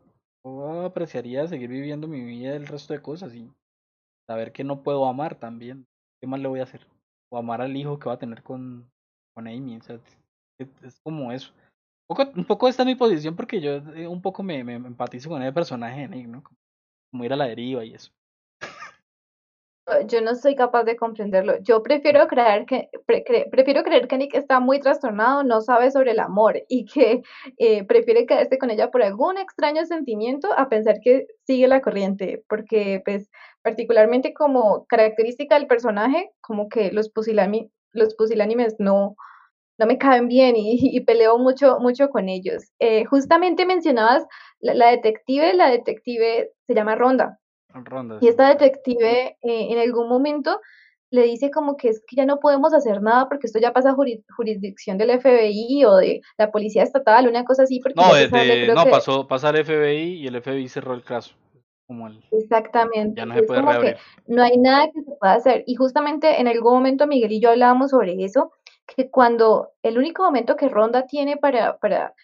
Apreciaría 0.85 1.47
seguir 1.49 1.71
viviendo 1.71 2.07
mi 2.07 2.23
vida 2.25 2.55
el 2.55 2.67
resto 2.67 2.93
de 2.93 3.03
cosas 3.03 3.35
y 3.35 3.51
saber 4.29 4.53
que 4.53 4.63
no 4.63 4.83
puedo 4.83 5.07
amar 5.07 5.35
también. 5.35 5.87
¿Qué 6.21 6.27
más 6.27 6.41
le 6.41 6.49
voy 6.49 6.61
a 6.61 6.65
hacer? 6.65 6.87
O 7.31 7.39
amar 7.39 7.61
al 7.61 7.77
hijo 7.77 7.99
que 7.99 8.09
va 8.09 8.15
a 8.15 8.19
tener 8.19 8.43
con, 8.43 8.89
con 9.35 9.49
Amy, 9.49 9.79
es, 10.59 11.01
como 11.03 11.33
eso. 11.33 11.53
Un 12.09 12.17
poco, 12.17 12.33
un 12.37 12.45
poco 12.45 12.69
esta 12.69 12.83
es 12.83 12.87
mi 12.87 12.95
posición 12.95 13.35
porque 13.35 13.61
yo 13.61 13.77
eh, 13.95 14.07
un 14.07 14.23
poco 14.23 14.43
me, 14.43 14.63
me, 14.63 14.75
empatizo 14.75 15.29
con 15.29 15.43
el 15.43 15.53
personaje 15.53 16.07
Nick, 16.09 16.29
¿no? 16.29 16.45
Como 17.11 17.25
ir 17.25 17.33
a 17.33 17.37
la 17.37 17.49
deriva 17.49 17.85
y 17.85 17.95
eso. 17.95 18.13
Yo 20.09 20.21
no 20.21 20.35
soy 20.35 20.57
capaz 20.57 20.83
de 20.83 20.97
comprenderlo. 20.97 21.59
Yo 21.63 21.81
prefiero 21.83 22.27
creer 22.27 22.67
que, 22.67 22.89
pre- 23.07 23.25
cre- 23.25 23.49
prefiero 23.51 23.85
creer 23.85 24.09
que 24.09 24.19
Nick 24.19 24.35
está 24.35 24.59
muy 24.59 24.81
trastornado, 24.81 25.45
no 25.45 25.61
sabe 25.61 25.93
sobre 25.93 26.11
el 26.11 26.19
amor 26.19 26.61
y 26.69 26.87
que 26.87 27.23
eh, 27.59 27.85
prefiere 27.85 28.27
quedarse 28.27 28.59
con 28.59 28.71
ella 28.71 28.91
por 28.91 29.03
algún 29.05 29.39
extraño 29.39 29.85
sentimiento 29.87 30.49
a 30.59 30.69
pensar 30.69 30.97
que 31.01 31.27
sigue 31.47 31.69
la 31.69 31.83
corriente, 31.83 32.43
porque 32.49 33.01
pues 33.05 33.31
particularmente 33.63 34.35
como 34.35 34.87
característica 34.87 35.55
del 35.57 35.69
personaje, 35.69 36.31
como 36.41 36.69
que 36.69 36.91
los 36.91 37.13
pusilami- 37.15 37.71
los 37.93 38.17
pusilánimes 38.17 38.75
no, 38.81 39.15
no 39.79 39.87
me 39.87 39.99
caen 39.99 40.29
bien 40.29 40.57
y, 40.57 40.79
y 40.81 41.01
peleo 41.03 41.39
mucho, 41.39 41.79
mucho 41.81 42.11
con 42.11 42.29
ellos. 42.29 42.65
Eh, 42.81 43.05
justamente 43.07 43.67
mencionabas 43.67 44.25
la, 44.61 44.75
la 44.75 44.89
detective, 44.91 45.55
la 45.55 45.71
detective 45.71 46.53
se 46.67 46.75
llama 46.75 46.97
Ronda. 46.97 47.39
Ronda, 47.85 48.19
Y 48.21 48.29
esta 48.29 48.49
detective 48.49 49.37
eh, 49.43 49.73
en 49.73 49.79
algún 49.79 50.09
momento 50.09 50.61
le 51.11 51.23
dice 51.23 51.51
como 51.51 51.77
que 51.77 51.89
es 51.91 52.03
que 52.07 52.17
ya 52.17 52.27
no 52.27 52.41
podemos 52.41 52.75
hacer 52.75 53.01
nada 53.01 53.29
porque 53.29 53.47
esto 53.47 53.61
ya 53.61 53.73
pasa 53.73 53.91
a 53.91 53.95
juri- 53.95 54.25
jurisdicción 54.37 54.99
del 54.99 55.11
FBI 55.11 55.85
o 55.85 55.97
de 55.97 56.21
la 56.37 56.51
policía 56.51 56.83
estatal, 56.83 57.29
una 57.29 57.45
cosa 57.45 57.63
así, 57.63 57.81
porque 57.81 57.95
No, 58.01 58.09
sale, 58.09 58.21
desde, 58.29 58.63
creo 58.65 58.75
no, 58.75 58.85
que 58.85 58.91
pasó, 58.91 59.27
pasa 59.29 59.49
al 59.51 59.57
FBI 59.65 60.15
y 60.15 60.27
el 60.27 60.37
FBI 60.37 60.69
cerró 60.69 60.95
el 60.95 61.05
caso. 61.05 61.35
Como 61.87 62.09
el, 62.09 62.21
exactamente, 62.33 63.21
ya 63.21 63.27
no 63.27 63.35
se 63.35 63.43
puede 63.45 63.63
reabrir. 63.63 63.97
no 64.27 64.43
hay 64.43 64.57
nada 64.59 64.91
que 64.93 65.03
se 65.03 65.13
pueda 65.21 65.35
hacer. 65.35 65.63
Y 65.69 65.77
justamente 65.77 66.41
en 66.41 66.49
algún 66.49 66.73
momento 66.75 67.07
Miguel 67.07 67.31
y 67.31 67.41
yo 67.41 67.51
hablábamos 67.51 67.93
sobre 67.93 68.25
eso, 68.25 68.51
que 68.87 69.09
cuando 69.09 69.71
el 69.83 69.97
único 69.99 70.25
momento 70.25 70.57
que 70.57 70.69
Ronda 70.69 71.07
tiene 71.07 71.37
para, 71.37 71.79
para 71.79 72.15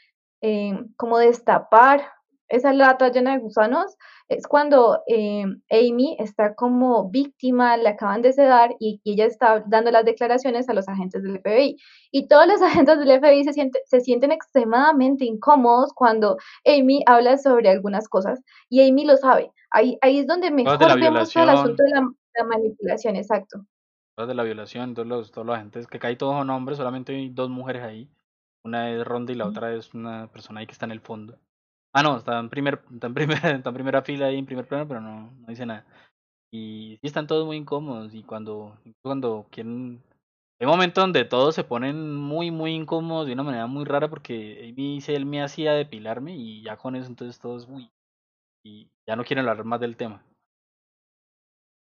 eh, 0.40 0.76
como 0.96 1.18
destapar 1.18 2.03
esa 2.49 2.72
lata 2.72 3.11
llena 3.11 3.32
de 3.32 3.38
gusanos 3.38 3.97
es 4.28 4.47
cuando 4.47 5.03
eh, 5.07 5.45
Amy 5.70 6.16
está 6.18 6.55
como 6.55 7.11
víctima, 7.11 7.76
le 7.76 7.88
acaban 7.88 8.22
de 8.22 8.32
sedar 8.32 8.74
y, 8.78 9.01
y 9.05 9.12
ella 9.12 9.26
está 9.26 9.64
dando 9.66 9.90
las 9.90 10.05
declaraciones 10.05 10.68
a 10.68 10.74
los 10.74 10.88
agentes 10.88 11.22
del 11.22 11.40
FBI. 11.40 11.76
Y 12.11 12.28
todos 12.28 12.47
los 12.47 12.62
agentes 12.62 12.99
del 12.99 13.20
FBI 13.20 13.45
se, 13.45 13.53
siente, 13.53 13.80
se 13.86 14.01
sienten 14.01 14.32
extremadamente 14.32 15.24
incómodos 15.24 15.93
cuando 15.95 16.36
Amy 16.66 17.03
habla 17.07 17.38
sobre 17.38 17.68
algunas 17.68 18.09
cosas 18.09 18.43
y 18.68 18.88
Amy 18.88 19.05
lo 19.05 19.16
sabe. 19.16 19.51
Ahí, 19.70 19.99
ahí 20.03 20.18
es 20.18 20.26
donde 20.26 20.51
mejor 20.51 20.78
vemos 21.01 21.32
todo 21.32 21.45
el 21.45 21.51
asunto 21.51 21.82
de 21.82 21.90
la, 21.90 22.09
la 22.36 22.45
manipulación, 22.45 23.16
exacto. 23.16 23.64
de 24.16 24.34
la 24.34 24.43
violación, 24.43 24.95
todos 24.95 25.09
los, 25.09 25.32
todos 25.32 25.47
los 25.47 25.57
agentes 25.57 25.86
que 25.86 25.99
caen 25.99 26.18
todos 26.18 26.36
son 26.36 26.51
hombres, 26.51 26.78
solamente 26.78 27.14
hay 27.14 27.30
dos 27.30 27.49
mujeres 27.49 27.82
ahí. 27.82 28.11
Una 28.64 28.90
es 28.90 29.05
Ronda 29.05 29.32
y 29.32 29.36
la 29.36 29.47
otra 29.47 29.74
es 29.74 29.93
una 29.93 30.30
persona 30.30 30.61
ahí 30.61 30.66
que 30.66 30.72
está 30.72 30.86
en 30.86 30.93
el 30.93 31.01
fondo. 31.01 31.38
Ah, 31.95 32.03
no, 32.03 32.16
está 32.16 32.38
en 32.38 32.49
primer, 32.49 32.82
está 32.93 33.07
en 33.07 33.14
primera, 33.14 33.40
está 33.57 33.68
en 33.70 33.74
primera 33.74 34.03
fila 34.03 34.26
ahí 34.26 34.38
en 34.38 34.47
primer 34.47 34.66
plano, 34.66 34.88
pero 34.88 35.01
no, 35.01 35.30
no 35.30 35.47
dice 35.47 35.66
nada. 35.66 35.84
Y 36.51 36.99
sí 37.01 37.07
están 37.07 37.26
todos 37.26 37.47
muy 37.47 37.57
incómodos 37.57 38.14
y 38.14 38.22
cuando, 38.22 38.78
cuando 39.03 39.47
quieren... 39.51 40.03
Hay 40.61 40.66
momentos 40.66 41.03
donde 41.03 41.24
todos 41.24 41.55
se 41.55 41.64
ponen 41.64 42.14
muy, 42.16 42.51
muy 42.51 42.72
incómodos 42.72 43.26
de 43.26 43.32
una 43.32 43.43
manera 43.43 43.66
muy 43.66 43.84
rara 43.84 44.09
porque 44.09 44.61
Amy 44.62 44.95
dice, 44.95 45.16
él 45.16 45.26
me 45.26 45.43
hacía 45.43 45.72
depilarme 45.72 46.36
y 46.36 46.62
ya 46.62 46.76
con 46.76 46.95
eso 46.95 47.09
entonces 47.09 47.40
todos, 47.40 47.66
uy, 47.68 47.90
y 48.64 48.88
ya 49.07 49.16
no 49.16 49.24
quieren 49.24 49.49
hablar 49.49 49.64
más 49.64 49.80
del 49.80 49.97
tema. 49.97 50.22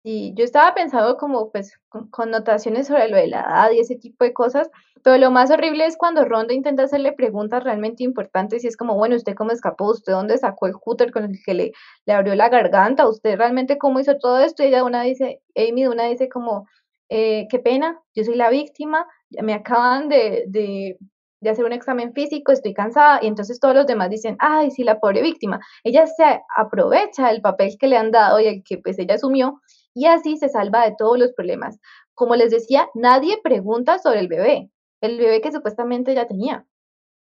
Y 0.03 0.33
yo 0.35 0.43
estaba 0.43 0.73
pensando 0.73 1.17
como 1.17 1.51
pues 1.51 1.79
con 1.89 2.09
connotaciones 2.09 2.87
sobre 2.87 3.07
lo 3.07 3.17
de 3.17 3.27
la 3.27 3.41
edad 3.41 3.71
y 3.71 3.79
ese 3.79 3.95
tipo 3.95 4.23
de 4.23 4.33
cosas, 4.33 4.69
pero 5.03 5.17
lo 5.17 5.31
más 5.31 5.51
horrible 5.51 5.85
es 5.85 5.97
cuando 5.97 6.25
Ronda 6.25 6.53
intenta 6.53 6.83
hacerle 6.83 7.13
preguntas 7.13 7.63
realmente 7.63 8.03
importantes 8.03 8.63
y 8.63 8.67
es 8.67 8.77
como, 8.77 8.95
bueno, 8.95 9.15
¿usted 9.15 9.35
cómo 9.35 9.51
escapó? 9.51 9.91
¿Usted 9.91 10.13
dónde 10.13 10.37
sacó 10.37 10.67
el 10.67 10.73
cúter 10.73 11.11
con 11.11 11.25
el 11.25 11.39
que 11.45 11.53
le, 11.53 11.71
le 12.05 12.13
abrió 12.13 12.35
la 12.35 12.49
garganta? 12.49 13.07
¿Usted 13.07 13.37
realmente 13.37 13.77
cómo 13.77 13.99
hizo 13.99 14.17
todo 14.17 14.39
esto? 14.39 14.63
Y 14.63 14.67
ella 14.67 14.83
una 14.83 15.03
dice, 15.03 15.41
Amy 15.55 15.87
una 15.87 16.05
dice 16.05 16.29
como, 16.29 16.67
eh, 17.09 17.47
qué 17.49 17.59
pena, 17.59 17.99
yo 18.15 18.23
soy 18.23 18.35
la 18.35 18.49
víctima, 18.49 19.05
me 19.41 19.53
acaban 19.53 20.07
de, 20.09 20.45
de, 20.47 20.97
de 21.41 21.49
hacer 21.49 21.65
un 21.65 21.73
examen 21.73 22.13
físico, 22.13 22.51
estoy 22.51 22.73
cansada, 22.73 23.19
y 23.21 23.27
entonces 23.27 23.59
todos 23.59 23.75
los 23.75 23.87
demás 23.87 24.09
dicen, 24.09 24.35
ay, 24.39 24.71
sí, 24.71 24.83
la 24.83 24.99
pobre 24.99 25.21
víctima. 25.21 25.59
Ella 25.83 26.07
se 26.07 26.41
aprovecha 26.55 27.27
del 27.27 27.41
papel 27.41 27.75
que 27.79 27.87
le 27.87 27.97
han 27.97 28.11
dado 28.11 28.39
y 28.39 28.47
el 28.47 28.63
que 28.63 28.77
pues 28.77 28.97
ella 28.99 29.15
asumió 29.15 29.59
y 29.93 30.05
así 30.05 30.37
se 30.37 30.49
salva 30.49 30.85
de 30.85 30.95
todos 30.97 31.17
los 31.19 31.33
problemas. 31.33 31.79
Como 32.13 32.35
les 32.35 32.51
decía, 32.51 32.89
nadie 32.93 33.39
pregunta 33.43 33.99
sobre 33.99 34.19
el 34.19 34.27
bebé, 34.27 34.69
el 35.01 35.17
bebé 35.17 35.41
que 35.41 35.51
supuestamente 35.51 36.13
ya 36.13 36.27
tenía. 36.27 36.65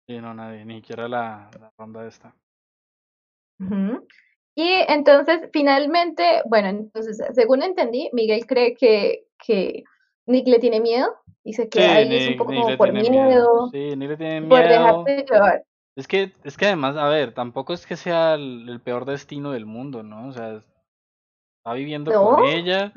Sí, 0.09 0.19
no, 0.19 0.35
nadie, 0.35 0.65
ni 0.65 0.77
siquiera 0.77 1.09
la, 1.09 1.51
la 1.61 1.73
ronda 1.79 2.07
esta. 2.07 2.35
Y 4.55 4.69
entonces, 4.89 5.49
finalmente, 5.53 6.43
bueno, 6.47 6.69
entonces, 6.69 7.23
según 7.35 7.63
entendí, 7.63 8.11
Miguel 8.13 8.45
cree 8.47 8.75
que, 8.75 9.25
que 9.47 9.85
Nick 10.27 10.47
le 10.49 10.59
tiene 10.59 10.81
miedo 10.81 11.15
y 11.45 11.55
se 11.55 11.69
queda 11.69 11.85
Sí, 11.85 11.91
ahí, 11.91 12.17
es 12.17 12.29
un 12.29 12.37
poco 12.37 12.53
como 12.53 12.77
por 12.77 12.93
miedo. 12.93 13.11
miedo, 13.11 13.69
Sí, 13.73 13.97
Nick 13.97 14.11
le 14.11 14.17
tiene 14.17 14.49
por 14.49 14.59
miedo. 14.61 15.05
dejarse 15.05 15.25
llevar. 15.31 15.65
Es 15.95 16.09
que, 16.09 16.33
es 16.45 16.57
que 16.57 16.67
además, 16.67 16.97
a 16.97 17.09
ver, 17.09 17.33
tampoco 17.35 17.73
es 17.73 17.87
que 17.87 17.97
sea 17.97 18.35
el, 18.35 18.69
el 18.69 18.81
peor 18.81 19.05
destino 19.05 19.53
del 19.53 19.67
mundo, 19.67 20.03
¿no? 20.03 20.29
O 20.29 20.33
sea, 20.33 20.63
está 21.63 21.75
viviendo 21.75 22.13
con 22.13 22.41
¿No? 22.41 22.49
ella. 22.49 22.93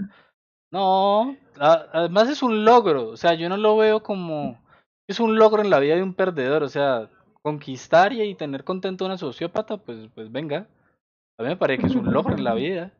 No, 0.71 1.37
además 1.59 2.29
es 2.29 2.41
un 2.41 2.65
logro. 2.65 3.09
O 3.09 3.17
sea, 3.17 3.35
yo 3.35 3.47
no 3.47 3.57
lo 3.57 3.77
veo 3.77 4.01
como. 4.01 4.59
Es 5.07 5.19
un 5.19 5.37
logro 5.37 5.61
en 5.61 5.69
la 5.69 5.79
vida 5.79 5.95
de 5.95 6.03
un 6.03 6.15
perdedor. 6.15 6.63
O 6.63 6.69
sea, 6.69 7.09
conquistar 7.43 8.11
y, 8.11 8.23
y 8.23 8.35
tener 8.35 8.63
contento 8.63 9.05
a 9.05 9.07
una 9.07 9.17
sociópata, 9.17 9.77
pues, 9.77 10.09
pues 10.15 10.31
venga. 10.31 10.67
A 11.37 11.43
mí 11.43 11.49
me 11.49 11.57
parece 11.57 11.81
que 11.81 11.87
es 11.87 11.95
un 11.95 12.11
logro 12.11 12.33
en 12.35 12.43
la 12.43 12.55
vida. 12.55 12.91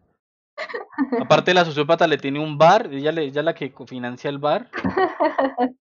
Aparte, 1.20 1.54
la 1.54 1.66
sociópata 1.66 2.08
le 2.08 2.18
tiene 2.18 2.40
un 2.40 2.58
bar, 2.58 2.88
ella, 2.92 3.12
le, 3.12 3.24
ella 3.24 3.42
es 3.42 3.46
la 3.46 3.56
que 3.56 3.74
financia 3.88 4.30
el 4.30 4.38
bar, 4.40 4.70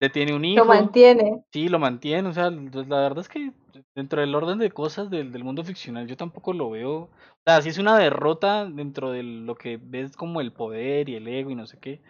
le 0.00 0.10
tiene 0.10 0.34
un 0.34 0.42
Lo 0.42 0.48
hijo. 0.48 0.64
mantiene. 0.64 1.44
Sí, 1.52 1.68
lo 1.68 1.78
mantiene, 1.78 2.28
o 2.28 2.32
sea, 2.32 2.50
pues, 2.50 2.88
la 2.88 3.00
verdad 3.00 3.20
es 3.20 3.28
que 3.28 3.52
dentro 3.94 4.20
del 4.20 4.34
orden 4.34 4.58
de 4.58 4.70
cosas 4.70 5.10
del, 5.10 5.32
del 5.32 5.44
mundo 5.44 5.64
ficcional 5.64 6.06
yo 6.06 6.16
tampoco 6.16 6.52
lo 6.52 6.70
veo. 6.70 6.92
O 7.02 7.10
sea, 7.46 7.62
sí 7.62 7.68
es 7.70 7.78
una 7.78 7.98
derrota 7.98 8.66
dentro 8.66 9.10
de 9.10 9.22
lo 9.22 9.54
que 9.56 9.78
ves 9.82 10.16
como 10.16 10.40
el 10.40 10.52
poder 10.52 11.08
y 11.08 11.16
el 11.16 11.28
ego 11.28 11.50
y 11.50 11.54
no 11.54 11.66
sé 11.66 11.78
qué. 11.80 12.02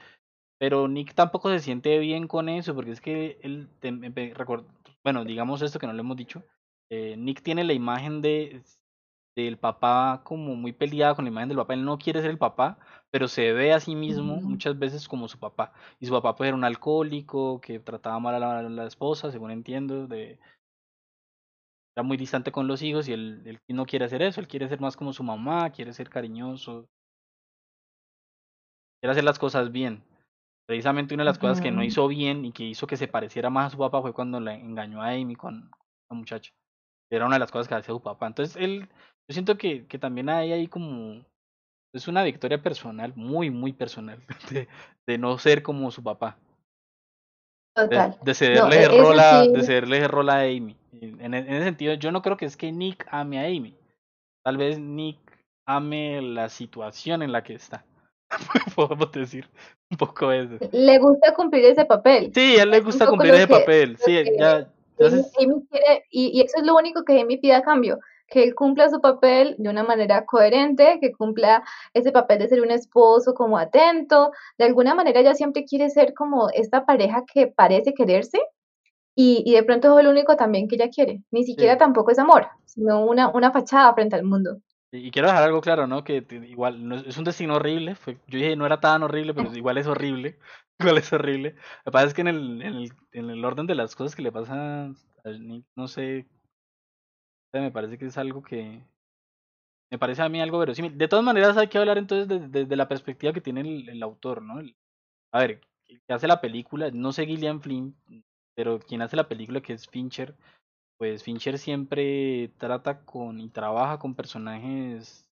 Pero 0.58 0.88
Nick 0.88 1.14
tampoco 1.14 1.50
se 1.50 1.60
siente 1.60 1.98
bien 1.98 2.28
con 2.28 2.48
eso, 2.48 2.74
porque 2.74 2.92
es 2.92 3.00
que 3.00 3.38
él, 3.42 3.68
bueno, 5.02 5.24
digamos 5.24 5.62
esto 5.62 5.78
que 5.78 5.86
no 5.86 5.92
lo 5.92 6.00
hemos 6.00 6.16
dicho. 6.16 6.42
eh, 6.90 7.16
Nick 7.16 7.42
tiene 7.42 7.64
la 7.64 7.72
imagen 7.72 8.22
de 8.22 8.62
del 9.36 9.58
papá 9.58 10.22
como 10.24 10.54
muy 10.56 10.72
peleado 10.72 11.16
con 11.16 11.24
la 11.24 11.30
imagen 11.30 11.48
del 11.48 11.58
papá. 11.58 11.74
Él 11.74 11.84
no 11.84 11.98
quiere 11.98 12.20
ser 12.22 12.30
el 12.30 12.38
papá, 12.38 12.78
pero 13.10 13.28
se 13.28 13.52
ve 13.52 13.72
a 13.72 13.80
sí 13.80 13.94
mismo 13.96 14.36
muchas 14.42 14.78
veces 14.78 15.08
como 15.08 15.28
su 15.28 15.38
papá. 15.38 15.72
Y 16.00 16.06
su 16.06 16.12
papá 16.12 16.36
pues 16.36 16.48
era 16.48 16.56
un 16.56 16.64
alcohólico 16.64 17.60
que 17.60 17.80
trataba 17.80 18.20
mal 18.20 18.36
a 18.36 18.38
la, 18.38 18.58
a 18.60 18.62
la 18.62 18.86
esposa, 18.86 19.32
según 19.32 19.50
entiendo, 19.50 20.06
de 20.06 20.38
era 21.96 22.02
muy 22.02 22.16
distante 22.16 22.50
con 22.52 22.66
los 22.66 22.82
hijos 22.82 23.08
y 23.08 23.12
él, 23.12 23.42
él 23.44 23.60
no 23.68 23.86
quiere 23.86 24.04
hacer 24.04 24.22
eso, 24.22 24.40
él 24.40 24.48
quiere 24.48 24.68
ser 24.68 24.80
más 24.80 24.96
como 24.96 25.12
su 25.12 25.22
mamá, 25.22 25.70
quiere 25.70 25.92
ser 25.92 26.10
cariñoso. 26.10 26.88
quiere 29.04 29.12
hacer 29.12 29.24
las 29.24 29.38
cosas 29.38 29.70
bien. 29.70 30.02
Precisamente 30.66 31.12
una 31.12 31.24
de 31.24 31.30
las 31.30 31.38
cosas 31.38 31.60
que 31.60 31.70
no 31.70 31.84
hizo 31.84 32.08
bien 32.08 32.46
y 32.46 32.52
que 32.52 32.64
hizo 32.64 32.86
que 32.86 32.96
se 32.96 33.06
pareciera 33.06 33.50
más 33.50 33.66
a 33.66 33.70
su 33.70 33.76
papá 33.76 34.00
fue 34.00 34.14
cuando 34.14 34.40
la 34.40 34.54
engañó 34.54 35.02
a 35.02 35.10
Amy 35.10 35.36
con 35.36 35.70
la 36.08 36.16
muchacha. 36.16 36.54
Era 37.10 37.26
una 37.26 37.34
de 37.34 37.40
las 37.40 37.50
cosas 37.50 37.68
que 37.68 37.74
hacía 37.74 37.92
su 37.94 38.00
papá. 38.00 38.28
Entonces, 38.28 38.56
él, 38.56 38.88
yo 39.28 39.32
siento 39.34 39.58
que, 39.58 39.86
que 39.86 39.98
también 39.98 40.30
hay 40.30 40.52
ahí 40.52 40.68
como, 40.68 41.22
es 41.92 42.08
una 42.08 42.22
victoria 42.22 42.62
personal, 42.62 43.12
muy, 43.14 43.50
muy 43.50 43.74
personal, 43.74 44.20
de, 44.50 44.68
de 45.06 45.18
no 45.18 45.36
ser 45.36 45.62
como 45.62 45.90
su 45.90 46.02
papá. 46.02 46.38
De, 47.76 47.82
Total. 47.88 48.16
de 48.22 48.30
No, 48.30 48.34
cederle 48.34 48.76
e- 48.76 48.84
el 48.84 48.92
eso 48.92 49.02
rol 49.02 49.18
a, 49.20 49.42
sí, 49.42 49.52
de 49.52 49.62
cederle 49.64 49.98
el 49.98 50.08
rol 50.08 50.30
a 50.30 50.40
Amy. 50.42 50.76
En, 51.00 51.34
en 51.34 51.34
ese 51.34 51.64
sentido, 51.64 51.94
yo 51.94 52.12
no 52.12 52.22
creo 52.22 52.36
que 52.36 52.44
es 52.46 52.56
que 52.56 52.70
Nick 52.70 53.04
ame 53.10 53.38
a 53.40 53.46
Amy. 53.46 53.74
Tal 54.44 54.56
vez 54.56 54.78
Nick 54.78 55.18
ame 55.66 56.22
la 56.22 56.48
situación 56.48 57.22
en 57.22 57.32
la 57.32 57.42
que 57.42 57.54
está. 57.54 57.84
Podemos 58.76 59.10
decir 59.12 59.48
un 59.90 59.96
poco 59.96 60.30
eso. 60.30 60.58
le 60.72 60.98
gusta 60.98 61.34
cumplir 61.34 61.64
ese 61.64 61.84
papel. 61.84 62.30
Sí, 62.32 62.56
a 62.58 62.62
él 62.62 62.70
le 62.70 62.80
gusta 62.80 63.06
cumplir 63.06 63.34
ese 63.34 63.46
que, 63.48 63.52
papel. 63.54 63.96
Sí, 63.98 64.12
que 64.22 64.36
ya, 64.38 64.68
ya 64.98 65.06
Amy, 65.06 65.22
se- 65.22 65.44
Amy 65.44 65.66
quiere, 65.70 66.04
y, 66.10 66.38
y 66.38 66.40
eso 66.42 66.58
es 66.58 66.64
lo 66.64 66.76
único 66.76 67.04
que 67.04 67.20
Amy 67.20 67.38
pide 67.38 67.54
a 67.54 67.62
cambio, 67.62 67.98
que 68.26 68.42
él 68.42 68.54
cumpla 68.54 68.88
su 68.88 69.00
papel 69.00 69.54
de 69.58 69.68
una 69.68 69.82
manera 69.82 70.24
coherente, 70.24 70.98
que 71.00 71.12
cumpla 71.12 71.62
ese 71.92 72.12
papel 72.12 72.38
de 72.38 72.48
ser 72.48 72.62
un 72.62 72.70
esposo 72.70 73.34
como 73.34 73.58
atento, 73.58 74.32
de 74.58 74.64
alguna 74.64 74.94
manera 74.94 75.20
ella 75.20 75.34
siempre 75.34 75.64
quiere 75.64 75.90
ser 75.90 76.14
como 76.14 76.48
esta 76.50 76.84
pareja 76.86 77.24
que 77.32 77.46
parece 77.46 77.94
quererse 77.94 78.38
y, 79.14 79.42
y 79.46 79.54
de 79.54 79.62
pronto 79.62 79.98
es 79.98 80.04
lo 80.04 80.10
único 80.10 80.36
también 80.36 80.68
que 80.68 80.76
ella 80.76 80.88
quiere, 80.88 81.22
ni 81.30 81.44
siquiera 81.44 81.74
sí. 81.74 81.78
tampoco 81.78 82.10
es 82.10 82.18
amor, 82.18 82.48
sino 82.64 83.04
una, 83.04 83.28
una 83.28 83.52
fachada 83.52 83.94
frente 83.94 84.16
al 84.16 84.24
mundo. 84.24 84.58
Y 84.96 85.10
quiero 85.10 85.26
dejar 85.26 85.42
algo 85.42 85.60
claro, 85.60 85.88
¿no? 85.88 86.04
Que 86.04 86.24
igual 86.48 86.88
no 86.88 86.94
es, 86.94 87.04
es 87.04 87.18
un 87.18 87.24
destino 87.24 87.56
horrible. 87.56 87.96
Fue, 87.96 88.16
yo 88.28 88.38
dije 88.38 88.54
no 88.54 88.64
era 88.64 88.78
tan 88.78 89.02
horrible, 89.02 89.34
pero 89.34 89.52
igual 89.56 89.78
es 89.78 89.86
horrible. 89.86 90.38
Igual 90.80 90.98
es 90.98 91.12
horrible. 91.12 91.54
Lo 91.84 91.84
que 91.84 91.90
pasa 91.92 92.06
es 92.06 92.14
que 92.14 92.22
en 92.22 92.28
el, 92.28 92.62
en 92.62 92.74
el, 92.74 92.92
en 93.12 93.30
el 93.30 93.44
orden 93.44 93.68
de 93.68 93.76
las 93.76 93.94
cosas 93.94 94.16
que 94.16 94.22
le 94.22 94.32
pasan 94.32 94.96
a 95.24 95.30
Nick, 95.30 95.64
no 95.76 95.86
sé, 95.86 96.26
me 97.60 97.70
parece 97.72 97.98
que 97.98 98.06
es 98.06 98.18
algo 98.18 98.42
que 98.42 98.82
me 99.90 99.98
parece 99.98 100.22
a 100.22 100.28
mí 100.28 100.40
algo 100.40 100.58
verosímil. 100.58 100.96
De 100.98 101.08
todas 101.08 101.24
maneras 101.24 101.56
hay 101.56 101.68
que 101.68 101.78
hablar 101.78 101.98
entonces 101.98 102.28
desde, 102.50 102.76
la 102.76 102.88
perspectiva 102.88 103.32
que 103.32 103.40
tiene 103.40 103.60
el, 103.62 103.88
el 103.88 104.02
autor, 104.02 104.42
¿no? 104.42 104.60
El- 104.60 104.76
a 105.32 105.40
ver, 105.40 105.60
el 105.88 106.02
que 106.02 106.12
hace 106.14 106.28
la 106.28 106.40
película, 106.40 106.90
no 106.92 107.12
sé 107.12 107.26
Gillian 107.26 107.60
Flynn, 107.62 107.96
pero 108.54 108.80
quien 108.80 109.02
hace 109.02 109.16
la 109.16 109.28
película 109.28 109.60
que 109.62 109.74
es 109.74 109.88
Fincher, 109.88 110.36
pues 110.98 111.22
Fincher 111.24 111.58
siempre 111.58 112.50
trata 112.58 113.04
con 113.04 113.40
y 113.40 113.50
trabaja 113.50 113.98
con 113.98 114.14
personajes 114.14 115.26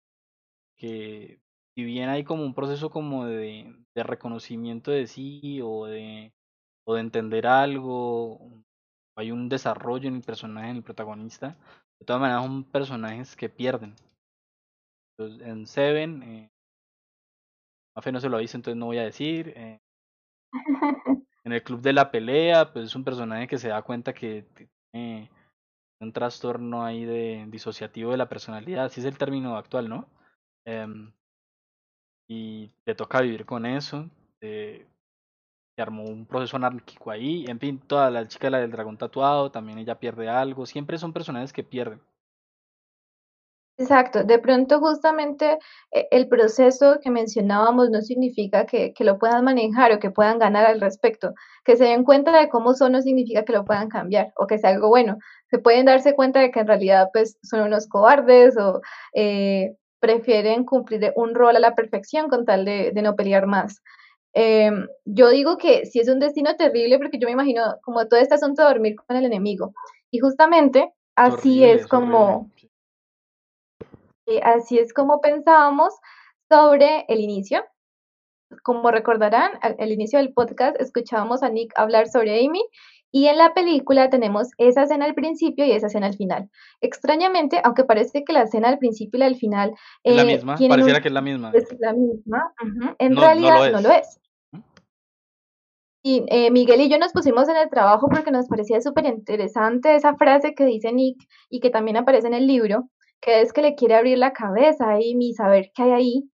que 0.78 1.40
si 1.76 1.84
bien 1.84 2.10
hay 2.10 2.24
como 2.24 2.44
un 2.44 2.54
proceso 2.54 2.90
como 2.90 3.26
de, 3.26 3.76
de 3.96 4.04
reconocimiento 4.04 4.92
de 4.92 5.08
sí 5.08 5.62
o 5.64 5.86
de, 5.86 6.34
o 6.86 6.96
de 6.96 7.02
entender 7.02 7.48
algo, 7.48 8.40
hay 9.16 9.32
un 9.32 9.50
desarrollo 9.50 10.08
en 10.10 10.16
el 10.18 10.22
personaje, 10.24 10.70
en 10.70 10.78
el 10.78 10.84
protagonista, 10.84 11.58
de 12.00 12.06
todas 12.06 12.22
maneras 12.22 12.44
son 12.44 12.64
personajes 12.64 13.36
que 13.36 13.50
pierden. 13.50 13.96
Entonces, 15.18 15.48
en 15.48 15.68
Seven, 15.68 16.24
eh, 16.24 16.50
Mafe 17.96 18.12
no 18.12 18.20
se 18.20 18.30
lo 18.30 18.38
dice, 18.38 18.58
entonces 18.58 18.78
no 18.78 18.88
voy 18.88 18.98
a 18.98 19.04
decir. 19.04 19.54
eh, 19.56 19.80
en 21.44 21.54
el 21.54 21.64
club 21.64 21.82
de 21.82 21.94
la 21.94 22.12
pelea, 22.12 22.72
pues 22.72 22.86
es 22.86 22.96
un 22.96 23.04
personaje 23.04 23.48
que 23.48 23.58
se 23.58 23.70
da 23.70 23.82
cuenta 23.82 24.14
que 24.14 24.46
tiene 24.92 25.30
un 26.02 26.14
trastorno 26.14 26.84
ahí 26.86 27.06
de 27.06 27.46
disociativo 27.50 28.12
de 28.12 28.18
la 28.18 28.30
personalidad, 28.30 28.86
así 28.86 29.02
es 29.02 29.06
el 29.06 29.18
término 29.18 29.58
actual, 29.58 29.90
¿no? 29.90 30.10
Em, 30.66 31.12
y 32.30 32.72
le 32.86 32.96
toca 32.96 33.22
vivir 33.22 33.46
con 33.46 33.66
eso. 33.66 34.10
eh, 34.42 34.88
armó 35.82 36.04
un 36.04 36.26
proceso 36.26 36.58
anárquico 36.58 37.12
ahí. 37.12 37.46
En 37.48 37.60
fin, 37.60 37.80
toda 37.80 38.10
la 38.10 38.28
chica 38.28 38.50
la 38.50 38.60
del 38.60 38.72
dragón 38.72 38.98
tatuado, 38.98 39.52
también 39.52 39.80
ella 39.80 40.00
pierde 40.00 40.30
algo. 40.30 40.66
Siempre 40.66 40.98
son 40.98 41.14
personajes 41.14 41.54
que 41.54 41.64
pierden. 41.64 42.02
Exacto, 43.80 44.26
de 44.26 44.40
pronto 44.40 44.80
justamente 44.82 45.58
eh, 45.92 46.08
el 46.12 46.28
proceso 46.28 47.00
que 47.02 47.10
mencionábamos 47.10 47.90
no 47.90 48.02
significa 48.02 48.66
que, 48.66 48.94
que 48.94 49.06
lo 49.06 49.18
puedan 49.18 49.46
manejar 49.46 49.94
o 49.94 50.00
que 50.00 50.12
puedan 50.12 50.38
ganar 50.38 50.66
al 50.66 50.82
respecto. 50.82 51.34
Que 51.64 51.78
se 51.78 51.86
den 51.86 52.04
cuenta 52.04 52.38
de 52.38 52.50
cómo 52.50 52.74
son 52.74 52.92
no 52.92 53.02
significa 53.02 53.46
que 53.46 53.54
lo 53.54 53.64
puedan 53.64 53.88
cambiar 53.88 54.34
o 54.36 54.48
que 54.48 54.58
sea 54.58 54.72
algo 54.72 54.90
bueno. 54.90 55.18
Se 55.50 55.60
pueden 55.60 55.86
darse 55.86 56.14
cuenta 56.14 56.42
de 56.42 56.52
que 56.52 56.60
en 56.60 56.68
realidad 56.68 57.08
pues 57.14 57.38
son 57.42 57.62
unos 57.62 57.88
cobardes 57.88 58.58
o 58.58 58.82
eh, 59.14 59.78
prefieren 60.02 60.66
cumplir 60.66 61.14
un 61.16 61.34
rol 61.34 61.56
a 61.56 61.60
la 61.60 61.74
perfección 61.74 62.28
con 62.28 62.44
tal 62.46 62.66
de 62.66 63.02
no 63.02 63.16
pelear 63.16 63.48
más. 63.48 63.82
Em, 64.34 64.88
yo 65.06 65.30
digo 65.30 65.58
que 65.58 65.86
sí 65.86 66.00
es 66.00 66.08
un 66.08 66.20
destino 66.20 66.56
terrible 66.56 66.98
porque 66.98 67.18
yo 67.18 67.28
me 67.28 67.34
imagino 67.34 67.78
como 67.82 68.08
todo 68.08 68.20
este 68.20 68.36
asunto 68.36 68.62
de 68.62 68.68
dormir 68.68 68.96
con 68.96 69.18
el 69.18 69.26
enemigo. 69.26 69.74
Y 70.12 70.20
justamente 70.20 70.94
así 71.16 71.64
horrible, 71.64 71.74
es 71.74 71.88
como 71.88 72.50
sí. 72.56 72.70
eh, 74.28 74.42
así 74.44 74.78
es 74.80 74.94
como 74.94 75.22
pensábamos 75.22 75.94
sobre 76.50 77.06
el 77.08 77.20
inicio. 77.20 77.64
Como 78.64 78.90
recordarán, 78.90 79.52
al, 79.62 79.76
al 79.80 79.92
inicio 79.92 80.18
del 80.20 80.34
podcast 80.34 80.80
escuchábamos 80.80 81.44
a 81.44 81.50
Nick 81.50 81.72
hablar 81.76 82.08
sobre 82.08 82.44
Amy 82.46 82.64
y 83.12 83.28
en 83.28 83.38
la 83.38 83.54
película 83.54 84.10
tenemos 84.10 84.50
esa 84.58 84.84
escena 84.84 85.06
al 85.06 85.16
principio 85.16 85.66
y 85.66 85.72
esa 85.72 85.88
escena 85.88 86.08
al 86.08 86.16
final. 86.16 86.50
Extrañamente, 86.82 87.60
aunque 87.64 87.84
parece 87.84 88.24
que 88.24 88.34
la 88.34 88.44
escena 88.44 88.70
al 88.70 88.78
principio 88.78 89.18
y 89.18 89.20
la 89.22 89.26
al 89.26 89.36
final 89.36 89.74
Es 90.04 90.16
la 90.16 90.22
eh, 90.24 90.26
misma, 90.26 90.56
un, 90.60 90.70
pareciera 90.70 91.02
que 91.02 91.08
es 91.08 91.14
la 91.14 91.22
misma. 91.22 91.52
es 91.54 91.68
la 91.80 91.94
misma, 91.94 92.54
en 93.00 93.14
No, 93.14 93.22
no 93.22 93.28
realidad 93.28 93.72
no 93.72 93.82
lo 93.82 93.92
es. 93.92 94.08
es. 94.08 94.22
¿Mm? 94.52 94.60
Y 96.04 96.26
eh, 96.30 96.52
Miguel 96.52 96.82
y 96.82 96.90
yo 96.90 96.98
nos 96.98 97.12
pusimos 97.12 97.50
en 97.50 97.58
el 97.58 97.70
trabajo 97.70 98.08
porque 98.10 98.32
nos 98.32 98.48
parecía 98.48 98.80
súper 98.80 99.06
interesante 99.06 99.96
esa 99.96 100.16
frase 100.16 100.54
que 100.54 100.66
dice 100.66 100.92
Nick 100.94 101.18
y 101.50 101.60
que 101.60 101.72
también 101.72 101.98
aparece 101.98 102.28
en 102.28 102.36
el 102.36 102.48
libro, 102.48 102.90
que 103.22 103.42
es 103.42 103.52
que 103.54 103.62
le 103.62 103.76
quiere 103.76 103.96
abrir 103.96 104.18
la 104.18 104.34
cabeza 104.34 105.00
y 105.02 105.34
saber 105.34 105.72
qué 105.74 105.84
hay 105.84 105.92
ahí. 105.92 106.30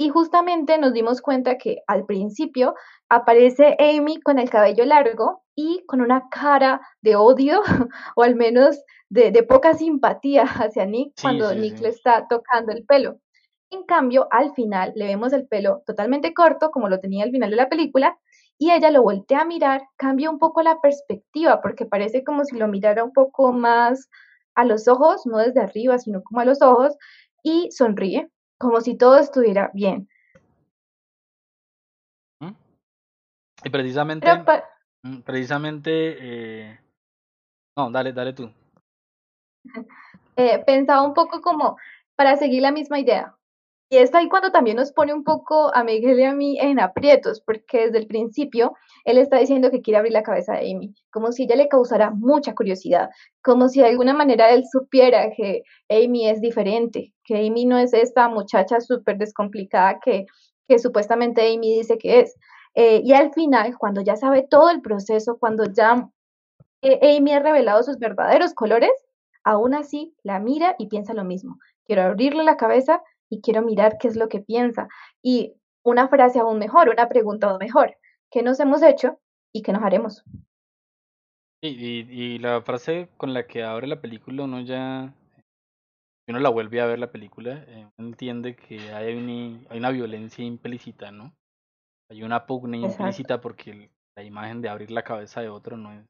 Y 0.00 0.10
justamente 0.10 0.78
nos 0.78 0.92
dimos 0.92 1.20
cuenta 1.20 1.58
que 1.58 1.78
al 1.88 2.04
principio 2.06 2.74
aparece 3.08 3.76
Amy 3.78 4.20
con 4.20 4.38
el 4.38 4.50
cabello 4.50 4.84
largo 4.84 5.42
y 5.54 5.84
con 5.86 6.00
una 6.00 6.28
cara 6.30 6.80
de 7.00 7.16
odio 7.16 7.62
o 8.16 8.22
al 8.22 8.36
menos 8.36 8.82
de, 9.08 9.30
de 9.30 9.42
poca 9.42 9.74
simpatía 9.74 10.42
hacia 10.44 10.86
Nick 10.86 11.12
Sí, 11.16 11.22
cuando 11.22 11.50
sí, 11.50 11.58
Nick 11.58 11.80
le 11.80 11.88
está 11.88 12.26
tocando 12.28 12.72
el 12.72 12.84
pelo. 12.84 13.18
En 13.70 13.84
cambio, 13.84 14.28
al 14.30 14.54
final 14.54 14.92
le 14.94 15.06
vemos 15.06 15.32
el 15.32 15.46
pelo 15.46 15.82
totalmente 15.86 16.32
corto, 16.32 16.70
como 16.70 16.88
lo 16.88 17.00
tenía 17.00 17.24
al 17.24 17.30
final 17.30 17.50
de 17.50 17.56
la 17.56 17.68
película, 17.68 18.18
y 18.58 18.70
ella 18.70 18.90
lo 18.90 19.02
voltea 19.02 19.42
a 19.42 19.44
mirar, 19.44 19.82
cambia 19.96 20.30
un 20.30 20.38
poco 20.38 20.62
la 20.62 20.80
perspectiva, 20.80 21.60
porque 21.60 21.84
parece 21.86 22.24
como 22.24 22.44
si 22.44 22.56
lo 22.56 22.66
mirara 22.66 23.04
un 23.04 23.12
poco 23.12 23.52
más 23.52 24.08
a 24.54 24.64
los 24.64 24.88
ojos, 24.88 25.26
no 25.26 25.38
desde 25.38 25.60
arriba, 25.60 25.98
sino 25.98 26.22
como 26.22 26.40
a 26.40 26.44
los 26.44 26.62
ojos, 26.62 26.96
y 27.42 27.70
sonríe, 27.70 28.30
como 28.58 28.80
si 28.80 28.96
todo 28.96 29.18
estuviera 29.18 29.70
bien. 29.74 30.08
Pero 33.62 33.72
precisamente, 33.72 34.26
pa- 34.44 34.64
mm, 35.02 35.18
precisamente, 35.20 35.90
eh, 36.20 36.80
no, 37.76 37.90
dale, 37.90 38.12
dale 38.12 38.32
tú. 38.32 38.50
eh, 40.36 40.62
pensaba 40.66 41.02
un 41.02 41.14
poco 41.14 41.40
como 41.40 41.76
para 42.16 42.36
seguir 42.36 42.62
la 42.62 42.72
misma 42.72 42.98
idea. 43.00 43.34
Y 43.90 43.96
es 43.96 44.14
ahí 44.14 44.28
cuando 44.28 44.50
también 44.52 44.76
nos 44.76 44.92
pone 44.92 45.14
un 45.14 45.24
poco 45.24 45.74
a 45.74 45.82
Miguel 45.82 46.20
y 46.20 46.24
a 46.24 46.34
mí 46.34 46.58
en 46.60 46.78
aprietos, 46.78 47.40
porque 47.40 47.86
desde 47.86 47.96
el 47.98 48.06
principio 48.06 48.74
él 49.06 49.16
está 49.16 49.38
diciendo 49.38 49.70
que 49.70 49.80
quiere 49.80 49.96
abrir 49.96 50.12
la 50.12 50.22
cabeza 50.22 50.52
de 50.52 50.70
Amy, 50.70 50.94
como 51.10 51.32
si 51.32 51.44
ella 51.44 51.56
le 51.56 51.68
causara 51.68 52.10
mucha 52.10 52.54
curiosidad, 52.54 53.08
como 53.42 53.70
si 53.70 53.80
de 53.80 53.86
alguna 53.86 54.12
manera 54.12 54.50
él 54.50 54.64
supiera 54.70 55.30
que 55.34 55.62
Amy 55.88 56.28
es 56.28 56.42
diferente, 56.42 57.14
que 57.24 57.46
Amy 57.46 57.64
no 57.64 57.78
es 57.78 57.94
esta 57.94 58.28
muchacha 58.28 58.78
súper 58.82 59.16
descomplicada 59.16 60.00
que, 60.00 60.26
que 60.68 60.78
supuestamente 60.78 61.40
Amy 61.40 61.78
dice 61.78 61.96
que 61.96 62.20
es. 62.20 62.36
Eh, 62.74 63.02
y 63.04 63.12
al 63.12 63.32
final, 63.32 63.76
cuando 63.78 64.00
ya 64.00 64.16
sabe 64.16 64.46
todo 64.48 64.70
el 64.70 64.80
proceso, 64.80 65.38
cuando 65.38 65.64
ya 65.64 66.08
eh, 66.82 67.16
Amy 67.16 67.32
ha 67.32 67.40
revelado 67.40 67.82
sus 67.82 67.98
verdaderos 67.98 68.54
colores, 68.54 68.90
aún 69.44 69.74
así 69.74 70.14
la 70.22 70.38
mira 70.40 70.76
y 70.78 70.86
piensa 70.86 71.14
lo 71.14 71.24
mismo. 71.24 71.58
Quiero 71.84 72.02
abrirle 72.02 72.44
la 72.44 72.56
cabeza 72.56 73.02
y 73.28 73.40
quiero 73.40 73.62
mirar 73.62 73.98
qué 73.98 74.08
es 74.08 74.16
lo 74.16 74.28
que 74.28 74.40
piensa. 74.40 74.88
Y 75.22 75.54
una 75.82 76.08
frase 76.08 76.38
aún 76.38 76.58
mejor, 76.58 76.88
una 76.88 77.08
pregunta 77.08 77.48
aún 77.48 77.58
mejor. 77.58 77.96
¿Qué 78.30 78.42
nos 78.42 78.60
hemos 78.60 78.82
hecho 78.82 79.18
y 79.52 79.62
qué 79.62 79.72
nos 79.72 79.82
haremos? 79.82 80.22
Y, 81.60 81.68
y, 81.68 82.38
la 82.38 82.62
frase 82.62 83.08
con 83.16 83.34
la 83.34 83.46
que 83.48 83.64
abre 83.64 83.88
la 83.88 84.00
película, 84.00 84.44
uno 84.44 84.60
ya, 84.60 85.12
uno 86.28 86.38
la 86.38 86.50
vuelve 86.50 86.80
a 86.80 86.86
ver 86.86 87.00
la 87.00 87.10
película, 87.10 87.64
eh, 87.66 87.88
entiende 87.98 88.54
que 88.54 88.78
hay 88.92 89.16
hay 89.68 89.78
una 89.78 89.90
violencia 89.90 90.44
implícita, 90.44 91.10
¿no? 91.10 91.34
Hay 92.10 92.22
una 92.22 92.46
pugna 92.46 92.76
Exacto. 92.76 93.02
implícita 93.02 93.40
porque 93.40 93.70
el- 93.70 93.90
la 94.16 94.24
imagen 94.24 94.60
de 94.60 94.68
abrir 94.68 94.90
la 94.90 95.04
cabeza 95.04 95.40
de 95.40 95.48
otro 95.48 95.76
no 95.76 95.92
es, 95.92 96.04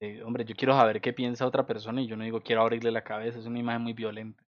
eh, 0.00 0.22
hombre, 0.22 0.44
yo 0.44 0.56
quiero 0.56 0.74
saber 0.74 1.00
qué 1.00 1.12
piensa 1.12 1.46
otra 1.46 1.66
persona 1.66 2.00
y 2.02 2.06
yo 2.06 2.16
no 2.16 2.24
digo 2.24 2.40
quiero 2.40 2.62
abrirle 2.62 2.90
la 2.90 3.04
cabeza, 3.04 3.38
es 3.38 3.46
una 3.46 3.58
imagen 3.60 3.82
muy 3.82 3.92
violenta. 3.92 4.42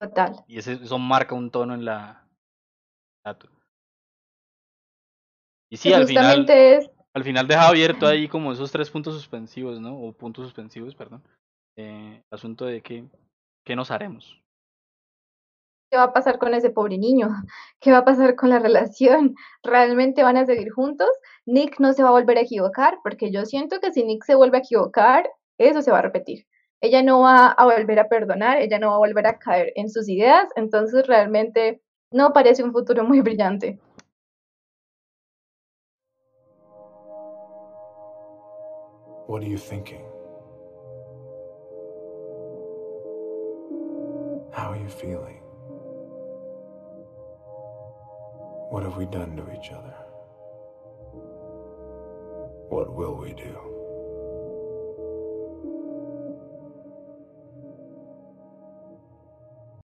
Total. 0.00 0.44
Y 0.46 0.58
ese, 0.58 0.74
eso 0.74 0.98
marca 0.98 1.34
un 1.34 1.50
tono 1.50 1.74
en 1.74 1.84
la... 1.84 2.26
Y 5.70 5.76
sí, 5.76 5.92
al 5.92 6.06
final, 6.06 6.46
es, 6.48 6.90
al 7.14 7.22
final 7.22 7.46
deja 7.46 7.68
abierto 7.68 8.06
ahí 8.06 8.26
como 8.28 8.52
esos 8.52 8.72
tres 8.72 8.90
puntos 8.90 9.14
suspensivos, 9.14 9.80
¿no? 9.80 9.96
O 9.96 10.12
puntos 10.12 10.44
suspensivos, 10.44 10.94
perdón. 10.94 11.22
Eh, 11.76 12.22
asunto 12.30 12.64
de 12.64 12.80
que, 12.80 13.04
¿qué 13.64 13.76
nos 13.76 13.90
haremos? 13.90 14.39
¿Qué 15.90 15.96
va 15.96 16.04
a 16.04 16.12
pasar 16.12 16.38
con 16.38 16.54
ese 16.54 16.70
pobre 16.70 16.98
niño? 16.98 17.28
¿Qué 17.80 17.90
va 17.90 17.98
a 17.98 18.04
pasar 18.04 18.36
con 18.36 18.48
la 18.50 18.60
relación? 18.60 19.34
¿Realmente 19.62 20.22
van 20.22 20.36
a 20.36 20.46
seguir 20.46 20.70
juntos? 20.70 21.08
Nick 21.46 21.80
no 21.80 21.92
se 21.92 22.02
va 22.02 22.10
a 22.10 22.12
volver 22.12 22.38
a 22.38 22.42
equivocar, 22.42 22.98
porque 23.02 23.30
yo 23.32 23.44
siento 23.44 23.80
que 23.80 23.92
si 23.92 24.04
Nick 24.04 24.24
se 24.24 24.36
vuelve 24.36 24.58
a 24.58 24.60
equivocar, 24.60 25.28
eso 25.58 25.82
se 25.82 25.90
va 25.90 25.98
a 25.98 26.02
repetir. 26.02 26.46
Ella 26.80 27.02
no 27.02 27.20
va 27.20 27.48
a 27.48 27.64
volver 27.64 27.98
a 27.98 28.08
perdonar, 28.08 28.58
ella 28.62 28.78
no 28.78 28.90
va 28.90 28.94
a 28.94 28.98
volver 28.98 29.26
a 29.26 29.38
caer 29.38 29.72
en 29.74 29.90
sus 29.90 30.08
ideas, 30.08 30.46
entonces 30.56 31.06
realmente 31.06 31.82
no 32.12 32.32
parece 32.32 32.62
un 32.62 32.72
futuro 32.72 33.04
muy 33.04 33.20
brillante. 33.20 33.78
What 39.26 39.42
are 39.42 39.48
you 39.48 39.58
thinking? 39.58 40.02
How 44.52 44.72
are 44.72 44.80
you 44.80 44.88
feeling? 44.88 45.39
What 48.70 48.84
have 48.84 48.96
we 48.96 49.04
done 49.06 49.36
to 49.36 49.52
each 49.52 49.72
other? 49.72 49.94
What 52.68 52.94
will 52.94 53.16
we 53.16 53.32
do? 53.32 53.69